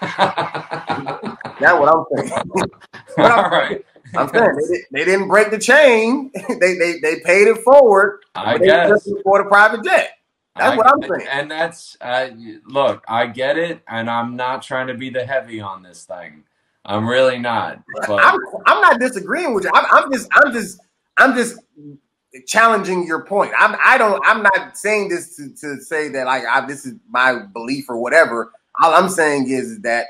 That's 1.60 1.78
what 1.78 1.88
I'm 1.88 2.04
saying. 2.28 2.70
What 3.16 3.30
I'm, 3.32 3.44
All 3.44 3.50
right. 3.50 3.84
I'm 4.16 4.28
saying 4.28 4.56
they, 4.92 4.98
they 4.98 5.04
didn't 5.04 5.28
break 5.28 5.50
the 5.50 5.58
chain. 5.58 6.30
they, 6.48 6.74
they 6.74 6.98
they 7.00 7.20
paid 7.20 7.48
it 7.48 7.58
forward. 7.58 8.20
I 8.34 8.58
guess. 8.58 9.06
afford 9.06 9.46
a 9.46 9.48
private 9.48 9.84
jet. 9.84 10.12
That's 10.56 10.72
I- 10.72 10.76
what 10.76 10.86
I'm 10.86 11.00
saying. 11.02 11.28
And 11.30 11.50
that's 11.50 11.96
uh, 12.00 12.30
look, 12.66 13.04
I 13.08 13.26
get 13.26 13.58
it, 13.58 13.82
and 13.88 14.08
I'm 14.10 14.36
not 14.36 14.62
trying 14.62 14.88
to 14.88 14.94
be 14.94 15.10
the 15.10 15.24
heavy 15.24 15.60
on 15.60 15.82
this 15.82 16.04
thing. 16.04 16.44
I'm 16.84 17.08
really 17.08 17.38
not. 17.38 17.82
But 18.06 18.20
I'm 18.20 18.38
I'm 18.66 18.80
not 18.80 19.00
disagreeing 19.00 19.54
with 19.54 19.64
you. 19.64 19.70
I'm, 19.74 19.84
I'm 19.90 20.12
just 20.12 20.28
I'm 20.32 20.52
just 20.52 20.80
I'm 21.16 21.34
just 21.34 21.58
challenging 22.46 23.06
your 23.06 23.24
point. 23.24 23.52
I'm 23.58 23.76
I 23.84 23.98
don't 23.98 24.22
I'm 24.24 24.42
not 24.42 24.76
saying 24.76 25.08
this 25.08 25.36
to, 25.36 25.50
to 25.60 25.80
say 25.80 26.08
that 26.10 26.26
like 26.26 26.44
I, 26.44 26.66
this 26.66 26.86
is 26.86 26.94
my 27.08 27.40
belief 27.52 27.86
or 27.88 27.98
whatever. 27.98 28.52
All 28.82 28.94
I'm 28.94 29.08
saying 29.10 29.48
is 29.50 29.80
that. 29.82 30.06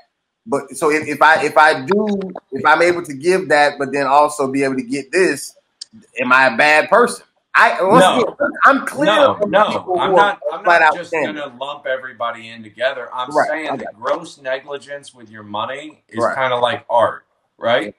But 0.46 0.72
so 0.76 0.90
if, 0.90 1.08
if 1.08 1.22
I 1.22 1.44
if 1.44 1.56
I 1.58 1.84
do 1.84 2.34
if 2.52 2.64
I'm 2.66 2.82
able 2.82 3.04
to 3.04 3.14
give 3.14 3.48
that, 3.50 3.74
but 3.78 3.92
then 3.92 4.06
also 4.06 4.50
be 4.50 4.64
able 4.64 4.76
to 4.76 4.84
get 4.84 5.12
this, 5.12 5.54
am 6.20 6.32
I 6.32 6.48
a 6.54 6.56
bad 6.56 6.90
person? 6.90 7.24
I 7.54 7.82
once 7.82 8.08
No. 8.08 8.10
again, 8.10 8.24
I'm 8.64 8.86
clear. 8.86 9.12
no, 9.12 9.42
no, 9.44 9.92
I'm 9.96 10.14
not. 10.14 10.40
I'm 10.50 10.64
not 10.64 10.82
just 10.90 11.08
standing. 11.08 11.34
going 11.34 11.36
to 11.36 11.46
lump 11.48 11.86
everybody 11.86 12.48
in 12.48 12.62
together. 12.62 13.08
I'm 13.14 13.30
Right, 13.30 13.50
saying 13.50 13.70
I 13.70 13.78
that 13.78 13.94
gross 13.94 14.38
negligence 14.38 15.14
with 15.14 15.30
your 15.30 15.44
money 15.44 16.04
is 16.08 16.26
Right. 16.26 16.28
kind 16.28 16.52
of 16.52 16.62
like 16.62 16.86
art, 16.90 17.26
right? 17.58 17.94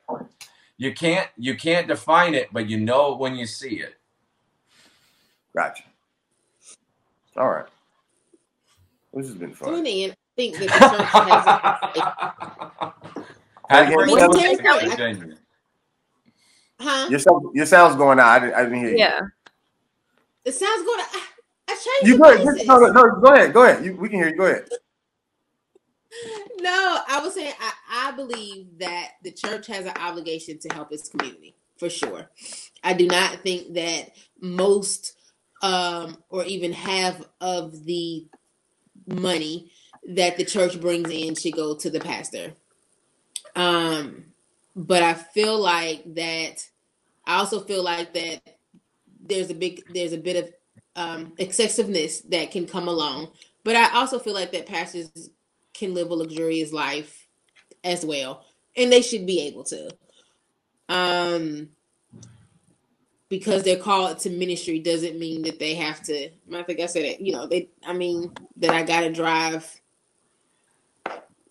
You 0.77 0.93
can't 0.93 1.29
you 1.37 1.55
can't 1.57 1.87
define 1.87 2.35
it, 2.35 2.49
but 2.53 2.69
you 2.69 2.79
know 2.79 3.13
it 3.13 3.19
when 3.19 3.35
you 3.37 3.45
see 3.47 3.79
it. 3.81 3.95
Gotcha. 5.55 5.83
All 7.37 7.49
right. 7.49 7.65
This 9.13 9.27
has 9.27 9.35
been 9.35 9.53
So 9.63 9.75
fun. 9.75 9.75
in 9.75 9.85
the 9.85 10.05
end, 10.05 10.13
I 10.13 10.18
think 10.39 10.55
that 10.57 10.61
the 10.61 10.67
church 10.67 11.09
has, 11.11 11.45
Had 13.69 13.79
to 13.81 13.85
Again, 13.87 13.97
bring 13.97 14.11
what 14.11 14.21
it 14.21 14.23
else? 14.23 14.57
to 14.57 14.63
Kelly? 14.63 14.89
the 14.89 14.95
didn't 14.95 15.27
you? 15.27 15.35
huh? 16.79 17.07
Your 17.09 17.19
sound, 17.19 17.55
your 17.55 17.65
sound's 17.65 17.95
going 17.97 18.19
out. 18.19 18.27
I 18.27 18.39
didn't, 18.39 18.53
I 18.55 18.63
didn't 18.63 18.79
hear 18.79 18.89
you. 18.91 18.97
Yeah. 18.97 19.19
It 20.45 20.53
sounds 20.53 20.83
good. 20.83 20.99
I, 20.99 21.21
I 21.67 21.71
changed 21.73 22.07
You 22.07 22.13
the 22.13 22.19
go 22.23 22.29
ahead. 22.33 22.45
voices. 22.45 22.67
No, 22.67 22.77
no, 22.77 22.87
no, 22.87 23.19
go 23.19 23.33
ahead. 23.33 23.53
Go 23.53 23.63
ahead. 23.65 23.83
You, 23.85 23.97
we 23.97 24.07
can 24.09 24.19
hear 24.19 24.29
you. 24.29 24.37
Go 24.37 24.45
ahead. 24.45 24.69
No, 26.59 26.99
I 27.07 27.21
was 27.23 27.33
saying 27.35 27.53
I, 27.59 28.09
I 28.09 28.11
believe 28.13 28.79
that 28.79 29.11
the 29.23 29.31
church 29.31 29.67
has 29.67 29.85
an 29.85 29.93
obligation 29.99 30.57
to 30.59 30.69
help 30.73 30.91
its 30.91 31.07
community 31.09 31.55
for 31.77 31.89
sure. 31.89 32.29
I 32.83 32.93
do 32.93 33.07
not 33.07 33.41
think 33.41 33.73
that 33.75 34.11
most 34.41 35.13
um, 35.61 36.17
or 36.29 36.43
even 36.45 36.73
half 36.73 37.21
of 37.41 37.83
the 37.85 38.25
money 39.05 39.71
that 40.09 40.37
the 40.37 40.45
church 40.45 40.79
brings 40.81 41.09
in 41.09 41.35
should 41.35 41.53
go 41.55 41.75
to 41.75 41.89
the 41.89 41.99
pastor. 41.99 42.53
Um, 43.55 44.25
but 44.75 45.03
I 45.03 45.13
feel 45.13 45.57
like 45.59 46.03
that. 46.15 46.67
I 47.25 47.37
also 47.37 47.61
feel 47.61 47.83
like 47.83 48.13
that 48.13 48.41
there's 49.21 49.51
a 49.51 49.53
big 49.53 49.83
there's 49.93 50.13
a 50.13 50.17
bit 50.17 50.35
of 50.35 50.53
um, 50.95 51.33
excessiveness 51.37 52.21
that 52.21 52.51
can 52.51 52.65
come 52.65 52.87
along. 52.87 53.29
But 53.63 53.75
I 53.75 53.95
also 53.95 54.19
feel 54.19 54.33
like 54.33 54.51
that 54.53 54.65
pastors 54.65 55.29
can 55.73 55.93
live 55.93 56.09
a 56.09 56.15
luxurious 56.15 56.73
life 56.73 57.27
as 57.83 58.05
well, 58.05 58.45
and 58.75 58.91
they 58.91 59.01
should 59.01 59.25
be 59.25 59.41
able 59.41 59.63
to. 59.65 59.91
Um, 60.89 61.69
because 63.29 63.61
they're 63.61 63.77
called 63.77 64.17
to 64.19 64.29
ministry 64.31 64.79
doesn't 64.79 65.19
mean 65.19 65.43
that 65.43 65.59
they 65.59 65.75
have 65.75 66.01
to. 66.03 66.29
I 66.51 66.63
think 66.63 66.79
I 66.79 66.87
said 66.87 67.05
it. 67.05 67.21
You 67.21 67.33
know, 67.33 67.45
they. 67.45 67.69
I 67.85 67.93
mean 67.93 68.33
that 68.57 68.71
I 68.71 68.81
got 68.81 69.01
to 69.01 69.13
drive. 69.13 69.79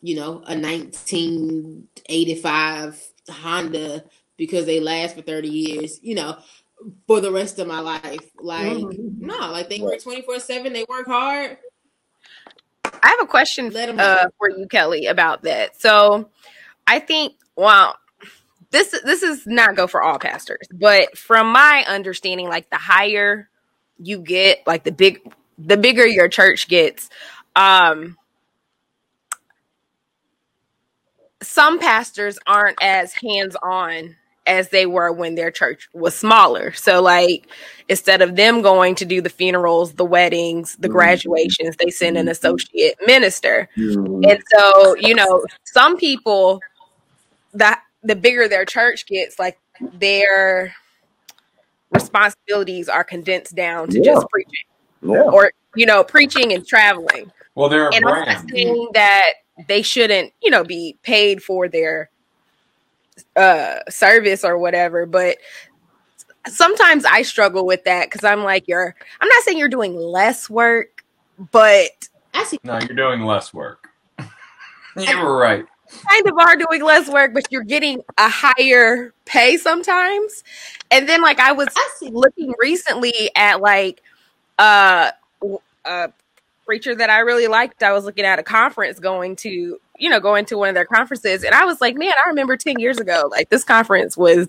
You 0.01 0.17
know, 0.17 0.43
a 0.47 0.57
1985 0.57 3.03
Honda 3.31 4.05
because 4.37 4.67
they 4.67 4.81
last 4.81 5.17
for 5.17 5.23
30 5.23 5.49
years. 5.49 5.99
You 6.03 6.15
know, 6.15 6.39
for 7.07 7.21
the 7.21 7.33
rest 7.33 7.59
of 7.59 7.67
my 7.67 7.81
life. 7.81 8.31
Like 8.41 8.85
no, 9.19 9.53
like 9.53 9.69
they 9.69 9.81
work 9.81 10.03
24 10.03 10.41
seven. 10.41 10.73
They 10.73 10.85
work 10.89 11.07
hard. 11.07 11.59
I 13.03 13.09
have 13.09 13.21
a 13.21 13.27
question 13.27 13.71
Let 13.71 13.89
'em 13.89 13.99
uh, 13.99 14.27
for 14.39 14.51
you, 14.51 14.67
Kelly, 14.67 15.07
about 15.07 15.43
that. 15.43 15.81
So, 15.81 16.31
I 16.87 16.99
think, 16.99 17.35
well, 17.57 17.97
this 18.71 18.91
this 19.05 19.23
is 19.23 19.47
not 19.47 19.77
go 19.77 19.87
for 19.87 20.03
all 20.03 20.19
pastors, 20.19 20.67
but 20.73 21.17
from 21.17 21.53
my 21.53 21.85
understanding, 21.87 22.49
like 22.49 22.71
the 22.71 22.77
higher 22.77 23.49
you 23.99 24.19
get, 24.19 24.67
like 24.67 24.85
the 24.85 24.93
big, 24.93 25.21
the 25.59 25.77
bigger 25.77 26.07
your 26.07 26.29
church 26.29 26.69
gets, 26.69 27.09
um, 27.57 28.17
some 31.43 31.79
pastors 31.79 32.39
aren't 32.47 32.79
as 32.83 33.13
hands 33.15 33.57
on 33.63 34.17
as 34.47 34.71
they 34.71 34.87
were 34.87 35.13
when 35.13 35.35
their 35.35 35.51
church 35.51 35.89
was 35.93 36.15
smaller. 36.17 36.73
So, 36.73 37.03
like, 37.03 37.47
instead 37.89 38.23
of 38.23 38.35
them 38.35 38.63
going 38.63 38.95
to 38.97 39.05
do 39.05 39.21
the 39.21 39.29
funerals, 39.29 39.93
the 39.93 40.07
weddings, 40.07 40.77
the 40.77 40.89
Mhm. 40.89 40.93
graduations, 40.93 41.77
they 41.77 41.91
send 41.91 42.17
an 42.17 42.29
associate 42.29 42.97
minister. 43.07 43.69
Mm, 43.77 44.31
And 44.31 44.43
so, 44.49 44.97
you 44.97 45.15
know, 45.15 45.45
some 45.65 45.99
people 45.99 46.61
that 47.53 47.83
the 48.03 48.17
bigger 48.17 48.49
their 48.49 48.65
church 48.65 49.07
gets, 49.07 49.39
like 49.39 49.59
their 49.81 50.75
responsibilities 51.91 52.89
are 52.89 53.05
condensed 53.05 53.55
down 53.55 53.89
to 53.91 53.99
Yeah. 53.99 54.15
just 54.15 54.27
preaching 54.31 54.65
Yeah. 55.03 55.23
or, 55.23 55.53
you 55.75 55.85
know, 55.87 56.03
preaching 56.03 56.53
and 56.53 56.67
traveling. 56.67 57.31
Well, 57.55 57.69
they're 57.69 57.89
a 57.89 57.95
And 57.95 58.05
I'm 58.07 58.25
not 58.25 58.45
saying 58.51 58.89
that 58.95 59.33
they 59.67 59.83
shouldn't, 59.83 60.33
you 60.43 60.51
know, 60.51 60.65
be 60.65 60.97
paid 61.03 61.43
for 61.43 61.69
their 61.69 62.11
uh 63.37 63.81
service 63.89 64.45
or 64.45 64.59
whatever, 64.59 65.05
but 65.05 65.39
sometimes 66.47 67.05
I 67.05 67.23
struggle 67.23 67.67
with 67.67 67.85
that 67.85 68.07
because 68.07 68.25
I'm 68.25 68.45
like, 68.45 68.69
you're 68.69 68.95
I'm 69.21 69.29
not 69.29 69.43
saying 69.43 69.59
you're 69.59 69.69
doing 69.69 69.97
less 69.97 70.49
work, 70.49 71.05
but 71.51 72.09
I 72.35 72.45
see. 72.45 72.59
No, 72.65 72.79
you're 72.79 72.97
doing 72.97 73.23
less 73.23 73.53
work. 73.53 73.89
you 74.97 75.21
were 75.21 75.37
right. 75.37 75.65
kind 76.09 76.27
of 76.27 76.39
are 76.39 76.57
doing 76.57 76.83
less 76.83 77.09
work, 77.09 77.35
but 77.35 77.45
you're 77.51 77.65
getting 77.65 78.03
a 78.17 78.29
higher 78.29 79.13
pay 79.25 79.57
sometimes. 79.57 80.45
And 80.91 81.09
then 81.09 81.23
like 81.23 81.39
I 81.39 81.53
was 81.53 81.69
I 81.75 82.09
looking 82.11 82.53
recently 82.59 83.31
at 83.37 83.61
like 83.61 84.03
uh 84.59 85.13
uh 85.85 86.09
preacher 86.69 86.95
that 86.95 87.09
I 87.09 87.21
really 87.21 87.47
liked. 87.47 87.83
I 87.83 87.93
was 87.93 88.05
looking 88.05 88.27
at 88.27 88.39
a 88.39 88.43
conference 88.43 89.01
going 89.01 89.37
to, 89.37 89.81
you 89.99 90.11
know, 90.11 90.21
going 90.21 90.45
to 90.45 90.59
one 90.59 90.69
of 90.69 90.75
their 90.75 90.85
conferences, 90.85 91.43
and 91.43 91.55
I 91.55 91.65
was 91.65 91.81
like, 91.81 91.97
man, 91.97 92.13
I 92.13 92.29
remember 92.29 92.59
10 92.59 92.79
years 92.79 92.99
ago, 92.99 93.27
like 93.31 93.49
this 93.49 93.65
conference 93.65 94.19
was 94.19 94.49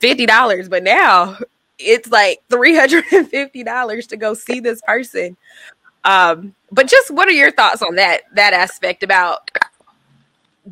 $50, 0.00 0.70
but 0.70 0.82
now 0.82 1.36
it's 1.78 2.10
like 2.10 2.42
$350 2.50 4.08
to 4.08 4.16
go 4.16 4.32
see 4.32 4.60
this 4.60 4.80
person. 4.86 5.36
Um, 6.04 6.54
but 6.70 6.88
just 6.88 7.10
what 7.10 7.28
are 7.28 7.32
your 7.32 7.52
thoughts 7.52 7.82
on 7.82 7.96
that 7.96 8.22
that 8.34 8.54
aspect 8.54 9.02
about 9.02 9.50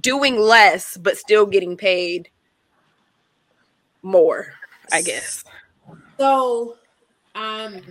doing 0.01 0.40
less 0.40 0.97
but 0.97 1.19
still 1.19 1.44
getting 1.44 1.77
paid 1.77 2.31
more, 4.02 4.55
I 4.90 5.02
guess. 5.02 5.44
So 6.19 6.78
um 7.35 7.82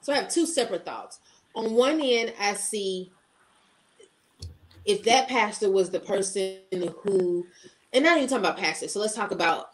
so 0.00 0.12
I 0.12 0.16
have 0.16 0.28
two 0.28 0.44
separate 0.44 0.84
thoughts. 0.84 1.20
On 1.54 1.72
one 1.74 2.00
end, 2.00 2.32
I 2.40 2.54
see 2.54 3.10
if 4.84 5.02
that 5.04 5.28
pastor 5.28 5.70
was 5.70 5.90
the 5.90 6.00
person 6.00 6.58
who 7.02 7.46
and 7.92 8.04
not 8.04 8.16
even 8.16 8.28
talking 8.28 8.44
about 8.44 8.58
pastors, 8.58 8.92
so 8.92 9.00
let's 9.00 9.14
talk 9.14 9.30
about 9.30 9.70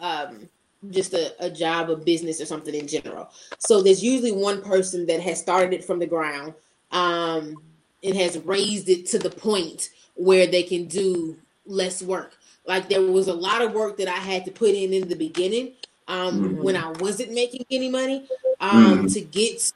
um 0.00 0.48
just 0.90 1.14
a, 1.14 1.34
a 1.44 1.50
job, 1.50 1.90
a 1.90 1.96
business, 1.96 2.40
or 2.40 2.46
something 2.46 2.74
in 2.74 2.86
general. 2.86 3.30
So 3.58 3.82
there's 3.82 4.02
usually 4.02 4.32
one 4.32 4.62
person 4.62 5.06
that 5.06 5.20
has 5.20 5.40
started 5.40 5.72
it 5.72 5.84
from 5.84 5.98
the 5.98 6.06
ground 6.06 6.54
um, 6.92 7.56
and 8.02 8.16
has 8.16 8.38
raised 8.38 8.88
it 8.88 9.06
to 9.06 9.18
the 9.18 9.30
point 9.30 9.90
where 10.14 10.46
they 10.46 10.62
can 10.62 10.86
do 10.86 11.36
less 11.66 12.02
work. 12.02 12.36
Like 12.66 12.88
there 12.88 13.02
was 13.02 13.28
a 13.28 13.34
lot 13.34 13.62
of 13.62 13.72
work 13.72 13.96
that 13.98 14.08
I 14.08 14.18
had 14.18 14.44
to 14.46 14.50
put 14.50 14.70
in 14.70 14.92
in 14.92 15.08
the 15.08 15.16
beginning 15.16 15.72
um, 16.08 16.42
mm-hmm. 16.42 16.62
when 16.62 16.76
I 16.76 16.90
wasn't 16.92 17.32
making 17.32 17.64
any 17.70 17.88
money 17.88 18.26
um, 18.60 18.98
mm-hmm. 18.98 19.06
to 19.06 19.20
get 19.20 19.72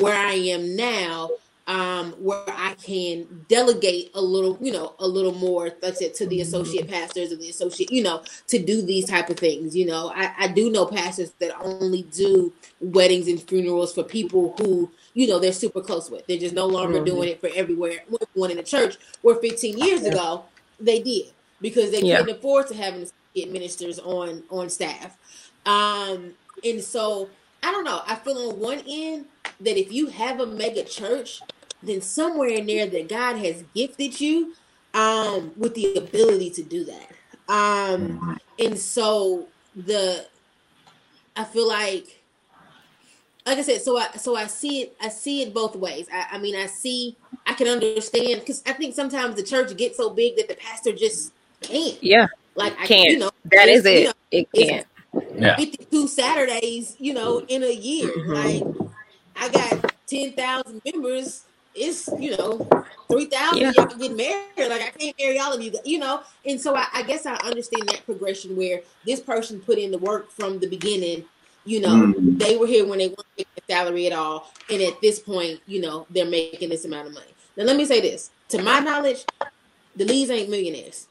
where 0.00 0.16
I 0.16 0.34
am 0.34 0.76
now 0.76 1.30
um, 1.66 2.12
where 2.12 2.44
I 2.46 2.74
can 2.74 3.44
delegate 3.48 4.12
a 4.14 4.20
little, 4.20 4.56
you 4.60 4.72
know, 4.72 4.94
a 5.00 5.06
little 5.06 5.34
more, 5.34 5.64
like 5.64 5.84
I 5.84 5.90
said, 5.92 6.14
to 6.14 6.26
the 6.26 6.40
associate 6.40 6.88
pastors 6.88 7.32
and 7.32 7.40
the 7.40 7.48
associate, 7.48 7.90
you 7.90 8.04
know, 8.04 8.22
to 8.48 8.58
do 8.62 8.82
these 8.82 9.06
type 9.06 9.30
of 9.30 9.36
things. 9.36 9.74
You 9.76 9.86
know, 9.86 10.12
I, 10.14 10.32
I 10.38 10.48
do 10.48 10.70
know 10.70 10.86
pastors 10.86 11.32
that 11.40 11.58
only 11.60 12.02
do 12.02 12.52
weddings 12.80 13.26
and 13.26 13.42
funerals 13.42 13.92
for 13.92 14.04
people 14.04 14.54
who, 14.58 14.90
you 15.14 15.26
know, 15.26 15.40
they're 15.40 15.52
super 15.52 15.80
close 15.80 16.08
with. 16.08 16.26
They're 16.26 16.38
just 16.38 16.54
no 16.54 16.66
longer 16.66 16.98
mm-hmm. 16.98 17.06
doing 17.06 17.28
it 17.30 17.40
for 17.40 17.50
everywhere, 17.54 18.04
one 18.34 18.50
in 18.52 18.58
the 18.58 18.62
church, 18.62 18.96
where 19.22 19.36
15 19.36 19.78
years 19.78 20.04
ago 20.04 20.44
they 20.78 21.02
did 21.02 21.26
because 21.60 21.90
they 21.90 22.02
yeah. 22.02 22.18
couldn't 22.18 22.36
afford 22.36 22.68
to 22.68 22.74
have 22.74 23.10
ministers 23.34 23.98
on 23.98 24.44
on 24.50 24.68
staff. 24.70 25.16
Um, 25.64 26.34
and 26.64 26.82
so 26.82 27.28
I 27.62 27.72
don't 27.72 27.84
know. 27.84 28.02
I 28.06 28.14
feel 28.14 28.50
on 28.50 28.60
one 28.60 28.82
end 28.86 29.26
that 29.60 29.78
if 29.78 29.92
you 29.92 30.08
have 30.08 30.40
a 30.40 30.46
mega 30.46 30.84
church, 30.84 31.40
then 31.82 32.00
somewhere 32.00 32.48
in 32.48 32.66
there 32.66 32.86
that 32.86 33.08
God 33.08 33.36
has 33.36 33.64
gifted 33.74 34.20
you 34.20 34.54
um, 34.94 35.52
with 35.56 35.74
the 35.74 35.94
ability 35.96 36.50
to 36.50 36.62
do 36.62 36.84
that. 36.84 37.10
Um, 37.48 38.08
mm-hmm. 38.08 38.32
and 38.58 38.78
so 38.78 39.46
the 39.74 40.26
I 41.36 41.44
feel 41.44 41.68
like 41.68 42.22
like 43.44 43.58
I 43.58 43.62
said, 43.62 43.82
so 43.82 43.98
I 43.98 44.10
so 44.16 44.36
I 44.36 44.46
see 44.46 44.82
it 44.82 44.96
I 45.00 45.08
see 45.08 45.42
it 45.42 45.54
both 45.54 45.76
ways. 45.76 46.08
I, 46.12 46.26
I 46.32 46.38
mean 46.38 46.56
I 46.56 46.66
see 46.66 47.16
I 47.46 47.54
can 47.54 47.68
understand 47.68 48.40
because 48.40 48.62
I 48.66 48.72
think 48.72 48.94
sometimes 48.94 49.36
the 49.36 49.42
church 49.42 49.76
gets 49.76 49.96
so 49.96 50.10
big 50.10 50.36
that 50.36 50.48
the 50.48 50.56
pastor 50.56 50.92
just 50.92 51.32
can't. 51.60 52.02
Yeah. 52.02 52.26
Like 52.56 52.76
I 52.80 52.86
can't. 52.86 53.10
You 53.10 53.18
know, 53.18 53.30
that 53.44 53.68
is 53.68 53.84
it. 53.86 53.98
You 54.00 54.04
know, 54.06 54.12
it 54.32 54.48
can't. 54.52 54.86
Yeah. 55.38 55.56
52 55.56 56.08
Saturdays, 56.08 56.96
you 56.98 57.14
know, 57.14 57.40
in 57.46 57.62
a 57.62 57.72
year. 57.72 58.08
Mm-hmm. 58.08 58.32
Like 58.32 58.90
I 59.38 59.48
got 59.48 59.94
10,000 60.06 60.82
members 60.84 61.44
it's 61.76 62.08
you 62.18 62.36
know 62.36 62.68
three 63.08 63.26
thousand 63.26 63.58
yeah. 63.58 63.72
y'all 63.76 63.86
get 63.86 64.16
married. 64.16 64.70
Like 64.70 64.82
I 64.82 64.90
can't 64.98 65.16
marry 65.18 65.38
all 65.38 65.52
of 65.52 65.62
you, 65.62 65.72
you 65.84 65.98
know. 65.98 66.22
And 66.44 66.60
so 66.60 66.74
I, 66.74 66.86
I, 66.92 67.02
guess 67.02 67.26
I 67.26 67.34
understand 67.36 67.88
that 67.88 68.04
progression 68.04 68.56
where 68.56 68.80
this 69.04 69.20
person 69.20 69.60
put 69.60 69.78
in 69.78 69.90
the 69.90 69.98
work 69.98 70.30
from 70.30 70.58
the 70.58 70.66
beginning. 70.66 71.24
You 71.64 71.80
know, 71.80 71.88
mm. 71.88 72.38
they 72.38 72.56
were 72.56 72.66
here 72.66 72.86
when 72.86 72.98
they 72.98 73.08
weren't 73.08 73.26
making 73.36 73.52
a 73.58 73.72
salary 73.72 74.06
at 74.06 74.12
all, 74.12 74.52
and 74.70 74.80
at 74.80 75.00
this 75.00 75.18
point, 75.18 75.60
you 75.66 75.80
know, 75.80 76.06
they're 76.10 76.24
making 76.24 76.68
this 76.68 76.84
amount 76.84 77.08
of 77.08 77.14
money. 77.14 77.34
Now, 77.56 77.64
let 77.64 77.76
me 77.76 77.84
say 77.84 78.00
this: 78.00 78.30
to 78.50 78.62
my 78.62 78.78
knowledge, 78.78 79.24
the 79.96 80.04
Lees 80.04 80.30
ain't 80.30 80.48
millionaires. 80.48 81.08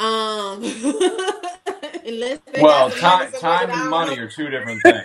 Um, 0.00 0.62
unless 2.04 2.40
well, 2.60 2.90
time, 2.90 3.30
time 3.32 3.70
and 3.70 3.90
money 3.90 4.18
are 4.18 4.28
two 4.28 4.50
different 4.50 4.82
things. 4.82 5.04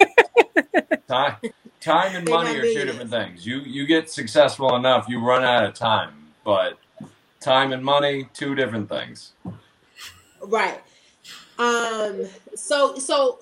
time, 1.07 1.35
time 1.79 2.15
and 2.15 2.29
money 2.29 2.57
are 2.57 2.61
two 2.61 2.85
different 2.85 3.09
things. 3.09 3.45
You 3.45 3.59
you 3.59 3.85
get 3.85 4.09
successful 4.09 4.75
enough, 4.75 5.07
you 5.07 5.19
run 5.19 5.43
out 5.43 5.65
of 5.65 5.73
time, 5.73 6.13
but 6.43 6.77
time 7.39 7.71
and 7.71 7.83
money, 7.83 8.27
two 8.33 8.55
different 8.55 8.89
things. 8.89 9.33
Right. 10.41 10.81
Um. 11.57 12.25
So 12.55 12.97
so 12.97 13.39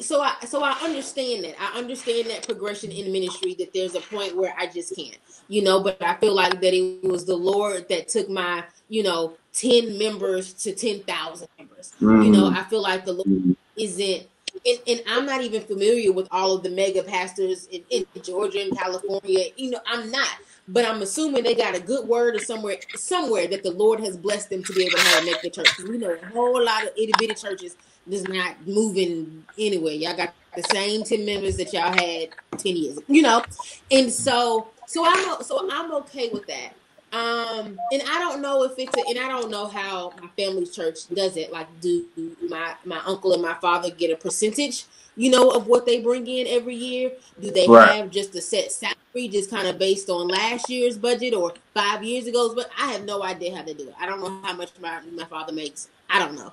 so 0.00 0.20
I 0.20 0.34
so 0.46 0.62
I 0.62 0.72
understand 0.82 1.44
that. 1.44 1.54
I 1.60 1.78
understand 1.78 2.30
that 2.30 2.46
progression 2.46 2.90
in 2.90 3.10
ministry 3.12 3.54
that 3.58 3.72
there's 3.72 3.94
a 3.94 4.00
point 4.00 4.36
where 4.36 4.54
I 4.56 4.66
just 4.66 4.94
can't, 4.94 5.18
you 5.48 5.62
know, 5.62 5.82
but 5.82 6.00
I 6.02 6.14
feel 6.16 6.34
like 6.34 6.60
that 6.60 6.74
it 6.74 7.04
was 7.04 7.24
the 7.24 7.36
Lord 7.36 7.88
that 7.88 8.08
took 8.08 8.28
my, 8.28 8.64
you 8.88 9.02
know, 9.02 9.34
10 9.54 9.98
members 9.98 10.52
to 10.54 10.72
10,000 10.72 11.48
members. 11.58 11.92
Mm-hmm. 12.00 12.22
You 12.22 12.30
know, 12.30 12.46
I 12.48 12.62
feel 12.64 12.82
like 12.82 13.04
the 13.04 13.14
Lord 13.14 13.56
isn't 13.76 14.26
and, 14.66 14.78
and, 14.86 15.02
I'm 15.06 15.26
not 15.26 15.42
even 15.42 15.62
familiar 15.62 16.12
with 16.12 16.28
all 16.30 16.56
of 16.56 16.62
the 16.62 16.70
mega 16.70 17.02
pastors 17.02 17.66
in, 17.66 17.82
in, 17.90 18.06
Georgia 18.22 18.62
and 18.62 18.76
California. 18.76 19.46
You 19.56 19.70
know, 19.70 19.80
I'm 19.86 20.10
not, 20.10 20.28
but 20.68 20.84
I'm 20.84 21.02
assuming 21.02 21.44
they 21.44 21.54
got 21.54 21.74
a 21.74 21.80
good 21.80 22.06
word 22.08 22.36
or 22.36 22.40
somewhere, 22.40 22.76
somewhere 22.96 23.46
that 23.48 23.62
the 23.62 23.70
Lord 23.70 24.00
has 24.00 24.16
blessed 24.16 24.50
them 24.50 24.62
to 24.64 24.72
be 24.72 24.84
able 24.84 24.98
to 24.98 25.04
have 25.04 25.22
a 25.22 25.26
mega 25.26 25.50
church. 25.50 25.68
We 25.78 25.98
know 25.98 26.14
a 26.14 26.26
whole 26.26 26.64
lot 26.64 26.84
of 26.84 26.90
itty 26.96 27.12
bitty 27.18 27.34
churches 27.34 27.76
just 28.08 28.28
not 28.28 28.66
moving 28.66 29.44
anyway. 29.58 29.96
Y'all 29.96 30.16
got 30.16 30.34
the 30.56 30.62
same 30.62 31.04
ten 31.04 31.24
members 31.24 31.56
that 31.56 31.72
y'all 31.72 31.92
had 31.92 32.30
ten 32.58 32.76
years, 32.76 32.98
you 33.08 33.22
know, 33.22 33.44
and 33.90 34.12
so 34.12 34.68
so 34.86 35.04
I'm 35.06 35.42
so 35.42 35.68
I'm 35.70 35.92
okay 35.94 36.30
with 36.30 36.46
that. 36.46 36.72
Um, 37.10 37.78
and 37.90 38.02
I 38.06 38.18
don't 38.18 38.42
know 38.42 38.64
if 38.64 38.72
it's 38.76 38.94
a, 38.94 39.08
and 39.08 39.18
I 39.18 39.28
don't 39.28 39.50
know 39.50 39.66
how 39.66 40.12
my 40.20 40.28
family's 40.36 40.74
church 40.74 41.08
does 41.08 41.38
it. 41.38 41.50
Like, 41.50 41.66
do 41.80 42.04
my 42.48 42.74
my 42.84 43.00
uncle 43.06 43.32
and 43.32 43.40
my 43.40 43.54
father 43.54 43.90
get 43.90 44.10
a 44.10 44.16
percentage, 44.16 44.84
you 45.16 45.30
know, 45.30 45.50
of 45.50 45.66
what 45.66 45.86
they 45.86 46.02
bring 46.02 46.26
in 46.26 46.46
every 46.46 46.74
year? 46.74 47.12
Do 47.40 47.50
they 47.50 47.66
right. 47.66 47.96
have 47.96 48.10
just 48.10 48.34
a 48.34 48.42
set 48.42 48.70
salary, 48.70 49.28
just 49.28 49.50
kind 49.50 49.66
of 49.66 49.78
based 49.78 50.10
on 50.10 50.28
last 50.28 50.68
year's 50.68 50.98
budget 50.98 51.32
or 51.32 51.54
five 51.72 52.04
years 52.04 52.26
ago's? 52.28 52.54
But 52.54 52.70
I 52.78 52.92
have 52.92 53.04
no 53.04 53.22
idea 53.22 53.56
how 53.56 53.62
they 53.62 53.72
do 53.72 53.88
it. 53.88 53.94
I 53.98 54.04
don't 54.04 54.20
know 54.20 54.40
how 54.42 54.54
much 54.54 54.70
my 54.78 55.00
my 55.12 55.24
father 55.24 55.52
makes. 55.52 55.88
I 56.10 56.18
don't 56.18 56.34
know. 56.34 56.52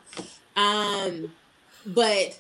Um, 0.56 1.34
but 1.86 2.40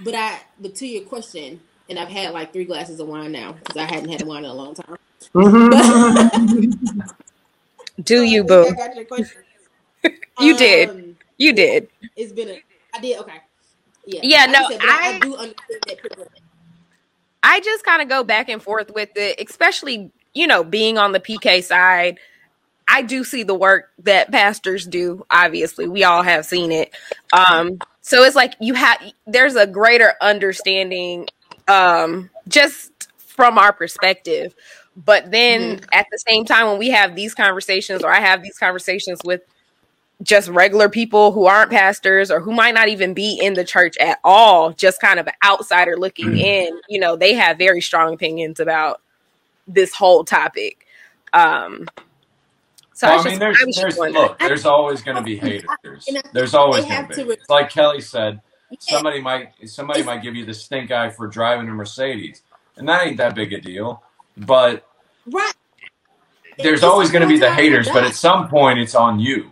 but 0.00 0.14
I 0.16 0.40
but 0.58 0.74
to 0.76 0.88
your 0.88 1.04
question, 1.04 1.60
and 1.88 2.00
I've 2.00 2.08
had 2.08 2.32
like 2.32 2.52
three 2.52 2.64
glasses 2.64 2.98
of 2.98 3.06
wine 3.06 3.30
now 3.30 3.52
because 3.52 3.76
I 3.76 3.84
hadn't 3.84 4.08
had 4.08 4.22
wine 4.22 4.44
in 4.44 4.50
a 4.50 4.54
long 4.54 4.74
time. 4.74 4.96
Mm-hmm. 5.34 7.00
Do 8.02 8.22
you, 8.22 8.44
boo? 8.44 8.66
you 10.40 10.52
um, 10.52 10.58
did. 10.58 11.16
You 11.38 11.52
did. 11.52 11.88
It's 12.16 12.32
been 12.32 12.48
a. 12.48 12.62
I 12.94 13.00
did. 13.00 13.18
Okay. 13.20 13.40
Yeah. 14.06 14.20
Yeah. 14.22 14.46
no, 14.46 14.68
said, 14.68 14.80
I, 14.82 15.14
I, 15.14 15.18
do 15.18 15.36
understand 15.36 15.80
that. 15.86 16.28
I 17.42 17.60
just 17.60 17.84
kind 17.84 18.02
of 18.02 18.08
go 18.08 18.24
back 18.24 18.48
and 18.48 18.62
forth 18.62 18.90
with 18.92 19.10
it, 19.16 19.40
especially 19.46 20.10
you 20.32 20.46
know 20.46 20.64
being 20.64 20.98
on 20.98 21.12
the 21.12 21.20
PK 21.20 21.62
side. 21.62 22.18
I 22.86 23.02
do 23.02 23.24
see 23.24 23.44
the 23.44 23.54
work 23.54 23.90
that 24.00 24.30
pastors 24.30 24.86
do. 24.86 25.24
Obviously, 25.30 25.88
we 25.88 26.04
all 26.04 26.22
have 26.22 26.44
seen 26.44 26.70
it. 26.70 26.94
Um, 27.32 27.78
so 28.02 28.22
it's 28.24 28.36
like 28.36 28.54
you 28.60 28.74
have 28.74 29.00
there's 29.26 29.56
a 29.56 29.66
greater 29.66 30.14
understanding, 30.20 31.26
um, 31.68 32.28
just 32.48 33.08
from 33.16 33.58
our 33.58 33.72
perspective 33.72 34.54
but 34.96 35.30
then 35.30 35.78
mm-hmm. 35.78 35.84
at 35.92 36.06
the 36.10 36.18
same 36.18 36.44
time, 36.44 36.68
when 36.68 36.78
we 36.78 36.90
have 36.90 37.14
these 37.16 37.34
conversations, 37.34 38.02
or 38.02 38.10
I 38.10 38.20
have 38.20 38.42
these 38.42 38.58
conversations 38.58 39.20
with 39.24 39.42
just 40.22 40.48
regular 40.48 40.88
people 40.88 41.32
who 41.32 41.46
aren't 41.46 41.70
pastors 41.70 42.30
or 42.30 42.40
who 42.40 42.52
might 42.52 42.74
not 42.74 42.88
even 42.88 43.14
be 43.14 43.38
in 43.40 43.54
the 43.54 43.64
church 43.64 43.96
at 43.98 44.18
all, 44.22 44.72
just 44.72 45.00
kind 45.00 45.18
of 45.18 45.26
an 45.26 45.34
outsider 45.44 45.96
looking 45.96 46.28
mm-hmm. 46.28 46.36
in, 46.36 46.80
you 46.88 47.00
know, 47.00 47.16
they 47.16 47.34
have 47.34 47.58
very 47.58 47.80
strong 47.80 48.14
opinions 48.14 48.60
about 48.60 49.00
this 49.66 49.94
whole 49.94 50.24
topic. 50.24 50.86
Um, 51.32 51.88
so 52.92 53.08
well, 53.08 53.18
I, 53.18 53.22
I, 53.22 53.30
mean, 53.30 53.38
there's, 53.40 53.76
there's 53.76 53.98
look, 53.98 54.38
there's 54.38 54.64
always 54.64 55.02
going 55.02 55.16
to 55.16 55.22
be 55.22 55.36
haters. 55.36 56.08
There's 56.32 56.54
always 56.54 56.84
going 56.84 57.08
to 57.08 57.24
be. 57.24 57.32
It's 57.32 57.50
like 57.50 57.68
Kelly 57.68 58.00
said, 58.00 58.40
somebody 58.78 59.20
might 59.20 59.48
somebody 59.68 60.04
might 60.04 60.22
give 60.22 60.36
you 60.36 60.46
the 60.46 60.54
stink 60.54 60.92
eye 60.92 61.10
for 61.10 61.26
driving 61.26 61.68
a 61.68 61.72
Mercedes, 61.72 62.42
and 62.76 62.88
that 62.88 63.04
ain't 63.04 63.16
that 63.16 63.34
big 63.34 63.52
a 63.52 63.60
deal. 63.60 64.00
But 64.36 64.86
right. 65.26 65.52
there's 66.58 66.80
it's 66.80 66.82
always 66.82 67.10
going 67.10 67.22
to 67.22 67.28
be 67.28 67.38
the 67.38 67.52
haters, 67.52 67.88
but 67.92 68.04
at 68.04 68.14
some 68.14 68.48
point 68.48 68.78
it's 68.78 68.94
on 68.94 69.20
you. 69.20 69.50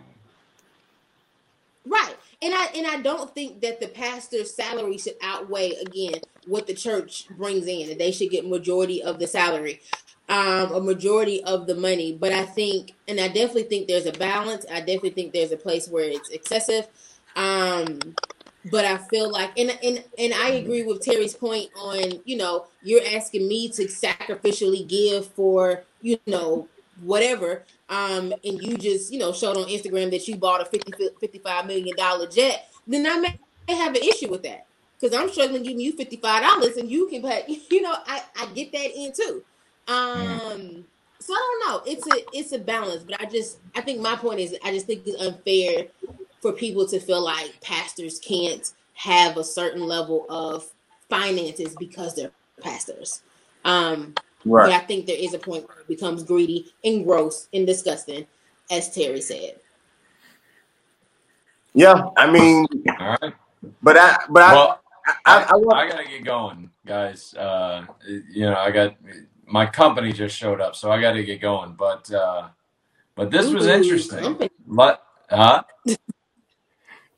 Right. 1.85 2.15
And 2.41 2.53
I 2.53 2.65
and 2.75 2.87
I 2.87 3.01
don't 3.01 3.33
think 3.33 3.61
that 3.61 3.79
the 3.79 3.87
pastor's 3.87 4.53
salary 4.53 4.97
should 4.97 5.15
outweigh 5.21 5.71
again 5.71 6.15
what 6.47 6.67
the 6.67 6.73
church 6.73 7.27
brings 7.37 7.67
in, 7.67 7.89
and 7.89 7.99
they 7.99 8.11
should 8.11 8.29
get 8.29 8.45
majority 8.47 9.01
of 9.01 9.19
the 9.19 9.27
salary. 9.27 9.79
um, 10.29 10.71
a 10.73 10.81
majority 10.81 11.43
of 11.43 11.67
the 11.67 11.75
money. 11.75 12.13
But 12.13 12.31
I 12.31 12.43
think, 12.43 12.93
and 13.07 13.19
I 13.19 13.27
definitely 13.27 13.63
think 13.63 13.87
there's 13.87 14.05
a 14.05 14.13
balance. 14.13 14.65
I 14.71 14.79
definitely 14.79 15.11
think 15.11 15.33
there's 15.33 15.51
a 15.51 15.57
place 15.57 15.87
where 15.87 16.05
it's 16.05 16.29
excessive. 16.29 16.87
Um, 17.35 17.99
but 18.71 18.85
I 18.85 18.97
feel 18.97 19.29
like, 19.29 19.57
and 19.57 19.77
and 19.83 20.03
and 20.17 20.33
I 20.33 20.49
agree 20.49 20.83
with 20.83 21.01
Terry's 21.01 21.35
point 21.35 21.69
on, 21.77 22.21
you 22.25 22.37
know, 22.37 22.65
you're 22.81 23.01
asking 23.15 23.47
me 23.47 23.69
to 23.69 23.85
sacrificially 23.85 24.87
give 24.87 25.27
for, 25.27 25.83
you 26.01 26.17
know, 26.25 26.67
whatever. 27.01 27.63
Um, 27.89 28.33
and 28.43 28.61
you 28.61 28.77
just, 28.77 29.11
you 29.11 29.19
know, 29.19 29.33
showed 29.33 29.57
on 29.57 29.65
Instagram 29.65 30.11
that 30.11 30.27
you 30.27 30.37
bought 30.37 30.61
a 30.61 30.65
50, 30.65 30.93
55 31.19 31.67
million 31.67 31.95
dollar 31.95 32.27
jet, 32.27 32.69
then 32.87 33.05
I 33.05 33.19
may 33.19 33.75
have 33.75 33.95
an 33.95 34.01
issue 34.01 34.29
with 34.29 34.43
that 34.43 34.65
because 34.99 35.17
I'm 35.17 35.29
struggling 35.29 35.63
giving 35.63 35.81
you 35.81 35.91
fifty 35.93 36.15
five 36.17 36.43
dollars 36.43 36.77
and 36.77 36.89
you 36.89 37.07
can 37.09 37.21
pay. 37.21 37.43
You 37.69 37.81
know, 37.81 37.95
I 38.05 38.21
I 38.37 38.45
get 38.53 38.71
that 38.71 38.91
in 38.95 39.11
too. 39.11 39.43
Um, 39.87 40.85
so 41.19 41.33
I 41.33 41.59
don't 41.61 41.67
know. 41.67 41.91
It's 41.91 42.07
a 42.07 42.37
it's 42.37 42.51
a 42.53 42.59
balance, 42.59 43.03
but 43.03 43.19
I 43.21 43.25
just 43.25 43.57
I 43.75 43.81
think 43.81 43.99
my 43.99 44.15
point 44.15 44.39
is 44.39 44.55
I 44.63 44.71
just 44.71 44.85
think 44.85 45.03
it's 45.05 45.21
unfair 45.21 45.87
for 46.43 46.51
people 46.51 46.85
to 46.85 46.99
feel 46.99 47.23
like 47.23 47.59
pastors 47.61 48.19
can't 48.19 48.73
have 48.95 49.37
a 49.37 49.43
certain 49.43 49.81
level 49.81 50.25
of 50.29 50.69
finances 51.09 51.73
because 51.79 52.15
they're 52.15 52.31
pastors. 52.61 53.21
Um, 53.63 54.13
right. 54.43 54.73
I 54.73 54.79
think 54.79 55.05
there 55.05 55.17
is 55.17 55.33
a 55.33 55.39
point 55.39 55.65
where 55.69 55.79
it 55.79 55.87
becomes 55.87 56.21
greedy 56.21 56.73
and 56.83 57.05
gross 57.05 57.47
and 57.53 57.65
disgusting, 57.65 58.27
as 58.69 58.93
Terry 58.93 59.21
said. 59.21 59.55
Yeah, 61.73 62.09
I 62.17 62.29
mean, 62.29 62.67
all 62.99 63.17
right. 63.21 63.33
But 63.81 63.97
I, 63.97 64.17
but 64.29 64.53
well, 64.53 64.81
I, 65.07 65.13
I, 65.25 65.43
I, 65.43 65.77
I, 65.77 65.85
I 65.85 65.89
gotta 65.89 66.03
get 66.03 66.25
going, 66.25 66.69
guys. 66.85 67.33
Uh, 67.33 67.85
you 68.05 68.41
know, 68.41 68.55
I 68.55 68.69
got 68.69 68.95
my 69.47 69.65
company 69.65 70.11
just 70.11 70.35
showed 70.35 70.59
up, 70.59 70.75
so 70.75 70.91
I 70.91 70.99
got 70.99 71.13
to 71.13 71.23
get 71.23 71.41
going. 71.41 71.73
But 71.73 72.11
uh, 72.13 72.49
but 73.15 73.31
this 73.31 73.49
was 73.49 73.65
interesting. 73.65 74.49
But 74.67 75.03
huh? 75.29 75.63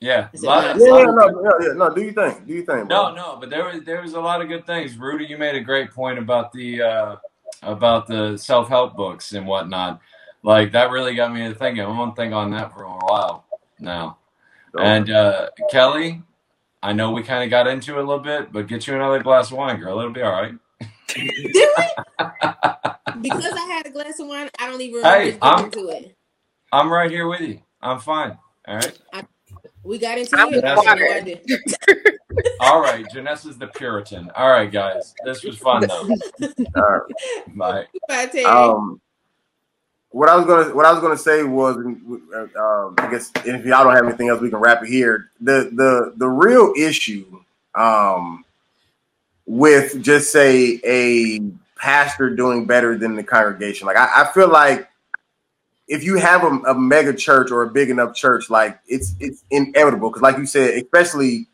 Yeah, 0.00 0.28
lot, 0.42 0.78
yeah, 0.78 0.86
yeah, 0.86 1.04
no, 1.04 1.42
yeah, 1.42 1.66
yeah, 1.66 1.72
no. 1.72 1.94
Do 1.94 2.02
you 2.02 2.12
think? 2.12 2.46
Do 2.46 2.52
you 2.52 2.64
think? 2.64 2.88
No, 2.88 3.14
no. 3.14 3.38
But 3.40 3.48
there 3.48 3.64
was 3.64 3.82
there 3.84 4.02
was 4.02 4.12
a 4.12 4.20
lot 4.20 4.42
of 4.42 4.48
good 4.48 4.66
things. 4.66 4.96
Rudy, 4.98 5.24
you 5.24 5.38
made 5.38 5.54
a 5.54 5.60
great 5.60 5.90
point 5.90 6.18
about 6.18 6.52
the 6.52 6.82
uh, 6.82 7.16
about 7.62 8.06
the 8.06 8.36
self 8.36 8.68
help 8.68 8.94
books 8.94 9.32
and 9.32 9.46
whatnot. 9.46 10.00
Like 10.42 10.72
that 10.72 10.90
really 10.90 11.14
got 11.14 11.32
me 11.32 11.48
to 11.48 11.54
thinking. 11.54 11.82
I'm 11.82 11.96
gonna 11.96 12.14
think 12.14 12.34
on 12.34 12.50
that 12.50 12.74
for 12.74 12.82
a 12.82 12.90
while 12.90 13.46
now. 13.80 14.18
And 14.78 15.10
uh, 15.10 15.48
Kelly, 15.70 16.22
I 16.82 16.92
know 16.92 17.10
we 17.10 17.22
kind 17.22 17.42
of 17.42 17.50
got 17.50 17.66
into 17.66 17.92
it 17.92 17.98
a 17.98 18.06
little 18.06 18.22
bit, 18.22 18.52
but 18.52 18.66
get 18.66 18.86
you 18.86 18.94
another 18.94 19.22
glass 19.22 19.50
of 19.50 19.56
wine, 19.56 19.80
girl. 19.80 19.98
It'll 19.98 20.12
be 20.12 20.22
all 20.22 20.32
right. 20.32 20.54
Did 21.08 21.30
we? 21.54 21.86
because 23.22 23.52
I 23.52 23.66
had 23.70 23.86
a 23.86 23.90
glass 23.90 24.20
of 24.20 24.26
wine, 24.26 24.50
I 24.58 24.68
don't 24.68 24.80
even 24.80 25.02
hey, 25.02 25.38
I'm, 25.40 25.64
into 25.64 25.88
it. 25.88 26.14
I'm 26.72 26.92
right 26.92 27.10
here 27.10 27.26
with 27.26 27.40
you. 27.40 27.60
I'm 27.80 27.98
fine. 27.98 28.36
All 28.68 28.76
right. 28.76 28.98
I, 29.12 29.24
we 29.86 29.98
got 29.98 30.18
into 30.18 30.30
it. 30.32 32.20
All 32.60 32.80
right, 32.80 33.06
Janessa's 33.06 33.56
the 33.56 33.68
Puritan. 33.68 34.30
All 34.34 34.50
right, 34.50 34.70
guys, 34.70 35.14
this 35.24 35.42
was 35.42 35.56
fun 35.56 35.86
though. 35.86 36.08
All 36.76 36.82
right, 36.82 37.56
bye. 37.56 37.86
Bye, 38.08 38.42
Um, 38.42 39.00
what 40.10 40.28
I 40.28 40.36
was 40.36 40.46
gonna 40.46 40.74
what 40.74 40.84
I 40.86 40.92
was 40.92 41.00
gonna 41.00 41.16
say 41.16 41.44
was, 41.44 41.76
um, 41.76 42.94
I 42.98 43.08
guess 43.10 43.30
if 43.44 43.64
y'all 43.64 43.84
don't 43.84 43.94
have 43.94 44.06
anything 44.06 44.28
else, 44.28 44.40
we 44.40 44.50
can 44.50 44.58
wrap 44.58 44.82
it 44.82 44.88
here. 44.88 45.30
The 45.40 45.70
the 45.72 46.14
the 46.16 46.28
real 46.28 46.72
issue, 46.76 47.40
um, 47.74 48.44
with 49.46 50.02
just 50.02 50.32
say 50.32 50.80
a 50.84 51.40
pastor 51.78 52.34
doing 52.34 52.66
better 52.66 52.96
than 52.98 53.14
the 53.14 53.22
congregation, 53.22 53.86
like 53.86 53.96
I, 53.96 54.22
I 54.22 54.32
feel 54.32 54.48
like 54.48 54.88
if 55.88 56.02
you 56.02 56.16
have 56.16 56.42
a, 56.42 56.70
a, 56.70 56.74
mega 56.74 57.14
church 57.14 57.50
or 57.50 57.62
a 57.62 57.70
big 57.70 57.90
enough 57.90 58.14
church, 58.14 58.50
like 58.50 58.78
it's 58.88 59.14
it's 59.20 59.44
inevitable 59.50 60.10
because, 60.10 60.22
like 60.22 60.38
you 60.38 60.46
said, 60.46 60.74
especially 60.74 61.46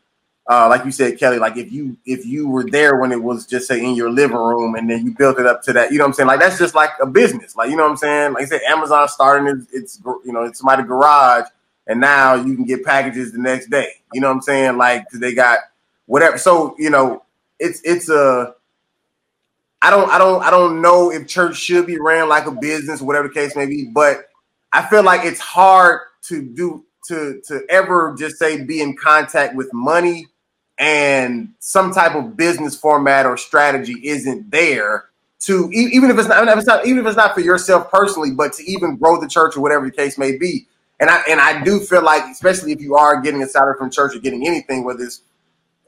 uh, 0.49 0.67
like 0.67 0.83
you 0.83 0.91
said, 0.91 1.17
Kelly, 1.17 1.37
like 1.37 1.55
if 1.55 1.71
you 1.71 1.97
if 2.05 2.25
you 2.25 2.49
were 2.49 2.65
there 2.69 2.97
when 2.97 3.11
it 3.11 3.21
was 3.21 3.45
just 3.45 3.67
say 3.67 3.83
in 3.83 3.95
your 3.95 4.11
living 4.11 4.35
room 4.35 4.75
and 4.75 4.89
then 4.89 5.05
you 5.05 5.15
built 5.15 5.39
it 5.39 5.45
up 5.45 5.61
to 5.63 5.73
that, 5.73 5.91
you 5.91 5.97
know 5.97 6.03
what 6.03 6.09
I'm 6.09 6.13
saying? 6.13 6.27
Like 6.27 6.39
that's 6.39 6.57
just 6.57 6.75
like 6.75 6.89
a 7.01 7.05
business, 7.05 7.55
like 7.55 7.69
you 7.69 7.77
know 7.77 7.83
what 7.83 7.91
I'm 7.91 7.97
saying? 7.97 8.33
Like 8.33 8.43
I 8.43 8.45
said, 8.47 8.61
Amazon 8.67 9.07
starting 9.07 9.47
it's, 9.47 9.71
it's 9.71 9.99
you 10.25 10.33
know 10.33 10.43
it's 10.43 10.59
somebody's 10.59 10.87
garage, 10.87 11.47
and 11.87 12.01
now 12.01 12.35
you 12.35 12.55
can 12.55 12.65
get 12.65 12.83
packages 12.83 13.31
the 13.31 13.39
next 13.39 13.69
day. 13.69 13.87
You 14.13 14.19
know 14.19 14.27
what 14.27 14.35
I'm 14.35 14.41
saying? 14.41 14.77
Like 14.77 15.07
they 15.11 15.33
got 15.33 15.59
whatever. 16.07 16.37
So 16.37 16.75
you 16.77 16.89
know 16.89 17.23
it's 17.59 17.79
it's 17.85 18.09
a 18.09 18.55
I 19.83 19.89
don't 19.89 20.09
I 20.09 20.17
don't 20.17 20.41
I 20.41 20.49
don't 20.49 20.81
know 20.81 21.11
if 21.11 21.27
church 21.27 21.57
should 21.57 21.85
be 21.85 21.99
ran 21.99 22.29
like 22.29 22.45
a 22.45 22.51
business, 22.51 23.01
whatever 23.01 23.27
the 23.27 23.33
case 23.33 23.53
may 23.53 23.65
be, 23.65 23.83
but 23.83 24.27
I 24.71 24.87
feel 24.87 25.03
like 25.03 25.25
it's 25.25 25.41
hard 25.41 25.99
to 26.29 26.41
do 26.41 26.85
to 27.09 27.41
to 27.47 27.61
ever 27.69 28.15
just 28.17 28.37
say 28.37 28.63
be 28.63 28.81
in 28.81 28.95
contact 28.95 29.55
with 29.55 29.69
money 29.73 30.27
and 30.79 31.49
some 31.59 31.93
type 31.93 32.15
of 32.15 32.37
business 32.37 32.77
format 32.77 33.25
or 33.25 33.35
strategy 33.35 33.95
isn't 34.03 34.49
there 34.49 35.09
to 35.41 35.69
even 35.73 36.09
if 36.09 36.17
it's 36.17 36.29
not, 36.29 36.47
if 36.47 36.57
it's 36.57 36.67
not 36.67 36.85
even 36.87 36.99
if 36.99 37.07
it's 37.07 37.17
not 37.17 37.33
for 37.33 37.41
yourself 37.41 37.91
personally, 37.91 38.31
but 38.31 38.53
to 38.53 38.63
even 38.63 38.95
grow 38.95 39.19
the 39.19 39.27
church 39.27 39.57
or 39.57 39.61
whatever 39.61 39.85
the 39.85 39.91
case 39.91 40.17
may 40.17 40.37
be. 40.37 40.65
And 41.01 41.09
I 41.09 41.21
and 41.29 41.41
I 41.41 41.61
do 41.61 41.81
feel 41.81 42.01
like, 42.01 42.23
especially 42.31 42.71
if 42.71 42.79
you 42.79 42.95
are 42.95 43.19
getting 43.19 43.43
a 43.43 43.47
salary 43.47 43.75
from 43.77 43.91
church 43.91 44.15
or 44.15 44.19
getting 44.19 44.47
anything, 44.47 44.85
whether 44.85 45.03
it's 45.03 45.23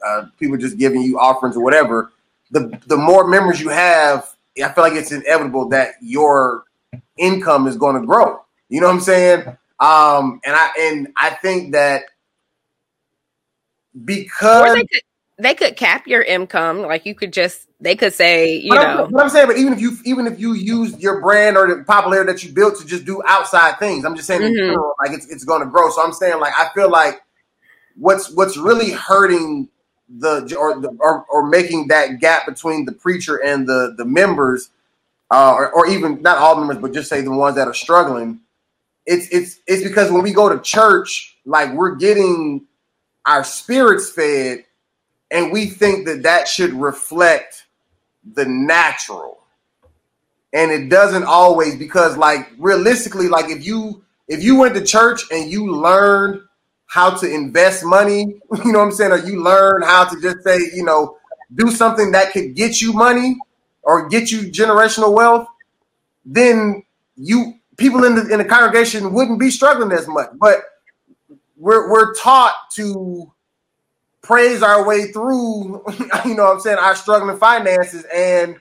uh, 0.06 0.26
people 0.38 0.58
just 0.58 0.76
giving 0.76 1.00
you 1.00 1.18
offerings 1.18 1.56
or 1.56 1.64
whatever, 1.64 2.12
the 2.50 2.78
the 2.86 2.96
more 2.96 3.26
members 3.26 3.60
you 3.60 3.68
have, 3.68 4.28
I 4.62 4.70
feel 4.72 4.84
like 4.84 4.94
it's 4.94 5.12
inevitable 5.12 5.68
that 5.70 5.94
your 6.00 6.64
income 7.16 7.66
is 7.66 7.76
going 7.76 8.00
to 8.00 8.06
grow. 8.06 8.40
You 8.68 8.80
know 8.80 8.88
what 8.88 8.94
I'm 8.94 9.00
saying? 9.00 9.40
Um, 9.78 10.40
and 10.44 10.54
I 10.56 10.70
and 10.78 11.08
I 11.16 11.30
think 11.30 11.72
that 11.72 12.04
because 14.04 14.74
they 14.74 14.80
could, 14.80 15.02
they 15.38 15.54
could 15.54 15.76
cap 15.76 16.06
your 16.06 16.22
income, 16.22 16.82
like 16.82 17.06
you 17.06 17.14
could 17.14 17.32
just 17.32 17.66
they 17.80 17.94
could 17.94 18.14
say, 18.14 18.56
you 18.56 18.74
know. 18.74 19.04
I'm, 19.04 19.12
but 19.12 19.22
I'm 19.22 19.28
saying, 19.28 19.46
but 19.46 19.58
even 19.58 19.74
if 19.74 19.80
you 19.80 19.96
even 20.04 20.26
if 20.26 20.40
you 20.40 20.54
use 20.54 20.98
your 20.98 21.20
brand 21.20 21.56
or 21.56 21.68
the 21.68 21.84
popularity 21.84 22.32
that 22.32 22.42
you 22.42 22.52
built 22.52 22.78
to 22.80 22.86
just 22.86 23.04
do 23.04 23.22
outside 23.26 23.78
things, 23.78 24.04
I'm 24.04 24.16
just 24.16 24.26
saying, 24.26 24.40
mm-hmm. 24.40 24.56
general, 24.56 24.94
like 25.04 25.12
it's 25.12 25.26
it's 25.28 25.44
going 25.44 25.62
to 25.62 25.68
grow. 25.68 25.90
So 25.90 26.02
I'm 26.02 26.12
saying, 26.12 26.40
like 26.40 26.54
I 26.56 26.68
feel 26.74 26.90
like 26.90 27.20
what's 27.96 28.30
what's 28.30 28.56
really 28.56 28.92
hurting 28.92 29.68
the 30.08 30.54
or, 30.56 30.82
or 31.00 31.24
or 31.28 31.48
making 31.48 31.88
that 31.88 32.20
gap 32.20 32.46
between 32.46 32.84
the 32.84 32.92
preacher 32.92 33.36
and 33.36 33.66
the 33.68 33.94
the 33.96 34.04
members, 34.04 34.70
uh, 35.30 35.52
or, 35.54 35.72
or 35.72 35.86
even 35.88 36.22
not 36.22 36.38
all 36.38 36.56
members, 36.56 36.78
but 36.78 36.92
just 36.92 37.08
say 37.08 37.20
the 37.20 37.30
ones 37.30 37.56
that 37.56 37.68
are 37.68 37.74
struggling. 37.74 38.40
It's 39.04 39.28
it's 39.30 39.60
it's 39.66 39.82
because 39.82 40.10
when 40.10 40.22
we 40.22 40.32
go 40.32 40.48
to 40.48 40.60
church, 40.60 41.36
like 41.44 41.72
we're 41.72 41.96
getting 41.96 42.66
our 43.26 43.44
spirits 43.44 44.10
fed, 44.10 44.64
and 45.30 45.52
we 45.52 45.66
think 45.66 46.06
that 46.06 46.22
that 46.22 46.48
should 46.48 46.72
reflect 46.72 47.66
the 48.34 48.44
natural, 48.44 49.38
and 50.52 50.70
it 50.70 50.88
doesn't 50.88 51.24
always 51.24 51.76
because 51.76 52.16
like 52.16 52.48
realistically, 52.58 53.28
like 53.28 53.50
if 53.50 53.64
you 53.64 54.04
if 54.28 54.42
you 54.42 54.56
went 54.56 54.74
to 54.74 54.84
church 54.84 55.22
and 55.30 55.50
you 55.50 55.72
learned 55.72 56.42
how 56.86 57.10
to 57.10 57.32
invest 57.32 57.84
money, 57.84 58.40
you 58.64 58.72
know 58.72 58.78
what 58.78 58.86
I'm 58.86 58.92
saying? 58.92 59.12
Or 59.12 59.18
you 59.18 59.42
learn 59.42 59.82
how 59.82 60.04
to 60.04 60.20
just 60.20 60.42
say, 60.42 60.58
you 60.74 60.84
know, 60.84 61.16
do 61.54 61.70
something 61.70 62.12
that 62.12 62.32
could 62.32 62.54
get 62.54 62.80
you 62.80 62.92
money 62.92 63.36
or 63.82 64.08
get 64.08 64.30
you 64.30 64.50
generational 64.50 65.14
wealth, 65.14 65.46
then 66.24 66.82
you 67.16 67.54
people 67.76 68.04
in 68.04 68.14
the 68.14 68.28
in 68.32 68.38
the 68.38 68.44
congregation 68.44 69.12
wouldn't 69.12 69.38
be 69.38 69.50
struggling 69.50 69.92
as 69.92 70.08
much. 70.08 70.30
But 70.34 70.62
we're 71.56 71.90
we're 71.90 72.14
taught 72.14 72.54
to 72.72 73.32
praise 74.22 74.62
our 74.62 74.84
way 74.86 75.12
through, 75.12 75.84
you 76.24 76.34
know 76.34 76.44
what 76.44 76.54
I'm 76.54 76.60
saying, 76.60 76.78
our 76.78 76.96
struggling 76.96 77.38
finances. 77.38 78.04
And 78.12 78.56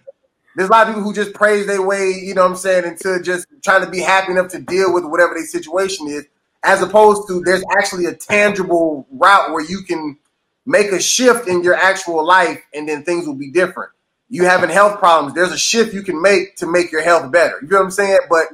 there's 0.55 0.69
a 0.69 0.71
lot 0.71 0.87
of 0.87 0.93
people 0.93 1.03
who 1.03 1.13
just 1.13 1.33
praise 1.33 1.65
their 1.65 1.81
way, 1.81 2.11
you 2.11 2.35
know 2.35 2.43
what 2.43 2.51
I'm 2.51 2.57
saying, 2.57 2.85
into 2.85 3.19
just 3.21 3.47
trying 3.63 3.83
to 3.83 3.89
be 3.89 3.99
happy 3.99 4.31
enough 4.31 4.49
to 4.49 4.59
deal 4.59 4.93
with 4.93 5.05
whatever 5.05 5.33
their 5.33 5.45
situation 5.45 6.07
is 6.07 6.27
as 6.65 6.81
opposed 6.81 7.27
to 7.27 7.41
there's 7.41 7.63
actually 7.77 8.05
a 8.05 8.13
tangible 8.13 9.07
route 9.11 9.51
where 9.51 9.63
you 9.63 9.83
can 9.83 10.17
make 10.65 10.91
a 10.91 10.99
shift 10.99 11.47
in 11.47 11.63
your 11.63 11.75
actual 11.75 12.25
life 12.25 12.61
and 12.73 12.89
then 12.89 13.03
things 13.03 13.27
will 13.27 13.35
be 13.35 13.51
different. 13.51 13.91
You 14.29 14.45
having 14.45 14.71
health 14.71 14.97
problems, 14.97 15.35
there's 15.35 15.51
a 15.51 15.57
shift 15.57 15.93
you 15.93 16.01
can 16.01 16.19
make 16.21 16.55
to 16.57 16.65
make 16.65 16.91
your 16.91 17.03
health 17.03 17.31
better. 17.31 17.59
You 17.61 17.67
know 17.67 17.77
what 17.77 17.85
I'm 17.85 17.91
saying? 17.91 18.19
But 18.29 18.47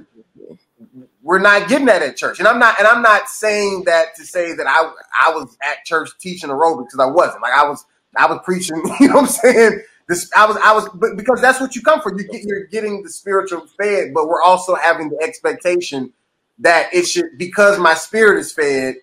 we're 1.23 1.39
not 1.39 1.69
getting 1.69 1.85
that 1.88 2.01
at 2.01 2.17
church. 2.17 2.39
And 2.39 2.47
I'm 2.47 2.59
not 2.59 2.77
and 2.77 2.88
I'm 2.88 3.01
not 3.01 3.29
saying 3.29 3.83
that 3.85 4.15
to 4.15 4.25
say 4.25 4.53
that 4.53 4.67
I 4.67 4.91
I 5.21 5.31
was 5.31 5.55
at 5.63 5.85
church 5.85 6.09
teaching 6.19 6.49
aerobics 6.49 6.88
because 6.88 6.99
I 6.99 7.05
wasn't. 7.05 7.41
Like 7.41 7.53
I 7.53 7.67
was 7.67 7.85
I 8.17 8.25
was 8.25 8.39
preaching, 8.43 8.75
you 8.99 9.07
know 9.07 9.15
what 9.15 9.21
I'm 9.21 9.27
saying? 9.27 9.81
This 10.09 10.29
I 10.35 10.45
was 10.45 10.57
I 10.57 10.73
was 10.73 10.89
because 11.15 11.41
that's 11.41 11.61
what 11.61 11.75
you 11.75 11.81
come 11.81 12.01
for. 12.01 12.11
You 12.17 12.27
get 12.27 12.43
you're 12.43 12.65
getting 12.65 13.03
the 13.03 13.09
spiritual 13.09 13.65
fed, 13.79 14.13
but 14.13 14.27
we're 14.27 14.41
also 14.41 14.75
having 14.75 15.09
the 15.09 15.23
expectation 15.23 16.11
that 16.60 16.94
it 16.94 17.06
should 17.07 17.38
because 17.38 17.80
my 17.80 17.94
spirit 17.94 18.40
is 18.40 18.52
fed, 18.52 18.95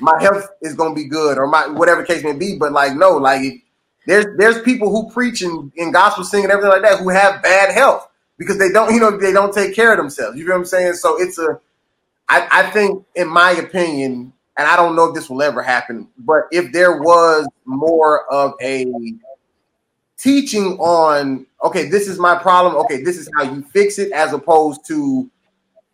my 0.00 0.12
health 0.20 0.48
is 0.62 0.74
gonna 0.74 0.94
be 0.94 1.06
good, 1.06 1.38
or 1.38 1.46
my 1.46 1.68
whatever 1.68 2.04
case 2.04 2.24
may 2.24 2.32
be. 2.34 2.56
But 2.58 2.72
like 2.72 2.94
no, 2.94 3.12
like 3.16 3.64
there's 4.06 4.26
there's 4.36 4.62
people 4.62 4.90
who 4.90 5.10
preach 5.10 5.42
and 5.42 5.72
in 5.76 5.92
gospel 5.92 6.24
singing 6.24 6.50
everything 6.50 6.70
like 6.70 6.82
that 6.82 7.00
who 7.00 7.08
have 7.10 7.42
bad 7.42 7.72
health. 7.74 8.08
because 8.38 8.58
they 8.58 8.70
don't, 8.70 8.94
you 8.94 9.00
know, 9.00 9.16
they 9.18 9.32
don't 9.32 9.52
take 9.52 9.74
care 9.74 9.92
of 9.92 9.98
themselves. 9.98 10.38
You 10.38 10.46
know 10.46 10.52
what 10.52 10.60
I'm 10.60 10.64
saying? 10.64 10.94
So 10.94 11.20
it's 11.20 11.38
a, 11.38 11.60
I, 12.28 12.48
I 12.50 12.70
think, 12.70 13.04
in 13.16 13.28
my 13.28 13.50
opinion, 13.52 14.32
and 14.56 14.68
I 14.68 14.76
don't 14.76 14.96
know 14.96 15.06
if 15.06 15.14
this 15.14 15.28
will 15.28 15.42
ever 15.42 15.62
happen, 15.62 16.08
but 16.18 16.44
if 16.50 16.72
there 16.72 17.00
was 17.00 17.46
more 17.64 18.32
of 18.32 18.54
a 18.60 18.86
teaching 20.16 20.78
on, 20.78 21.46
okay, 21.62 21.88
this 21.88 22.08
is 22.08 22.18
my 22.18 22.36
problem. 22.36 22.76
Okay, 22.76 23.02
this 23.02 23.18
is 23.18 23.28
how 23.36 23.44
you 23.44 23.62
fix 23.72 23.98
it, 23.98 24.12
as 24.12 24.32
opposed 24.32 24.86
to 24.88 25.30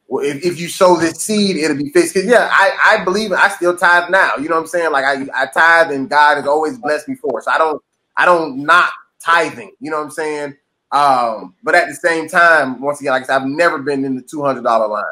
well, 0.09 0.25
if, 0.25 0.45
if 0.45 0.61
you 0.61 0.69
sow 0.69 0.97
this 0.97 1.19
seed, 1.21 1.57
it'll 1.57 1.77
be 1.77 1.91
fixed. 1.91 2.15
Cause 2.15 2.27
yeah, 2.27 2.49
I, 2.53 2.99
I 3.01 3.05
believe 3.05 3.33
I 3.33 3.49
still 3.49 3.77
tithe 3.77 4.11
now. 4.11 4.37
You 4.37 4.49
know 4.49 4.57
what 4.57 4.63
I'm 4.63 4.67
saying? 4.67 4.93
Like 4.93 5.05
I, 5.05 5.27
I 5.35 5.47
tithe 5.47 5.93
and 5.93 6.09
God 6.09 6.37
has 6.37 6.47
always 6.47 6.79
blessed 6.79 7.09
me 7.09 7.15
for. 7.15 7.43
So 7.43 7.51
I 7.51 7.59
don't 7.59 7.83
I 8.17 8.25
don't 8.25 8.59
not 8.59 8.91
tithing. 9.21 9.73
You 9.81 9.91
know 9.91 9.99
what 9.99 10.05
I'm 10.05 10.11
saying? 10.11 10.57
Um, 10.93 11.55
but 11.63 11.75
at 11.75 11.89
the 11.89 11.95
same 11.95 12.29
time, 12.29 12.81
once 12.81 13.01
again, 13.01 13.13
like 13.13 13.25
I 13.25 13.27
said, 13.27 13.37
I've 13.37 13.49
never 13.49 13.79
been 13.79 14.05
in 14.05 14.15
the 14.15 14.23
two 14.23 14.43
hundred 14.43 14.63
dollar 14.63 14.87
line. 14.87 15.05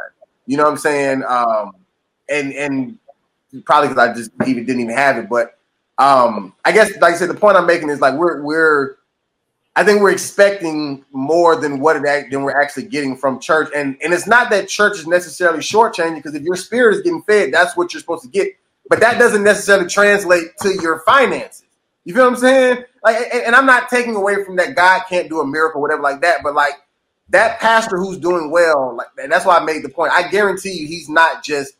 You 0.46 0.56
know 0.56 0.64
what 0.64 0.72
I'm 0.72 0.78
saying? 0.78 1.24
Um, 1.24 1.72
and 2.28 2.52
and 2.52 2.98
probably 3.64 3.88
because 3.88 4.08
I 4.08 4.14
just 4.14 4.30
even 4.46 4.64
didn't 4.64 4.82
even 4.82 4.94
have 4.94 5.16
it. 5.16 5.28
But 5.28 5.58
um, 5.98 6.54
I 6.64 6.72
guess, 6.72 6.92
like 7.00 7.14
I 7.14 7.16
said, 7.16 7.30
the 7.30 7.34
point 7.34 7.56
I'm 7.56 7.66
making 7.66 7.90
is 7.90 8.00
like 8.00 8.14
we're 8.14 8.42
we're 8.42 8.96
I 9.74 9.84
think 9.84 10.02
we're 10.02 10.12
expecting 10.12 11.04
more 11.12 11.56
than 11.56 11.80
what 11.80 11.96
it 11.96 12.30
than 12.30 12.42
we're 12.42 12.60
actually 12.60 12.84
getting 12.84 13.16
from 13.16 13.40
church, 13.40 13.70
and 13.74 13.96
and 14.02 14.12
it's 14.12 14.26
not 14.26 14.50
that 14.50 14.68
church 14.68 14.98
is 14.98 15.06
necessarily 15.06 15.60
shortchanging 15.60 16.16
because 16.16 16.34
if 16.34 16.42
your 16.42 16.56
spirit 16.56 16.96
is 16.96 17.02
getting 17.02 17.22
fed, 17.22 17.52
that's 17.52 17.76
what 17.76 17.92
you're 17.92 18.00
supposed 18.00 18.22
to 18.24 18.28
get. 18.28 18.48
But 18.88 19.00
that 19.00 19.18
doesn't 19.18 19.42
necessarily 19.42 19.88
translate 19.88 20.56
to 20.60 20.74
your 20.82 21.00
finances. 21.06 21.64
You 22.04 22.14
feel 22.14 22.24
what 22.24 22.34
I'm 22.34 22.38
saying? 22.38 22.84
Like, 23.02 23.16
and, 23.32 23.44
and 23.44 23.54
I'm 23.54 23.64
not 23.64 23.88
taking 23.88 24.14
away 24.14 24.44
from 24.44 24.56
that 24.56 24.74
God 24.74 25.02
can't 25.08 25.28
do 25.28 25.40
a 25.40 25.46
miracle, 25.46 25.80
whatever 25.80 26.02
like 26.02 26.20
that. 26.20 26.42
But 26.42 26.54
like 26.54 26.74
that 27.30 27.58
pastor 27.60 27.96
who's 27.96 28.18
doing 28.18 28.50
well, 28.50 28.94
like, 28.96 29.06
and 29.18 29.32
that's 29.32 29.46
why 29.46 29.56
I 29.56 29.64
made 29.64 29.82
the 29.82 29.88
point. 29.88 30.12
I 30.12 30.28
guarantee 30.28 30.72
you, 30.72 30.86
he's 30.86 31.08
not 31.08 31.42
just 31.42 31.74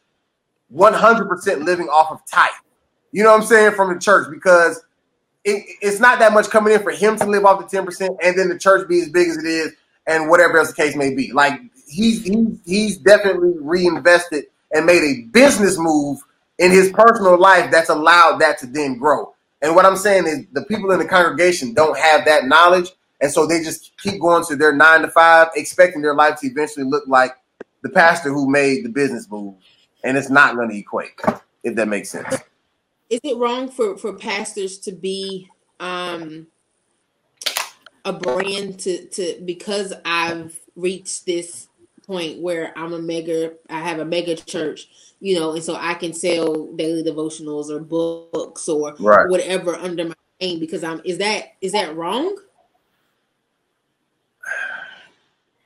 100% 0.74 1.64
living 1.64 1.88
off 1.88 2.10
of 2.10 2.20
tithe. 2.26 2.50
You 3.10 3.22
know 3.22 3.32
what 3.32 3.42
I'm 3.42 3.46
saying 3.46 3.72
from 3.72 3.92
the 3.92 4.00
church 4.00 4.28
because 4.30 4.82
it, 5.44 5.76
it's 5.80 6.00
not 6.00 6.18
that 6.20 6.32
much 6.32 6.50
coming 6.50 6.72
in 6.72 6.82
for 6.82 6.90
him 6.90 7.16
to 7.18 7.26
live 7.26 7.44
off 7.44 7.68
the 7.68 7.76
10% 7.76 8.16
and 8.22 8.38
then 8.38 8.48
the 8.48 8.58
church 8.58 8.88
be 8.88 9.00
as 9.00 9.08
big 9.08 9.28
as 9.28 9.36
it 9.38 9.46
is 9.46 9.72
and 10.06 10.28
whatever 10.28 10.58
else 10.58 10.68
the 10.68 10.74
case 10.74 10.96
may 10.96 11.14
be. 11.14 11.32
Like 11.32 11.60
he's 11.86 12.24
he's 12.24 12.60
he's 12.64 12.96
definitely 12.98 13.54
reinvested 13.58 14.46
and 14.72 14.86
made 14.86 15.02
a 15.02 15.22
business 15.30 15.78
move 15.78 16.20
in 16.58 16.70
his 16.70 16.90
personal 16.92 17.38
life 17.38 17.70
that's 17.70 17.88
allowed 17.88 18.38
that 18.38 18.58
to 18.58 18.66
then 18.66 18.98
grow. 18.98 19.34
And 19.60 19.74
what 19.76 19.84
I'm 19.84 19.96
saying 19.96 20.26
is 20.26 20.46
the 20.52 20.64
people 20.64 20.90
in 20.92 20.98
the 20.98 21.04
congregation 21.04 21.74
don't 21.74 21.98
have 21.98 22.24
that 22.24 22.46
knowledge. 22.46 22.90
And 23.20 23.30
so 23.30 23.46
they 23.46 23.62
just 23.62 23.96
keep 23.98 24.20
going 24.20 24.44
to 24.46 24.56
their 24.56 24.74
nine 24.74 25.02
to 25.02 25.08
five, 25.08 25.48
expecting 25.54 26.02
their 26.02 26.14
life 26.14 26.40
to 26.40 26.48
eventually 26.48 26.84
look 26.84 27.04
like 27.06 27.36
the 27.82 27.88
pastor 27.88 28.30
who 28.30 28.50
made 28.50 28.84
the 28.84 28.88
business 28.88 29.30
move. 29.30 29.54
And 30.02 30.16
it's 30.16 30.30
not 30.30 30.56
going 30.56 30.70
to 30.70 30.76
equate, 30.76 31.12
if 31.62 31.76
that 31.76 31.86
makes 31.86 32.10
sense 32.10 32.42
is 33.12 33.20
it 33.24 33.36
wrong 33.36 33.68
for 33.68 33.98
for 33.98 34.14
pastors 34.14 34.78
to 34.78 34.90
be 34.90 35.50
um 35.80 36.46
a 38.06 38.12
brand 38.12 38.80
to 38.80 39.06
to 39.08 39.38
because 39.44 39.92
I've 40.04 40.58
reached 40.74 41.26
this 41.26 41.68
point 42.06 42.40
where 42.40 42.76
I'm 42.76 42.94
a 42.94 42.98
mega 42.98 43.52
I 43.68 43.80
have 43.80 43.98
a 43.98 44.04
mega 44.06 44.34
church, 44.34 44.88
you 45.20 45.38
know, 45.38 45.52
and 45.52 45.62
so 45.62 45.76
I 45.78 45.92
can 45.92 46.14
sell 46.14 46.72
daily 46.72 47.04
devotionals 47.04 47.68
or 47.68 47.80
books 47.80 48.66
or 48.66 48.96
right. 48.98 49.28
whatever 49.28 49.76
under 49.76 50.06
my 50.06 50.14
name 50.40 50.58
because 50.58 50.82
I'm 50.82 51.02
is 51.04 51.18
that 51.18 51.52
is 51.60 51.72
that 51.72 51.94
wrong? 51.94 52.34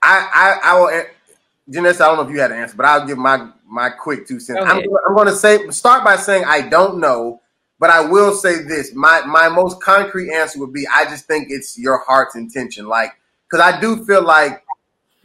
I 0.03 0.29
I, 0.35 0.73
I 0.73 0.81
will 0.81 1.05
Janessa, 1.71 2.03
I 2.03 2.07
don't 2.07 2.17
know 2.17 2.23
if 2.23 2.31
you 2.31 2.41
had 2.41 2.53
an 2.53 2.59
answer, 2.59 2.77
but 2.77 2.87
I'll 2.87 3.07
give 3.07 3.19
my 3.19 3.49
my 3.67 3.91
quick 3.91 4.27
two 4.29 4.39
cents. 4.39 4.61
I'm, 4.63 4.79
I'm 4.79 5.15
going 5.15 5.27
to 5.27 5.35
say 5.35 5.69
start 5.71 6.05
by 6.05 6.17
saying 6.17 6.45
I 6.47 6.69
don't 6.69 7.01
know, 7.01 7.41
but 7.81 7.91
I 7.91 8.01
will 8.01 8.35
say 8.35 8.63
this: 8.63 8.95
my 8.95 9.23
my 9.27 9.49
most 9.49 9.83
concrete 9.83 10.33
answer 10.33 10.61
would 10.61 10.73
be 10.73 10.87
I 10.87 11.05
just 11.07 11.27
think 11.27 11.49
it's 11.51 11.77
your 11.79 12.05
heart's 12.07 12.37
intention, 12.37 12.87
like 12.87 13.13
because 13.49 13.65
I 13.65 13.81
do 13.81 14.05
feel 14.05 14.23
like 14.23 14.65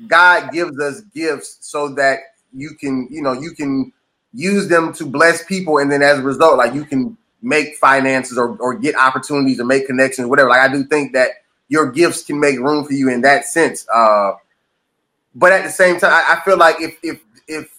God 0.07 0.51
gives 0.51 0.80
us 0.80 1.01
gifts 1.13 1.57
so 1.61 1.89
that 1.95 2.19
you 2.53 2.72
can 2.72 3.07
you 3.11 3.22
know 3.22 3.34
you 3.34 3.51
can 3.51 3.93
use 4.34 4.68
them 4.68 4.93
to 4.93 5.05
bless 5.05 5.45
people, 5.45 5.77
and 5.77 5.91
then 5.91 6.01
as 6.01 6.19
a 6.19 6.23
result, 6.23 6.57
like 6.57 6.73
you 6.73 6.85
can 6.85 7.18
make 7.43 7.76
finances 7.76 8.38
or 8.38 8.57
or 8.57 8.73
get 8.73 8.95
opportunities 8.95 9.59
or 9.59 9.65
make 9.65 9.85
connections, 9.85 10.27
whatever. 10.27 10.49
Like 10.49 10.69
I 10.69 10.73
do 10.73 10.84
think 10.85 11.13
that 11.13 11.31
your 11.69 11.91
gifts 11.91 12.23
can 12.23 12.39
make 12.39 12.57
room 12.59 12.84
for 12.84 12.93
you 12.93 13.09
in 13.09 13.22
that 13.22 13.45
sense. 13.45 13.85
Uh, 13.93 14.34
but 15.35 15.51
at 15.51 15.63
the 15.63 15.71
same 15.71 15.99
time, 15.99 16.11
I, 16.11 16.37
I 16.37 16.41
feel 16.45 16.57
like 16.57 16.77
if 16.79 16.97
if 17.03 17.21
if 17.47 17.69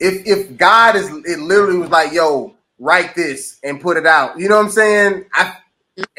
if 0.00 0.26
if 0.26 0.56
God 0.56 0.96
is 0.96 1.08
it 1.08 1.40
literally 1.40 1.78
was 1.78 1.90
like, 1.90 2.12
yo, 2.12 2.54
write 2.78 3.14
this 3.14 3.58
and 3.62 3.80
put 3.80 3.96
it 3.96 4.06
out. 4.06 4.38
You 4.38 4.48
know 4.48 4.56
what 4.56 4.66
I'm 4.66 4.70
saying? 4.70 5.24
I 5.32 5.56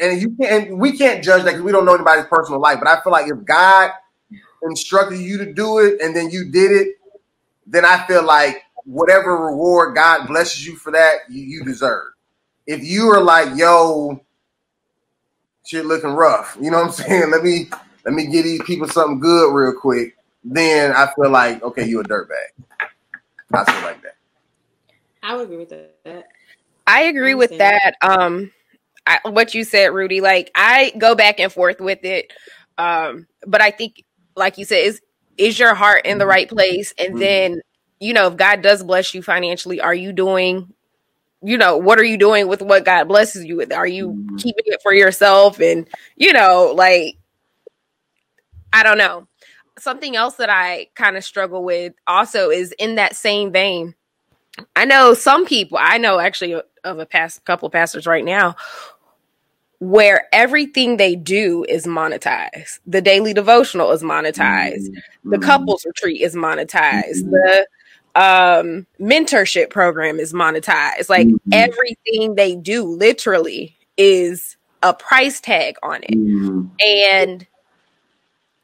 and 0.00 0.20
you 0.20 0.36
can't 0.40 0.76
we 0.76 0.96
can't 0.96 1.22
judge 1.22 1.44
that 1.44 1.52
because 1.52 1.62
we 1.62 1.72
don't 1.72 1.84
know 1.84 1.94
anybody's 1.94 2.26
personal 2.26 2.60
life. 2.60 2.78
But 2.80 2.88
I 2.88 3.00
feel 3.02 3.12
like 3.12 3.28
if 3.28 3.44
God 3.44 3.90
instructed 4.62 5.18
you 5.20 5.38
to 5.38 5.52
do 5.52 5.78
it 5.78 6.00
and 6.00 6.16
then 6.16 6.30
you 6.30 6.50
did 6.50 6.72
it, 6.72 6.88
then 7.66 7.84
I 7.84 8.06
feel 8.06 8.24
like 8.24 8.62
whatever 8.84 9.36
reward 9.36 9.94
God 9.94 10.26
blesses 10.26 10.66
you 10.66 10.76
for 10.76 10.92
that, 10.92 11.20
you, 11.28 11.42
you 11.42 11.64
deserve. 11.64 12.06
If 12.66 12.82
you 12.84 13.08
are 13.08 13.20
like, 13.22 13.56
yo, 13.56 14.20
shit 15.64 15.86
looking 15.86 16.10
rough, 16.10 16.56
you 16.60 16.70
know 16.70 16.78
what 16.78 16.86
I'm 16.86 16.92
saying? 17.06 17.30
Let 17.30 17.42
me 17.42 17.68
let 18.06 18.14
me 18.14 18.26
give 18.26 18.44
these 18.44 18.62
people 18.62 18.88
something 18.88 19.18
good 19.18 19.52
real 19.52 19.74
quick. 19.78 20.16
Then 20.44 20.92
I 20.92 21.08
feel 21.14 21.28
like, 21.28 21.62
okay, 21.62 21.86
you 21.86 22.00
a 22.00 22.04
dirtbag. 22.04 22.52
I 23.52 23.64
feel 23.64 23.82
like 23.82 24.00
that. 24.02 24.14
I 25.22 25.34
would 25.34 25.46
agree 25.46 25.56
with 25.56 25.70
that. 26.04 26.28
I 26.86 27.02
agree 27.02 27.34
with 27.34 27.58
that. 27.58 27.96
Um, 28.00 28.52
I, 29.06 29.18
what 29.24 29.54
you 29.54 29.64
said, 29.64 29.92
Rudy. 29.92 30.20
Like 30.20 30.52
I 30.54 30.92
go 30.96 31.16
back 31.16 31.40
and 31.40 31.52
forth 31.52 31.80
with 31.80 32.04
it, 32.04 32.32
um, 32.78 33.26
but 33.44 33.60
I 33.60 33.72
think, 33.72 34.04
like 34.36 34.56
you 34.56 34.64
said, 34.64 34.84
is 34.84 35.00
is 35.36 35.58
your 35.58 35.74
heart 35.74 36.06
in 36.06 36.18
the 36.18 36.26
right 36.26 36.48
place? 36.48 36.94
And 36.98 37.10
mm-hmm. 37.10 37.18
then, 37.18 37.60
you 37.98 38.12
know, 38.14 38.28
if 38.28 38.36
God 38.36 38.62
does 38.62 38.84
bless 38.84 39.14
you 39.14 39.22
financially, 39.22 39.80
are 39.80 39.94
you 39.94 40.12
doing 40.12 40.72
you 41.42 41.58
know, 41.58 41.76
what 41.76 41.98
are 41.98 42.04
you 42.04 42.16
doing 42.16 42.48
with 42.48 42.62
what 42.62 42.84
God 42.84 43.08
blesses 43.08 43.44
you 43.44 43.56
with? 43.56 43.72
Are 43.72 43.86
you 43.86 44.10
mm-hmm. 44.10 44.36
keeping 44.36 44.64
it 44.66 44.80
for 44.82 44.94
yourself? 44.94 45.60
And, 45.60 45.86
you 46.16 46.32
know, 46.32 46.72
like 46.74 47.18
I 48.76 48.82
don't 48.82 48.98
know. 48.98 49.26
Something 49.78 50.16
else 50.16 50.34
that 50.34 50.50
I 50.50 50.88
kind 50.94 51.16
of 51.16 51.24
struggle 51.24 51.64
with 51.64 51.94
also 52.06 52.50
is 52.50 52.72
in 52.72 52.96
that 52.96 53.16
same 53.16 53.50
vein. 53.50 53.94
I 54.74 54.84
know 54.84 55.14
some 55.14 55.46
people, 55.46 55.78
I 55.80 55.96
know 55.96 56.18
actually 56.18 56.60
of 56.84 56.98
a 56.98 57.06
past 57.06 57.42
couple 57.46 57.66
of 57.66 57.72
pastors 57.72 58.06
right 58.06 58.24
now 58.24 58.54
where 59.78 60.26
everything 60.30 60.98
they 60.98 61.16
do 61.16 61.64
is 61.70 61.86
monetized. 61.86 62.80
The 62.86 63.00
daily 63.00 63.32
devotional 63.32 63.92
is 63.92 64.02
monetized. 64.02 64.90
Mm-hmm. 64.90 65.30
The 65.30 65.38
couples 65.38 65.86
retreat 65.86 66.20
is 66.20 66.34
monetized. 66.34 67.24
Mm-hmm. 67.24 67.30
The 67.30 67.66
um 68.14 68.86
mentorship 69.00 69.70
program 69.70 70.20
is 70.20 70.34
monetized. 70.34 71.08
Like 71.08 71.28
mm-hmm. 71.28 71.50
everything 71.52 72.34
they 72.34 72.56
do 72.56 72.84
literally 72.84 73.74
is 73.96 74.58
a 74.82 74.92
price 74.92 75.40
tag 75.40 75.76
on 75.82 76.02
it. 76.02 76.10
Mm-hmm. 76.10 76.66
And 76.80 77.46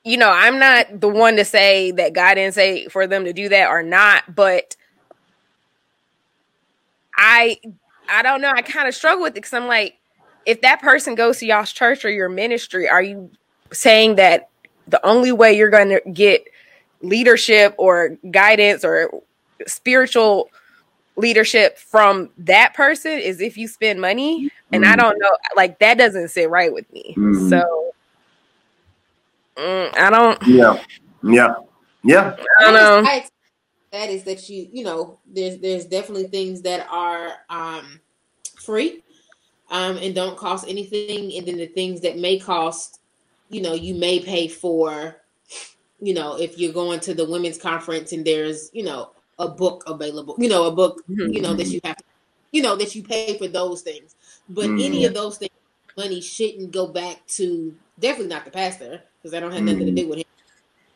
you 0.05 0.17
know, 0.17 0.31
I'm 0.31 0.59
not 0.59 1.01
the 1.01 1.09
one 1.09 1.37
to 1.37 1.45
say 1.45 1.93
that 1.93 2.13
God 2.13 2.35
didn't 2.35 2.55
say 2.55 2.89
for 2.89 3.07
them 3.07 3.25
to 3.25 3.33
do 3.33 3.49
that 3.51 3.69
or 3.69 3.83
not, 3.83 4.35
but 4.35 4.77
I 7.17 7.59
I 8.09 8.23
don't 8.23 8.41
know. 8.41 8.51
I 8.51 8.63
kind 8.63 8.89
of 8.89 8.95
struggle 8.95 9.23
with 9.23 9.33
it 9.33 9.35
because 9.37 9.53
I'm 9.53 9.69
like, 9.69 9.99
if 10.45 10.61
that 10.63 10.81
person 10.81 11.15
goes 11.15 11.39
to 11.39 11.47
y'all's 11.47 11.73
church 11.73 12.05
or 12.05 12.11
your 12.11 12.29
ministry, 12.29 12.89
are 12.89 13.03
you 13.03 13.31
saying 13.73 14.17
that 14.17 14.49
the 14.89 15.05
only 15.07 15.31
way 15.31 15.57
you're 15.57 15.71
going 15.71 15.89
to 15.89 16.01
get 16.11 16.45
leadership 17.01 17.75
or 17.79 18.17
guidance 18.31 18.85
or 18.85 19.23
spiritual 19.67 20.51
leadership 21.17 21.79
from 21.79 22.31
that 22.39 22.75
person 22.75 23.13
is 23.13 23.41
if 23.41 23.57
you 23.57 23.69
spend 23.69 24.01
money? 24.01 24.51
And 24.73 24.83
mm-hmm. 24.83 24.93
I 24.93 24.97
don't 24.97 25.19
know, 25.19 25.31
like 25.55 25.79
that 25.79 25.97
doesn't 25.97 26.29
sit 26.29 26.51
right 26.51 26.73
with 26.73 26.93
me. 26.93 27.15
Mm-hmm. 27.17 27.49
So 27.49 27.95
Mm, 29.57 29.97
I 29.97 30.11
don't. 30.11 30.43
Yeah, 30.47 30.83
yeah, 31.23 31.55
yeah. 32.03 32.37
I 32.59 32.65
don't 32.65 32.75
know. 32.75 33.21
that 33.93 34.09
is 34.09 34.25
that 34.25 34.49
you 34.49 34.69
you 34.73 34.83
know 34.83 35.19
there's 35.27 35.59
there's 35.59 35.85
definitely 35.85 36.27
things 36.27 36.63
that 36.63 36.87
are 36.91 37.33
um 37.51 38.01
free 38.57 39.03
um 39.71 39.97
and 39.99 40.15
don't 40.15 40.37
cost 40.37 40.67
anything 40.67 41.33
and 41.37 41.47
then 41.47 41.59
the 41.59 41.67
things 41.67 42.01
that 42.01 42.19
may 42.19 42.39
cost 42.39 43.01
you 43.51 43.61
know 43.61 43.75
you 43.75 43.95
may 43.95 44.19
pay 44.19 44.49
for 44.49 45.17
you 46.01 46.15
know 46.15 46.39
if 46.39 46.59
you're 46.59 46.73
going 46.73 46.99
to 46.99 47.15
the 47.15 47.25
women's 47.25 47.59
conference 47.59 48.13
and 48.13 48.25
there's 48.25 48.71
you 48.73 48.83
know 48.83 49.11
a 49.39 49.49
book 49.49 49.85
available 49.87 50.35
you 50.39 50.49
know 50.49 50.65
a 50.65 50.73
book 50.73 51.03
mm-hmm. 51.09 51.33
you 51.33 51.41
know 51.43 51.55
that 51.55 51.67
you 51.69 51.81
have 51.85 51.97
to, 51.97 52.05
you 52.51 52.63
know 52.63 52.77
that 52.77 52.95
you 52.95 53.03
pay 53.03 53.37
for 53.37 53.49
those 53.49 53.83
things 53.83 54.17
but 54.49 54.65
mm-hmm. 54.65 54.81
any 54.81 55.05
of 55.05 55.13
those 55.15 55.37
things 55.37 55.53
money 55.97 56.21
shouldn't 56.21 56.71
go 56.73 56.87
back 56.87 57.27
to 57.27 57.75
definitely 57.99 58.29
not 58.29 58.45
the 58.45 58.51
pastor 58.51 59.03
because 59.21 59.35
I 59.35 59.41
don't 59.41 59.53
have 59.53 59.63
nothing 59.63 59.87
to 59.87 59.93
mm. 59.93 59.97
do 59.97 60.09
with 60.09 60.19
him. 60.19 60.25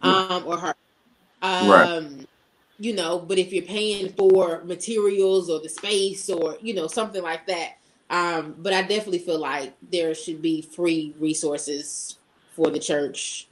um, 0.02 0.44
or 0.46 0.58
her. 0.58 0.74
Um, 1.42 1.68
Right. 1.68 2.26
You 2.78 2.94
know, 2.94 3.18
but 3.18 3.38
if 3.38 3.54
you're 3.54 3.64
paying 3.64 4.10
for 4.12 4.62
materials 4.64 5.48
or 5.48 5.60
the 5.60 5.68
space 5.70 6.28
or 6.28 6.58
you 6.60 6.74
know 6.74 6.88
something 6.88 7.22
like 7.22 7.46
that, 7.46 7.78
um, 8.10 8.54
but 8.58 8.74
I 8.74 8.82
definitely 8.82 9.20
feel 9.20 9.38
like 9.38 9.72
there 9.90 10.14
should 10.14 10.42
be 10.42 10.60
free 10.60 11.14
resources 11.18 12.18
for 12.54 12.70
the 12.70 12.78
church, 12.78 13.48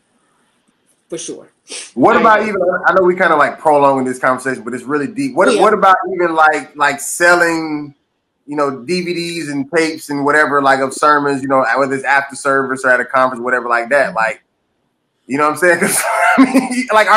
for 1.09 1.17
sure. 1.17 1.49
What 1.95 2.17
I 2.17 2.21
about 2.21 2.41
agree. 2.41 2.51
even? 2.51 2.63
I 2.87 2.93
know 2.93 3.03
we 3.03 3.17
kind 3.17 3.33
of 3.33 3.39
like 3.39 3.59
prolonging 3.59 4.05
this 4.05 4.19
conversation, 4.19 4.63
but 4.63 4.75
it's 4.75 4.85
really 4.85 5.07
deep. 5.07 5.35
What 5.35 5.53
Yeah. 5.53 5.61
What 5.61 5.73
about 5.73 5.97
even 6.13 6.35
like 6.35 6.77
like 6.77 7.01
selling, 7.01 7.95
you 8.47 8.57
know, 8.57 8.71
DVDs 8.71 9.51
and 9.51 9.71
tapes 9.71 10.11
and 10.11 10.25
whatever, 10.25 10.61
like 10.63 10.81
of 10.81 10.93
sermons, 10.93 11.43
you 11.43 11.49
know, 11.49 11.65
whether 11.79 11.95
it's 11.95 12.05
after 12.05 12.37
service 12.37 12.85
or 12.85 12.91
at 12.91 13.01
a 13.01 13.05
conference, 13.05 13.43
whatever, 13.43 13.69
like 13.69 13.89
that. 13.91 14.09
Mm-hmm. 14.09 14.17
Like, 14.17 14.45
you 15.27 15.39
know 15.39 15.45
what 15.45 15.53
I'm 15.53 15.57
saying? 15.59 15.79
'Cause, 15.81 16.03
I 16.39 16.45
mean, 16.45 16.87
like, 16.93 17.09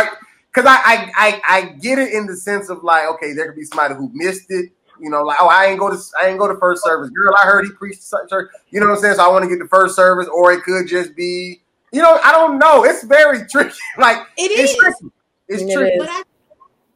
because 0.53 0.65
I, 0.69 0.81
I 0.85 1.11
I 1.17 1.41
I 1.47 1.61
get 1.81 1.99
it 1.99 2.13
in 2.13 2.25
the 2.27 2.35
sense 2.35 2.69
of 2.69 2.83
like, 2.83 3.05
okay, 3.15 3.33
there 3.33 3.47
could 3.47 3.55
be 3.57 3.65
somebody 3.65 3.95
who 3.95 4.09
missed 4.13 4.45
it. 4.49 4.71
You 4.99 5.11
know, 5.11 5.21
like, 5.21 5.37
oh, 5.39 5.47
I 5.47 5.65
ain't 5.65 5.79
go 5.79 5.89
to 5.95 6.01
I 6.19 6.27
ain't 6.27 6.39
go 6.39 6.47
to 6.47 6.57
first 6.59 6.83
service. 6.83 7.09
Girl, 7.11 7.35
I 7.37 7.45
heard 7.45 7.65
he 7.65 7.71
preached 7.71 8.01
church. 8.29 8.49
You 8.71 8.79
know 8.79 8.87
what 8.87 8.95
I'm 8.95 8.99
saying? 9.01 9.15
So 9.15 9.23
I 9.23 9.31
want 9.31 9.43
to 9.43 9.49
get 9.49 9.59
the 9.59 9.67
first 9.67 9.95
service, 9.95 10.27
or 10.33 10.51
it 10.53 10.63
could 10.63 10.87
just 10.87 11.15
be, 11.15 11.61
you 11.91 12.01
know, 12.01 12.19
I 12.23 12.31
don't 12.31 12.57
know. 12.57 12.83
It's 12.83 13.03
very 13.03 13.45
tricky. 13.47 13.75
Like, 13.99 14.17
It 14.37 14.49
it's 14.51 14.71
is. 14.71 14.77
tricky. 14.77 15.13
It's 15.49 15.61
It 15.63 15.73
tricky. 15.73 15.95
is. 15.97 16.23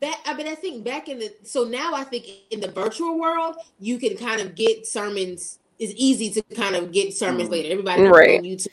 That 0.02 0.20
I 0.26 0.34
mean 0.34 0.48
I 0.48 0.56
think 0.56 0.84
back 0.84 1.08
in 1.10 1.20
the 1.20 1.32
so 1.44 1.64
now 1.64 1.94
I 1.94 2.04
think 2.04 2.26
in 2.50 2.60
the 2.60 2.72
virtual 2.72 3.20
world 3.20 3.56
you 3.80 3.98
can 4.00 4.18
kind 4.18 4.42
of 4.42 4.56
get 4.56 4.88
sermons 4.88 5.60
it's 5.80 5.94
easy 5.96 6.30
to 6.32 6.42
kind 6.56 6.76
of 6.76 6.92
get 6.92 7.14
sermons 7.14 7.50
Mhm. 7.50 7.52
later. 7.52 7.70
Everybody 7.72 8.04
Right. 8.04 8.40
on 8.40 8.46
YouTube. 8.46 8.68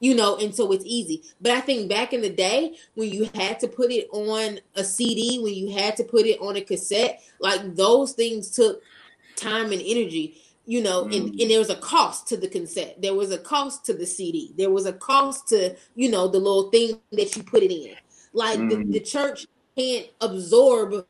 You 0.00 0.14
know, 0.14 0.36
and 0.36 0.54
so 0.54 0.72
it's 0.72 0.84
easy. 0.86 1.22
But 1.42 1.52
I 1.52 1.60
think 1.60 1.90
back 1.90 2.14
in 2.14 2.22
the 2.22 2.30
day 2.30 2.76
when 2.94 3.10
you 3.10 3.28
had 3.34 3.60
to 3.60 3.68
put 3.68 3.90
it 3.90 4.08
on 4.12 4.60
a 4.74 4.82
CD, 4.82 5.38
when 5.38 5.52
you 5.54 5.68
had 5.70 5.96
to 5.98 6.04
put 6.04 6.24
it 6.24 6.40
on 6.40 6.56
a 6.56 6.62
cassette, 6.62 7.20
like 7.40 7.76
those 7.76 8.12
things 8.12 8.50
took 8.50 8.82
time 9.36 9.72
and 9.72 9.82
energy, 9.84 10.40
you 10.64 10.80
know, 10.82 11.02
and, 11.04 11.12
Mhm. 11.34 11.42
and 11.42 11.50
there 11.50 11.58
was 11.58 11.68
a 11.68 11.76
cost 11.76 12.26
to 12.28 12.38
the 12.38 12.48
cassette. 12.48 13.02
There 13.02 13.12
was 13.14 13.30
a 13.30 13.36
cost 13.38 13.84
to 13.86 13.92
the 13.94 14.06
CD. 14.06 14.52
There 14.56 14.70
was 14.70 14.86
a 14.86 14.94
cost 14.94 15.48
to, 15.48 15.76
you 15.94 16.10
know, 16.10 16.28
the 16.28 16.38
little 16.38 16.70
thing 16.70 16.98
that 17.12 17.36
you 17.36 17.42
put 17.42 17.62
it 17.62 17.70
in. 17.72 17.94
Like 18.32 18.58
the, 18.70 18.76
Mhm. 18.76 18.92
the 18.92 19.00
church 19.00 19.46
can't 19.80 20.06
absorb 20.20 21.06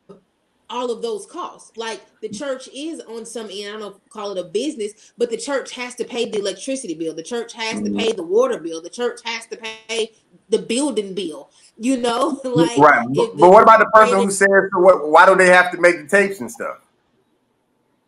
all 0.69 0.89
of 0.89 1.01
those 1.01 1.25
costs. 1.25 1.75
Like 1.75 2.01
the 2.21 2.29
church 2.29 2.69
is 2.73 3.01
on 3.01 3.25
some 3.25 3.49
end, 3.51 3.75
I 3.75 3.79
don't 3.79 4.09
call 4.09 4.31
it 4.31 4.37
a 4.39 4.45
business, 4.47 5.11
but 5.17 5.29
the 5.29 5.37
church 5.37 5.71
has 5.73 5.95
to 5.95 6.05
pay 6.05 6.29
the 6.29 6.39
electricity 6.39 6.93
bill. 6.93 7.13
The 7.13 7.23
church 7.23 7.53
has 7.53 7.81
to 7.81 7.89
Mhm. 7.89 7.97
pay 7.97 8.11
the 8.13 8.23
water 8.23 8.57
bill. 8.59 8.81
The 8.81 8.89
church 8.89 9.19
has 9.25 9.45
to 9.47 9.57
pay 9.57 10.13
the 10.49 10.59
building 10.59 11.13
bill. 11.13 11.49
You 11.77 11.97
know, 11.97 12.39
like 12.45 12.77
right. 12.77 13.05
But, 13.13 13.33
the- 13.33 13.37
but 13.39 13.51
what 13.51 13.63
about 13.63 13.79
the 13.79 13.85
person 13.93 14.19
who 14.19 14.31
says, 14.31 14.47
what, 14.73 15.09
why 15.09 15.25
do 15.25 15.35
they 15.35 15.47
have 15.47 15.71
to 15.71 15.77
make 15.81 15.97
the 15.97 16.07
tapes 16.07 16.39
and 16.39 16.49
stuff? 16.49 16.77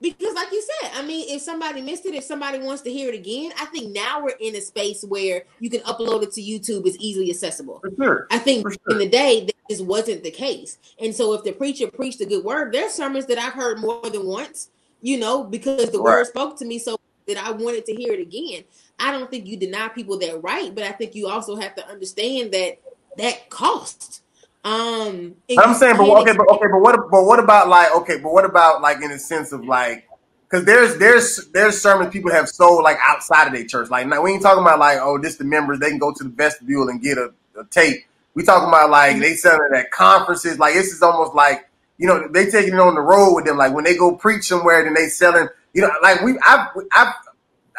Because, 0.04 0.36
like 0.36 0.52
you 0.52 0.62
said, 0.82 0.92
I 0.96 1.02
mean, 1.02 1.26
if 1.30 1.42
somebody 1.42 1.82
missed 1.82 2.06
it, 2.06 2.14
if 2.14 2.26
somebody 2.26 2.60
wants 2.60 2.82
to 2.82 2.92
hear 2.92 3.08
it 3.08 3.16
again, 3.16 3.54
I 3.58 3.64
think 3.68 3.96
now 3.96 4.22
we're 4.22 4.36
in 4.42 4.54
a 4.54 4.60
space 4.60 5.02
where 5.06 5.44
you 5.62 5.70
can 5.70 5.80
upload 5.82 6.24
it 6.24 6.34
to 6.34 6.42
YouTube. 6.42 6.86
It's 6.86 6.98
easily 7.00 7.30
accessible. 7.30 7.80
For 7.80 7.90
sure. 7.96 8.28
I 8.30 8.38
think 8.38 8.70
sure. 8.70 8.78
in 8.90 8.98
the 8.98 9.08
day, 9.08 9.46
that 9.46 9.56
just 9.70 9.86
wasn't 9.86 10.24
the 10.24 10.30
case. 10.30 10.78
And 11.00 11.16
so, 11.16 11.32
if 11.32 11.46
the 11.46 11.54
preacher 11.54 11.90
preached 11.90 12.20
a 12.20 12.26
good 12.26 12.44
word, 12.44 12.74
there's 12.74 12.92
sermons 12.92 13.28
that 13.28 13.38
I've 13.38 13.54
heard 13.54 13.80
more 13.80 14.02
than 14.10 14.26
once, 14.26 14.72
you 15.02 15.18
know, 15.18 15.46
because 15.46 15.90
the 15.90 16.00
Right. 16.00 16.16
word 16.16 16.28
spoke 16.28 16.60
to 16.60 16.66
me 16.66 16.80
so 16.80 17.00
that 17.30 17.38
I 17.38 17.52
wanted 17.52 17.86
to 17.86 17.96
hear 17.96 18.12
it 18.12 18.20
again. 18.20 18.66
I 19.00 19.14
don't 19.14 19.32
think 19.32 19.48
you 19.48 19.56
deny 19.56 19.88
people 19.88 20.20
that 20.20 20.44
right, 20.44 20.76
but 20.76 20.84
I 20.84 20.92
think 20.92 21.16
you 21.16 21.30
also 21.30 21.56
have 21.56 21.76
to 21.76 21.88
understand 21.88 22.52
that 22.52 22.78
that 23.18 23.50
cost. 23.50 24.23
Um, 24.64 25.36
I'm 25.58 25.74
saying, 25.74 25.98
but 25.98 26.10
okay, 26.22 26.34
but 26.38 26.48
okay, 26.52 26.68
but 26.72 26.80
what, 26.80 27.12
but 27.12 27.26
what 27.26 27.40
about 27.40 27.68
like, 27.68 27.94
okay, 27.98 28.18
but 28.18 28.32
what 28.32 28.46
about 28.46 28.82
like 28.82 29.02
in 29.02 29.12
the 29.12 29.20
sense 29.20 29.52
of 29.52 29.66
like, 29.66 30.08
because 30.50 30.66
there's 30.66 30.98
there's 30.98 31.48
there's 31.54 31.82
sermons 31.82 32.14
people 32.14 32.32
have 32.32 32.48
sold 32.48 32.84
like 32.84 32.98
outside 33.02 33.48
of 33.48 33.54
their 33.54 33.66
church. 33.66 33.90
Like 33.90 34.08
now 34.08 34.22
we 34.22 34.32
ain't 34.32 34.42
talking 34.42 34.64
about 34.64 34.80
like, 34.80 35.00
oh, 35.02 35.18
this 35.18 35.36
the 35.36 35.44
members 35.44 35.80
they 35.80 35.90
can 35.90 36.00
go 36.00 36.14
to 36.14 36.24
the 36.24 36.30
vestibule 36.30 36.88
and 36.88 37.02
get 37.02 37.18
a, 37.18 37.34
a 37.60 37.66
tape. 37.66 38.06
We 38.36 38.44
talking 38.44 38.70
about 38.70 38.90
like 38.90 39.20
they 39.20 39.36
selling 39.36 39.68
it 39.72 39.78
at 39.78 39.92
conferences. 39.92 40.60
Like 40.60 40.76
this 40.76 40.94
is 40.94 41.02
almost 41.02 41.36
like 41.36 41.70
you 41.98 42.08
know 42.08 42.28
they 42.30 42.50
taking 42.50 42.76
it 42.76 42.80
on 42.80 42.96
the 42.96 43.02
road 43.02 43.34
with 43.36 43.46
them. 43.46 43.58
Like 43.58 43.74
when 43.74 43.84
they 43.84 43.98
go 43.98 44.16
preach 44.16 44.46
somewhere, 44.46 44.80
and 44.80 44.88
then 44.88 44.94
they 45.04 45.10
selling. 45.10 45.48
You 45.74 45.82
know, 45.82 45.92
like 46.02 46.22
we 46.22 46.38
I've 46.46 46.68
I've 46.92 47.14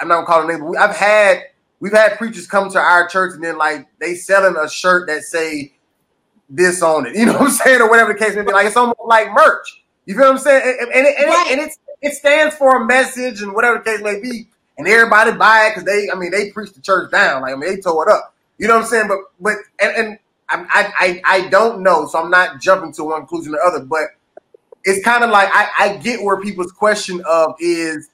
I'm 0.01 0.09
not 0.09 0.27
calling 0.27 0.49
names. 0.49 0.61
But 0.61 0.69
we, 0.69 0.77
I've 0.77 0.97
had 0.97 1.45
we've 1.81 1.93
had 1.93 2.19
preachers 2.19 2.47
come 2.47 2.71
to 2.71 2.79
our 2.79 3.09
church 3.09 3.35
and 3.35 3.45
then 3.45 3.57
like 3.57 3.87
they 4.01 4.15
selling 4.15 4.57
a 4.57 4.69
shirt 4.69 5.07
that 5.09 5.23
say 5.23 5.74
this 6.49 6.83
on 6.83 7.07
it. 7.07 7.17
You 7.17 7.27
know 7.27 7.33
what 7.35 7.43
I'm 7.43 7.51
saying, 7.51 7.81
or 7.81 7.89
whatever 7.91 8.13
the 8.13 8.19
case 8.19 8.35
may 8.37 8.43
be. 8.43 8.53
Like 8.53 8.67
it's 8.67 8.77
almost 8.77 9.01
like 9.07 9.33
merch. 9.33 9.83
You 10.07 10.15
feel 10.15 10.25
what 10.25 10.33
I'm 10.33 10.39
saying? 10.39 10.63
And, 10.81 10.93
and, 10.93 11.07
it, 11.07 11.15
and, 11.19 11.27
Right. 11.29 11.47
it, 11.49 11.53
and 11.53 11.61
it's 11.63 11.79
it 12.03 12.13
stands 12.15 12.55
for 12.57 12.83
a 12.83 12.87
message 12.87 13.43
and 13.43 13.55
whatever 13.55 13.79
the 13.79 13.85
case 13.85 14.03
may 14.03 14.21
be. 14.21 14.49
And 14.77 14.89
everybody 14.89 15.33
buy 15.33 15.67
it 15.67 15.71
because 15.71 15.85
they, 15.85 16.11
I 16.11 16.17
mean, 16.17 16.31
they 16.33 16.51
preach 16.51 16.73
the 16.73 16.81
church 16.83 17.11
down. 17.11 17.43
Like 17.43 17.53
I 17.55 17.57
mean, 17.57 17.71
they 17.75 17.81
tore 17.81 18.09
it 18.09 18.13
up. 18.13 18.35
You 18.59 18.69
know 18.69 18.75
what 18.77 18.83
I'm 18.85 18.89
saying? 18.89 19.09
But 19.09 19.19
but 19.41 19.55
and, 19.81 19.97
and 19.97 20.19
I, 20.51 20.67
I 20.69 20.93
I 20.99 21.23
I 21.45 21.49
don't 21.49 21.83
know, 21.83 22.07
so 22.07 22.21
I'm 22.23 22.31
not 22.31 22.61
jumping 22.61 22.93
to 22.95 23.05
one 23.05 23.21
conclusion 23.21 23.55
or 23.55 23.59
the 23.59 23.65
other. 23.79 23.85
But 23.87 24.09
it's 24.85 25.05
kind 25.05 25.25
of 25.25 25.31
like 25.31 25.49
I, 25.53 25.69
I 25.79 25.97
get 25.99 26.23
where 26.23 26.41
people's 26.41 26.73
question 26.73 27.23
of 27.29 27.55
is 27.61 28.09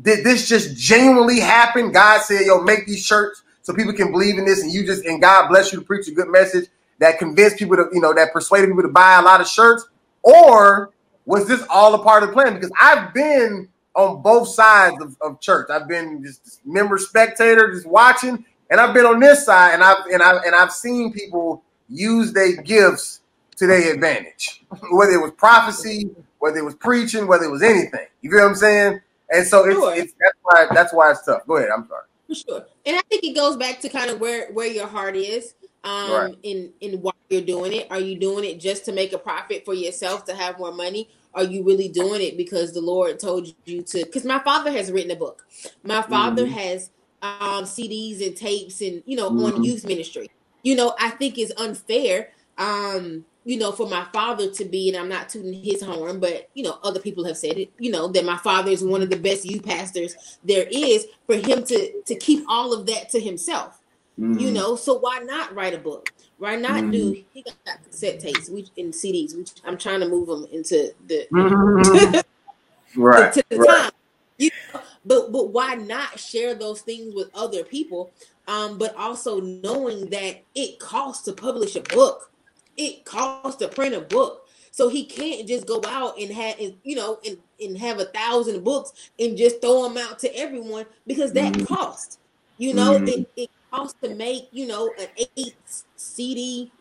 did 0.00 0.24
this 0.24 0.48
just 0.48 0.76
genuinely 0.76 1.40
happen? 1.40 1.92
God 1.92 2.22
said, 2.22 2.42
"Yo, 2.46 2.60
make 2.62 2.86
these 2.86 3.04
shirts 3.04 3.42
so 3.62 3.74
people 3.74 3.92
can 3.92 4.12
believe 4.12 4.38
in 4.38 4.44
this," 4.44 4.62
and 4.62 4.72
you 4.72 4.86
just 4.86 5.04
and 5.04 5.20
God 5.20 5.48
bless 5.48 5.72
you 5.72 5.80
to 5.80 5.84
preach 5.84 6.08
a 6.08 6.12
good 6.12 6.28
message 6.28 6.68
that 6.98 7.18
convinced 7.18 7.58
people 7.58 7.76
to, 7.76 7.88
you 7.92 8.00
know, 8.00 8.12
that 8.14 8.32
persuaded 8.32 8.68
people 8.68 8.82
to 8.82 8.88
buy 8.88 9.18
a 9.18 9.22
lot 9.22 9.40
of 9.40 9.48
shirts, 9.48 9.86
or 10.22 10.90
was 11.26 11.46
this 11.46 11.62
all 11.70 11.94
a 11.94 12.02
part 12.02 12.22
of 12.22 12.30
the 12.30 12.32
plan? 12.32 12.54
Because 12.54 12.72
I've 12.80 13.12
been 13.14 13.68
on 13.94 14.22
both 14.22 14.48
sides 14.48 15.00
of, 15.02 15.16
of 15.20 15.40
church. 15.40 15.68
I've 15.70 15.88
been 15.88 16.22
just 16.22 16.60
member 16.64 16.98
spectator, 16.98 17.72
just 17.72 17.86
watching, 17.86 18.44
and 18.70 18.80
I've 18.80 18.94
been 18.94 19.06
on 19.06 19.20
this 19.20 19.44
side, 19.44 19.74
and 19.74 19.82
I've 19.82 20.06
and 20.12 20.22
I've 20.22 20.42
and 20.44 20.54
I've 20.54 20.72
seen 20.72 21.12
people 21.12 21.62
use 21.88 22.32
their 22.32 22.56
gifts 22.62 23.20
to 23.56 23.66
their 23.66 23.92
advantage, 23.92 24.64
whether 24.90 25.12
it 25.12 25.22
was 25.22 25.32
prophecy, 25.32 26.10
whether 26.38 26.58
it 26.58 26.64
was 26.64 26.74
preaching, 26.76 27.26
whether 27.26 27.44
it 27.44 27.50
was 27.50 27.62
anything. 27.62 28.06
You 28.22 28.30
feel 28.30 28.40
what 28.40 28.48
I'm 28.50 28.54
saying? 28.54 29.00
And 29.30 29.46
so 29.46 29.66
it's, 29.66 29.74
Sure. 29.74 29.94
it's 29.94 30.12
that's 30.20 30.36
why 30.42 30.66
that's 30.72 30.92
why 30.92 31.10
it's 31.10 31.24
tough. 31.24 31.46
Go 31.46 31.56
ahead. 31.56 31.70
I'm 31.74 31.86
sorry. 31.86 32.02
For 32.28 32.34
sure. 32.34 32.66
And 32.86 32.96
I 32.96 33.00
think 33.08 33.24
it 33.24 33.34
goes 33.34 33.56
back 33.56 33.80
to 33.80 33.88
kind 33.88 34.10
of 34.10 34.20
where 34.20 34.50
where 34.52 34.66
your 34.66 34.86
heart 34.86 35.16
is 35.16 35.54
um 35.84 36.10
Right. 36.10 36.38
in 36.42 36.72
in 36.80 37.00
why 37.02 37.12
you're 37.30 37.42
doing 37.42 37.72
it. 37.72 37.86
Are 37.90 38.00
you 38.00 38.18
doing 38.18 38.44
it 38.44 38.60
just 38.60 38.84
to 38.86 38.92
make 38.92 39.12
a 39.12 39.18
profit 39.18 39.64
for 39.64 39.74
yourself 39.74 40.24
to 40.26 40.34
have 40.34 40.58
more 40.58 40.72
money? 40.72 41.08
Are 41.34 41.44
you 41.44 41.62
really 41.64 41.88
doing 41.88 42.22
it 42.22 42.36
because 42.36 42.72
the 42.72 42.80
Lord 42.80 43.18
told 43.20 43.48
you 43.66 43.82
to? 43.82 44.04
Because 44.04 44.24
my 44.24 44.40
father 44.40 44.70
has 44.72 44.90
written 44.92 45.10
a 45.12 45.16
book. 45.16 45.42
My 45.84 46.02
father 46.02 46.46
Mhm. 46.46 46.52
has 46.52 46.90
um 47.22 47.64
CDs 47.66 48.26
and 48.26 48.36
tapes 48.36 48.80
and 48.80 49.02
you 49.06 49.16
know 49.16 49.30
Mhm. 49.30 49.56
on 49.56 49.62
youth 49.62 49.84
ministry. 49.86 50.28
You 50.62 50.76
know, 50.76 50.94
I 50.98 51.10
think 51.10 51.38
it's 51.38 51.52
unfair 51.60 52.30
um 52.58 53.24
you 53.44 53.58
know, 53.58 53.72
for 53.72 53.88
my 53.88 54.04
father 54.12 54.50
to 54.50 54.64
be, 54.66 54.88
and 54.88 54.96
I'm 54.98 55.08
not 55.08 55.30
tooting 55.30 55.54
his 55.54 55.82
horn, 55.82 56.20
but 56.20 56.50
you 56.54 56.62
know, 56.64 56.78
other 56.82 57.00
people 57.00 57.24
have 57.24 57.38
said 57.38 57.56
it, 57.56 57.72
you 57.78 57.90
know, 57.90 58.08
that 58.08 58.24
my 58.24 58.36
father 58.36 58.70
is 58.70 58.84
one 58.84 59.00
of 59.00 59.08
the 59.10 59.16
best 59.16 59.44
youth 59.46 59.64
pastors 59.64 60.14
there 60.44 60.66
is 60.70 61.06
for 61.26 61.36
him 61.36 61.64
to 61.64 62.02
to 62.06 62.14
keep 62.16 62.44
all 62.48 62.72
of 62.74 62.86
that 62.86 63.08
to 63.10 63.20
himself 63.20 63.80
Mm-hmm. 64.18 64.38
you 64.40 64.50
know 64.50 64.74
so 64.74 64.98
why 64.98 65.20
not 65.20 65.54
write 65.54 65.74
a 65.74 65.78
book 65.78 66.12
why 66.38 66.56
not 66.56 66.90
do 66.90 67.16
he 67.32 67.42
got 67.64 67.78
cassette 67.84 68.18
tapes 68.18 68.50
we 68.50 68.66
in 68.76 68.90
cds 68.90 69.36
which 69.36 69.52
i'm 69.64 69.78
trying 69.78 70.00
to 70.00 70.08
move 70.08 70.26
them 70.26 70.44
into 70.50 70.92
the 71.06 71.26
Mhm. 71.32 72.24
right. 72.96 73.32
to 73.34 73.44
the 73.48 73.58
right. 73.58 73.68
time 73.82 73.92
you 74.38 74.50
know, 74.74 74.80
but 75.04 75.30
but 75.30 75.50
why 75.50 75.74
not 75.76 76.18
share 76.18 76.54
those 76.56 76.80
things 76.80 77.14
with 77.14 77.30
other 77.32 77.62
people 77.62 78.10
um 78.48 78.76
but 78.76 78.92
also 78.96 79.40
knowing 79.40 80.06
that 80.10 80.42
it 80.56 80.80
costs 80.80 81.24
to 81.24 81.32
publish 81.32 81.76
a 81.76 81.80
book 81.82 82.30
it 82.76 83.04
costs 83.04 83.56
to 83.60 83.68
print 83.68 83.94
a 83.94 84.00
book 84.00 84.48
so 84.72 84.88
he 84.88 85.04
can't 85.04 85.46
just 85.46 85.64
go 85.66 85.80
out 85.86 86.18
and 86.20 86.32
have 86.32 86.58
and, 86.58 86.74
you 86.82 86.96
know 86.96 87.18
and, 87.24 87.38
and 87.60 87.78
have 87.78 88.00
a 88.00 88.06
thousand 88.06 88.64
books 88.64 89.10
and 89.20 89.36
just 89.36 89.60
throw 89.60 89.84
them 89.84 89.96
out 89.96 90.18
to 90.18 90.36
everyone 90.36 90.86
because 91.06 91.32
that 91.34 91.52
Mhm. 91.52 91.68
costs 91.68 92.18
you 92.58 92.74
know 92.74 92.98
Mhm. 92.98 93.08
it, 93.08 93.28
it 93.36 93.50
costs 93.72 93.96
to 94.02 94.14
make 94.14 94.48
you 94.52 94.66
know 94.66 94.92
an 94.98 95.08
eight 95.36 95.56
cd 95.96 96.72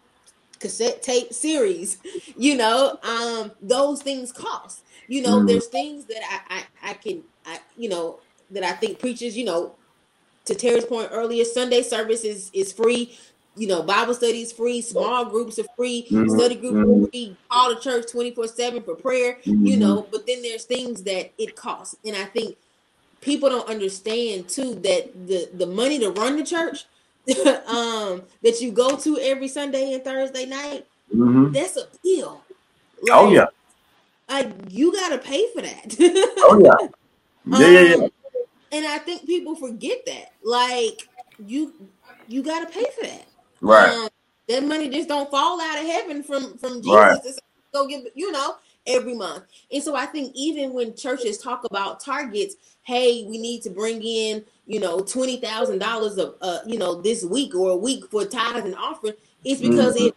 cassette 0.60 1.02
tape 1.04 1.34
series 1.34 2.00
you 2.38 2.56
know 2.56 2.98
um 3.04 3.52
those 3.62 4.02
things 4.02 4.32
cost 4.32 4.84
you 5.08 5.22
know 5.22 5.42
Mhm. 5.42 5.48
there's 5.48 5.68
things 5.68 6.06
that 6.06 6.22
I, 6.30 6.58
I 6.84 6.92
i 6.92 6.94
can 6.94 7.24
i 7.46 7.60
you 7.76 7.90
know 7.90 8.20
that 8.52 8.64
i 8.64 8.72
think 8.74 9.00
preachers 9.00 9.38
you 9.38 9.46
know 9.46 9.76
to 10.46 10.56
terry's 10.56 10.86
point 10.86 11.10
earlier 11.12 11.46
sunday 11.46 11.82
service 11.84 12.24
is 12.24 12.50
is 12.54 12.72
free 12.74 13.18
you 13.56 13.68
know 13.68 13.84
bible 13.84 14.14
study 14.14 14.42
is 14.42 14.52
free 14.52 14.82
small 14.82 15.26
groups 15.26 15.60
are 15.60 15.66
free 15.76 16.08
Mhm. 16.10 16.30
study 16.30 16.56
groups 16.56 16.78
Mhm. 16.78 17.06
are 17.06 17.10
free 17.12 17.38
call 17.50 17.76
to 17.76 17.82
church 17.82 18.12
24 18.12 18.48
7 18.48 18.82
for 18.84 18.96
prayer 18.96 19.38
you 19.46 19.78
Mhm. 19.78 19.80
know 19.80 20.08
but 20.12 20.26
then 20.26 20.42
there's 20.42 20.66
things 20.66 21.04
that 21.04 21.32
it 21.38 21.56
costs 21.56 21.96
and 22.06 22.16
i 22.16 22.26
think 22.26 22.58
people 23.28 23.50
don't 23.50 23.70
understand 23.70 24.50
too 24.50 24.76
that 24.76 25.28
the 25.28 25.50
the 25.54 25.68
money 25.68 26.00
to 26.00 26.10
run 26.12 26.38
the 26.38 26.44
church 26.44 26.86
um, 27.68 28.24
that 28.42 28.62
you 28.62 28.72
go 28.72 28.96
to 28.98 29.20
every 29.20 29.50
Sunday 29.50 29.94
and 29.94 30.04
Thursday 30.04 30.46
night, 30.46 30.88
Mhm. 31.14 31.54
that's 31.54 31.76
a 31.78 31.88
bill. 32.04 32.42
Oh 33.12 33.30
yeah. 33.32 33.48
like 34.30 34.50
you 34.70 34.94
gotta 34.94 35.18
pay 35.20 35.52
for 35.54 35.62
that. 35.62 35.96
Oh 36.40 36.60
yeah. 36.64 36.88
Yeah, 37.50 37.68
yeah, 37.70 37.82
yeah. 37.82 37.96
Um, 37.96 38.10
and 38.74 38.86
I 38.86 38.98
think 38.98 39.26
people 39.26 39.56
forget 39.56 40.06
that. 40.06 40.34
Like 40.44 41.08
you, 41.46 41.74
you 42.28 42.44
gotta 42.44 42.66
pay 42.66 42.84
for 43.00 43.06
that. 43.08 43.26
Right. 43.62 43.90
Um, 43.90 44.10
that 44.50 44.64
money 44.66 44.90
just 44.90 45.08
don't 45.08 45.32
fall 45.32 45.62
out 45.62 45.80
of 45.80 45.86
heaven 45.86 46.24
from 46.24 46.58
from 46.58 46.82
Jesus. 46.82 46.90
Right. 46.94 47.40
Go 47.74 47.88
give 47.88 48.02
you 48.16 48.32
know 48.34 48.56
every 48.88 49.14
month. 49.14 49.44
And 49.72 49.84
so 49.84 49.96
I 49.96 50.06
think 50.08 50.32
even 50.36 50.74
when 50.74 50.96
churches 50.96 51.38
talk 51.38 51.64
about 51.66 52.00
targets, 52.00 52.56
hey, 52.84 53.26
we 53.28 53.38
need 53.38 53.62
to 53.64 53.70
bring 53.70 54.02
in 54.02 54.44
you 54.66 54.80
know 54.80 55.00
twenty 55.02 55.38
thousand 55.38 55.80
dollars 55.80 56.18
of 56.18 56.36
uh 56.42 56.60
you 56.66 56.78
know 56.80 57.02
this 57.02 57.24
week 57.24 57.54
or 57.54 57.72
a 57.72 57.76
week 57.78 58.10
for 58.10 58.26
tithes 58.26 58.66
and 58.66 58.76
offering, 58.76 59.14
it's 59.44 59.62
because 59.62 59.96
Mhm. 59.96 60.08
if 60.08 60.14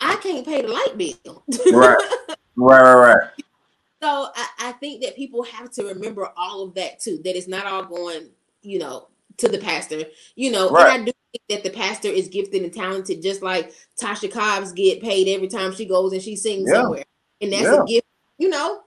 I 0.00 0.16
can't 0.16 0.44
pay 0.44 0.62
the 0.62 0.68
light 0.68 0.96
bill. 0.98 1.44
Right. 1.72 1.96
Right, 2.56 2.82
right, 2.82 3.14
right. 3.14 3.30
So 4.02 4.28
I, 4.34 4.48
I 4.58 4.72
think 4.72 5.00
that 5.02 5.16
people 5.16 5.42
have 5.44 5.70
to 5.72 5.84
remember 5.84 6.30
all 6.36 6.62
of 6.62 6.74
that 6.74 7.00
too. 7.00 7.20
That 7.24 7.38
it's 7.38 7.48
not 7.48 7.64
all 7.64 7.84
going, 7.84 8.28
you 8.60 8.78
know, 8.78 9.08
to 9.38 9.48
the 9.48 9.56
pastor. 9.56 10.04
You 10.34 10.50
know, 10.50 10.68
Right. 10.68 10.92
and 10.92 11.02
I 11.02 11.04
do 11.06 11.12
think 11.32 11.42
that 11.48 11.62
the 11.62 11.74
pastor 11.74 12.08
is 12.08 12.28
gifted 12.28 12.62
and 12.64 12.72
talented, 12.74 13.22
just 13.22 13.40
like 13.40 13.72
Tasha 13.98 14.30
Cobbs 14.30 14.72
get 14.72 15.00
paid 15.00 15.26
every 15.28 15.48
time 15.48 15.72
she 15.74 15.86
goes 15.86 16.12
and 16.12 16.20
she 16.20 16.36
sings 16.36 16.68
Yeah. 16.68 16.82
somewhere, 16.82 17.04
and 17.44 17.52
that's 17.52 17.62
Yeah. 17.64 17.82
a 17.82 17.86
gift. 17.86 18.06
You 18.38 18.48
know, 18.48 18.80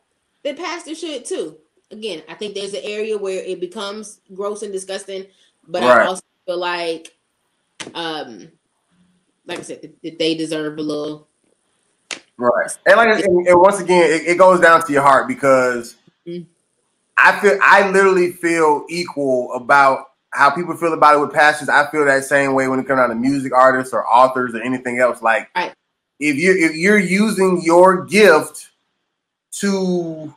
the 0.44 0.54
pastor 0.54 0.94
should 0.96 1.26
too. 1.26 1.58
Again, 1.92 2.24
I 2.28 2.34
think 2.34 2.54
there's 2.54 2.74
an 2.74 2.82
area 2.84 3.18
where 3.18 3.42
it 3.44 3.60
becomes 3.62 4.20
gross 4.34 4.62
and 4.62 4.74
disgusting, 4.74 5.26
but 5.68 5.84
I 5.84 6.06
also 6.06 6.22
feel 6.46 6.58
like, 6.58 7.16
um, 7.96 8.50
like 9.46 9.60
I 9.60 9.62
said, 9.62 9.94
that- 10.04 10.20
they 10.20 10.36
deserve 10.36 10.78
a 10.78 10.82
little. 10.82 11.28
Right. 12.38 12.70
And 12.86 12.98
like 12.98 13.24
and, 13.26 13.48
and 13.48 13.60
once 13.60 13.80
again, 13.80 14.04
it, 14.04 14.28
it 14.28 14.38
goes 14.38 14.60
down 14.60 14.86
to 14.86 14.94
your 14.94 15.02
heart 15.02 15.28
because 15.28 15.96
Mhm. 16.28 16.46
I 17.18 17.40
feel 17.40 17.58
I 17.64 17.90
literally 17.90 18.32
feel 18.34 18.86
equal 18.90 19.54
about 19.54 20.06
how 20.32 20.52
people 20.52 20.76
feel 20.78 20.94
about 20.94 21.16
it 21.16 21.20
with 21.22 21.34
pastors. 21.34 21.70
I 21.70 21.90
feel 21.90 22.06
that 22.06 22.26
same 22.26 22.54
way 22.54 22.68
when 22.68 22.80
it 22.80 22.86
comes 22.88 23.00
down 23.00 23.10
to 23.10 23.16
music 23.16 23.54
artists 23.56 23.94
or 23.94 24.06
authors 24.06 24.54
or 24.54 24.62
anything 24.62 25.00
else. 25.00 25.22
Like 25.22 25.50
Right. 25.56 25.74
If 26.20 26.36
you 26.38 26.56
if 26.58 26.76
you're 26.76 27.00
using 27.00 27.62
your 27.64 28.06
gift 28.06 28.70
to 29.52 30.34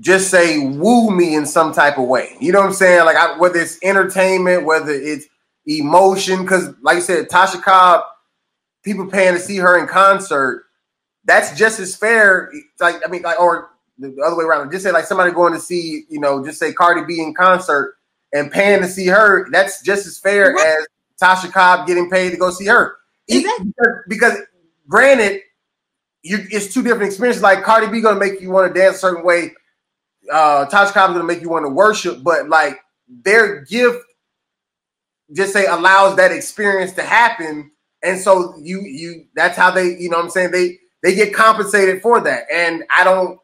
just 0.00 0.30
say 0.30 0.66
woo 0.66 1.10
me 1.10 1.34
in 1.34 1.46
some 1.46 1.72
type 1.72 1.98
of 1.98 2.06
way, 2.08 2.36
you 2.40 2.52
know 2.52 2.60
what 2.60 2.68
I'm 2.68 2.72
saying? 2.74 3.04
Like 3.04 3.16
I, 3.16 3.38
whether 3.38 3.58
it's 3.58 3.78
entertainment, 3.82 4.64
whether 4.64 4.92
it's 4.92 5.26
emotion, 5.66 6.42
because 6.42 6.74
like 6.82 6.98
I 6.98 7.00
said, 7.00 7.28
Tasha 7.28 7.62
Cobb, 7.62 8.02
people 8.82 9.06
paying 9.06 9.34
to 9.34 9.40
see 9.40 9.56
her 9.58 9.78
in 9.78 9.86
concert 9.86 10.64
that's 11.24 11.56
just 11.56 11.80
as 11.80 11.96
fair. 11.96 12.52
Like 12.80 12.96
I 13.06 13.10
mean, 13.10 13.22
like 13.22 13.40
or 13.40 13.70
the 13.98 14.14
other 14.24 14.36
way 14.36 14.44
around. 14.44 14.70
Just 14.70 14.84
say 14.84 14.92
like 14.92 15.04
somebody 15.04 15.32
going 15.32 15.52
to 15.54 15.60
see, 15.60 16.04
you 16.08 16.20
know, 16.20 16.44
just 16.44 16.58
say 16.58 16.72
Cardi 16.72 17.02
B 17.06 17.20
in 17.20 17.34
concert 17.34 17.96
and 18.32 18.50
paying 18.50 18.80
to 18.82 18.88
see 18.88 19.06
her. 19.06 19.48
That's 19.50 19.82
just 19.82 20.06
as 20.06 20.18
fair 20.18 20.52
Right. 20.52 20.66
as 20.66 20.86
Tasha 21.20 21.52
Cobb 21.52 21.86
getting 21.86 22.10
paid 22.10 22.30
to 22.30 22.36
go 22.36 22.50
see 22.50 22.66
her. 22.66 22.96
Exactly. 23.28 23.72
Because, 23.76 23.96
because 24.08 24.38
granted, 24.88 25.40
you, 26.22 26.38
it's 26.50 26.72
two 26.72 26.82
different 26.82 27.04
experiences. 27.06 27.42
Like 27.42 27.62
Cardi 27.64 27.88
B 27.88 28.00
to 28.02 28.14
make 28.14 28.40
you 28.40 28.50
want 28.50 28.72
to 28.72 28.80
dance 28.80 28.96
a 28.96 29.00
certain 29.00 29.24
way. 29.24 29.52
Uh, 30.32 30.66
Tasha 30.66 30.92
Cobb 30.92 31.14
to 31.14 31.22
make 31.22 31.42
you 31.42 31.50
want 31.50 31.66
to 31.66 31.70
worship, 31.70 32.22
but 32.22 32.48
like 32.48 32.78
their 33.08 33.60
gift 33.62 34.02
just 35.34 35.52
say 35.52 35.66
allows 35.66 36.16
that 36.16 36.32
experience 36.32 36.92
to 36.92 37.02
happen. 37.02 37.70
And 38.02 38.18
so 38.18 38.54
you 38.60 38.80
you 38.82 39.26
that's 39.34 39.56
how 39.56 39.70
they 39.70 39.96
you 39.98 40.10
know 40.10 40.18
what 40.18 40.24
i'm 40.24 40.30
saying? 40.30 40.50
They 40.50 40.78
they 41.02 41.14
get 41.14 41.34
compensated 41.34 42.02
for 42.02 42.20
that. 42.20 42.44
And 42.52 42.84
i 42.90 43.04
don't 43.04 43.38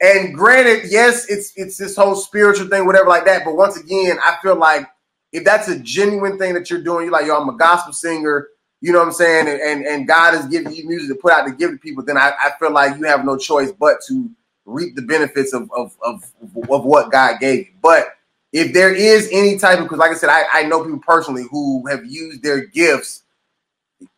and 0.00 0.34
granted 0.34 0.90
yes 0.90 1.26
it's 1.28 1.52
it's 1.56 1.76
this 1.76 1.96
whole 1.96 2.14
spiritual 2.14 2.68
thing 2.68 2.86
whatever 2.86 3.08
like 3.08 3.24
that. 3.26 3.44
But 3.44 3.56
once 3.56 3.76
again 3.76 4.18
i 4.22 4.36
feel 4.42 4.56
like 4.56 4.86
if 5.32 5.44
that's 5.44 5.68
a 5.68 5.78
genuine 5.78 6.38
thing 6.38 6.54
that 6.54 6.70
you're 6.70 6.82
doing 6.82 7.04
you're 7.04 7.12
like 7.12 7.26
yo 7.26 7.40
i'm 7.40 7.48
a 7.48 7.56
gospel 7.56 7.92
singer 7.92 8.48
you 8.80 8.92
know 8.92 8.98
what 8.98 9.06
i'm 9.06 9.12
saying? 9.12 9.48
And 9.48 9.60
and, 9.60 9.86
and 9.86 10.08
god 10.08 10.34
is 10.34 10.46
giving 10.46 10.72
you 10.72 10.86
music 10.86 11.08
to 11.08 11.20
put 11.20 11.32
out 11.32 11.46
to 11.46 11.52
give 11.52 11.70
to 11.70 11.78
people 11.78 12.04
then 12.04 12.16
I, 12.16 12.32
I 12.38 12.50
feel 12.58 12.72
like 12.72 12.96
you 12.98 13.04
have 13.04 13.24
no 13.24 13.36
choice 13.36 13.72
but 13.72 13.98
to 14.08 14.30
reap 14.66 14.94
the 14.96 15.02
benefits 15.02 15.52
of 15.52 15.70
of 15.72 15.96
of, 16.02 16.24
of 16.70 16.84
what 16.84 17.10
god 17.10 17.40
gave 17.40 17.66
you. 17.66 17.72
But 17.82 18.08
if 18.52 18.72
there 18.72 18.94
is 18.94 19.28
any 19.32 19.58
type 19.58 19.78
of 19.78 19.84
because 19.84 19.98
like 19.98 20.10
i 20.10 20.14
said 20.14 20.30
I, 20.30 20.44
I 20.52 20.62
know 20.64 20.82
people 20.82 21.00
personally 21.00 21.44
who 21.50 21.86
have 21.88 22.04
used 22.06 22.42
their 22.42 22.64
gifts 22.66 23.22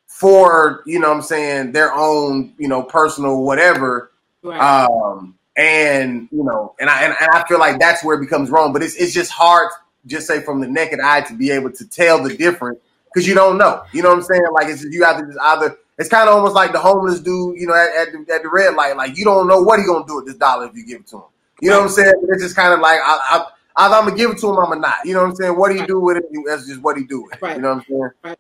for 0.07 0.83
you 0.87 0.99
know 0.99 1.09
what 1.09 1.17
i'm 1.17 1.23
saying 1.23 1.73
their 1.73 1.93
own 1.95 2.53
you 2.59 2.69
know 2.69 2.83
personal 2.83 3.43
whatever 3.43 4.11
Right. 4.43 4.59
um 4.61 5.35
and 5.57 6.29
you 6.33 6.43
know 6.45 6.75
and 6.81 6.89
i 6.89 7.03
and, 7.05 7.15
and 7.21 7.31
i 7.33 7.45
feel 7.47 7.59
like 7.59 7.79
that's 7.79 8.03
where 8.05 8.17
it 8.17 8.21
becomes 8.21 8.51
wrong. 8.51 8.73
But 8.73 8.83
it's, 8.83 8.95
it's 8.95 9.13
just 9.13 9.31
hard 9.31 9.71
just 10.07 10.27
say 10.27 10.41
from 10.41 10.61
the 10.61 10.67
naked 10.67 11.01
eye 11.01 11.21
to 11.23 11.35
be 11.35 11.51
able 11.51 11.71
to 11.73 11.87
tell 11.87 12.23
the 12.23 12.35
difference 12.37 12.79
because 13.13 13.27
you 13.27 13.35
don't 13.35 13.59
know. 13.59 13.83
You 13.93 14.03
know 14.03 14.11
what 14.11 14.19
i'm 14.19 14.23
saying? 14.23 14.43
Like 14.53 14.69
it's 14.69 14.85
you 14.85 15.05
have 15.05 15.19
to 15.19 15.27
just 15.27 15.39
either 15.41 15.77
it's 15.99 16.09
kind 16.09 16.29
of 16.29 16.35
almost 16.35 16.55
like 16.55 16.73
the 16.73 16.79
homeless 16.79 17.21
dude 17.21 17.59
you 17.61 17.67
know 17.67 17.75
at, 17.75 18.09
at, 18.09 18.13
the, 18.13 18.35
at 18.35 18.43
the 18.43 18.49
red 18.51 18.75
light. 18.75 18.97
Like 18.97 19.17
you 19.17 19.25
don't 19.25 19.47
know 19.47 19.61
what 19.63 19.79
he 19.81 19.87
gonna 19.87 20.07
do 20.07 20.17
with 20.17 20.27
this 20.27 20.37
dollar 20.37 20.67
if 20.67 20.75
you 20.75 20.85
give 20.87 21.01
it 21.01 21.07
to 21.09 21.17
him. 21.19 21.23
You 21.61 21.71
know 21.71 21.79
what 21.79 21.85
i'm 21.85 21.91
saying? 21.91 22.13
It's 22.29 22.43
just 22.43 22.57
kind 22.57 22.73
of 22.73 22.81
like 22.81 22.99
I, 23.05 23.19
I, 23.77 23.85
either 23.85 23.95
i'm 23.97 24.05
gonna 24.05 24.17
give 24.17 24.31
it 24.31 24.39
to 24.39 24.49
him 24.49 24.57
i'm 24.59 24.69
gonna 24.69 24.81
not. 24.81 24.95
You 25.05 25.15
know 25.15 25.21
what 25.23 25.31
i'm 25.31 25.37
saying? 25.37 25.57
What 25.57 25.71
do 25.71 25.77
you 25.79 25.87
do 25.87 26.01
with 26.01 26.17
it 26.19 26.25
that's 26.47 26.67
just 26.67 26.81
what 26.81 26.97
he 26.97 27.05
do 27.05 27.23
with 27.23 27.35
it. 27.35 27.43
Right. 27.43 27.57
you 27.57 27.63
know 27.63 27.75
what 27.75 27.79
i'm 27.79 27.85
saying? 27.89 28.11
Right. 28.25 28.39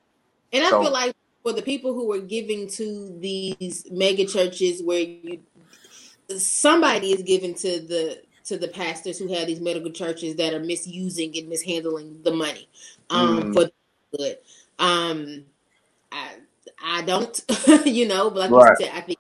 And 0.52 0.64
I 0.64 0.70
So- 0.70 0.82
feel 0.82 0.92
like 0.92 1.14
for 1.42 1.52
the 1.52 1.62
people 1.62 1.94
who 1.94 2.12
are 2.12 2.20
giving 2.20 2.68
to 2.68 3.16
these 3.18 3.86
mega 3.90 4.26
churches 4.26 4.82
where 4.82 5.01
you 5.01 5.40
somebody 6.36 7.12
is 7.12 7.22
giving 7.22 7.55
to 7.55 7.80
the 7.80 8.22
to 8.44 8.56
the 8.59 8.68
pastors 8.68 9.18
who 9.18 9.32
have 9.32 9.47
these 9.47 9.60
medical 9.60 9.90
churches 9.90 10.36
that 10.36 10.55
are 10.55 10.60
misusing 10.60 11.36
and 11.36 11.48
mishandling 11.48 12.20
the 12.22 12.32
money 12.32 12.68
um 13.10 13.42
Mhm. 13.42 13.55
for 13.55 13.70
good. 14.16 14.38
Um 14.81 15.44
I 16.12 16.31
I 16.85 17.02
don't 17.02 17.40
you 17.86 18.09
know, 18.09 18.31
but 18.31 18.40
like 18.40 18.57
Right. 18.57 18.70
you 18.70 18.77
said, 18.77 18.90
I 18.94 19.02
think 19.02 19.19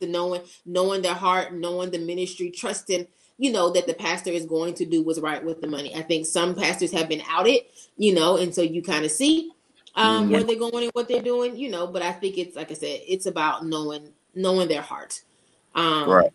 the 0.00 0.06
knowing 0.08 0.42
knowing 0.66 1.02
their 1.02 1.14
heart, 1.14 1.54
knowing 1.54 1.90
the 1.90 1.98
ministry, 1.98 2.50
trusting 2.50 3.06
you 3.38 3.52
know 3.52 3.70
that 3.70 3.86
the 3.86 3.94
pastor 3.94 4.30
is 4.30 4.46
going 4.46 4.74
to 4.74 4.86
do 4.86 5.02
what's 5.02 5.20
right 5.20 5.44
with 5.44 5.60
the 5.60 5.68
money. 5.68 5.94
I 5.96 6.02
think 6.02 6.26
some 6.26 6.54
pastors 6.54 6.92
have 6.92 7.08
been 7.08 7.22
outed, 7.28 7.60
you 7.96 8.14
know, 8.14 8.36
and 8.38 8.54
so 8.54 8.62
you 8.62 8.82
kind 8.82 9.04
of 9.04 9.10
see 9.12 9.52
um 9.96 10.30
Mhm. 10.30 10.32
where 10.32 10.44
they're 10.44 10.58
going 10.58 10.84
and 10.84 10.92
what 10.94 11.08
they're 11.08 11.22
doing, 11.22 11.56
you 11.56 11.70
know, 11.70 11.86
but 11.86 12.02
I 12.02 12.12
think 12.12 12.38
it's 12.38 12.56
like 12.56 12.70
I 12.70 12.74
said, 12.74 13.00
it's 13.08 13.26
about 13.26 13.66
knowing 13.66 14.10
knowing 14.34 14.68
their 14.68 14.82
heart. 14.82 15.22
Um 15.74 16.14
Right. 16.14 16.32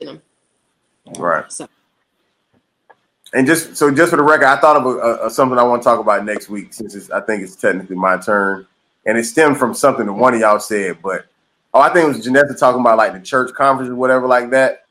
them. 0.00 0.22
right 1.18 1.46
So 1.48 1.66
And 3.36 3.46
just 3.46 3.76
so, 3.76 3.90
just 3.90 4.08
for 4.08 4.16
the 4.16 4.22
record, 4.22 4.46
I 4.46 4.58
thought 4.58 4.76
of 4.76 4.86
a, 4.86 5.26
a, 5.26 5.30
something 5.30 5.58
I 5.58 5.62
want 5.62 5.82
to 5.82 5.84
talk 5.84 6.00
about 6.00 6.24
next 6.24 6.48
week, 6.48 6.72
since 6.72 7.10
I 7.10 7.20
think 7.20 7.42
it's 7.42 7.54
technically 7.54 7.94
my 7.94 8.16
turn, 8.16 8.66
and 9.04 9.18
it 9.18 9.24
stemmed 9.24 9.58
from 9.58 9.74
something 9.74 10.06
that 10.06 10.14
one 10.14 10.32
of 10.32 10.40
y'all 10.40 10.58
said. 10.58 11.02
But 11.02 11.26
oh, 11.74 11.80
I 11.80 11.92
think 11.92 12.04
it 12.04 12.16
was 12.16 12.24
Janetta 12.24 12.54
talking 12.54 12.80
about 12.80 12.96
like 12.96 13.12
the 13.12 13.20
church 13.20 13.52
conference 13.52 13.90
or 13.90 13.94
whatever 13.94 14.26
like 14.26 14.48
that. 14.52 14.86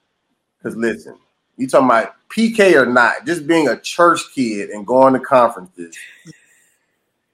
Because 0.59 0.77
listen, 0.77 1.17
you 1.57 1.67
talking 1.67 1.87
about 1.87 2.13
PK 2.29 2.75
or 2.75 2.85
not, 2.85 3.25
just 3.25 3.47
being 3.47 3.67
a 3.67 3.79
church 3.79 4.21
kid 4.35 4.69
and 4.69 4.85
going 4.85 5.13
to 5.13 5.19
conferences, 5.19 5.97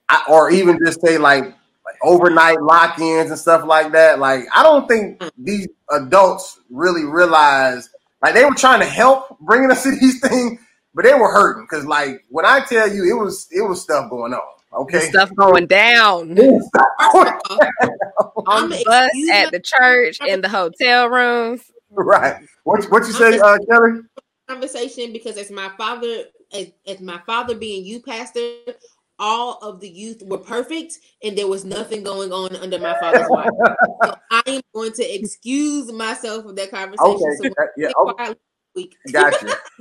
I, 0.07 0.23
or 0.29 0.49
even 0.49 0.79
just 0.81 1.01
say 1.01 1.17
like 1.17 1.43
like 1.43 1.95
overnight 2.03 2.61
lock-ins 2.61 3.31
and 3.31 3.37
stuff 3.37 3.65
like 3.65 3.91
that. 3.91 4.19
Like 4.19 4.45
I 4.55 4.63
don't 4.63 4.87
think 4.87 5.21
these 5.37 5.67
adults 5.89 6.61
really 6.69 7.03
realize 7.03 7.89
like 8.21 8.33
they 8.33 8.45
were 8.45 8.55
trying 8.55 8.79
to 8.79 8.85
help 8.85 9.37
bringing 9.41 9.71
us 9.71 9.83
to 9.83 9.91
these 9.91 10.21
things, 10.21 10.57
but 10.93 11.05
they 11.05 11.13
were 11.13 11.31
hurting 11.31 11.63
because 11.69 11.85
like 11.85 12.23
when 12.29 12.45
I 12.45 12.63
tell 12.65 12.91
you, 12.91 13.03
it 13.03 13.21
was 13.21 13.47
it 13.51 13.61
was 13.61 13.81
stuff 13.81 14.09
going 14.09 14.33
on. 14.33 14.41
Okay, 14.73 15.09
Stuff 15.09 15.35
going 15.35 15.67
down 15.67 16.37
It 16.37 16.63
stuff 16.63 16.85
going 17.11 17.33
on 18.47 18.69
the 18.69 18.81
bus, 18.85 19.11
at 19.33 19.51
the 19.51 19.59
church, 19.59 20.19
in 20.25 20.39
the 20.39 20.47
hotel 20.47 21.09
rooms. 21.09 21.61
right. 21.89 22.37
What 22.63 22.85
what 22.85 23.05
you 23.05 23.11
say, 23.11 23.37
uh, 23.37 23.57
Kelly? 23.69 24.01
conversation 24.51 25.13
because 25.13 25.37
as 25.37 25.49
my 25.49 25.69
father 25.77 26.25
as, 26.53 26.71
as 26.85 26.99
my 26.99 27.19
father 27.25 27.55
being 27.55 27.85
youth 27.85 28.05
pastor 28.05 28.51
all 29.17 29.59
of 29.61 29.79
the 29.79 29.87
youth 29.87 30.21
were 30.25 30.37
perfect 30.37 30.97
and 31.23 31.37
there 31.37 31.47
was 31.47 31.63
nothing 31.63 32.03
going 32.03 32.33
on 32.33 32.53
under 32.57 32.77
my 32.79 32.97
father's 32.99 33.27
watch 33.29 33.47
so 34.03 34.15
i 34.31 34.41
am 34.47 34.61
going 34.73 34.91
to 34.91 35.03
excuse 35.03 35.91
myself 35.91 36.43
from 36.43 36.55
that 36.55 36.69
conversation 36.69 37.15
Okay, 37.15 37.35
so 37.37 37.43
yeah, 37.77 37.91
we'll 37.95 38.07
oh, 38.07 38.07
take 38.07 38.15
quiet 38.17 38.39
week 38.75 38.97
gotcha. 39.11 39.47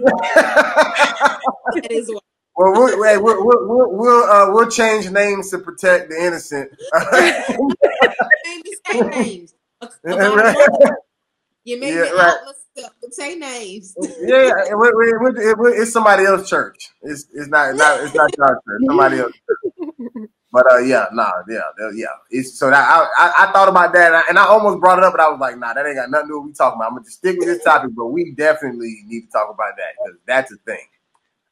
that 1.75 1.93
is 1.93 2.11
why. 2.11 2.21
well, 2.57 2.73
we'll, 2.73 2.99
we'll, 3.23 3.45
we'll, 3.69 3.93
we'll, 3.97 4.25
uh, 4.25 4.51
we'll 4.53 4.71
change 4.71 5.11
names 5.11 5.51
to 5.51 5.59
protect 5.59 6.11
the 6.11 6.17
innocent. 6.17 6.71
Say 8.87 9.05
names 9.05 9.55
Right. 10.05 10.57
you 11.65 11.81
made 11.81 11.97
Yeah, 11.97 12.03
me 12.03 12.11
right. 12.13 12.37
myself 12.77 12.95
say 13.13 13.37
names 13.37 13.97
yeah, 14.21 14.53
it, 14.67 14.73
it, 14.73 15.37
it, 15.39 15.39
it, 15.39 15.81
it's 15.83 15.93
somebody 15.93 16.25
else's 16.27 16.51
church. 16.51 16.91
It's 17.03 17.27
it's 17.35 17.49
not 17.49 17.75
not 17.77 18.01
it's 18.03 18.15
not 18.15 18.31
your 18.37 18.49
church. 18.49 18.83
Somebody 18.87 19.19
else. 19.21 19.33
But 20.53 20.71
uh, 20.73 20.79
yeah, 20.79 21.07
nah, 21.13 21.31
yeah, 21.49 21.61
yeah. 21.95 22.07
It's 22.31 22.59
so 22.59 22.71
that 22.71 22.89
I, 22.89 23.07
I, 23.17 23.49
I 23.49 23.53
thought 23.53 23.69
about 23.69 23.93
that, 23.93 24.09
and 24.09 24.17
I, 24.17 24.23
and 24.29 24.39
I, 24.39 24.47
almost 24.47 24.81
brought 24.81 24.99
it 24.99 25.05
up, 25.05 25.13
but 25.13 25.21
I 25.21 25.29
was 25.29 25.39
like, 25.39 25.57
nah, 25.57 25.73
that 25.73 25.87
ain't 25.87 25.95
got 25.95 26.11
nothing 26.11 26.27
to 26.27 26.33
do 26.33 26.35
with 26.35 26.41
what 26.41 26.47
we 26.49 26.53
talking 26.55 26.79
about. 26.79 26.89
I'm 26.89 26.95
gonna 26.95 27.05
just 27.05 27.19
stick 27.19 27.39
with 27.39 27.47
this 27.47 27.63
topic, 27.63 27.93
but 27.95 28.07
we 28.07 28.33
definitely 28.33 29.03
need 29.07 29.27
to 29.27 29.31
talk 29.31 29.49
about 29.49 29.77
that 29.77 29.95
because 29.97 30.19
that's 30.27 30.53
a 30.53 30.57
thing. 30.57 30.87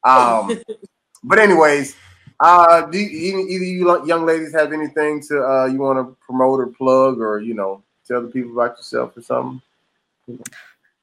Um, 0.02 0.60
but 1.22 1.38
anyways, 1.38 1.94
uh, 2.40 2.82
do 2.86 2.98
you, 2.98 3.38
either 3.48 3.64
you 3.64 4.06
young 4.06 4.26
ladies 4.26 4.52
have 4.52 4.72
anything 4.72 5.22
to 5.28 5.44
uh 5.44 5.66
you 5.66 5.78
want 5.78 5.98
to 5.98 6.16
promote 6.24 6.58
or 6.58 6.66
plug 6.66 7.20
or 7.20 7.40
you 7.40 7.54
know 7.54 7.82
tell 8.06 8.22
the 8.22 8.28
people 8.28 8.52
about 8.52 8.76
yourself 8.78 9.16
or 9.16 9.22
something? 9.22 9.62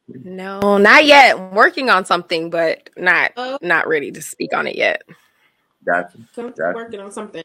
No, 0.08 0.78
not 0.78 1.06
yet. 1.06 1.38
I'm 1.38 1.56
working 1.56 1.90
on 1.90 2.04
something, 2.06 2.50
but 2.50 2.90
not 2.98 3.32
oh. 3.38 3.58
not 3.62 3.88
ready 3.88 4.12
to 4.12 4.22
speak 4.22 4.54
on 4.54 4.68
it 4.68 4.76
yet. 4.76 5.04
Gotcha. 5.86 6.18
gotcha. 6.36 6.74
Working 6.76 7.00
on 7.00 7.12
something. 7.12 7.44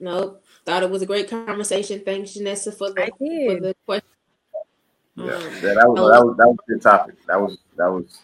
Nope. 0.00 0.44
Thought 0.64 0.82
it 0.82 0.90
was 0.90 1.02
a 1.02 1.06
great 1.06 1.28
conversation. 1.28 2.02
Thanks, 2.04 2.32
Janessa, 2.32 2.76
for 2.76 2.90
the 2.90 3.10
for 3.18 3.60
the 3.60 3.74
question. 3.84 4.08
Yeah, 5.16 5.24
um, 5.24 5.42
yeah 5.42 5.74
that, 5.74 5.88
was, 5.88 6.10
that 6.10 6.24
was 6.24 6.36
that 6.36 6.46
was 6.46 6.56
a 6.66 6.70
good 6.70 6.82
topic. 6.82 7.26
That 7.26 7.40
was 7.40 7.58
that 7.76 7.86
was 7.88 8.18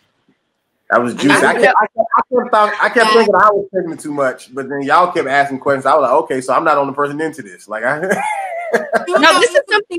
that 0.91 1.03
was 1.03 1.15
juicy. 1.15 1.31
I, 1.31 1.51
I, 1.51 1.55
kept, 1.55 1.75
I, 1.81 1.87
kept, 1.87 2.09
I 2.17 2.21
kept, 2.21 2.51
thought, 2.51 2.75
I 2.81 2.89
kept 2.91 3.11
thinking 3.13 3.35
I 3.35 3.51
was 3.51 3.69
taking 3.75 3.97
too 3.97 4.13
much, 4.13 4.55
but 4.55 4.69
then 4.69 4.83
y'all 4.83 5.11
kept 5.11 5.27
asking 5.27 5.59
questions. 5.59 5.87
I 5.87 5.95
was 5.95 6.03
like, 6.03 6.13
okay, 6.25 6.41
so 6.41 6.53
I'm 6.53 6.65
not 6.65 6.79
on 6.79 6.87
the 6.87 6.93
person 6.93 7.21
into 7.21 7.43
this. 7.43 7.67
Like, 7.67 7.83
I 7.83 7.99
no, 9.09 9.41
this 9.41 9.51
is 9.51 9.63
something. 9.69 9.99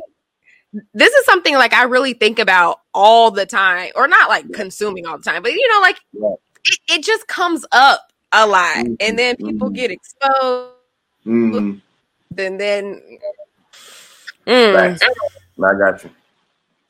This 0.93 1.13
is 1.13 1.25
something 1.25 1.55
like 1.55 1.73
I 1.73 1.83
really 1.83 2.13
think 2.13 2.37
about 2.37 2.81
all 2.93 3.31
the 3.31 3.45
time, 3.45 3.91
or 3.95 4.07
not 4.07 4.29
like 4.29 4.45
yeah. 4.47 4.57
consuming 4.57 5.05
all 5.05 5.17
the 5.17 5.23
time, 5.23 5.41
but 5.41 5.51
you 5.51 5.67
know, 5.73 5.79
like 5.81 5.99
yeah. 6.13 6.33
it, 6.65 6.99
it, 6.99 7.03
just 7.03 7.27
comes 7.27 7.65
up 7.71 8.01
a 8.31 8.45
lot, 8.45 8.75
mm-hmm. 8.75 8.93
and 8.99 9.17
then 9.17 9.37
people 9.37 9.69
mm-hmm. 9.69 9.75
get 9.75 9.91
exposed 9.91 10.74
Mm. 11.25 11.81
And 12.37 12.59
then 12.59 13.01
mm. 14.45 14.99
I 15.63 15.77
got 15.77 16.03
you. 16.03 16.09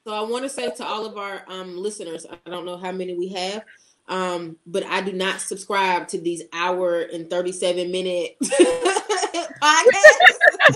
So 0.06 0.14
I 0.14 0.22
want 0.22 0.44
to 0.44 0.50
say 0.50 0.70
to 0.70 0.86
all 0.86 1.06
of 1.06 1.18
our 1.18 1.44
um, 1.48 1.78
listeners, 1.78 2.26
I 2.30 2.50
don't 2.50 2.66
know 2.66 2.78
how 2.78 2.92
many 2.92 3.16
we 3.16 3.30
have, 3.30 3.64
um, 4.08 4.58
but 4.68 4.86
I 4.86 5.02
do 5.02 5.14
not 5.14 5.42
subscribe 5.42 6.08
to 6.10 6.20
these 6.20 6.44
hour 6.54 7.02
and 7.02 7.30
37 7.30 7.92
minute 7.92 8.38
podcasts. 8.44 10.76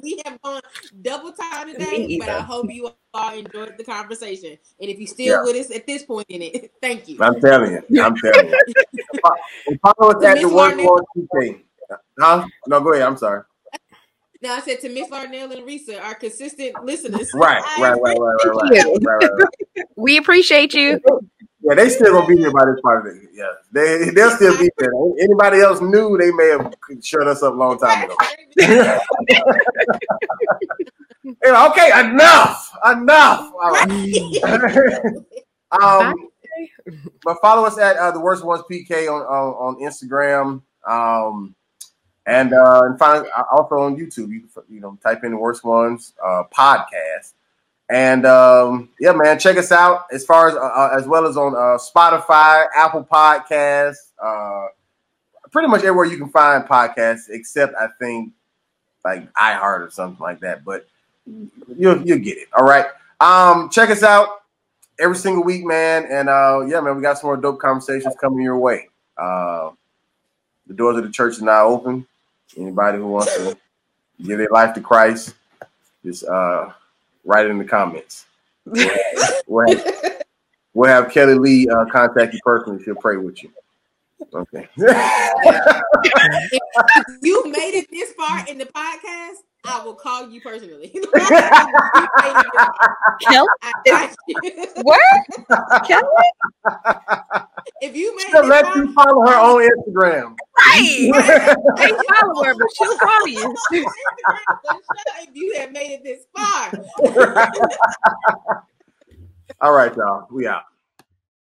we 0.00 0.20
have 0.24 0.40
gone 0.42 0.60
double 1.02 1.32
time 1.32 1.72
today, 1.72 2.18
but 2.18 2.28
I 2.28 2.40
hope 2.40 2.70
you 2.70 2.90
all 3.12 3.32
enjoyed 3.32 3.74
the 3.78 3.84
conversation. 3.84 4.58
And 4.80 4.90
if 4.90 4.98
you 4.98 5.06
still 5.06 5.38
yeah. 5.38 5.44
with 5.44 5.56
us 5.56 5.74
at 5.74 5.86
this 5.86 6.02
point 6.02 6.26
in 6.28 6.42
it, 6.42 6.72
thank 6.82 7.08
you. 7.08 7.18
I'm 7.20 7.40
telling 7.40 7.80
you. 7.88 8.02
I'm 8.02 8.16
telling 8.16 8.48
you. 8.48 9.78
follow 9.82 10.12
us 10.12 10.24
at 10.24 10.40
the 10.40 10.48
Work 10.48 10.78
on 10.78 11.04
Huh? 12.18 12.46
No, 12.66 12.80
go 12.80 12.92
ahead. 12.92 13.06
I'm 13.06 13.16
sorry. 13.16 13.42
Now 14.42 14.56
I 14.56 14.60
said 14.60 14.80
to 14.80 14.88
Miss 14.90 15.08
Larnell 15.08 15.56
and 15.56 15.66
Risa, 15.66 15.98
our 16.02 16.14
consistent 16.14 16.74
listeners. 16.84 17.30
Right, 17.34 17.62
right, 17.78 17.98
right, 17.98 17.98
right, 17.98 18.18
right, 18.18 18.36
right, 18.70 18.98
right, 19.02 19.30
right, 19.30 19.48
We 19.96 20.18
appreciate 20.18 20.74
you. 20.74 21.00
Yeah, 21.62 21.76
they 21.76 21.88
still 21.88 22.12
gonna 22.12 22.26
be 22.26 22.36
here 22.36 22.52
by 22.52 22.66
this 22.66 22.78
part 22.82 23.06
of 23.06 23.16
it. 23.16 23.22
Yeah, 23.32 23.52
they 23.72 24.10
they'll 24.10 24.32
still 24.32 24.58
be 24.58 24.68
there. 24.76 24.90
Anybody 25.18 25.60
else 25.60 25.80
knew 25.80 26.18
they 26.18 26.30
may 26.30 26.48
have 26.48 26.74
shut 27.02 27.26
us 27.26 27.42
up 27.42 27.54
a 27.54 27.56
long 27.56 27.78
time 27.78 28.04
ago. 28.04 28.14
okay, 31.70 32.00
enough, 32.00 32.70
enough. 32.84 33.50
All 33.58 33.70
right. 33.70 34.12
um, 35.80 36.14
but 37.24 37.40
follow 37.40 37.64
us 37.64 37.78
at 37.78 37.96
uh, 37.96 38.10
the 38.10 38.20
worst 38.20 38.44
ones 38.44 38.62
PK 38.70 39.10
on 39.10 39.22
on, 39.22 39.54
on 39.54 39.76
Instagram. 39.80 40.60
Um, 40.86 41.54
and 42.26 42.52
uh, 42.52 42.80
and 42.84 42.98
find 42.98 43.26
also 43.52 43.76
on 43.76 43.96
YouTube. 43.96 44.30
You 44.30 44.48
you 44.68 44.80
know 44.80 44.98
type 45.02 45.24
in 45.24 45.38
worst 45.38 45.64
ones 45.64 46.12
uh, 46.24 46.44
podcast, 46.56 47.32
and 47.90 48.24
um, 48.26 48.90
yeah, 48.98 49.12
man, 49.12 49.38
check 49.38 49.56
us 49.56 49.72
out 49.72 50.04
as 50.12 50.24
far 50.24 50.48
as 50.48 50.54
uh, 50.54 50.60
uh 50.60 50.96
as 50.96 51.06
well 51.06 51.26
as 51.26 51.36
on 51.36 51.54
uh, 51.54 51.78
Spotify, 51.78 52.66
Apple 52.74 53.06
Podcasts, 53.10 54.12
uh, 54.22 54.68
pretty 55.50 55.68
much 55.68 55.80
everywhere 55.80 56.06
you 56.06 56.18
can 56.18 56.30
find 56.30 56.64
podcasts, 56.64 57.28
except 57.28 57.74
I 57.78 57.88
think 57.98 58.32
like 59.04 59.30
iHeart 59.34 59.86
or 59.86 59.90
something 59.90 60.22
like 60.22 60.40
that. 60.40 60.64
But 60.64 60.86
you'll 61.26 62.06
you'll 62.06 62.18
get 62.18 62.38
it. 62.38 62.48
All 62.56 62.64
right. 62.64 62.86
Um, 63.20 63.70
check 63.70 63.90
us 63.90 64.02
out 64.02 64.42
every 64.98 65.16
single 65.16 65.44
week, 65.44 65.64
man. 65.64 66.06
And 66.10 66.28
uh, 66.28 66.64
yeah, 66.66 66.80
man, 66.80 66.96
we 66.96 67.02
got 67.02 67.18
some 67.18 67.28
more 67.28 67.36
dope 67.36 67.58
conversations 67.58 68.14
coming 68.20 68.42
your 68.42 68.58
way. 68.58 68.88
Uh, 69.16 69.70
the 70.66 70.74
doors 70.74 70.96
of 70.96 71.04
the 71.04 71.10
church 71.10 71.38
are 71.40 71.44
now 71.44 71.66
open. 71.66 72.06
Anybody 72.56 72.98
who 72.98 73.08
wants 73.08 73.34
to 73.36 73.56
give 74.22 74.38
their 74.38 74.48
life 74.50 74.74
to 74.74 74.80
Christ, 74.80 75.34
just 76.04 76.24
uh, 76.24 76.70
write 77.24 77.46
it 77.46 77.50
in 77.50 77.58
the 77.58 77.64
comments. 77.64 78.26
We'll 78.66 78.88
have, 79.68 80.22
we'll 80.72 80.88
have, 80.88 81.10
Kelly 81.10 81.34
Lee 81.34 81.68
uh, 81.68 81.84
contact 81.86 82.32
you 82.32 82.40
personally. 82.44 82.82
She'll 82.84 82.94
pray 82.94 83.16
with 83.16 83.42
you. 83.42 83.50
Okay. 84.32 84.68
if 84.76 85.00
you 87.22 87.44
made 87.50 87.74
it 87.74 87.90
this 87.90 88.12
far 88.12 88.46
in 88.48 88.58
the 88.58 88.66
podcast, 88.66 89.42
I 89.66 89.82
will 89.82 89.94
call 89.94 90.28
you 90.28 90.40
personally. 90.40 90.88
Kelly? 93.20 93.48
what? 94.82 95.00
Kelly? 95.86 96.04
If 97.80 97.96
you 97.96 98.14
made 98.16 98.26
she'll 98.30 98.46
let 98.46 98.76
you 98.76 98.92
follow 98.92 99.26
her 99.26 99.36
on 99.36 99.62
Instagram. 99.62 100.36
Right. 100.58 101.10
I 101.78 101.92
follow 102.20 102.44
her, 102.44 102.54
but 102.54 102.68
she'll 102.76 102.98
follow 102.98 103.26
you. 103.26 103.54
if 105.22 105.34
you 105.34 105.54
have 105.58 105.72
made 105.72 105.92
it 105.94 106.04
this 106.04 106.26
far. 106.36 106.72
All 109.60 109.72
right, 109.72 109.96
y'all. 109.96 110.26
We 110.30 110.46
out. 110.46 110.64